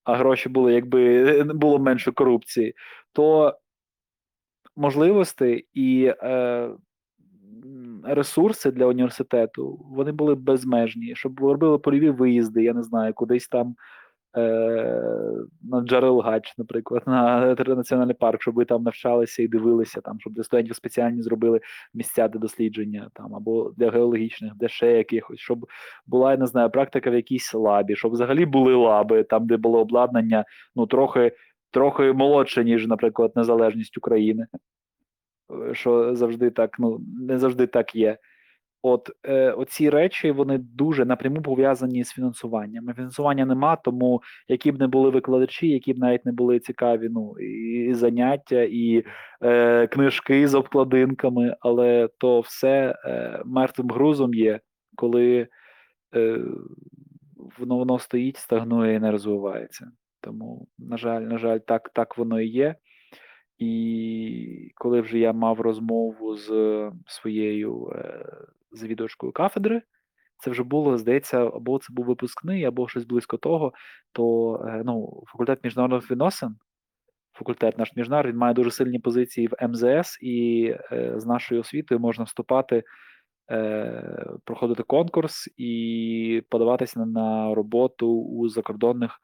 а 0.04 0.16
гроші 0.16 0.48
були, 0.48 0.74
якби 0.74 1.42
було 1.42 1.78
менше 1.78 2.12
корупції, 2.12 2.74
то 3.12 3.56
можливості 4.76 5.66
і 5.72 6.14
е, 6.22 6.70
ресурси 8.04 8.70
для 8.70 8.86
університету 8.86 9.86
вони 9.90 10.12
були 10.12 10.34
безмежні, 10.34 11.14
щоб 11.14 11.40
робили 11.40 11.78
польові 11.78 12.10
виїзди, 12.10 12.62
я 12.62 12.74
не 12.74 12.82
знаю, 12.82 13.14
кудись 13.14 13.48
там 13.48 13.76
е, 14.36 14.42
на 15.62 15.80
Джарилгач, 15.80 16.54
наприклад, 16.58 17.02
на 17.06 17.54
національний 17.54 18.14
парк, 18.14 18.42
щоб 18.42 18.54
ви 18.54 18.64
там 18.64 18.82
навчалися 18.82 19.42
і 19.42 19.48
дивилися, 19.48 20.00
там, 20.00 20.20
щоб 20.20 20.32
для 20.32 20.42
студентів 20.42 20.76
спеціальні 20.76 21.22
зробили 21.22 21.60
місця 21.94 22.28
для 22.28 22.40
дослідження, 22.40 23.10
там 23.12 23.34
або 23.34 23.72
для 23.76 23.90
геологічних, 23.90 24.52
де 24.54 24.68
ще 24.68 24.92
якихось, 24.92 25.38
щоб 25.38 25.66
була, 26.06 26.30
я 26.30 26.36
не 26.36 26.46
знаю, 26.46 26.70
практика 26.70 27.10
в 27.10 27.14
якійсь 27.14 27.54
лабі, 27.54 27.96
щоб 27.96 28.12
взагалі 28.12 28.46
були 28.46 28.74
лаби, 28.74 29.22
там, 29.24 29.46
де 29.46 29.56
було 29.56 29.80
обладнання, 29.80 30.44
ну 30.76 30.86
трохи 30.86 31.32
трохи 31.70 32.12
молодше, 32.12 32.64
ніж, 32.64 32.86
наприклад, 32.86 33.32
незалежність 33.36 33.98
України. 33.98 34.46
Е, 35.70 35.74
Що 35.74 36.14
завжди 36.16 36.50
так, 36.50 36.78
ну 36.78 37.00
не 37.20 37.38
завжди 37.38 37.66
так 37.66 37.94
є. 37.94 38.18
От 38.82 39.10
е, 39.24 39.50
оці 39.50 39.90
речі 39.90 40.30
вони 40.30 40.58
дуже 40.58 41.04
напряму 41.04 41.42
пов'язані 41.42 42.04
з 42.04 42.10
фінансуванням. 42.10 42.94
Фінансування 42.94 43.46
нема, 43.46 43.76
тому 43.76 44.22
які 44.48 44.72
б 44.72 44.78
не 44.78 44.86
були 44.86 45.10
викладачі, 45.10 45.68
які 45.68 45.92
б 45.92 45.98
навіть 45.98 46.26
не 46.26 46.32
були 46.32 46.60
цікаві, 46.60 47.08
ну 47.08 47.38
і, 47.38 47.94
заняття, 47.94 48.62
і 48.62 49.04
е, 49.42 49.86
книжки 49.86 50.48
з 50.48 50.54
обкладинками, 50.54 51.56
але 51.60 52.08
то 52.18 52.40
все 52.40 52.98
е, 53.04 53.42
мертвим 53.44 53.88
грузом 53.88 54.34
є, 54.34 54.60
коли 54.96 55.48
е, 56.14 56.40
воно 57.58 57.76
воно 57.76 57.98
стоїть, 57.98 58.36
стагнує 58.36 58.94
і 58.94 59.00
не 59.00 59.10
розвивається. 59.10 59.90
Тому, 60.20 60.66
на 60.78 60.96
жаль, 60.96 61.20
на 61.20 61.38
жаль, 61.38 61.58
так, 61.58 61.90
так 61.94 62.18
воно 62.18 62.40
і 62.40 62.48
є. 62.48 62.74
І 63.58 64.72
коли 64.74 65.00
вже 65.00 65.18
я 65.18 65.32
мав 65.32 65.60
розмову 65.60 66.36
з 66.36 66.50
своєю 67.06 67.92
е, 67.96 68.24
завідувачкою 68.72 69.32
кафедри, 69.32 69.82
це 70.38 70.50
вже 70.50 70.62
було, 70.62 70.98
здається, 70.98 71.46
або 71.46 71.78
це 71.78 71.86
був 71.90 72.04
випускний, 72.04 72.64
або 72.64 72.88
щось 72.88 73.04
близько 73.04 73.36
того, 73.36 73.72
то 74.12 74.54
е, 74.68 74.82
ну, 74.84 75.22
факультет 75.26 75.64
міжнародних 75.64 76.10
відносин, 76.10 76.56
факультет 77.32 77.78
наш 77.78 77.96
міжнародний, 77.96 78.32
він 78.32 78.38
має 78.38 78.54
дуже 78.54 78.70
сильні 78.70 78.98
позиції 78.98 79.48
в 79.48 79.68
МЗС, 79.68 80.18
і 80.22 80.64
е, 80.92 81.12
з 81.16 81.26
нашою 81.26 81.60
освітою 81.60 82.00
можна 82.00 82.24
вступати, 82.24 82.82
е, 83.50 84.26
проходити 84.44 84.82
конкурс 84.82 85.48
і 85.56 86.42
подаватися 86.48 87.00
на, 87.00 87.06
на 87.06 87.54
роботу 87.54 88.08
у 88.08 88.48
закордонних 88.48 89.20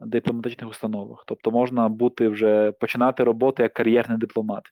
дипломатичних 0.00 0.70
установах. 0.70 1.24
Тобто 1.26 1.50
можна 1.50 1.88
бути 1.88 2.28
вже 2.28 2.72
починати 2.72 3.24
роботу 3.24 3.62
як 3.62 3.74
кар'єрний 3.74 4.18
дипломат. 4.18 4.64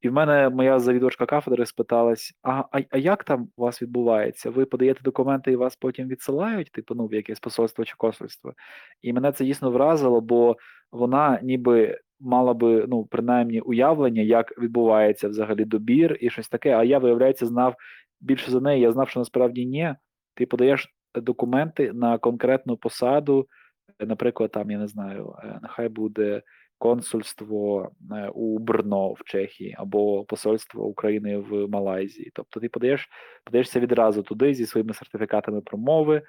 І 0.00 0.08
в 0.08 0.12
мене 0.12 0.48
моя 0.48 0.78
завідувачка 0.78 1.26
кафедри 1.26 1.66
спиталась: 1.66 2.32
а, 2.42 2.64
а, 2.72 2.80
а 2.90 2.98
як 2.98 3.24
там 3.24 3.48
у 3.56 3.62
вас 3.62 3.82
відбувається? 3.82 4.50
Ви 4.50 4.64
подаєте 4.64 5.00
документи 5.02 5.52
і 5.52 5.56
вас 5.56 5.76
потім 5.76 6.08
відсилають, 6.08 6.72
типу, 6.72 6.94
ну, 6.94 7.06
в 7.06 7.14
якесь 7.14 7.40
посольство 7.40 7.84
чи 7.84 7.94
консульство? 7.96 8.54
І 9.02 9.12
мене 9.12 9.32
це 9.32 9.44
дійсно 9.44 9.70
вразило, 9.70 10.20
бо 10.20 10.56
вона 10.92 11.40
ніби 11.42 11.98
мала 12.20 12.54
би, 12.54 12.86
ну, 12.88 13.04
принаймні, 13.04 13.60
уявлення, 13.60 14.22
як 14.22 14.58
відбувається 14.58 15.28
взагалі 15.28 15.64
добір 15.64 16.18
і 16.20 16.30
щось 16.30 16.48
таке. 16.48 16.70
А 16.70 16.84
я, 16.84 16.98
виявляється, 16.98 17.46
знав 17.46 17.74
більше 18.20 18.50
за 18.50 18.60
неї. 18.60 18.82
Я 18.82 18.92
знав, 18.92 19.08
що 19.08 19.20
насправді 19.20 19.66
ні. 19.66 19.94
Ти 20.34 20.46
подаєш 20.46 20.94
документи 21.14 21.92
на 21.92 22.18
конкретну 22.18 22.76
посаду, 22.76 23.46
наприклад, 24.00 24.50
там, 24.50 24.70
я 24.70 24.78
не 24.78 24.86
знаю, 24.86 25.34
е, 25.44 25.58
нехай 25.62 25.88
буде 25.88 26.42
консульство 26.80 27.90
е, 28.12 28.28
у 28.34 28.58
Брно 28.58 29.12
в 29.12 29.24
Чехії 29.24 29.74
або 29.78 30.24
посольство 30.24 30.84
України 30.84 31.38
в 31.38 31.68
Малайзії. 31.68 32.30
Тобто 32.34 32.60
ти 32.60 32.68
подаєш, 32.68 33.08
подаєшся 33.44 33.80
відразу 33.80 34.22
туди 34.22 34.54
зі 34.54 34.66
своїми 34.66 34.94
сертифікатами 34.94 35.60
про 35.60 35.78
мови, 35.78 36.22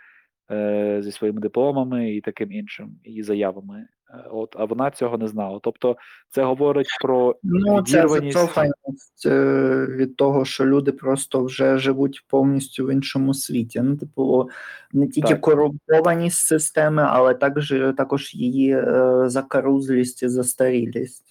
зі 1.00 1.12
своїми 1.12 1.42
дипломами 1.42 2.12
і 2.16 2.22
таким 2.22 2.52
іншим, 2.52 3.00
і 3.04 3.24
заявами. 3.24 3.88
Е, 4.14 4.28
От, 4.32 4.56
а 4.60 4.66
вона 4.66 4.92
цього 4.92 5.18
не 5.18 5.28
знала. 5.28 5.60
Тобто, 5.64 5.98
це 6.30 6.44
говорить 6.44 6.88
про 7.02 7.36
Ну, 7.44 7.84
це 7.84 8.06
відірваність. 8.06 9.26
е, 9.26 9.86
від 9.90 10.16
того, 10.16 10.46
що 10.46 10.66
люди 10.66 10.92
просто 10.92 11.44
вже 11.44 11.78
живуть 11.78 12.26
повністю 12.28 12.86
в 12.86 12.94
іншому 12.94 13.34
світі. 13.34 13.82
Ну, 13.84 13.98
типу, 13.98 14.50
не 14.94 15.08
тільки 15.08 15.30
Так. 15.34 15.42
корумпованість 15.42 16.48
системи, 16.48 17.04
але 17.08 17.34
також, 17.34 17.74
також 17.98 18.36
її 18.36 18.72
е, 18.72 19.24
закарузлість 19.26 20.24
і 20.24 20.28
застарілість. 20.28 21.31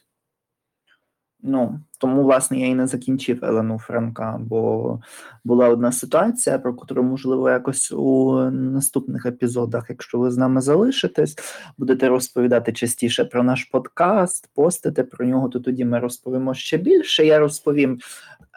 Ну, 1.42 1.80
тому, 1.98 2.22
власне, 2.22 2.60
я 2.60 2.66
і 2.66 2.74
не 2.74 2.86
закінчив 2.86 3.44
Елену 3.44 3.78
Франка, 3.78 4.38
бо 4.40 5.00
була 5.44 5.68
одна 5.68 5.92
ситуація, 5.92 6.58
про 6.58 6.70
яку, 6.70 7.02
можливо, 7.02 7.50
якось 7.50 7.92
у 7.92 8.34
наступних 8.50 9.26
епізодах, 9.26 9.86
якщо 9.88 10.18
ви 10.18 10.30
з 10.30 10.36
нами 10.36 10.60
залишитесь, 10.60 11.36
будете 11.78 12.08
розповідати 12.08 12.72
частіше 12.72 13.24
про 13.24 13.42
наш 13.42 13.64
подкаст, 13.64 14.50
постите 14.54 15.04
про 15.04 15.26
нього, 15.26 15.48
то 15.48 15.60
тоді 15.60 15.84
ми 15.84 15.98
розповімо 15.98 16.54
ще 16.54 16.76
більше. 16.76 17.26
Я 17.26 17.38
розповім 17.38 17.98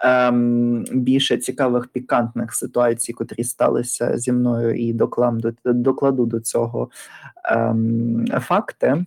ем, 0.04 0.86
більше 0.92 1.38
цікавих 1.38 1.88
пікантних 1.88 2.54
ситуацій, 2.54 3.14
котрі 3.14 3.44
сталися 3.44 4.18
зі 4.18 4.32
мною, 4.32 4.76
і 4.76 4.94
докладу, 4.94 5.56
докладу 5.66 6.26
до 6.26 6.40
цього 6.40 6.90
ем, 7.46 8.26
факти 8.40 9.06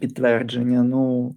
підтвердження. 0.00 0.82
Ну. 0.82 1.34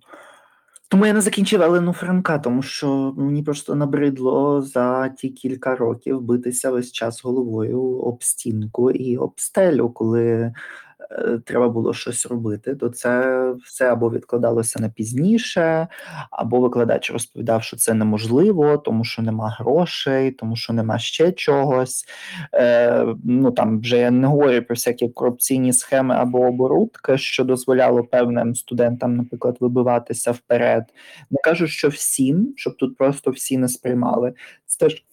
Тому 0.91 1.05
я 1.05 1.13
не 1.13 1.21
закінчив 1.21 1.61
Елену 1.61 1.93
Франка, 1.93 2.39
тому 2.39 2.61
що 2.61 3.13
мені 3.17 3.43
просто 3.43 3.75
набридло 3.75 4.61
за 4.61 5.09
ті 5.09 5.29
кілька 5.29 5.75
років 5.75 6.21
битися 6.21 6.71
весь 6.71 6.91
час 6.91 7.23
головою 7.23 7.81
об 7.81 8.23
стінку 8.23 8.91
і 8.91 9.17
об 9.17 9.33
стелю, 9.35 9.89
коли 9.89 10.53
треба 11.45 11.69
було 11.69 11.93
щось 11.93 12.25
робити, 12.25 12.75
то 12.75 12.89
це 12.89 13.43
все 13.65 13.91
або 13.91 14.11
відкладалося 14.11 14.79
на 14.79 14.89
пізніше, 14.89 15.87
або 16.31 16.59
викладач 16.59 17.11
розповідав, 17.11 17.63
що 17.63 17.77
це 17.77 17.93
неможливо, 17.93 18.77
тому 18.77 19.03
що 19.03 19.21
нема 19.21 19.49
грошей, 19.59 20.31
тому 20.31 20.55
що 20.55 20.73
нема 20.73 20.99
ще 20.99 21.31
чогось. 21.31 22.05
Е, 22.53 23.05
ну 23.23 23.51
там 23.51 23.79
вже 23.79 23.97
я 23.97 24.11
не 24.11 24.27
говорю 24.27 24.61
про 24.61 24.73
всякі 24.75 25.09
корупційні 25.09 25.73
схеми 25.73 26.15
або 26.15 26.39
оборудки, 26.39 27.17
що 27.17 27.43
дозволяло 27.43 28.03
певним 28.03 28.55
студентам, 28.55 29.15
наприклад, 29.15 29.57
вибиватися 29.59 30.31
вперед. 30.31 30.83
Не 31.31 31.37
кажу, 31.43 31.67
що 31.67 31.89
всім, 31.89 32.53
щоб 32.55 32.77
тут 32.77 32.97
просто 32.97 33.31
всі 33.31 33.57
не 33.57 33.67
сприймали. 33.67 34.33
Це 34.65 34.85
теж 34.85 35.03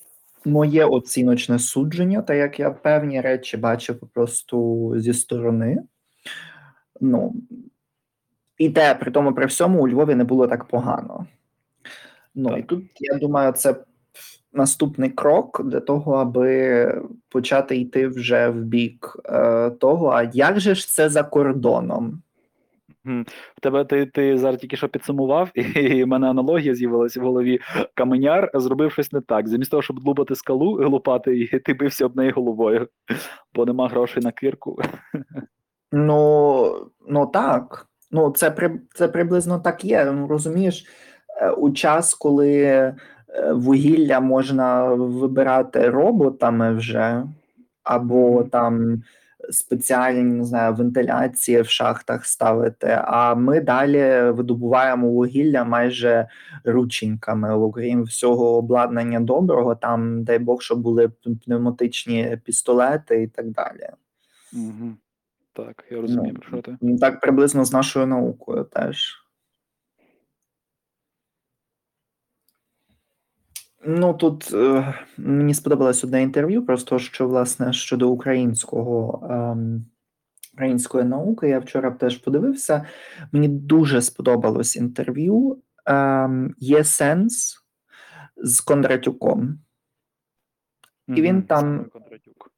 моє 0.46 0.84
оціночне 0.84 1.58
судження, 1.58 2.22
та 2.22 2.34
як 2.34 2.60
я 2.60 2.70
певні 2.70 3.20
речі 3.20 3.56
бачив 3.56 4.00
просто 4.14 4.90
зі 4.96 5.14
сторони. 5.14 5.82
Ну, 7.00 7.34
і 8.58 8.70
те, 8.70 8.94
при 8.94 9.10
тому, 9.10 9.34
при 9.34 9.46
всьому 9.46 9.82
у 9.82 9.88
Львові 9.88 10.14
не 10.14 10.24
було 10.24 10.46
так 10.46 10.64
погано. 10.64 11.26
Ну 12.34 12.56
і 12.56 12.62
тут, 12.62 12.84
я 13.00 13.18
думаю, 13.18 13.52
це 13.52 13.76
наступний 14.52 15.10
крок 15.10 15.62
для 15.64 15.80
того, 15.80 16.14
аби 16.14 17.02
почати 17.28 17.76
йти 17.76 18.08
вже 18.08 18.48
в 18.48 18.62
бік 18.62 19.16
е, 19.24 19.70
того, 19.70 20.08
а 20.08 20.30
як 20.32 20.60
же 20.60 20.74
ж 20.74 20.88
це 20.88 21.08
за 21.08 21.22
кордоном? 21.22 22.22
Мгм. 23.06 23.26
В 23.56 23.60
тебе 23.60 23.84
ти, 23.84 24.06
ти 24.06 24.38
зараз 24.38 24.60
тільки 24.60 24.76
що 24.76 24.88
підсумував, 24.88 25.50
і 25.76 26.04
в 26.04 26.06
мене 26.06 26.30
аналогія 26.30 26.74
з'явилася 26.74 27.20
в 27.20 27.22
голові. 27.22 27.60
Каменяр 27.94 28.50
зробив 28.54 28.92
щось 28.92 29.12
не 29.12 29.20
так. 29.20 29.48
Замість 29.48 29.70
того, 29.70 29.82
щоб 29.82 30.06
лупати 30.06 30.34
скалу, 30.34 30.88
лупати, 30.88 31.38
і 31.38 31.58
ти 31.58 31.74
бився 31.74 32.06
об 32.06 32.16
неї 32.16 32.30
головою, 32.30 32.88
бо 33.54 33.66
нема 33.66 33.88
грошей 33.88 34.22
на 34.22 34.32
кирку. 34.32 34.78
Ну, 35.92 36.90
ну 37.08 37.26
так. 37.26 37.86
Ну, 38.10 38.30
це 38.30 38.50
при 38.50 38.80
це 38.94 39.08
приблизно 39.08 39.58
так 39.58 39.84
є. 39.84 40.04
Ну, 40.04 40.26
розумієш, 40.26 40.86
е, 41.40 41.50
у 41.50 41.70
час, 41.70 42.14
коли 42.14 42.62
е, 42.62 42.96
вугілля 43.52 44.20
можна 44.20 44.84
вибирати 44.94 45.90
роботами 45.90 46.74
вже, 46.74 47.24
або 47.84 48.44
там 48.44 49.02
спеціальні 49.50 50.22
не 50.22 50.44
знаю, 50.44 50.74
вентиляції 50.74 51.60
в 51.60 51.68
шахтах 51.68 52.26
ставити. 52.26 53.00
А 53.04 53.34
ми 53.34 53.60
далі 53.60 54.30
видобуваємо 54.30 55.10
вугілля 55.10 55.64
майже 55.64 56.28
рученьками, 56.64 57.54
окрім 57.54 58.02
всього 58.02 58.56
обладнання 58.56 59.20
доброго. 59.20 59.74
Там, 59.74 60.24
дай 60.24 60.38
Бог, 60.38 60.62
що 60.62 60.76
були 60.76 61.08
пневматичні 61.44 62.38
пістолети 62.44 63.22
і 63.22 63.26
так 63.26 63.50
далі. 63.50 63.88
Угу. 64.52 64.92
Так, 65.52 65.84
я 65.90 66.00
розумію, 66.00 66.34
про 66.34 66.48
що 66.48 66.62
ти. 66.62 66.76
Ну, 66.80 66.98
Так 66.98 67.20
приблизно 67.20 67.64
з 67.64 67.72
нашою 67.72 68.06
наукою 68.06 68.64
теж. 68.64 69.25
Ну 73.86 74.14
тут 74.14 74.50
е, 74.54 74.94
мені 75.18 75.54
сподобалось 75.54 76.04
одне 76.04 76.22
інтерв'ю, 76.22 76.66
просто 76.66 76.98
що 76.98 77.28
власне 77.28 77.72
щодо 77.72 78.10
українського 78.10 79.26
ем, 79.30 79.86
української 80.54 81.04
науки. 81.04 81.48
Я 81.48 81.58
вчора 81.58 81.90
теж 81.90 82.16
подивився. 82.16 82.86
Мені 83.32 83.48
дуже 83.48 84.02
сподобалось 84.02 84.76
інтерв'ю. 84.76 85.62
Ем, 85.86 86.54
Є 86.58 86.84
сенс 86.84 87.64
з 88.36 88.60
Кондратюком. 88.60 89.58
І 91.08 91.22
він 91.22 91.36
Мгм. 91.36 91.42
там- 91.46 91.84
Кондратюк. 91.92 92.50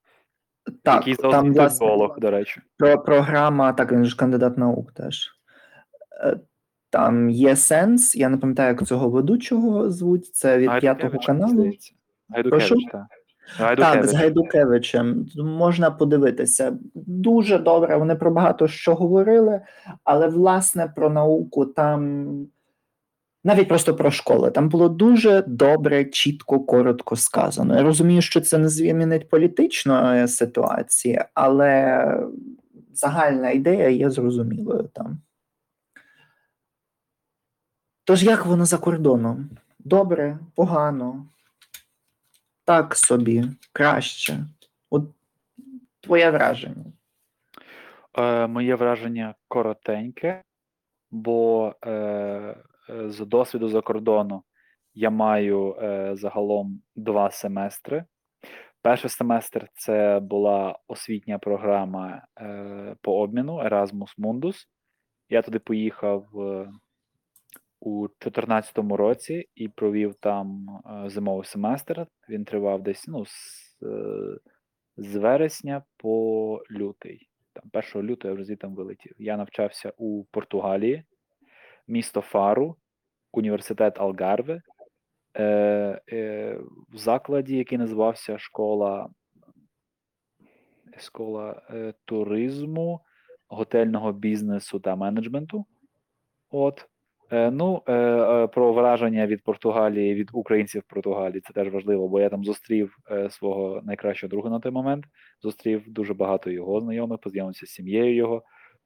Так, 0.83 1.07
Який 1.07 1.31
там 1.31 1.53
власне, 1.53 1.87
до 2.19 2.31
речі. 2.31 2.61
Про 2.77 3.03
програма, 3.03 3.73
так 3.73 3.93
він 3.93 4.05
ж 4.05 4.17
кандидат 4.17 4.59
наук 4.59 4.93
теж. 4.93 5.31
Там 6.91 7.31
є 7.31 7.57
сенс. 7.57 8.15
Я 8.15 8.29
не 8.29 8.37
пам'ятаю, 8.37 8.69
як 8.69 8.87
цього 8.87 9.11
ведучого 9.11 9.91
звуть. 9.91 10.27
Це 10.35 10.59
від 10.59 10.71
п'ятого 10.81 11.19
каналу. 11.27 11.73
Гайдукевич, 12.29 12.69
Прошу? 12.69 12.77
так. 12.93 13.07
Так, 13.79 14.07
з 14.07 14.15
Гайдукевичем. 14.15 15.27
Можна 15.37 15.91
подивитися. 15.91 16.79
Дуже 16.95 17.59
добре. 17.59 17.97
Вони 17.97 18.15
про 18.15 18.31
багато 18.31 18.69
що 18.69 18.95
говорили, 18.95 19.61
але 20.05 20.29
власне 20.29 20.93
про 20.97 21.11
науку 21.11 21.67
там. 21.67 22.27
Навіть 23.45 23.69
просто 23.69 23.95
про 23.95 24.11
школи. 24.11 24.51
Там 24.51 24.69
було 24.69 24.89
дуже 24.89 25.45
добре, 25.47 26.05
чітко, 26.05 26.61
коротко 26.61 27.17
сказано. 27.17 27.77
Я 27.77 27.83
розумію, 27.83 28.23
що 28.23 28.41
це 28.41 28.59
не 28.59 28.69
змінить 28.69 29.29
політичної 29.29 30.29
ситуації, 30.29 31.21
але 31.35 32.05
загальна 32.93 33.51
ідея 33.51 33.89
є 33.89 34.11
зрозумілою 34.11 34.89
там. 34.93 35.19
Тож 38.09 38.23
як 38.23 38.47
воно 38.47 38.65
за 38.65 38.79
кордоном? 38.79 39.51
Добре, 39.79 40.39
погано, 40.55 41.27
так 42.65 42.97
собі, 42.97 43.45
краще. 43.73 44.39
От 44.91 45.03
твоє 46.01 46.31
враження. 46.31 46.85
Е, 48.19 48.47
моє 48.47 48.75
враження 48.75 49.35
коротеньке, 49.49 50.43
бо 51.11 51.75
е, 51.83 51.91
е, 51.93 52.57
з 53.11 53.19
досвіду 53.21 53.69
за 53.69 53.81
кордону 53.81 54.43
я 54.95 55.11
маю 55.11 55.77
е, 55.83 56.17
загалом 56.17 56.83
два 56.97 57.31
семестри. 57.31 58.05
Перший 58.83 59.11
семестр 59.11 59.69
це 59.75 60.21
була 60.21 60.79
освітня 60.87 61.39
програма 61.39 62.23
е, 62.41 62.97
по 63.03 63.21
обміну 63.21 63.59
Erasmus 63.59 64.19
Mundus. 64.19 64.57
Я 65.29 65.43
туди 65.43 65.59
поїхав 65.59 66.41
е, 66.41 66.73
у 67.81 68.09
2014 68.09 68.79
році 68.79 69.49
і 69.55 69.69
провів 69.69 70.15
там 70.15 70.69
е, 70.87 71.11
зимовий 71.11 71.47
семестр. 71.47 72.07
Він 72.29 72.45
тривав 72.45 72.83
десь 72.83 73.09
ну, 73.09 73.27
з, 73.27 73.77
е, 73.83 74.39
з 74.97 75.17
вересня 75.17 75.83
по 75.97 76.63
лютий. 76.71 77.29
Там 77.53 77.83
1 77.95 78.11
лютого 78.11 78.31
я 78.31 78.35
вже 78.35 78.45
звідти 78.45 78.67
вилетів. 78.67 79.13
Я 79.19 79.37
навчався 79.37 79.93
у 79.97 80.25
Португалії, 80.25 81.05
місто 81.87 82.21
Фару, 82.21 82.77
університет 83.33 83.99
Алгарве, 83.99 84.63
е, 85.35 85.45
е, 86.13 86.59
в 86.89 86.97
закладі, 86.97 87.57
який 87.57 87.79
називався 87.79 88.39
школа, 88.39 89.09
школа 90.99 91.63
е, 91.71 91.95
туризму, 92.05 93.01
готельного 93.49 94.13
бізнесу 94.13 94.81
та 94.81 94.97
менеджменту. 94.97 95.67
От. 96.51 96.89
Е, 97.31 97.51
ну, 97.51 97.83
е, 97.87 97.93
е, 97.93 98.47
про 98.47 98.73
враження 98.73 99.27
від 99.27 99.43
Португалії, 99.43 100.15
від 100.15 100.31
українців 100.33 100.83
в 100.87 100.91
Португалії, 100.91 101.41
це 101.41 101.53
теж 101.53 101.73
важливо, 101.73 102.09
бо 102.09 102.21
я 102.21 102.29
там 102.29 102.45
зустрів 102.45 102.97
свого 103.31 103.81
найкращого 103.85 104.31
друга 104.31 104.51
на 104.51 104.61
той 104.61 104.73
момент, 104.73 105.05
зустрів 105.43 105.83
дуже 105.87 106.15
багато 106.15 106.51
його 106.51 106.81
знайомих, 106.81 107.19
познайомився 107.19 107.67
з 107.67 107.71
сім'єю 107.71 108.15
його. 108.15 108.43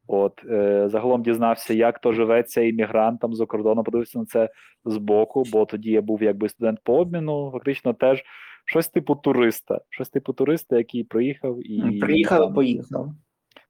От 0.06 0.44
загалом 0.90 1.22
дізнався, 1.22 1.74
як 1.74 1.98
то 1.98 2.12
живеться 2.12 2.60
іммігрантам 2.60 3.34
за 3.34 3.46
кордону, 3.46 3.84
подивився 3.84 4.18
на 4.18 4.24
це 4.24 4.48
збоку, 4.84 5.44
бо 5.52 5.64
тоді 5.64 5.90
я 5.90 6.02
був 6.02 6.22
якби 6.22 6.48
студент 6.48 6.80
по 6.84 6.98
обміну. 6.98 7.50
Фактично, 7.52 7.92
теж 7.92 8.24
щось 8.64 8.88
типу 8.88 9.14
туриста. 9.14 9.80
Щось 9.90 10.08
типу 10.10 10.32
туриста, 10.32 10.76
який 10.76 11.04
приїхав 11.04 11.70
і. 11.70 11.98
Приїхав, 12.00 12.40
там- 12.40 12.54
поїхав. 12.54 13.12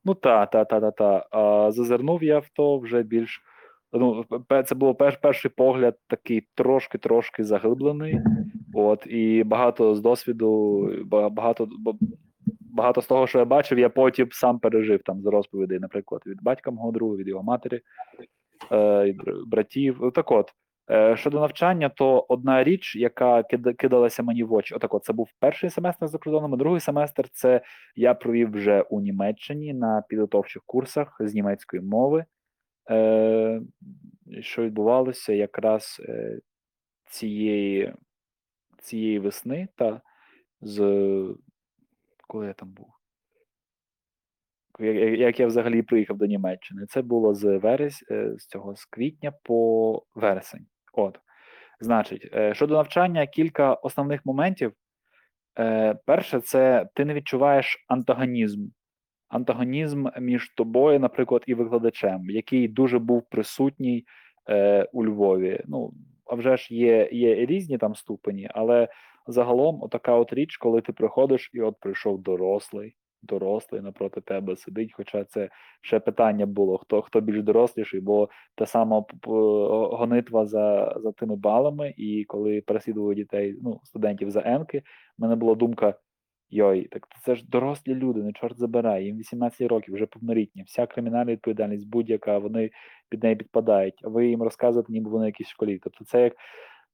Ну 0.05 0.15
та, 0.15 0.47
та, 0.47 0.65
та, 0.65 0.81
та, 0.81 0.91
та. 0.91 1.27
А 1.31 1.71
зазирнув 1.73 2.25
я 2.25 2.39
в 2.39 2.49
то 2.55 2.79
вже 2.79 3.03
більш. 3.03 3.43
Ну, 3.93 4.25
це 4.67 4.75
було 4.75 4.95
перш, 4.95 5.17
перший 5.17 5.51
погляд 5.51 5.99
такий 6.07 6.49
трошки-трошки 6.55 7.45
заглиблений. 7.45 8.21
От, 8.75 9.07
і 9.07 9.45
багато 9.45 9.95
з 9.95 10.01
досвіду, 10.01 10.89
багато, 11.31 11.69
багато 12.61 13.03
з 13.03 13.07
того, 13.07 13.27
що 13.27 13.39
я 13.39 13.45
бачив, 13.45 13.79
я 13.79 13.89
потім 13.89 14.29
сам 14.31 14.59
пережив 14.59 15.03
там 15.03 15.23
з 15.23 15.27
розповідей, 15.27 15.79
наприклад, 15.79 16.23
від 16.27 16.43
батька 16.43 16.71
мого 16.71 16.93
друга, 16.93 17.17
від 17.17 17.29
його 17.29 17.43
матері, 17.43 17.81
е, 18.73 19.15
братів. 19.47 19.99
Ну, 20.01 20.11
Так 20.11 20.31
от, 20.33 20.53
е, 20.91 21.17
щодо 21.17 21.41
навчання, 21.41 21.89
то 21.89 22.27
одна 22.29 22.65
річ, 22.65 22.97
яка 22.97 23.43
кидалася 23.79 24.23
мені 24.23 24.45
в 24.45 24.53
очі, 24.53 24.75
отак 24.75 24.95
от, 24.95 25.05
це 25.05 25.13
був 25.13 25.29
перший 25.41 25.71
семестр 25.71 26.09
за 26.09 26.19
кордоном, 26.19 26.55
а 26.55 26.57
другий 26.57 26.81
семестр 26.81 27.29
це 27.33 27.61
я 27.97 28.15
провів 28.15 28.53
вже 28.53 28.83
у 28.83 29.01
Німеччині 29.01 29.75
на 29.75 30.03
підготовчих 30.09 30.63
курсах 30.67 31.17
з 31.21 31.35
німецької 31.35 31.83
мови. 31.83 32.25
Е, 32.91 33.61
що 34.41 34.63
відбувалося 34.63 35.33
якраз 35.33 36.03
е, 36.09 36.39
цієї, 37.07 37.95
цієї 38.79 39.19
весни, 39.19 39.69
та 39.77 40.01
з 40.61 40.79
коли 42.27 42.47
я 42.47 42.53
там 42.53 42.69
був? 42.69 42.89
Як, 45.19 45.41
я 45.41 45.47
взагалі 45.47 45.83
приїхав 45.83 46.17
до 46.17 46.27
Німеччини? 46.27 46.87
Це 46.87 47.03
було 47.03 47.35
з 47.35 47.59
верес, 47.59 48.05
е, 48.11 48.35
з 48.39 48.47
цього 48.47 48.77
з 48.77 48.85
квітня 48.85 49.33
по 49.43 50.03
вересень. 50.15 50.67
От. 50.93 51.21
Значить, 51.81 52.35
щодо 52.53 52.75
навчання, 52.75 53.27
кілька 53.27 53.75
основних 53.75 54.27
моментів. 54.27 54.73
Перше, 56.07 56.41
це 56.41 56.89
ти 56.95 57.05
не 57.05 57.15
відчуваєш 57.15 57.85
антагонізм. 57.89 58.69
Антагонізм 59.33 60.07
між 60.21 60.49
тобою, 60.49 61.01
наприклад, 61.01 61.45
і 61.47 61.55
викладачем, 61.55 62.31
який 62.31 62.69
дуже 62.69 62.99
був 62.99 63.23
присутній 63.23 64.05
е, 64.49 64.89
у 64.93 65.05
Львові. 65.05 65.61
Ну, 65.67 65.93
а 66.27 66.35
вже 66.35 66.57
ж 66.57 66.75
є, 66.75 67.09
є 67.13 67.47
різні 67.47 67.79
там 67.79 67.95
ступені, 67.95 68.49
але 68.55 68.89
загалом, 69.27 69.83
отака 69.83 70.15
от 70.15 70.33
річ, 70.33 70.57
коли 70.57 70.81
ти 70.81 70.93
приходиш, 70.93 71.51
і 71.55 71.61
от 71.61 71.81
прийшов 71.81 72.23
дорослий, 72.23 72.95
дорослий 73.23 73.81
напроти 73.81 74.21
тебе 74.21 74.57
сидить. 74.57 74.93
Хоча 74.95 75.25
це 75.25 75.49
ще 75.83 76.01
питання 76.01 76.47
було: 76.47 76.79
хто 76.79 77.03
хто 77.03 77.21
більш 77.21 77.43
доросліший, 77.43 78.01
бо 78.01 78.29
та 78.55 78.67
сама 78.67 79.05
гонитва 79.93 80.47
за, 80.47 80.97
за 81.01 81.13
тими 81.13 81.37
балами, 81.37 81.95
і 81.97 82.25
коли 82.25 82.61
переслідували 82.61 83.15
дітей, 83.15 83.59
ну, 83.63 83.81
студентів 83.85 84.31
за 84.31 84.43
енки, 84.45 84.83
в 85.19 85.23
мене 85.23 85.37
була 85.37 85.55
думка. 85.55 85.95
Йой, 86.55 86.85
так 86.85 87.09
це 87.25 87.35
ж 87.35 87.45
дорослі 87.49 87.95
люди, 87.95 88.23
ну 88.23 88.33
чорт 88.33 88.59
забирай, 88.59 89.05
їм 89.05 89.19
18 89.19 89.69
років, 89.69 89.95
вже 89.95 90.07
повнолітні. 90.07 90.63
Вся 90.63 90.87
кримінальна 90.87 91.33
відповідальність 91.33 91.89
будь-яка, 91.89 92.39
вони 92.39 92.71
під 93.09 93.23
неї 93.23 93.37
підпадають, 93.37 94.01
а 94.05 94.09
ви 94.09 94.29
їм 94.29 94.43
розказуєте, 94.43 94.93
ніби 94.93 95.11
вони 95.11 95.27
якісь 95.27 95.47
в 95.47 95.51
школі. 95.51 95.81
Тобто 95.83 96.05
це 96.05 96.23
як 96.23 96.35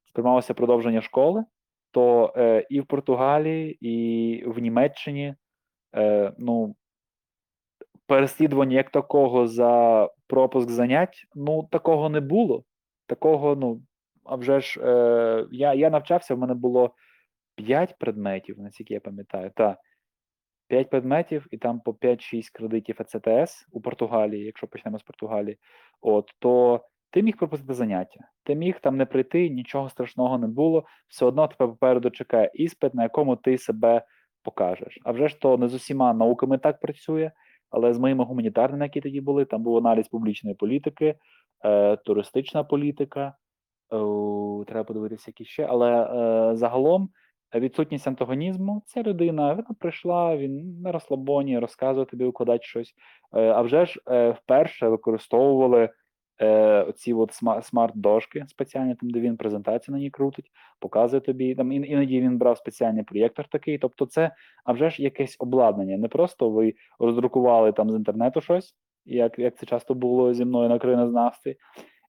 сприймалося 0.09 0.55
продовження 0.55 1.01
школи, 1.01 1.45
то 1.91 2.33
е, 2.37 2.67
і 2.71 2.81
в 2.81 2.87
Португалії, 2.87 3.79
і 3.81 4.45
в 4.47 4.59
Німеччині 4.59 5.35
е, 5.97 6.33
ну, 6.39 6.77
переслідування 8.07 8.77
як 8.77 8.91
такого 8.91 9.47
за 9.47 10.09
пропуск 10.27 10.71
занять, 10.71 11.27
ну 11.35 11.69
такого 11.73 12.09
не 12.09 12.21
було. 12.21 12.65
Такого, 13.07 13.57
ну, 13.57 13.83
а 14.25 14.37
вже 14.37 14.61
ж 14.61 14.81
е, 14.81 15.47
я, 15.51 15.75
я 15.75 15.91
навчався, 15.91 16.35
в 16.35 16.39
мене 16.39 16.55
було 16.55 16.95
5 17.59 17.99
предметів, 17.99 18.59
наскільки 18.59 18.95
я 18.95 19.01
пам'ятаю. 19.01 19.51
Та, 19.55 19.77
5 20.69 20.91
предметів, 20.91 21.47
і 21.51 21.59
там 21.59 21.81
по 21.81 21.91
5-6 21.91 22.51
кредитів 22.53 22.97
ECTS 23.01 23.67
у 23.73 23.81
Португалії, 23.81 24.45
якщо 24.45 24.67
почнемо 24.67 24.99
з 24.99 25.03
Португалії, 25.03 25.59
от, 26.01 26.31
то 26.39 26.81
ти 27.11 27.23
міг 27.23 27.37
пропустити 27.37 27.75
заняття. 27.75 28.21
Ти 28.45 28.55
міг 28.55 28.81
там 28.81 28.97
не 28.97 29.07
прийти, 29.07 29.49
нічого 29.49 29.89
страшного 29.89 30.39
не 30.39 30.47
було. 30.47 30.85
Все 31.09 31.27
одно 31.27 31.49
тебе 31.49 31.73
попереду 31.73 32.11
чекає 32.11 32.51
іспит, 32.55 32.95
на 32.95 33.03
якому 33.03 33.37
ти 33.37 33.59
себе 33.59 34.03
покажеш. 34.43 34.99
А 35.05 35.13
вже 35.13 35.29
ж 35.29 35.41
то 35.41 35.59
не 35.59 35.69
з 35.69 35.75
усіма 35.75 36.13
науками 36.13 36.59
так 36.59 36.81
працює, 36.81 37.31
але 37.71 37.95
з 37.95 37.99
моїми 37.99 38.25
гуманітарними, 38.25 38.85
які 38.85 39.01
тоді 39.01 39.21
були, 39.21 39.45
там 39.45 39.63
був 39.63 39.77
аналіз 39.77 40.09
публічної 40.09 40.57
політики, 40.57 41.15
е, 41.65 41.97
туристична 41.97 42.65
політика. 42.65 43.35
Треба 44.67 44.85
подивитися, 44.85 45.25
які 45.27 45.45
ще. 45.45 45.65
Але 45.65 46.03
е, 46.03 46.57
загалом 46.57 47.11
відсутність 47.55 48.09
антагонізму 48.09 48.83
це 48.87 49.03
людина. 49.03 49.49
Вона 49.49 49.69
прийшла, 49.79 50.37
він 50.37 50.81
на 50.81 50.93
розслабоні, 50.93 51.59
розказує 51.59 52.07
тобі 52.07 52.25
викладач 52.25 52.65
щось. 52.65 52.95
Е, 53.33 53.49
а 53.49 53.63
вже 53.63 53.87
ж 53.87 54.01
е, 54.11 54.31
вперше 54.31 54.89
використовували 54.89 55.91
е, 56.39 56.83
оці 56.83 57.13
от 57.13 57.33
смарт-дошки 57.63 58.45
спеціальні, 58.49 58.95
там, 58.95 59.11
де 59.11 59.21
він 59.21 59.37
презентацію 59.37 59.95
на 59.95 60.01
ній 60.01 60.11
крутить, 60.11 60.51
показує 60.81 61.21
тобі. 61.21 61.55
Там 61.55 61.73
іноді 61.73 62.21
він 62.21 62.39
брав 62.39 62.59
спеціальний 62.59 63.03
проєктор 63.03 63.49
такий. 63.49 63.79
Тобто, 63.79 64.07
це 64.07 64.31
а 64.65 64.73
вже 64.73 64.91
ж 64.91 65.03
якесь 65.03 65.37
обладнання. 65.39 65.97
Не 65.97 66.09
просто 66.09 66.51
ви 66.51 66.75
роздрукували 66.99 67.73
там 67.73 67.91
з 67.91 67.95
інтернету 67.95 68.41
щось, 68.41 68.77
як, 69.05 69.39
як 69.39 69.59
це 69.59 69.67
часто 69.67 69.95
було 69.95 70.35
зі 70.35 70.45
мною 70.45 70.69
на 70.69 70.79
країнознавстві. 70.79 71.57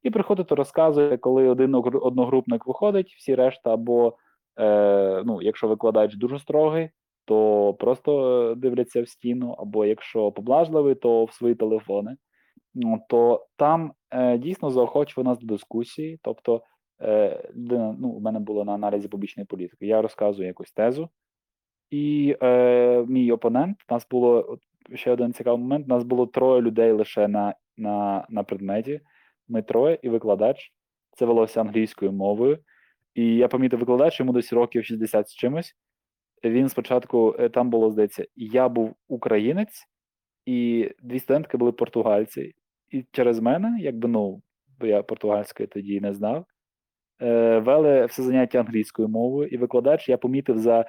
І 0.04 0.10
приходите, 0.10 0.56
розказує, 0.56 1.18
коли 1.18 1.48
один 1.48 1.76
одногрупник 1.76 2.68
виходить, 2.68 3.16
всі 3.18 3.36
решта, 3.36 3.74
або 3.74 4.18
е, 4.60 5.24
ну, 5.26 5.42
якщо 5.42 5.68
викладач 5.68 6.16
дуже 6.16 6.40
строгий, 6.40 6.90
то 7.26 7.74
просто 7.74 8.52
е, 8.52 8.56
дивляться 8.56 9.02
в 9.02 9.08
стіну, 9.08 9.56
або 9.60 9.86
якщо 9.86 10.32
поблажливий, 10.32 10.96
то 10.96 11.26
в 11.26 11.34
свої 11.34 11.56
телефони. 11.56 12.18
Ну, 12.74 13.00
то 13.10 13.48
там 13.58 13.94
е, 14.12 14.38
дійсно 14.38 14.72
заохочує 14.72 15.26
нас 15.26 15.40
до 15.40 15.46
дискусії. 15.46 16.20
Тобто, 16.22 16.62
е, 17.02 17.50
ну, 17.56 18.10
у 18.10 18.20
мене 18.20 18.40
було 18.40 18.66
на 18.66 18.74
аналізі 18.74 19.08
публічної 19.08 19.46
політики. 19.46 19.88
Я 19.88 20.02
розказую 20.02 20.48
якусь 20.48 20.72
тезу, 20.72 21.10
і 21.90 22.36
е, 22.42 23.06
мій 23.08 23.32
опонент, 23.32 23.78
нас 23.90 24.08
було 24.12 24.58
ще 24.94 25.12
один 25.12 25.34
цікавий 25.34 25.62
момент: 25.62 25.88
нас 25.88 26.04
було 26.04 26.28
троє 26.28 26.62
людей 26.62 26.92
лише 26.92 27.28
на, 27.28 27.56
на, 27.78 28.26
на 28.30 28.44
предметі. 28.44 29.02
Ми 29.48 29.62
троє 29.62 30.00
і 30.02 30.10
викладач. 30.10 30.74
Це 31.12 31.26
велося 31.26 31.62
англійською 31.62 32.12
мовою. 32.12 32.60
І 33.14 33.36
я 33.36 33.48
помітив 33.48 33.80
викладач, 33.80 34.20
йому 34.20 34.34
десь 34.34 34.54
років 34.54 34.86
60 34.86 35.30
з 35.30 35.36
чимось. 35.36 35.76
Він 36.44 36.70
спочатку 36.70 37.36
е, 37.40 37.50
там 37.50 37.70
було, 37.70 37.92
здається, 37.92 38.26
я 38.36 38.70
був 38.70 38.96
українець, 39.08 39.88
і 40.46 40.90
дві 41.04 41.20
студентки 41.20 41.58
були 41.58 41.72
португальці. 41.72 42.56
І 42.90 43.06
через 43.12 43.40
мене, 43.40 43.78
якби 43.80 44.08
ну, 44.08 44.42
бо 44.80 44.88
я 44.88 45.04
португальської 45.04 45.68
тоді 45.68 46.02
не 46.02 46.14
знав, 46.14 46.46
е, 47.22 47.60
вели 47.60 48.06
все 48.06 48.24
заняття 48.24 48.60
англійською 48.60 49.08
мовою, 49.08 49.50
і 49.50 49.58
викладач 49.58 50.10
я 50.10 50.18
помітив 50.18 50.58
за 50.58 50.86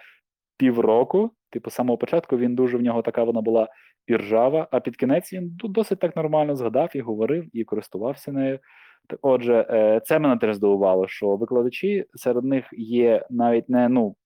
півроку, 0.56 1.30
типу, 1.51 1.70
з 1.70 1.74
самого 1.74 1.98
початку 1.98 2.36
він 2.36 2.55
дуже 2.55 2.76
в 2.76 2.82
нього 2.82 3.02
така 3.02 3.24
вона 3.24 3.40
була 3.40 3.68
іржава, 4.06 4.68
а 4.70 4.80
під 4.80 4.97
кінець 4.97 5.32
він 5.32 5.51
досить 5.55 5.98
так 5.98 6.16
нормально 6.16 6.56
згадав 6.56 6.90
і 6.94 7.01
говорив, 7.01 7.56
і 7.56 7.64
користувався 7.64 8.32
нею. 8.32 8.59
Отже, 9.23 9.66
е, 9.70 10.01
це 10.05 10.19
мене 10.19 10.37
теж 10.37 10.57
здивувало, 10.57 11.09
що 11.09 11.37
викладачі 11.37 12.07
серед 12.15 12.45
них 12.45 12.69
є 12.73 13.27
навіть 13.31 13.69
не 13.69 13.89
ну 13.89 14.16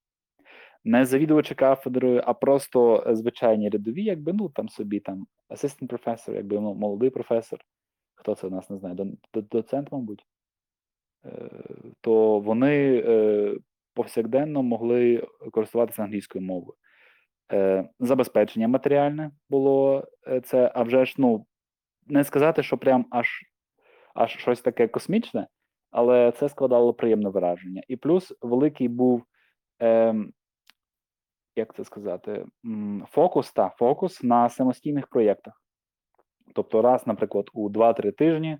не 0.84 1.04
завідувачі 1.04 1.54
кафедрою, 1.54 2.22
а 2.24 2.34
просто 2.34 3.06
звичайні 3.10 3.68
рядові, 3.68 4.04
якби 4.04 4.32
ну 4.32 4.48
там 4.48 4.68
собі 4.68 5.00
там 5.00 5.26
асистент 5.48 5.88
професор, 5.90 6.34
якби 6.34 6.60
ну, 6.60 6.74
молодий 6.74 7.10
професор. 7.10 7.58
Хто 8.14 8.34
це 8.34 8.46
у 8.46 8.50
нас 8.50 8.70
не 8.70 8.78
знає? 8.78 8.94
До- 8.94 9.04
до- 9.34 9.40
Доцент, 9.40 9.92
мабуть. 9.92 10.26
Е, 11.26 11.48
То 12.00 12.38
вони 12.38 13.02
е, 13.06 13.54
повсякденно 13.94 14.62
могли 14.62 15.26
користуватися 15.52 16.02
англійською 16.02 16.44
мовою. 16.44 16.74
Забезпечення 18.00 18.68
матеріальне 18.68 19.30
було 19.50 20.04
це, 20.44 20.72
а 20.74 20.82
вже 20.82 21.04
ж 21.04 21.14
ну 21.18 21.46
не 22.06 22.24
сказати, 22.24 22.62
що 22.62 22.78
прям 22.78 23.06
аж 23.10 23.28
аж 24.14 24.36
щось 24.38 24.60
таке 24.60 24.88
космічне, 24.88 25.46
але 25.90 26.32
це 26.32 26.48
складало 26.48 26.94
приємне 26.94 27.28
враження. 27.28 27.82
І 27.88 27.96
плюс 27.96 28.34
великий 28.42 28.88
був, 28.88 29.24
ем, 29.78 30.32
як 31.56 31.74
це 31.74 31.84
сказати, 31.84 32.46
фокус 33.10 33.52
та 33.52 33.68
фокус 33.68 34.22
на 34.22 34.48
самостійних 34.48 35.06
проєктах. 35.06 35.62
Тобто, 36.54 36.82
раз, 36.82 37.06
наприклад, 37.06 37.50
у 37.52 37.70
2-3 37.70 38.12
тижні 38.12 38.58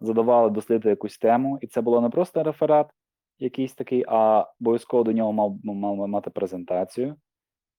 задавали 0.00 0.50
дослідити 0.50 0.88
якусь 0.88 1.18
тему, 1.18 1.58
і 1.60 1.66
це 1.66 1.80
було 1.80 2.00
не 2.00 2.10
просто 2.10 2.42
реферат, 2.42 2.90
якийсь 3.38 3.74
такий, 3.74 4.04
а 4.08 4.46
обов'язково 4.60 5.04
до 5.04 5.12
нього 5.12 5.32
мав, 5.32 5.56
мав 5.64 6.08
мати 6.08 6.30
презентацію. 6.30 7.16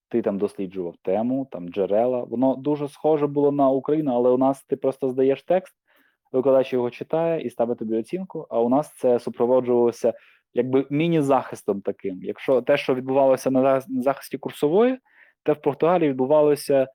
Ти 0.08 0.22
там 0.22 0.38
досліджував 0.38 0.96
тему, 1.02 1.48
там 1.50 1.68
джерела. 1.68 2.24
Воно 2.24 2.56
дуже 2.56 2.88
схоже 2.88 3.26
було 3.26 3.52
на 3.52 3.68
Україну, 3.68 4.14
але 4.14 4.30
у 4.30 4.38
нас 4.38 4.64
ти 4.64 4.76
просто 4.76 5.08
здаєш 5.08 5.42
текст, 5.42 5.74
викладач 6.32 6.72
його 6.72 6.90
читає 6.90 7.42
і 7.42 7.50
ставить 7.50 7.78
тобі 7.78 7.96
оцінку. 7.96 8.46
А 8.50 8.60
у 8.60 8.68
нас 8.68 8.94
це 8.94 9.18
супроводжувалося 9.18 10.12
якби 10.54 10.86
міні-захистом 10.90 11.80
таким. 11.80 12.22
Якщо 12.22 12.62
те, 12.62 12.76
що 12.76 12.94
відбувалося 12.94 13.50
на 13.50 13.80
захисті 13.80 14.38
курсової, 14.38 14.98
те 15.42 15.52
в 15.52 15.60
Португалії 15.62 16.10
відбувалося 16.10 16.86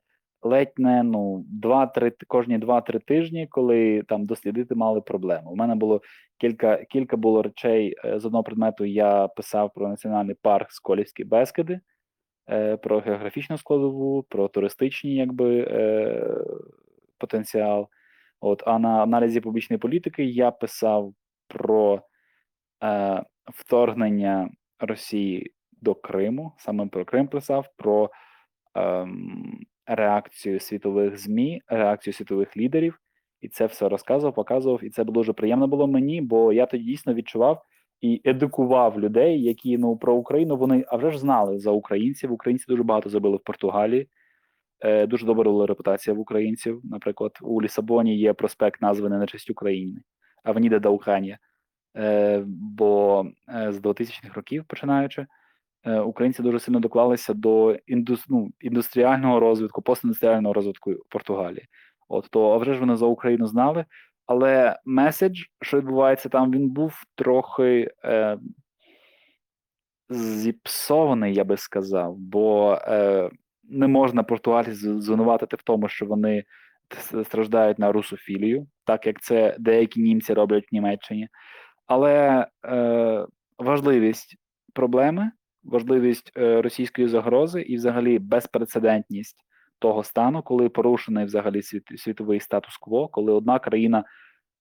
ледь 0.42 0.72
не 0.76 1.02
ну, 1.02 1.46
2-3, 1.62 2.12
кожні 2.26 2.58
2-3 2.58 3.04
тижні, 3.04 3.46
коли 3.50 4.02
там 4.02 4.26
дослідити 4.26 4.74
мали 4.74 5.00
проблеми. 5.00 5.50
У 5.50 5.56
мене 5.56 5.74
було 5.74 6.00
кілька, 6.38 6.84
кілька 6.84 7.16
було 7.16 7.42
речей 7.42 7.94
е, 8.04 8.20
з 8.20 8.24
одного 8.24 8.44
предмету. 8.44 8.84
Я 8.84 9.28
писав 9.28 9.72
про 9.74 9.88
національний 9.88 10.36
парк 10.42 10.72
Сколівські 10.72 11.24
Бескиди, 11.24 11.80
е, 12.50 12.76
про 12.76 13.00
географічну 13.00 13.58
складову, 13.58 14.22
про 14.22 14.48
туристичні 14.48 15.14
якби, 15.14 15.60
е, 15.60 16.44
потенціал. 17.18 17.88
От, 18.44 18.62
а 18.66 18.78
на 18.78 19.02
аналізі 19.02 19.40
публічної 19.40 19.78
політики 19.78 20.24
я 20.24 20.50
писав 20.50 21.14
про 21.48 22.02
е, 22.84 23.22
вторгнення 23.54 24.50
Росії 24.78 25.52
до 25.72 25.94
Криму, 25.94 26.52
саме 26.58 26.86
про 26.86 27.04
Крим 27.04 27.28
писав, 27.28 27.66
про 27.76 28.10
ем, 28.74 29.60
реакцію 29.86 30.60
світових 30.60 31.18
ЗМІ, 31.18 31.62
реакцію 31.66 32.14
світових 32.14 32.56
лідерів, 32.56 32.98
і 33.40 33.48
це 33.48 33.66
все 33.66 33.88
розказував, 33.88 34.34
показував. 34.34 34.84
І 34.84 34.90
це 34.90 35.04
дуже 35.04 35.32
приємно 35.32 35.66
було 35.68 35.86
мені, 35.86 36.20
бо 36.20 36.52
я 36.52 36.66
тоді 36.66 36.84
дійсно 36.84 37.14
відчував 37.14 37.62
і 38.00 38.20
едукував 38.24 39.00
людей, 39.00 39.42
які 39.42 39.78
ну 39.78 39.96
про 39.96 40.14
Україну 40.14 40.56
вони 40.56 40.84
а 40.88 40.96
вже 40.96 41.10
ж 41.10 41.18
знали 41.18 41.58
за 41.58 41.70
українців. 41.70 42.32
Українці 42.32 42.64
дуже 42.68 42.82
багато 42.82 43.10
зробили 43.10 43.36
в 43.36 43.44
Португалії. 43.44 44.08
Е, 44.84 45.06
дуже 45.06 45.26
добра 45.26 45.50
була 45.50 45.66
репутація 45.66 46.14
в 46.14 46.20
українців. 46.20 46.80
Наприклад, 46.84 47.38
у 47.42 47.62
Лісабоні 47.62 48.16
є 48.18 48.32
проспект, 48.32 48.82
названий 48.82 49.18
на 49.18 49.26
честь 49.26 49.50
України, 49.50 50.00
Авеніда 50.42 50.78
да 50.78 50.88
Уханія. 50.88 51.38
Е, 51.96 52.42
бо 52.46 53.26
е, 53.48 53.72
з 53.72 53.80
2000-х 53.80 54.34
років, 54.34 54.64
починаючи, 54.68 55.26
українці 56.04 56.42
дуже 56.42 56.58
сильно 56.58 56.80
доклалися 56.80 57.34
до 57.34 57.76
індус, 57.86 58.24
ну, 58.28 58.50
індустріального 58.60 59.40
розвитку, 59.40 59.82
постіндустріального 59.82 60.54
розвитку 60.54 60.94
Португалії. 61.08 61.68
От 62.08 62.28
то 62.30 62.50
а 62.50 62.56
вже 62.56 62.74
ж 62.74 62.80
вони 62.80 62.96
за 62.96 63.06
Україну 63.06 63.46
знали, 63.46 63.84
але 64.26 64.78
меседж, 64.84 65.42
що 65.60 65.78
відбувається 65.78 66.28
там, 66.28 66.52
він 66.52 66.70
був 66.70 67.02
трохи 67.14 67.90
е, 68.04 68.38
зіпсований, 70.08 71.34
я 71.34 71.44
би 71.44 71.56
сказав, 71.56 72.16
бо 72.16 72.78
не 73.68 73.86
можна 73.86 74.22
Португалії 74.22 74.74
звинуватити 74.74 75.56
в 75.56 75.62
тому, 75.62 75.88
що 75.88 76.06
вони 76.06 76.44
страждають 77.24 77.78
на 77.78 77.92
русофілію, 77.92 78.66
так 78.84 79.06
як 79.06 79.20
це 79.20 79.56
деякі 79.58 80.00
німці 80.00 80.34
роблять 80.34 80.64
в 80.64 80.74
Німеччині. 80.74 81.28
Але 81.86 82.46
е, 82.64 83.26
важливість 83.58 84.36
проблеми, 84.72 85.30
важливість 85.64 86.32
е, 86.36 86.62
російської 86.62 87.08
загрози 87.08 87.60
і, 87.60 87.76
взагалі, 87.76 88.18
безпрецедентність 88.18 89.36
того 89.78 90.04
стану, 90.04 90.42
коли 90.42 90.68
порушений 90.68 91.24
взагалі 91.24 91.62
світ, 91.62 91.82
світовий 91.96 92.40
статус-кво, 92.40 93.08
коли 93.08 93.32
одна 93.32 93.58
країна 93.58 94.04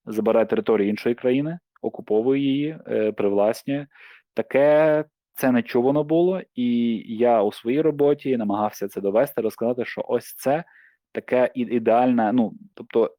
забирає 0.05 0.45
територію 0.45 0.89
іншої 0.89 1.15
країни, 1.15 1.59
окуповує 1.81 2.41
її, 2.41 2.77
е, 2.88 3.11
привласнює. 3.11 3.88
Таке 4.34 5.05
це 5.34 5.51
не 5.51 5.64
чувано 5.64 6.03
було, 6.03 6.41
і 6.55 6.95
я 7.18 7.41
у 7.41 7.51
своїй 7.51 7.81
роботі 7.81 8.38
намагався 8.38 8.88
це 8.88 9.01
довести, 9.01 9.41
розказати, 9.41 9.85
що 9.85 10.05
ось 10.07 10.34
це 10.35 10.64
таке 11.11 11.51
ідеальне. 11.55 12.34
Ну 12.34 12.53
тобто, 12.73 13.15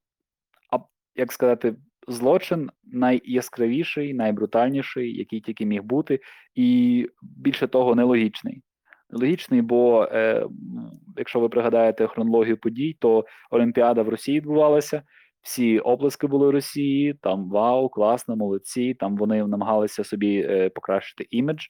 як 1.16 1.32
сказати, 1.32 1.77
злочин 2.09 2.70
найяскравіший, 2.85 4.15
найбрутальніший, 4.15 5.16
який 5.16 5.41
тільки 5.41 5.66
міг 5.66 5.82
бути, 5.82 6.20
і 6.55 7.09
більше 7.23 7.66
того, 7.66 7.95
нелогічний. 7.95 8.62
Нелогічний, 9.11 9.62
бо 9.62 10.09
е, 10.12 10.47
якщо 11.16 11.41
ви 11.41 11.49
пригадаєте 11.49 12.07
хронологію 12.07 12.57
подій, 12.57 12.97
то 13.01 13.24
Олімпіада 13.51 14.03
в 14.03 14.09
Росії 14.09 14.41
відбувалася. 14.41 15.03
Всі 15.43 15.78
оплески 15.78 16.27
були 16.27 16.51
Росії, 16.51 17.15
там 17.15 17.51
вау, 17.51 17.89
класно, 17.89 18.36
молодці. 18.36 18.95
Там 18.95 19.16
вони 19.16 19.47
намагалися 19.47 20.05
собі 20.05 20.47
е, 20.51 20.69
покращити 20.69 21.27
імідж. 21.31 21.66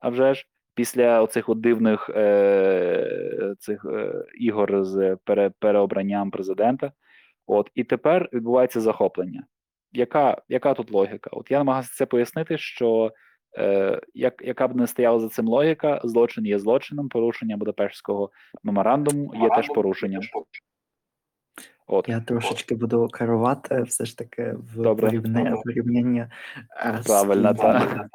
А 0.00 0.08
вже 0.08 0.34
ж 0.34 0.46
після 0.74 1.22
оцих 1.22 1.48
от 1.48 1.60
дивних 1.60 2.10
е, 2.14 3.54
цих 3.58 3.84
е, 3.84 4.24
ігор 4.34 4.84
з 4.84 5.16
пере, 5.24 5.50
переобранням 5.58 6.30
президента. 6.30 6.92
От 7.46 7.70
і 7.74 7.84
тепер 7.84 8.28
відбувається 8.32 8.80
захоплення. 8.80 9.44
Яка 9.92 10.42
яка 10.48 10.74
тут 10.74 10.90
логіка? 10.90 11.30
От 11.32 11.50
я 11.50 11.58
намагався 11.58 11.92
це 11.94 12.06
пояснити, 12.06 12.58
що 12.58 13.12
е, 13.58 14.00
як, 14.14 14.42
яка 14.44 14.68
б 14.68 14.76
не 14.76 14.86
стояла 14.86 15.20
за 15.20 15.28
цим 15.28 15.48
логіка, 15.48 16.00
злочин 16.04 16.46
є 16.46 16.58
злочином, 16.58 17.08
порушення 17.08 17.56
Будапештського 17.56 18.30
меморандуму 18.62 19.34
є 19.34 19.48
теж 19.48 19.66
порушенням. 19.66 20.22
От 21.86 22.08
Я 22.08 22.20
трошечки 22.20 22.74
буду 22.74 23.08
керувати 23.08 23.82
все 23.82 24.04
ж 24.04 24.18
таки 24.18 24.54
в 24.74 24.82
Добре. 24.82 25.06
порівня- 25.08 25.56
порівняння. 25.64 26.30
е, 26.86 26.98
з 27.02 27.06
Правильно, 27.06 27.54
так. 27.54 28.06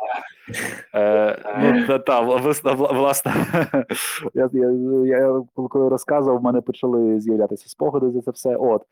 Е, 0.96 1.38
ну, 1.60 1.88
та, 1.88 2.00
та, 2.00 2.22
вла- 2.22 2.96
власне, 2.96 3.34
я, 4.34 4.50
я, 4.54 4.72
я 5.18 5.44
коли 5.56 5.90
розказував, 5.90 6.40
в 6.40 6.44
мене 6.44 6.62
почали 6.62 7.20
з'являтися 7.22 7.70
спогади 7.70 8.12
за 8.12 8.22
це 8.22 8.32
все. 8.32 8.56
От. 8.56 8.84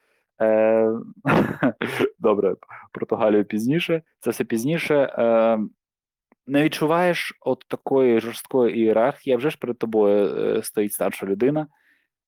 Е, 0.42 0.90
добре, 2.20 2.56
Португалію 2.92 3.46
пізніше. 3.46 4.02
Це 4.20 4.30
все 4.30 4.44
пізніше. 4.44 4.96
Е, 5.18 5.60
не 6.48 6.64
відчуваєш 6.64 7.38
от 7.42 7.66
такої 7.68 8.20
жорсткої 8.20 8.78
ієрархії, 8.78 9.34
а 9.34 9.38
вже 9.38 9.50
ж 9.50 9.58
перед 9.62 9.78
тобою 9.78 10.36
е, 10.58 10.64
стоїть 10.64 10.94
старша 10.94 11.26
людина, 11.26 11.62
е, 11.62 11.66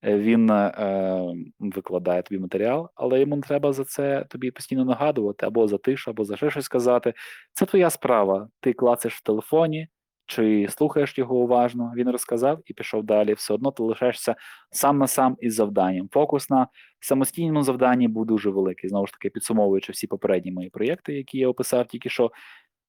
він 0.03 0.49
е, 0.49 1.33
викладає 1.59 2.21
тобі 2.21 2.39
матеріал, 2.39 2.89
але 2.95 3.19
йому 3.19 3.35
не 3.35 3.41
треба 3.41 3.73
за 3.73 3.85
це 3.85 4.25
тобі 4.29 4.51
постійно 4.51 4.85
нагадувати, 4.85 5.45
або 5.45 5.67
за 5.67 5.77
тишу, 5.77 6.11
або 6.11 6.25
за 6.25 6.37
ще 6.37 6.49
щось 6.49 6.65
сказати. 6.65 7.13
Це 7.53 7.65
твоя 7.65 7.89
справа. 7.89 8.49
Ти 8.59 8.73
клацаєш 8.73 9.17
в 9.17 9.23
телефоні 9.23 9.87
чи 10.25 10.67
слухаєш 10.69 11.17
його 11.17 11.35
уважно. 11.35 11.93
Він 11.95 12.09
розказав 12.09 12.59
і 12.65 12.73
пішов 12.73 13.03
далі. 13.03 13.33
Все 13.33 13.53
одно 13.53 13.71
ти 13.71 13.83
лишаєшся 13.83 14.35
сам 14.71 14.97
на 14.97 15.07
сам 15.07 15.37
із 15.39 15.55
завданням. 15.55 16.09
Фокус 16.11 16.49
на 16.49 16.67
самостійному 16.99 17.63
завданні 17.63 18.07
був 18.07 18.25
дуже 18.25 18.49
великий. 18.49 18.89
Знову 18.89 19.07
ж 19.07 19.13
таки, 19.13 19.29
підсумовуючи 19.29 19.91
всі 19.91 20.07
попередні 20.07 20.51
мої 20.51 20.69
проєкти, 20.69 21.13
які 21.13 21.37
я 21.37 21.47
описав 21.47 21.87
тільки 21.87 22.09
що. 22.09 22.31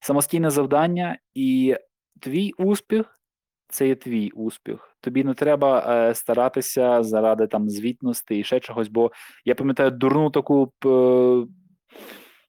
Самостійне 0.01 0.51
завдання 0.51 1.19
і 1.35 1.77
твій 2.21 2.53
успіх 2.59 3.21
це 3.69 3.89
є 3.89 3.95
твій 3.95 4.31
успіх. 4.31 4.97
Тобі 5.01 5.25
не 5.25 5.35
треба 5.35 5.87
е, 5.89 6.15
старатися 6.15 7.03
заради 7.03 7.47
там 7.47 7.71
звітності 7.71 8.39
і 8.39 8.45
ще 8.45 8.61
чогось, 8.61 8.89
бо 8.89 9.11
я 9.45 9.55
пам'ятаю 9.55 9.91
дурну 9.91 10.31
таку 10.31 10.73
е, 10.85 11.47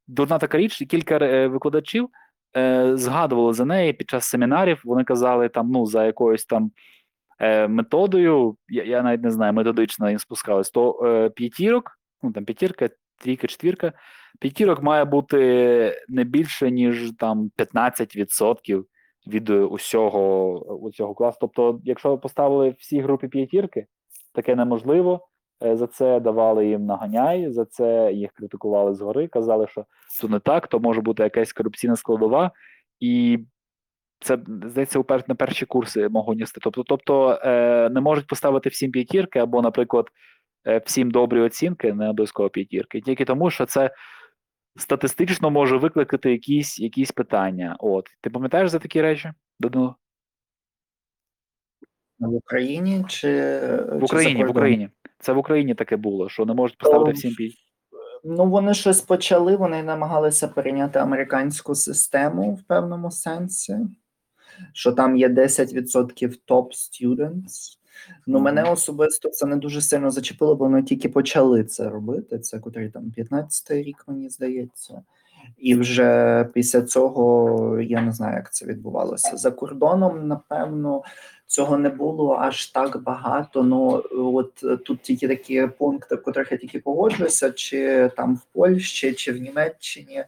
дурна 0.07 0.38
така 0.39 0.57
річ, 0.57 0.84
кілька 0.89 1.18
е, 1.18 1.48
викладачів 1.48 2.10
е, 2.57 2.91
згадували 2.98 3.53
за 3.53 3.65
неї 3.65 3.94
під 3.94 4.10
час 4.10 4.26
семінарів. 4.26 4.81
Вони 4.84 5.03
казали 5.03 5.49
там, 5.49 5.72
ну, 5.72 5.85
за 5.85 6.06
якоюсь 6.06 6.45
там 6.45 6.72
е, 7.39 7.68
методою, 7.68 8.57
я, 8.69 8.84
я 8.84 9.03
навіть 9.03 9.23
не 9.23 9.31
знаю, 9.31 9.53
методично 9.53 10.10
їм 10.10 10.19
спускались, 10.19 10.69
то 10.72 11.06
е, 11.06 11.30
п'ятірок, 11.30 11.91
ну 12.23 12.31
там 12.31 12.45
п'ятірка, 12.45 12.89
трійка, 13.18 13.48
четвірка, 13.48 13.94
п'ятірок 14.39 14.84
має 14.84 15.06
бути 15.06 16.06
не 16.07 16.23
більше, 16.23 16.72
ніж 16.72 17.11
там 17.18 17.52
15% 17.57 18.84
від 19.28 19.49
е, 19.49 19.60
усього, 19.60 20.60
усього 20.76 21.14
класу. 21.14 21.38
Тобто, 21.41 21.80
якщо 21.84 22.10
ви 22.10 22.18
поставили 22.18 22.76
всі 22.80 22.99
групи 22.99 23.28
п'ятірки, 23.28 23.86
таке 24.34 24.56
неможливо. 24.56 25.28
Е, 25.64 25.76
За 25.76 25.88
це 25.88 26.20
давали 26.20 26.68
їм 26.68 26.86
наганяй, 26.86 27.52
за 27.52 27.66
це 27.66 28.14
їх 28.14 28.32
критикували 28.32 28.94
згори, 28.94 29.28
казали, 29.28 29.68
що 29.68 29.86
то 30.22 30.28
не 30.28 30.40
так, 30.40 30.68
то 30.68 30.80
може 30.80 31.02
бути 31.02 31.24
якась 31.24 31.54
корупційна 31.54 31.95
складова, 31.95 32.52
і 32.99 33.40
це 34.20 34.38
здається, 34.48 35.04
на 35.28 35.36
перші 35.36 35.66
курси 35.66 36.10
мого 36.10 36.30
університету. 36.30 36.72
Тобто, 36.72 36.84
тобто 36.98 37.40
е, 37.44 37.90
не 37.90 38.02
можуть 38.02 38.28
поставити 38.28 38.70
всім 38.70 38.91
п'ятірки, 38.91 39.40
або, 39.40 39.62
наприклад, 39.62 40.08
е, 40.68 40.82
всім 40.86 41.12
добрі 41.12 41.40
оцінки, 41.40 41.94
не 41.94 42.10
обов'язково 42.10 42.49
п'ятірки, 42.49 43.02
тільки 43.02 43.26
тому, 43.26 43.49
що 43.49 43.66
це 43.66 43.91
статистично 44.78 45.49
може 45.49 45.78
викликати 45.78 46.32
якісь, 46.32 46.80
якісь 46.80 47.12
питання. 47.12 47.76
От 47.80 48.08
ти 48.22 48.30
пам'ятаєш 48.30 48.70
за 48.70 48.80
такі 48.80 49.02
речі? 49.02 49.32
Данило? 49.60 49.95
В 52.20 52.34
Україні 52.34 53.06
чи 53.08 53.60
В 53.91 54.04
Україні, 54.04 54.45
в 54.45 54.49
Україні. 54.49 54.90
Це 55.20 55.34
в 55.34 55.38
Україні 55.38 55.76
таке 55.76 55.98
було, 55.98 56.30
що 56.30 56.45
не 56.45 56.54
можуть 56.54 56.78
поставити 56.78 57.12
всім 57.12 57.36
п'ять. 57.36 57.54
Ну, 58.24 58.45
вони 58.45 58.74
щось 58.74 59.02
почали, 59.02 59.56
вони 59.56 59.84
намагалися 59.84 60.48
перейняти 60.48 60.99
американську 60.99 61.76
систему 61.76 62.54
в 62.54 62.64
певному 62.64 63.12
сенсі, 63.12 63.78
що 64.74 64.91
там 64.91 65.18
є 65.18 65.30
10% 65.30 66.40
топ 66.45 66.74
students. 66.74 67.77
Ну, 68.28 68.40
мене 68.40 68.64
особисто 68.64 69.30
це 69.30 69.45
не 69.45 69.56
дуже 69.56 69.82
сильно 69.82 70.11
зачепило, 70.11 70.56
бо 70.56 70.65
вони 70.65 70.84
тільки 70.84 71.10
почали 71.10 71.64
це 71.64 71.90
робити. 71.90 72.40
Це 72.40 72.60
котрий 72.60 72.90
там 72.90 73.11
15-й 73.18 73.84
рік, 73.84 74.03
мені 74.07 74.30
здається. 74.30 75.02
І 75.57 75.76
вже 75.76 76.44
після 76.53 76.82
цього 76.82 77.80
я 77.82 78.02
не 78.02 78.11
знаю, 78.11 78.36
як 78.36 78.53
це 78.53 78.65
відбувалося. 78.65 79.38
За 79.38 79.52
кордоном, 79.52 80.28
напевно, 80.28 81.03
цього 81.48 81.78
не 81.78 81.90
було 81.90 82.36
аж 82.36 82.65
так 82.65 83.03
багато. 83.03 83.64
Ну 83.64 84.03
от 84.11 84.53
тут 84.86 85.02
тільки 85.02 85.28
такі 85.28 85.68
пункти, 85.78 86.15
в 86.15 86.24
котрих 86.24 86.52
я 86.52 86.57
тільки 86.57 86.80
погоджуюся, 86.80 87.52
чи 87.52 88.11
там 88.18 88.36
в 88.36 88.41
Польщі, 88.53 89.14
чи 89.14 89.32
в 89.32 89.38
Німеччині. 89.38 90.24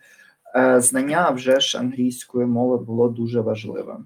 Е, 0.56 0.82
знання 0.82 1.30
вже 1.30 1.60
ж 1.60 1.78
англійської 1.78 2.46
мови 2.46 2.78
було 2.78 3.10
дуже 3.10 3.42
важливим. 3.42 4.06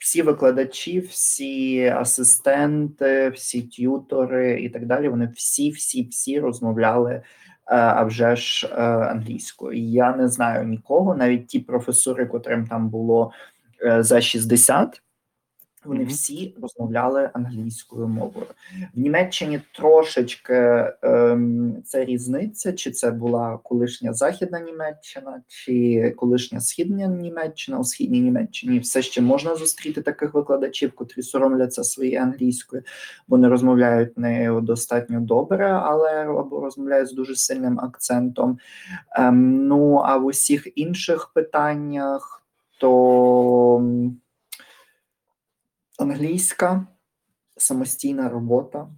Всі 0.00 0.22
викладачі, 0.22 1.00
всі 1.00 1.86
асистенти, 1.86 3.28
всі 3.28 3.62
т'ютори 3.62 4.62
і 4.62 4.68
так 4.68 4.86
далі. 4.86 5.08
Вони 5.08 5.32
всі, 5.36 5.70
всі, 5.70 6.02
всі 6.02 6.40
розмовляли 6.40 7.12
е, 7.12 7.22
а 7.66 8.04
вже 8.04 8.36
ж 8.36 8.66
е, 8.66 8.82
англійською. 8.84 9.78
Я 9.78 10.16
не 10.16 10.28
знаю 10.28 10.64
нікого, 10.64 11.14
навіть 11.14 11.46
ті 11.46 11.58
професори, 11.58 12.26
котрим 12.26 12.66
там 12.66 12.88
було 12.88 13.32
за 13.98 14.20
60, 14.20 15.02
вони 15.84 16.00
Мгм. 16.00 16.08
всі 16.08 16.54
розмовляли 16.62 17.30
англійською 17.32 18.08
мовою. 18.08 18.46
В 18.94 18.98
Німеччині 19.00 19.60
трошечки 19.72 20.84
ем, 21.02 21.76
це 21.84 22.04
різниця, 22.04 22.72
чи 22.72 22.90
це 22.90 23.10
була 23.10 23.58
колишня 23.64 24.12
західна 24.12 24.60
Німеччина, 24.60 25.42
чи 25.46 26.10
колишня 26.16 26.60
східна 26.60 27.06
Німеччина. 27.06 27.78
У 27.78 27.84
східній 27.84 28.20
Німеччині 28.20 28.78
все 28.78 29.02
ще 29.02 29.20
можна 29.22 29.54
зустріти 29.54 30.02
таких 30.02 30.34
викладачів, 30.34 30.92
котрі 30.94 31.22
соромляться 31.22 31.84
своєї 31.84 32.16
англійської, 32.16 32.82
бо 33.28 33.38
не 33.38 33.48
розмовляють 33.48 34.18
нею 34.18 34.60
достатньо 34.60 35.20
добре, 35.20 35.72
але 35.72 36.24
або 36.26 36.60
розмовляють 36.60 37.08
з 37.08 37.12
дуже 37.12 37.36
сильним 37.36 37.80
акцентом. 37.80 38.58
Ем, 39.16 39.66
ну 39.66 39.94
а 40.04 40.16
в 40.16 40.26
усіх 40.26 40.68
інших 40.74 41.30
питаннях 41.34 42.42
то. 42.78 43.82
Англійська 46.00 46.86
самостійна 47.56 48.28
робота, 48.28 48.88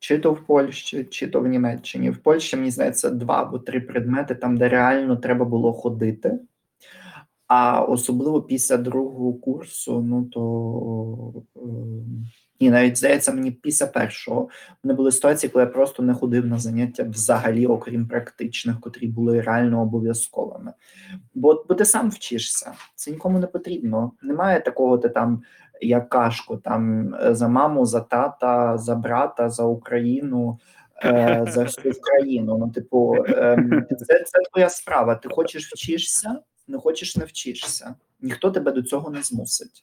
чи 0.00 0.18
то 0.18 0.32
в 0.32 0.46
Польщі, 0.46 1.04
чи 1.04 1.28
то 1.28 1.40
в 1.40 1.46
Німеччині. 1.46 2.10
В 2.10 2.18
Польщі, 2.18 2.56
мені 2.56 2.70
здається, 2.70 3.10
два 3.10 3.42
або 3.42 3.58
три 3.58 3.80
предмети, 3.80 4.34
там, 4.34 4.56
де 4.56 4.68
реально 4.68 5.16
треба 5.16 5.44
було 5.44 5.72
ходити. 5.72 6.38
А 7.46 7.80
особливо 7.80 8.42
після 8.42 8.76
другого 8.76 9.32
курсу, 9.32 10.02
ну 10.02 10.24
то 10.24 11.42
ем, 11.56 12.26
ні, 12.60 12.70
навіть 12.70 12.98
здається, 12.98 13.32
мені 13.32 13.50
після 13.50 13.86
першого 13.86 14.48
мене 14.84 14.94
були 14.94 15.12
ситуації, 15.12 15.50
коли 15.50 15.64
я 15.64 15.70
просто 15.70 16.02
не 16.02 16.14
ходив 16.14 16.46
на 16.46 16.58
заняття 16.58 17.02
взагалі, 17.02 17.66
окрім 17.66 18.08
практичних, 18.08 18.80
котрі 18.80 19.06
були 19.06 19.40
реально 19.40 19.82
обов'язковими. 19.82 20.72
Бо, 21.34 21.64
бо 21.68 21.74
ти 21.74 21.84
сам 21.84 22.10
вчишся, 22.10 22.72
це 22.94 23.10
нікому 23.10 23.38
не 23.38 23.46
потрібно. 23.46 24.12
Немає 24.22 24.60
такого, 24.60 24.98
ти 24.98 25.08
там 25.08 25.42
як 25.80 26.08
кашку, 26.08 26.56
там 26.56 27.14
е, 27.14 27.34
за 27.34 27.48
маму, 27.48 27.86
за 27.86 28.00
тата, 28.00 28.78
за 28.78 28.94
брата, 28.94 29.50
за 29.50 29.64
Україну. 29.64 30.58
е, 31.04 31.44
За 31.48 31.62
всю 31.64 31.94
країну. 32.00 32.58
Ну, 32.58 32.70
типу, 32.70 33.16
ем, 33.28 33.86
це, 33.90 34.24
це 34.24 34.38
твоя 34.52 34.68
справа. 34.70 35.14
Ти 35.14 35.28
хочеш 35.28 35.72
вчишся, 35.72 36.38
не 36.68 36.78
хочеш 36.78 37.16
не 37.16 37.24
вчишся. 37.24 37.94
Ніхто 38.20 38.50
тебе 38.50 38.72
до 38.72 38.82
цього 38.82 39.10
не 39.10 39.22
змусить. 39.22 39.82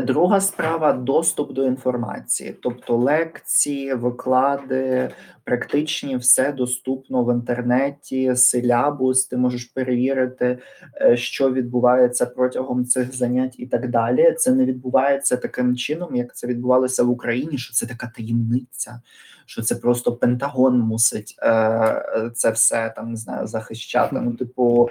Друга 0.00 0.40
справа 0.40 0.92
доступ 0.92 1.52
до 1.52 1.64
інформації, 1.64 2.56
тобто 2.62 2.96
лекції, 2.96 3.94
виклади, 3.94 5.10
практичні, 5.44 6.16
все 6.16 6.52
доступно 6.52 7.24
в 7.24 7.34
інтернеті, 7.34 8.36
силябус, 8.36 9.26
ти 9.26 9.36
можеш 9.36 9.64
перевірити, 9.64 10.58
е, 11.00 11.16
що 11.16 11.52
відбувається 11.52 12.26
протягом 12.26 12.84
цих 12.84 13.16
занять 13.16 13.54
і 13.58 13.66
так 13.66 13.90
далі. 13.90 14.34
Це 14.38 14.52
не 14.52 14.64
відбувається 14.64 15.36
таким 15.36 15.76
чином, 15.76 16.16
як 16.16 16.36
це 16.36 16.46
відбувалося 16.46 17.02
в 17.02 17.10
Україні, 17.10 17.58
що 17.58 17.74
це 17.74 17.86
така 17.86 18.12
таємниця, 18.16 19.00
що 19.46 19.62
це 19.62 19.74
просто 19.74 20.12
Пентагон 20.12 20.78
мусить 20.78 21.36
е, 21.38 21.50
е, 21.50 22.30
це 22.34 22.50
все 22.50 22.92
там 22.96 23.10
не 23.10 23.16
знаю 23.16 23.46
захищати. 23.46 24.20
Ну, 24.20 24.32
типу, 24.32 24.88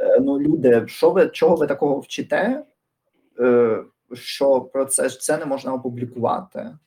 е, 0.00 0.20
ну 0.20 0.40
люди, 0.40 0.84
що 0.86 1.10
ви 1.10 1.26
чого 1.26 1.56
ви 1.56 1.66
такого 1.66 2.00
вчите? 2.00 2.62
Е, 3.40 3.78
що 4.12 4.60
про 4.60 4.84
це 4.84 5.10
це 5.10 5.38
не 5.38 5.46
можна 5.46 5.74
опублікувати. 5.74 6.78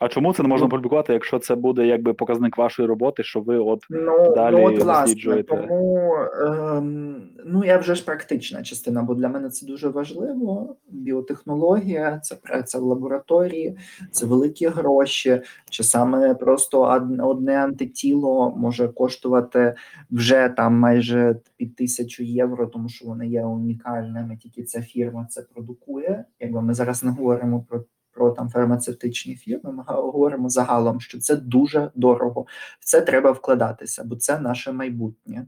А 0.00 0.08
чому 0.08 0.32
це 0.34 0.42
не 0.42 0.48
можна 0.48 0.66
Ну. 0.66 0.70
публікувати, 0.70 1.12
якщо 1.12 1.38
це 1.38 1.54
буде 1.54 1.86
якби 1.86 2.14
показник 2.14 2.58
вашої 2.58 2.88
роботи, 2.88 3.22
що 3.22 3.40
ви 3.40 3.58
от 3.58 3.86
Ну, 3.90 4.34
Далі 4.34 4.54
ну 4.56 4.64
от 4.64 4.82
власне, 4.82 5.42
тому 5.42 6.14
ем, 6.46 7.22
ну 7.44 7.64
я 7.64 7.78
вже 7.78 7.94
ж 7.94 8.04
практична 8.04 8.62
частина, 8.62 9.02
бо 9.02 9.14
для 9.14 9.28
мене 9.28 9.50
це 9.50 9.66
дуже 9.66 9.88
важливо. 9.88 10.76
Біотехнологія, 10.88 12.18
це 12.18 12.34
праця 12.34 12.78
в 12.78 12.82
лабораторії, 12.82 13.78
це 14.10 14.26
великі 14.26 14.66
гроші. 14.66 15.42
Чи 15.70 15.82
саме 15.82 16.34
просто 16.34 16.82
одне 17.22 17.58
антитіло 17.58 18.54
може 18.56 18.88
коштувати 18.88 19.74
вже 20.10 20.48
там 20.56 20.74
майже 20.78 21.36
під 21.56 21.76
тисячу 21.76 22.22
євро, 22.22 22.66
тому 22.66 22.88
що 22.88 23.06
вони 23.06 23.26
є 23.28 23.44
унікальними. 23.44 24.36
Тільки 24.36 24.62
ця 24.62 24.80
фірма 24.82 25.26
це 25.30 25.42
продукує. 25.54 26.24
Якби 26.40 26.62
ми 26.62 26.74
зараз 26.74 27.04
не 27.04 27.10
говоримо 27.10 27.64
про. 27.68 27.84
Про 28.16 28.30
там 28.30 28.48
фармацевтичні 28.48 29.36
фірми, 29.36 29.72
ми 29.72 29.84
говоримо 29.86 30.48
загалом, 30.48 31.00
що 31.00 31.18
це 31.18 31.36
дуже 31.36 31.90
дорого. 31.94 32.46
В 32.80 32.84
це 32.84 33.00
треба 33.00 33.30
вкладатися, 33.30 34.04
бо 34.04 34.16
це 34.16 34.38
наше 34.38 34.72
майбутнє. 34.72 35.46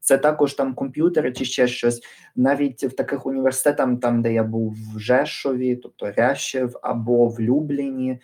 Це 0.00 0.18
також 0.18 0.54
там 0.54 0.74
комп'ютери 0.74 1.32
чи 1.32 1.44
ще 1.44 1.68
щось. 1.68 2.02
Навіть 2.36 2.84
в 2.84 2.96
таких 2.96 3.26
університетах, 3.26 4.00
там, 4.00 4.22
де 4.22 4.32
я 4.32 4.44
був 4.44 4.76
в 4.94 4.98
Жешові, 4.98 5.76
тобто 5.76 6.12
Рящев 6.16 6.76
або 6.82 7.28
в 7.28 7.40
Любліні, 7.40 8.20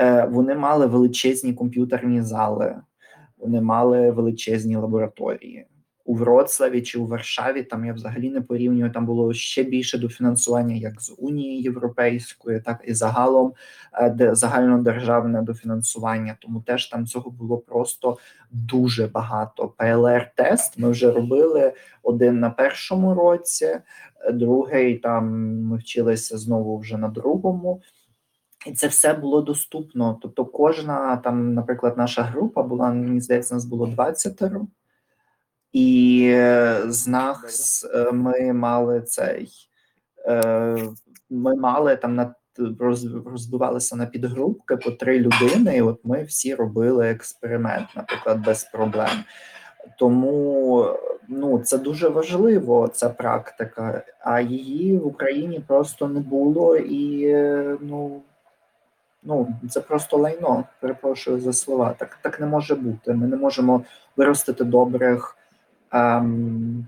е, 0.00 0.24
вони 0.24 0.54
мали 0.54 0.86
величезні 0.86 1.54
комп'ютерні 1.54 2.22
зали, 2.22 2.76
вони 3.38 3.60
мали 3.60 4.10
величезні 4.10 4.76
лабораторії. 4.76 5.66
У 6.10 6.14
Вроцлаві 6.14 6.82
чи 6.82 6.98
у 6.98 7.06
Варшаві 7.06 7.62
там 7.62 7.84
я 7.84 7.92
взагалі 7.92 8.30
не 8.30 8.40
порівнюю. 8.40 8.92
Там 8.92 9.06
було 9.06 9.34
ще 9.34 9.62
більше 9.62 9.98
дофінансування, 9.98 10.74
як 10.74 11.00
з 11.00 11.14
Унії 11.18 11.62
Європейської, 11.62 12.60
так 12.60 12.84
і 12.86 12.94
загалом 12.94 13.52
е, 13.92 14.10
де 14.10 14.34
загальнодержавне 14.34 15.42
дофінансування. 15.42 16.36
Тому 16.40 16.60
теж 16.60 16.86
там 16.86 17.06
цього 17.06 17.30
було 17.30 17.58
просто 17.58 18.18
дуже 18.50 19.06
багато. 19.06 19.74
ПЛР-тест 19.78 20.78
ми 20.78 20.90
вже 20.90 21.10
робили 21.10 21.72
один 22.02 22.40
на 22.40 22.50
першому 22.50 23.14
році, 23.14 23.78
другий 24.32 24.98
там 24.98 25.26
ми 25.62 25.76
вчилися 25.76 26.38
знову 26.38 26.78
вже 26.78 26.96
на 26.96 27.08
другому. 27.08 27.82
І 28.66 28.72
це 28.72 28.86
все 28.86 29.14
було 29.14 29.42
доступно. 29.42 30.18
Тобто, 30.22 30.44
кожна 30.44 31.16
там, 31.16 31.54
наприклад, 31.54 31.94
наша 31.98 32.22
група 32.22 32.62
була, 32.62 32.90
мені 32.90 33.20
здається, 33.20 33.54
нас 33.54 33.64
було 33.64 33.86
20 33.86 34.42
і 35.72 36.30
з 36.86 37.06
нас 37.08 37.86
е, 37.94 38.12
ми 38.12 38.52
мали 38.52 39.00
цей. 39.00 39.50
е, 40.28 40.76
Ми 41.30 41.56
мали 41.56 41.96
там 41.96 42.14
на 42.14 42.34
роз- 42.58 43.30
розбивалися 43.30 43.96
на 43.96 44.06
підгрупки 44.06 44.76
по 44.76 44.90
три 44.90 45.18
людини, 45.18 45.76
і 45.76 45.82
от 45.82 46.00
ми 46.04 46.22
всі 46.22 46.54
робили 46.54 47.10
експеримент, 47.10 47.88
наприклад, 47.96 48.44
без 48.44 48.64
проблем. 48.64 49.24
Тому 49.98 50.86
ну 51.28 51.58
це 51.58 51.78
дуже 51.78 52.08
важливо, 52.08 52.88
ця 52.88 53.08
практика, 53.08 54.02
а 54.20 54.40
її 54.40 54.98
в 54.98 55.06
Україні 55.06 55.60
просто 55.66 56.08
не 56.08 56.20
було, 56.20 56.76
і 56.76 57.34
ну, 57.80 58.22
ну 59.22 59.48
це 59.70 59.80
просто 59.80 60.16
лайно. 60.16 60.64
Перепрошую 60.80 61.40
за 61.40 61.52
слова. 61.52 61.94
Так, 61.98 62.18
так 62.22 62.40
не 62.40 62.46
може 62.46 62.74
бути. 62.74 63.12
Ми 63.14 63.26
не 63.26 63.36
можемо 63.36 63.82
виростити 64.16 64.64
добрих. 64.64 65.36
Ем, 65.90 66.86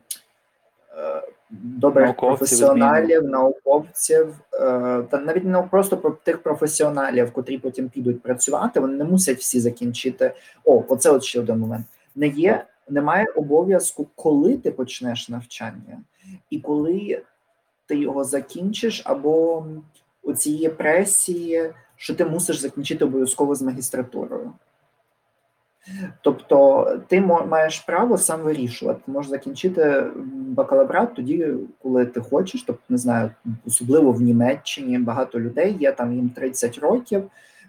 е, 0.99 1.23
Добрих 1.51 2.05
Науковців, 2.05 2.39
професіоналів, 2.39 3.24
науковців, 3.24 4.41
е, 4.53 4.59
та 5.11 5.19
навіть 5.19 5.45
не 5.45 5.62
просто 5.62 5.97
про 5.97 6.11
тих 6.11 6.43
професіоналів, 6.43 7.33
котрі 7.33 7.59
потім 7.59 7.89
підуть 7.89 8.23
працювати, 8.23 8.81
вони 8.81 8.97
не 8.97 9.05
мусять 9.05 9.39
всі 9.39 9.61
закінчити. 9.61 10.35
О, 10.65 10.85
оце 10.89 11.11
от 11.11 11.24
ще 11.24 11.41
один 11.41 11.59
момент. 11.59 11.87
Не 12.15 12.27
є, 12.29 12.65
немає 12.89 13.27
обов'язку, 13.37 14.07
коли 14.15 14.57
ти 14.57 14.70
почнеш 14.70 15.29
навчання, 15.29 15.99
і 16.51 16.61
коли 16.61 17.23
ти 17.87 17.99
його 17.99 18.24
закінчиш, 18.24 19.03
або 19.05 19.66
у 20.23 20.33
цієї 20.33 20.69
пресії, 20.69 21.73
що 21.97 22.15
ти 22.15 22.24
мусиш 22.24 22.59
закінчити 22.59 23.05
обов'язково 23.05 23.55
з 23.55 23.62
магістратурою. 23.62 24.53
Тобто 26.20 26.86
ти 27.09 27.20
маєш 27.20 27.80
право 27.80 28.18
сам 28.18 28.40
вирішувати. 28.40 29.00
Ти 29.06 29.12
можеш 29.12 29.30
закінчити 29.30 30.04
бакалаврат 30.34 31.14
тоді, 31.14 31.48
коли 31.82 32.06
ти 32.06 32.20
хочеш. 32.20 32.62
Тобто, 32.62 32.82
не 32.88 32.98
знаю, 32.98 33.30
особливо 33.66 34.12
в 34.12 34.20
Німеччині 34.20 34.98
багато 34.98 35.40
людей 35.40 35.76
є 35.80 35.92
там 35.92 36.14
їм 36.14 36.30
30 36.30 36.78
років. 36.78 37.22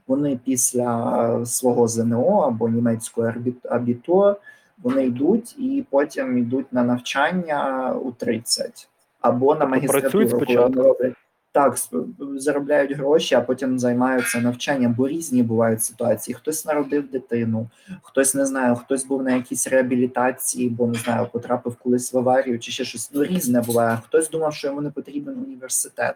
Вони 0.08 0.40
після 0.46 1.46
свого 1.46 1.88
ЗНО 1.88 2.40
або 2.40 2.70
німецької 2.70 3.34
абітур 3.70 4.36
Вони 4.84 5.06
йдуть 5.06 5.56
і 5.60 5.86
потім 5.90 6.38
йдуть 6.38 6.74
на 6.74 6.84
навчання 6.84 7.92
у 8.04 8.12
30 8.12 8.90
або 9.22 9.56
на 9.56 9.60
Тобто 9.60 9.76
магістратуру. 9.76 10.02
працюють 10.02 10.30
спочатку? 10.30 10.98
Так, 11.54 11.78
заробляють 12.36 12.92
гроші, 12.92 13.36
а 13.36 13.42
потім 13.42 13.80
займаються 13.80 14.40
навчанням, 14.40 14.94
бо 14.94 15.08
різні 15.08 15.44
бувають 15.44 15.84
ситуації. 15.84 16.36
Хтось 16.36 16.66
народив 16.66 17.12
дитину, 17.12 17.70
хтось 18.02 18.36
не 18.36 18.46
знаю, 18.46 18.76
хтось 18.76 19.06
був 19.06 19.24
на 19.24 19.36
якійсь 19.36 19.68
реабілітації, 19.68 20.70
бо 20.70 20.88
не 20.88 20.94
знаю, 20.94 21.28
потрапив 21.32 21.76
колись 21.76 22.14
в 22.14 22.18
аварію 22.18 22.60
чи 22.60 22.72
ще 22.72 22.84
щось. 22.84 23.12
Ну 23.14 23.24
різне 23.24 23.62
буває. 23.62 24.00
Хтось 24.06 24.30
думав, 24.30 24.54
що 24.54 24.68
йому 24.68 24.82
не 24.82 24.90
потрібен 24.90 25.38
університет. 25.38 26.16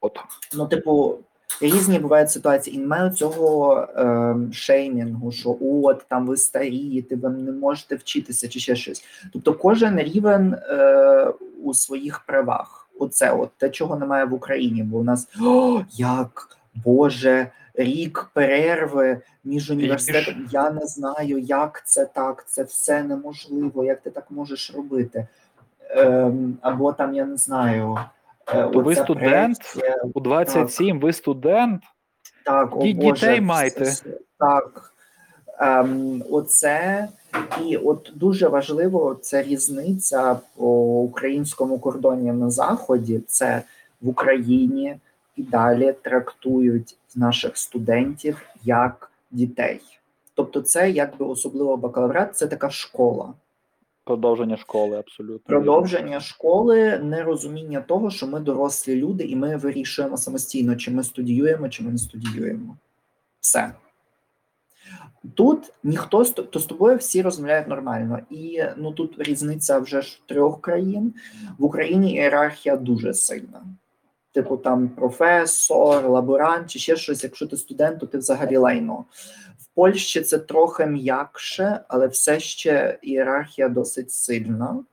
От. 0.00 0.18
Ну, 0.54 0.66
типу, 0.66 1.18
різні 1.60 1.98
бувають 1.98 2.30
ситуації, 2.30 2.76
і 2.76 2.80
немає 2.80 3.10
цього 3.10 3.76
е, 3.80 4.36
шеймінгу, 4.52 5.32
що 5.32 5.56
от 5.60 6.06
там 6.08 6.26
ви 6.26 6.36
старі, 6.36 7.02
ти 7.02 7.16
ви 7.16 7.28
не 7.28 7.52
можете 7.52 7.96
вчитися 7.96 8.48
чи 8.48 8.60
ще 8.60 8.76
щось. 8.76 9.04
Тобто, 9.32 9.54
кожен 9.54 9.98
рівень 9.98 10.54
е, 10.54 11.32
у 11.62 11.74
своїх 11.74 12.20
правах. 12.20 12.85
Оце 12.98 13.32
от 13.32 13.50
те, 13.56 13.70
чого 13.70 13.96
немає 13.96 14.24
в 14.24 14.34
Україні, 14.34 14.82
бо 14.82 14.98
у 14.98 15.04
нас 15.04 15.28
о, 15.40 15.80
як 15.92 16.48
Боже, 16.74 17.50
рік 17.74 18.30
перерви 18.34 19.20
між 19.44 19.70
університетами. 19.70 20.46
Я 20.50 20.70
не 20.70 20.86
знаю, 20.86 21.38
як 21.38 21.82
це 21.86 22.04
так, 22.06 22.44
це 22.48 22.62
все 22.62 23.02
неможливо, 23.02 23.84
як 23.84 24.00
ти 24.00 24.10
так 24.10 24.30
можеш 24.30 24.74
робити. 24.76 25.26
Ем, 25.90 26.58
або 26.62 26.92
там 26.92 27.14
я 27.14 27.24
не 27.24 27.36
знаю. 27.36 27.98
е, 28.54 28.64
ви 28.64 28.94
студент? 28.94 29.58
пресія, 29.58 30.02
У 30.14 30.20
27 30.20 31.00
ви 31.00 31.12
студент? 31.12 31.82
так, 32.44 32.76
о 32.76 32.78
Боже, 32.78 32.92
дітей 32.92 33.40
маєте. 33.40 33.84
все- 33.84 34.04
Так. 34.38 34.92
Ем, 35.58 36.22
оце 36.30 37.08
і 37.64 37.76
от 37.76 38.12
дуже 38.14 38.48
важливо 38.48 39.18
це 39.22 39.42
різниця 39.42 40.38
по 40.56 40.68
українському 41.00 41.78
кордоні 41.78 42.32
на 42.32 42.50
заході. 42.50 43.20
Це 43.26 43.62
в 44.00 44.08
Україні 44.08 44.96
і 45.36 45.42
далі 45.42 45.94
трактують 46.02 46.96
наших 47.14 47.56
студентів 47.56 48.42
як 48.64 49.10
дітей. 49.30 49.80
Тобто, 50.34 50.60
це 50.60 50.90
якби 50.90 51.26
особливо 51.26 51.76
бакалаврат, 51.76 52.36
це 52.36 52.46
така 52.46 52.70
школа. 52.70 53.32
Продовження 54.04 54.56
школи, 54.56 54.98
абсолютно. 54.98 55.46
Продовження 55.46 56.20
школи, 56.20 56.98
нерозуміння 56.98 57.80
того, 57.80 58.10
що 58.10 58.26
ми 58.26 58.40
дорослі 58.40 58.96
люди, 58.96 59.24
і 59.24 59.36
ми 59.36 59.56
вирішуємо 59.56 60.16
самостійно, 60.16 60.76
чи 60.76 60.90
ми 60.90 61.02
студіюємо, 61.02 61.68
чи 61.68 61.82
ми 61.82 61.90
не 61.90 61.98
студіюємо. 61.98 62.76
Все. 63.40 63.72
Тут 65.34 65.72
ніхто 65.84 66.24
то 66.24 66.58
з 66.58 66.66
тобою 66.66 66.96
всі 66.96 67.22
розмовляють 67.22 67.68
нормально. 67.68 68.18
І 68.30 68.62
ну 68.76 68.92
тут 68.92 69.14
різниця 69.18 69.78
вже 69.78 70.02
ж 70.02 70.20
трьох 70.26 70.60
країн. 70.60 71.14
В 71.58 71.64
Україні 71.64 72.12
ієрархія 72.12 72.76
дуже 72.76 73.14
сильна. 73.14 73.62
Типу, 74.32 74.56
там 74.56 74.88
професор, 74.88 76.08
лаборант 76.08 76.70
чи 76.70 76.78
ще 76.78 76.96
щось. 76.96 77.24
Якщо 77.24 77.46
ти 77.46 77.56
студент, 77.56 78.00
то 78.00 78.06
ти 78.06 78.18
взагалі 78.18 78.56
лайно. 78.56 79.04
В 79.58 79.66
Польщі 79.74 80.20
це 80.20 80.38
трохи 80.38 80.86
м'якше, 80.86 81.80
але 81.88 82.06
все 82.06 82.40
ще 82.40 82.98
ієрархія 83.02 83.68
досить 83.68 84.12
сильна. 84.12 84.84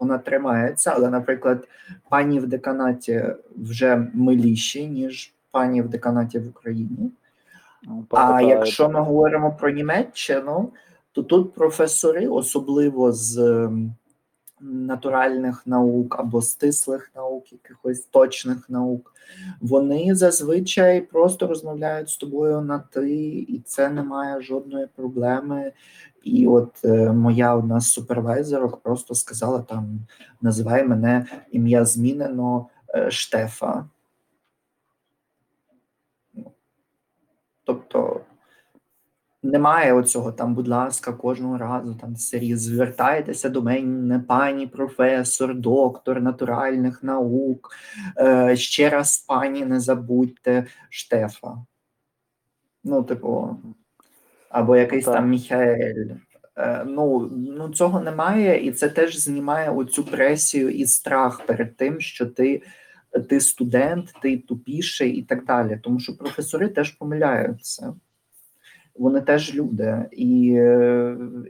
Вона 0.00 0.18
тримається, 0.18 0.92
але, 0.94 1.10
наприклад, 1.10 1.68
пані 2.08 2.40
в 2.40 2.46
деканаті 2.46 3.24
вже 3.56 4.08
миліші, 4.14 4.86
ніж 4.86 5.34
пані 5.50 5.82
в 5.82 5.88
деканаті 5.88 6.38
в 6.38 6.48
Україні. 6.48 7.10
Ну, 7.86 8.06
А 8.10 8.42
якщо 8.42 8.88
ми 8.88 9.00
говоримо 9.00 9.52
про 9.52 9.70
Німеччину, 9.70 10.72
то 11.12 11.22
тут 11.22 11.54
професори, 11.54 12.28
особливо 12.28 13.12
з 13.12 13.38
ем, 13.38 13.94
натуральних 14.60 15.66
наук 15.66 16.16
або 16.18 16.42
стислих 16.42 17.10
наук, 17.16 17.52
якихось 17.52 18.00
точних 18.00 18.70
наук, 18.70 19.12
вони 19.60 20.14
зазвичай 20.14 21.00
просто 21.00 21.46
розмовляють 21.46 22.08
з 22.08 22.16
тобою 22.16 22.60
на 22.60 22.78
ти, 22.78 23.16
і 23.26 23.62
це 23.66 23.88
не 23.88 24.02
має 24.02 24.40
жодної 24.40 24.86
проблеми. 24.96 25.72
І 26.22 26.46
от 26.46 26.84
е, 26.84 27.12
моя 27.12 27.54
одна 27.54 27.80
з 27.80 27.92
супервайзерок 27.92 28.76
просто 28.76 29.14
сказала 29.14 29.58
там: 29.58 29.98
називай 30.42 30.84
мене 30.84 31.26
ім'я 31.52 31.84
змінено 31.84 32.66
е, 32.94 33.10
Штефа. 33.10 33.84
Тобто 37.64 38.20
немає 39.44 39.92
оцього 39.92 40.32
там, 40.32 40.54
будь 40.54 40.68
ласка, 40.68 41.12
кожного 41.12 41.58
разу 41.58 41.94
там 41.94 42.16
серії 42.16 42.56
звертайтеся 42.56 43.48
до 43.48 43.62
мене, 43.62 44.18
пані 44.18 44.66
професор, 44.66 45.54
доктор 45.54 46.20
натуральних 46.20 47.02
наук. 47.02 47.70
Е, 48.18 48.56
ще 48.56 48.90
раз, 48.90 49.18
пані, 49.18 49.64
не 49.64 49.80
забудьте 49.80 50.66
Штефа. 50.90 51.56
Ну, 52.84 53.02
типу, 53.02 53.56
або 54.48 54.76
якийсь 54.76 55.04
Так. 55.04 55.14
там 55.14 55.28
Міхаель. 55.28 56.10
Е, 56.56 56.84
ну, 56.86 57.30
ну, 57.36 57.68
цього 57.68 58.00
немає, 58.00 58.66
і 58.66 58.72
це 58.72 58.88
теж 58.88 59.18
знімає 59.18 59.70
оцю 59.70 60.04
пресію 60.04 60.70
і 60.70 60.86
страх 60.86 61.46
перед 61.46 61.76
тим, 61.76 62.00
що 62.00 62.26
ти 62.26 62.62
ти 63.20 63.40
студент, 63.40 64.12
ти 64.22 64.38
тупіший 64.38 65.10
і 65.10 65.22
так 65.22 65.44
далі. 65.44 65.80
Тому 65.82 66.00
що 66.00 66.16
професори 66.16 66.68
теж 66.68 66.90
помиляються. 66.90 67.94
Вони 68.94 69.20
теж 69.20 69.54
люди, 69.54 70.04
і, 70.12 70.44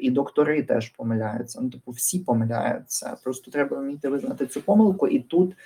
і 0.01 0.11
доктори 0.11 0.63
теж 0.63 0.89
помиляються. 0.89 1.61
Ну, 1.61 1.71
типу, 1.71 1.91
всі 1.91 2.19
помиляються. 2.19 3.17
Просто 3.25 3.51
треба 3.51 3.81
вміти 3.81 4.09
визнати 4.09 4.47
цю 4.47 4.61
помилку, 4.61 5.09
і 5.09 5.21
тут, 5.21 5.57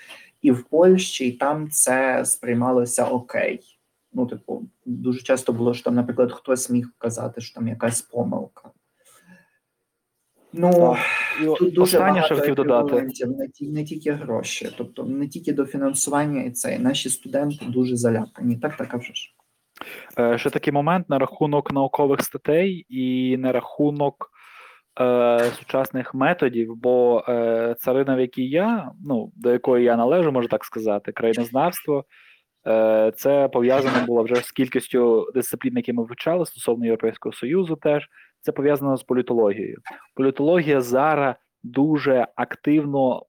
і 0.43 0.51
в 0.51 0.65
Польщі, 0.65 1.29
і 1.29 1.33
там 1.33 1.71
це 1.71 2.25
сприймалося 2.25 3.05
окей. 3.05 3.79
Ну, 4.13 4.27
типу, 4.27 4.63
дуже 4.87 5.23
часто 5.23 5.53
було, 5.53 5.75
що 5.75 5.85
там, 5.85 5.95
наприклад, 5.95 6.33
хтось 6.33 6.71
міг 6.71 6.89
казати, 6.99 7.41
що 7.41 7.55
там 7.55 7.69
якась 7.69 8.03
помилка. 8.03 8.71
Ну, 10.53 10.73
Так. 10.73 11.59
Тут 11.59 11.75
дуже 11.75 11.97
останнє, 11.99 12.15
багато 12.15 12.37
хотів 12.37 12.55
додати. 12.55 13.03
не, 13.27 13.49
ті- 13.49 13.69
не 13.69 13.85
тільки 13.85 14.13
гроші, 14.13 14.69
тобто 14.79 15.05
не 15.05 15.29
тільки 15.29 15.53
до 15.53 15.67
фінансування 15.67 16.43
і 16.43 16.51
це. 16.51 16.75
І 16.75 16.79
наші 16.79 17.11
студенти 17.11 17.67
дуже 17.69 17.97
залякані. 17.97 18.57
Так, 18.57 18.77
так, 18.77 18.95
а 18.95 18.97
вже 18.97 19.13
ж. 19.15 19.35
Е, 20.19 20.39
Ще 20.39 20.51
такий 20.51 20.73
момент 20.73 21.09
на 21.11 21.19
рахунок 21.19 21.73
наукових 21.73 22.23
статей 22.23 22.87
і 22.89 23.37
на 23.37 23.53
рахунок 23.53 24.31
е, 25.01 25.51
сучасних 25.59 26.15
методів, 26.15 26.75
бо 26.77 27.25
е, 27.29 27.75
царина, 27.79 28.17
в 28.17 28.21
якій 28.21 28.49
я, 28.49 28.91
ну, 29.05 29.33
до 29.37 29.53
якої 29.53 29.85
я 29.85 29.97
належу, 29.97 30.33
можу 30.33 30.49
так 30.49 30.65
сказати, 30.65 31.13
країнознавство, 31.13 32.05
це 33.17 33.49
пов'язано 33.49 34.07
було 34.07 34.23
вже 34.23 34.35
з 34.35 34.53
кількістю 34.53 35.31
дисциплін, 35.35 35.77
які 35.77 35.93
ми 35.93 36.05
вивчали 36.05 36.47
стосовно 36.47 36.85
Європейського 36.85 37.33
Союзу, 37.33 37.77
теж 37.77 38.09
це 38.41 38.53
пов'язано 38.53 38.97
з 38.97 39.03
політологією. 39.03 39.79
Політологія 40.15 40.81
зараз 40.81 41.35
дуже 41.63 42.27
активно. 42.37 43.23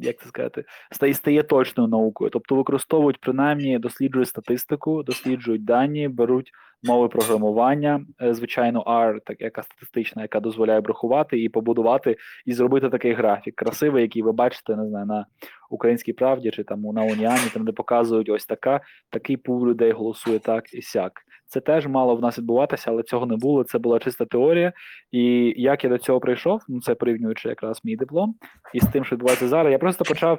Як 0.00 0.18
це 0.18 0.28
сказати, 0.28 0.64
стає 0.92 1.14
стає 1.14 1.42
точною 1.42 1.88
наукою, 1.88 2.30
тобто 2.30 2.54
використовують 2.54 3.20
принаймні 3.20 3.78
досліджують 3.78 4.28
статистику, 4.28 5.02
досліджують 5.02 5.64
дані, 5.64 6.08
беруть 6.08 6.50
мови 6.84 7.08
програмування, 7.08 8.04
е, 8.22 8.34
звичайно, 8.34 8.82
R, 8.86 9.18
так 9.26 9.40
яка 9.40 9.62
статистична, 9.62 10.22
яка 10.22 10.40
дозволяє 10.40 10.80
брахувати 10.80 11.42
і 11.42 11.48
побудувати 11.48 12.16
і 12.46 12.52
зробити 12.52 12.88
такий 12.88 13.12
графік 13.12 13.54
красивий, 13.54 14.02
який 14.02 14.22
ви 14.22 14.32
бачите, 14.32 14.76
не 14.76 14.88
знаю, 14.88 15.06
на 15.06 15.26
українській 15.70 16.12
правді 16.12 16.50
чи 16.50 16.64
там 16.64 16.80
на 16.80 17.02
Уніані, 17.02 17.48
там 17.54 17.64
де 17.64 17.72
показують 17.72 18.28
ось 18.28 18.46
така, 18.46 18.80
такий 19.10 19.36
пул 19.36 19.68
людей 19.68 19.92
голосує 19.92 20.38
так 20.38 20.74
і 20.74 20.82
сяк. 20.82 21.12
Це 21.46 21.60
теж 21.60 21.86
мало 21.86 22.16
в 22.16 22.20
нас 22.20 22.38
відбуватися, 22.38 22.90
але 22.90 23.02
цього 23.02 23.26
не 23.26 23.36
було. 23.36 23.64
Це 23.64 23.78
була 23.78 23.98
чиста 23.98 24.24
теорія. 24.24 24.72
І 25.12 25.54
як 25.56 25.84
я 25.84 25.90
до 25.90 25.98
цього 25.98 26.20
прийшов, 26.20 26.62
ну 26.68 26.80
це 26.80 26.94
порівнюючи 26.94 27.48
якраз 27.48 27.80
мій 27.84 27.96
диплом, 27.96 28.34
і 28.74 28.80
з 28.80 28.86
тим, 28.86 29.04
що 29.04 29.16
відбувається 29.16 29.48
зараз, 29.48 29.72
я 29.72 29.78
просто 29.78 30.04
почав. 30.04 30.38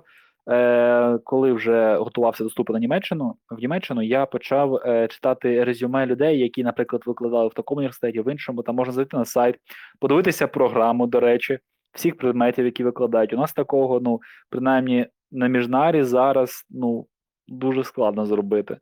Е, 0.49 1.19
коли 1.23 1.53
вже 1.53 1.95
готувався 1.95 2.43
до 2.43 2.47
вступу 2.47 2.73
на 2.73 2.79
Німеччину 2.79 3.35
в 3.49 3.59
Німеччину, 3.59 4.01
я 4.01 4.25
почав 4.25 4.75
е, 4.75 5.07
читати 5.07 5.63
резюме 5.63 6.05
людей, 6.05 6.39
які, 6.39 6.63
наприклад, 6.63 7.03
викладали 7.05 7.47
в 7.47 7.53
такому 7.53 7.79
університеті, 7.79 8.21
в 8.21 8.31
іншому. 8.31 8.63
Там 8.63 8.75
можна 8.75 8.93
зайти 8.93 9.17
на 9.17 9.25
сайт, 9.25 9.55
подивитися 9.99 10.47
програму, 10.47 11.07
до 11.07 11.19
речі, 11.19 11.59
всіх 11.93 12.17
предметів, 12.17 12.65
які 12.65 12.83
викладають. 12.83 13.33
У 13.33 13.37
нас 13.37 13.53
такого, 13.53 13.99
ну 13.99 14.21
принаймні 14.49 15.07
на 15.31 15.47
міжнарі 15.47 16.03
зараз 16.03 16.65
ну 16.69 17.07
дуже 17.47 17.83
складно 17.83 18.25
зробити. 18.25 18.77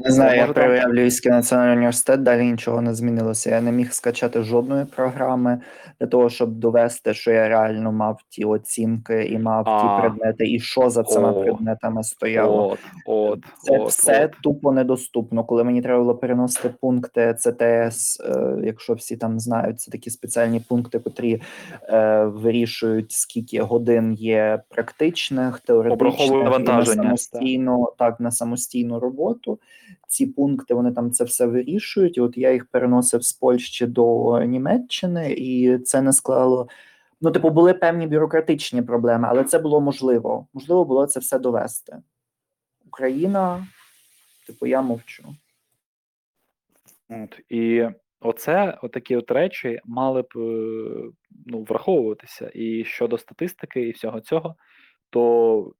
Не 0.00 0.10
знаю, 0.10 0.38
я 0.38 0.46
перевіряв 0.46 0.94
Львівський 0.94 1.32
національний 1.32 1.76
університет, 1.76 2.22
далі 2.22 2.44
нічого 2.44 2.82
не 2.82 2.94
змінилося. 2.94 3.50
Я 3.50 3.60
не 3.60 3.72
міг 3.72 3.92
скачати 3.92 4.42
жодної 4.42 4.84
програми 4.84 5.60
для 6.00 6.06
того, 6.06 6.30
щоб 6.30 6.50
довести, 6.50 7.14
що 7.14 7.30
я 7.30 7.48
реально 7.48 7.92
мав 7.92 8.20
ті 8.28 8.44
оцінки 8.44 9.24
і 9.24 9.38
мав 9.38 9.64
ті 9.64 10.00
предмети, 10.00 10.50
і 10.50 10.60
що 10.60 10.90
за 10.90 11.02
цими 11.02 11.32
предметами 11.32 12.04
стояло. 12.04 12.76
От, 13.06 13.40
Це 13.62 13.84
все 13.84 14.30
тупо 14.42 14.72
недоступно. 14.72 15.44
Коли 15.44 15.64
мені 15.64 15.82
треба 15.82 15.98
було 16.00 16.14
переносити 16.14 16.74
пункти 16.80 17.34
ЦТС, 17.38 18.20
е, 18.20 18.56
якщо 18.64 18.94
всі 18.94 19.16
там 19.16 19.40
знають, 19.40 19.80
це 19.80 19.90
такі 19.90 20.10
спеціальні 20.10 20.60
пункти, 20.60 20.98
котрі 20.98 21.42
е, 21.88 22.24
вирішують, 22.24 23.12
скільки 23.12 23.62
годин 23.62 24.12
є 24.12 24.62
практичних, 24.68 25.60
теоретичних 25.60 26.30
і 26.58 26.62
на 26.62 26.84
самостійну, 26.86 27.92
так, 27.98 28.20
на 28.20 28.30
самостійну 28.30 29.00
роботу. 29.00 29.58
Ці 30.08 30.26
пункти 30.26 30.74
вони 30.74 30.92
там 30.92 31.10
це 31.10 31.24
все 31.24 31.46
вирішують. 31.46 32.18
От 32.18 32.36
я 32.36 32.52
їх 32.52 32.66
переносив 32.66 33.24
з 33.24 33.32
Польщі 33.32 33.86
до 33.86 34.40
Німеччини, 34.42 35.32
і 35.32 35.78
це 35.78 36.02
не 36.02 36.12
склало. 36.12 36.68
Ну, 37.20 37.30
типу, 37.30 37.50
були 37.50 37.74
певні 37.74 38.06
бюрократичні 38.06 38.82
проблеми, 38.82 39.28
але 39.30 39.44
це 39.44 39.58
було 39.58 39.80
можливо. 39.80 40.46
Можливо 40.52 40.84
було 40.84 41.06
це 41.06 41.20
все 41.20 41.38
довести. 41.38 41.96
Україна, 42.86 43.66
типу, 44.46 44.66
я 44.66 44.82
мовчу. 44.82 45.24
От, 47.08 47.40
і 47.48 47.88
оце, 48.20 48.78
отакі 48.82 49.16
от 49.16 49.30
речі 49.30 49.80
мали 49.84 50.22
б 50.22 50.26
е, 50.36 51.12
ну, 51.46 51.62
враховуватися. 51.62 52.50
І 52.54 52.84
щодо 52.84 53.18
статистики 53.18 53.80
і 53.82 53.90
всього 53.90 54.20
цього, 54.20 54.56
то 55.10 55.72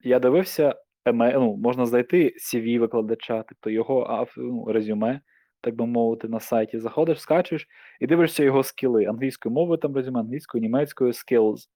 я 0.00 0.18
дивився, 0.18 0.74
ну, 1.12 1.56
можна 1.56 1.86
знайти 1.86 2.34
CV 2.38 2.78
викладача, 2.78 3.44
тобто 3.48 3.70
його 3.70 4.26
ну, 4.36 4.64
резюме, 4.72 5.20
так 5.60 5.76
би 5.76 5.86
мовити, 5.86 6.28
на 6.28 6.40
сайті. 6.40 6.78
Заходиш, 6.78 7.20
скачуєш 7.20 7.66
і 8.00 8.06
дивишся 8.06 8.44
його 8.44 8.62
скіли. 8.62 9.04
Англійською 9.04 9.54
мовою 9.54 9.78
там 9.78 9.96
резюме, 9.96 10.20
англійською, 10.20 10.62
німецькою 10.62 11.10
skills, 11.10 11.68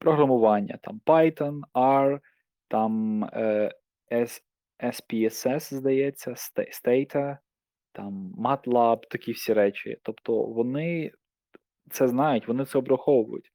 програмування, 0.00 0.78
там 0.82 1.00
Python, 1.06 1.60
R, 1.74 2.20
там 2.68 3.24
е, 3.24 3.72
S, 4.12 4.40
SPSS, 4.82 5.74
здається, 5.74 6.30
Sta- 6.30 6.68
Stata, 6.84 7.38
там 7.92 8.34
MATLAB, 8.38 9.00
такі 9.10 9.32
всі 9.32 9.52
речі. 9.52 9.98
Тобто 10.02 10.42
вони 10.42 11.12
це 11.90 12.08
знають, 12.08 12.48
вони 12.48 12.64
це 12.64 12.78
обраховують. 12.78 13.52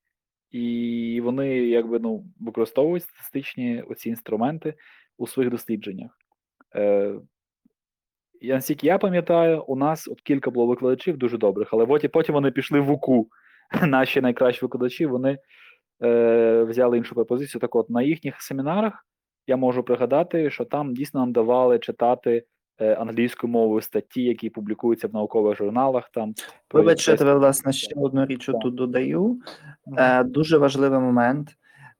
І 0.51 1.21
вони 1.23 1.57
якби 1.57 1.99
ну, 1.99 2.25
використовують 2.39 3.03
статистичні 3.03 3.81
оці 3.81 4.09
інструменти 4.09 4.73
у 5.17 5.27
своїх 5.27 5.51
дослідженнях. 5.51 6.17
Е, 6.75 7.13
я, 8.41 8.55
наскільки 8.55 8.87
я 8.87 8.97
пам'ятаю, 8.97 9.63
у 9.63 9.75
нас 9.75 10.07
от 10.07 10.21
кілька 10.21 10.51
було 10.51 10.67
викладачів 10.67 11.17
дуже 11.17 11.37
добрих, 11.37 11.69
але 11.71 11.85
потім, 11.85 12.11
потім 12.11 12.35
вони 12.35 12.51
пішли 12.51 12.79
в 12.79 12.91
УКУ. 12.91 13.27
Наші 13.87 14.21
найкращі 14.21 14.65
викладачі 14.65 15.05
вони 15.05 15.37
е, 16.03 16.63
взяли 16.63 16.97
іншу 16.97 17.15
пропозицію. 17.15 17.61
Так 17.61 17.75
от, 17.75 17.89
на 17.89 18.01
їхніх 18.01 18.41
семінарах 18.41 19.05
я 19.47 19.57
можу 19.57 19.83
пригадати, 19.83 20.49
що 20.49 20.65
там 20.65 20.93
дійсно 20.93 21.19
нам 21.19 21.31
давали 21.31 21.79
читати 21.79 22.43
е, 22.79 22.93
англійською 22.93 23.53
мовою 23.53 23.81
статті, 23.81 24.23
які 24.23 24.49
публікуються 24.49 25.07
в 25.07 25.13
наукових 25.13 25.57
журналах. 25.57 26.09
Там 26.13 26.33
Вибач, 26.73 27.07
я 27.07 27.15
тебе, 27.15 27.33
власне, 27.33 27.73
ще 27.73 27.95
одну 27.95 28.25
річ 28.25 28.45
Так. 28.45 28.61
тут 28.61 28.75
додаю. 28.75 29.39
Е, 29.97 30.23
дуже 30.23 30.57
важливий 30.57 30.99
момент. 30.99 31.49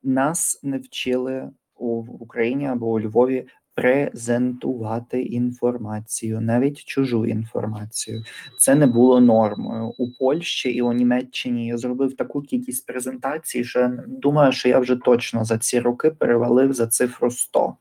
Нас 0.04 0.60
не 0.64 0.78
вчили 0.78 1.50
у 1.82 2.02
в 2.02 2.24
Україні 2.24 2.66
або 2.66 2.92
у 2.92 3.00
Львові 3.00 3.48
презентувати 3.76 5.22
інформацію, 5.22 6.42
навіть 6.42 6.84
чужу 6.84 7.26
інформацію. 7.26 8.24
Це 8.58 8.76
не 8.76 8.88
було 8.88 9.22
нормою. 9.22 9.94
У 9.98 10.12
Польщі 10.20 10.70
і 10.70 10.82
у 10.82 10.94
Німеччині 10.94 11.68
я 11.68 11.78
зробив 11.78 12.16
таку 12.16 12.42
кількість 12.42 12.86
презентацій, 12.86 13.64
що 13.64 13.92
думаю, 14.08 14.52
що 14.52 14.70
я 14.70 14.80
вже 14.80 14.96
точно 14.96 15.46
за 15.46 15.58
ці 15.58 15.80
роки 15.80 16.10
перевалив 16.10 16.74
за 16.74 16.88
цифру 16.88 17.32
100. 17.32 17.76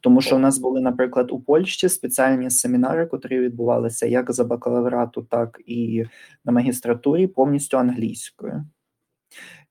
Тому 0.00 0.20
що 0.20 0.36
в 0.36 0.38
нас 0.38 0.58
були, 0.58 0.80
наприклад, 0.80 1.32
у 1.32 1.40
Польщі 1.40 1.88
спеціальні 1.88 2.50
семінари, 2.50 3.06
котрі 3.06 3.40
відбувалися 3.40 4.06
як 4.06 4.32
за 4.32 4.44
бакалаврату, 4.44 5.22
так 5.22 5.60
і 5.66 6.04
на 6.44 6.52
магістратурі, 6.52 7.26
повністю 7.26 7.78
англійською. 7.78 8.64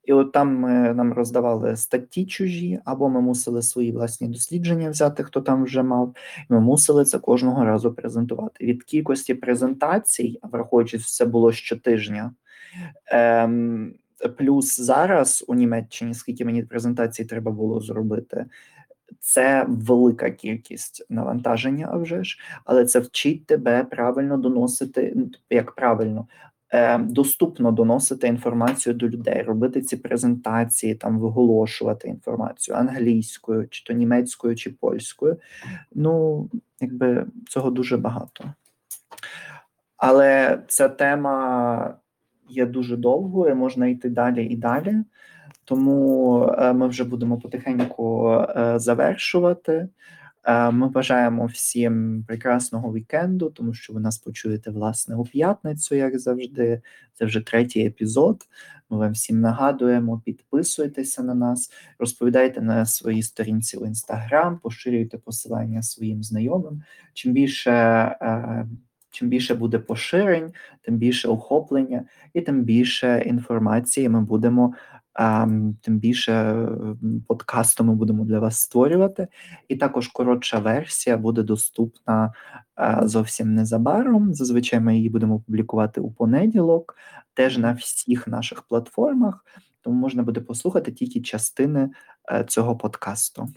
І 0.04 0.14
от 0.14 0.32
там 0.32 0.56
ми, 0.56 0.94
нам 0.94 1.14
роздавали 1.14 1.76
статті 1.76 2.26
чужі, 2.26 2.80
або 2.86 3.10
ми 3.10 3.22
мусили 3.22 3.62
свої 3.62 3.92
власні 3.92 4.28
дослідження 4.28 4.90
взяти, 4.90 5.24
хто 5.24 5.42
там 5.42 5.64
вже 5.64 5.84
мав. 5.84 6.16
Ми 6.50 6.60
мусили 6.60 7.06
це 7.06 7.20
кожного 7.20 7.66
разу 7.66 7.94
презентувати. 7.94 8.66
Від 8.66 8.84
кількості 8.84 9.34
презентацій, 9.34 10.40
а 10.42 10.48
враховуючи, 10.48 11.00
це 11.00 11.26
було 11.26 11.52
щотижня. 11.52 12.32
Ем, 13.06 13.94
плюс 14.38 14.80
зараз 14.80 15.46
у 15.48 15.56
Німеччині, 15.56 16.14
скільки 16.14 16.46
мені 16.46 16.64
презентацій 16.64 17.26
треба 17.26 17.52
було 17.52 17.80
зробити, 17.80 18.46
це 19.20 19.66
велика 19.68 20.32
кількість 20.32 21.06
навантаження, 21.10 21.90
а 21.92 21.98
вже 21.98 22.24
ж, 22.24 22.40
але 22.66 22.86
це 22.86 23.00
вчить 23.00 23.46
тебе 23.46 23.84
правильно 23.84 24.38
доносити, 24.38 25.14
ну, 25.16 25.30
як 25.50 25.72
правильно, 25.72 26.28
доступно 27.00 27.72
доносити 27.72 28.28
інформацію 28.28 28.94
до 28.94 29.10
людей, 29.10 29.42
робити 29.42 29.82
ці 29.82 29.98
презентації, 29.98 30.96
там 30.96 31.20
виголошувати 31.20 32.08
інформацію 32.08 32.78
англійською, 32.78 33.68
чи 33.68 33.84
то 33.84 33.94
німецькою, 33.94 34.56
чи 34.56 34.70
польською. 34.70 35.38
Ну, 35.96 36.50
якби 36.82 37.26
цього 37.48 37.72
дуже 37.72 37.98
багато. 37.98 38.54
Але 39.98 40.60
ця 40.68 40.90
тема 40.90 41.96
є 42.50 42.66
дуже 42.66 42.98
довгою, 42.98 43.56
можна 43.56 43.88
йти 43.88 44.10
далі 44.10 44.46
і 44.46 44.56
далі. 44.56 44.96
Тому 45.66 46.44
е, 46.58 46.74
ми 46.74 46.88
вже 46.88 47.04
будемо 47.04 47.38
потихеньку 47.38 48.32
е, 48.32 48.80
завершувати. 48.80 49.88
Е, 50.44 50.72
Ми 50.72 50.90
бажаємо 50.90 51.46
всім 51.46 52.24
прекрасного 52.28 52.94
вікенду, 52.94 53.50
тому 53.50 53.74
що 53.74 53.94
ви 53.94 54.00
нас 54.00 54.18
почуєте 54.18 54.72
власне 54.72 55.16
у 55.16 55.24
п'ятницю, 55.24 55.96
як 55.96 56.20
завжди. 56.20 56.82
Це 57.14 57.26
вже 57.26 57.42
третій 57.42 57.86
епізод. 57.86 58.42
Ми 58.90 58.98
вам 58.98 59.12
всім 59.12 59.42
нагадуємо, 59.42 60.22
підписуйтеся 60.26 61.24
на 61.24 61.34
нас, 61.34 61.72
розповідайте 62.00 62.62
на 62.62 62.86
своїй 62.86 63.24
сторінці 63.24 63.78
у 63.78 63.86
інстаграм, 63.86 64.58
поширюйте 64.58 65.18
посилання 65.18 65.82
своїм 65.82 66.24
знайомим. 66.24 66.82
Чим 67.14 67.34
більше, 67.34 67.72
е, 67.72 68.68
чим 69.12 69.30
більше 69.30 69.56
буде 69.56 69.80
поширень, 69.80 70.54
тим 70.82 70.98
більше 70.98 71.28
охоплення 71.28 72.06
і 72.34 72.42
тим 72.42 72.64
більше 72.64 73.24
інформації 73.26 74.10
ми 74.10 74.22
будемо. 74.22 74.74
Тим 75.82 75.98
більше 76.00 76.34
м, 76.34 77.24
подкасту 77.28 77.84
ми 77.84 77.96
будемо 77.96 78.26
для 78.26 78.40
вас 78.40 78.60
створювати, 78.60 79.28
і 79.68 79.76
також 79.76 80.08
коротша 80.08 80.60
версія 80.60 81.18
буде 81.18 81.44
доступна 81.44 82.34
зовсім 83.02 83.56
незабаром. 83.56 84.34
Зазвичай 84.34 84.80
ми 84.80 84.96
її 84.98 85.10
будемо 85.10 85.40
публікувати 85.40 86.02
у 86.02 86.12
понеділок, 86.12 86.96
теж 87.34 87.58
на 87.58 87.74
всіх 87.74 88.28
наших 88.28 88.62
платформах, 88.62 89.46
тому 89.82 90.00
можна 90.00 90.24
буде 90.24 90.42
послухати 90.42 90.92
тільки 90.92 91.22
частини 91.22 91.90
е, 92.32 92.44
цього 92.44 92.78
подкасту. 92.78 93.48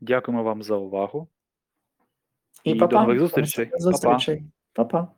Дякуємо 0.00 0.42
вам 0.42 0.62
за 0.62 0.76
увагу. 0.76 1.28
І, 2.64 2.70
І 2.70 2.74
па-па. 2.74 2.90
до 2.94 3.00
нових 3.00 3.18
зустрічей. 3.20 3.70
Па-па. 4.72 5.08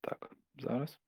Так, 0.00 0.30
зараз. 0.70 0.98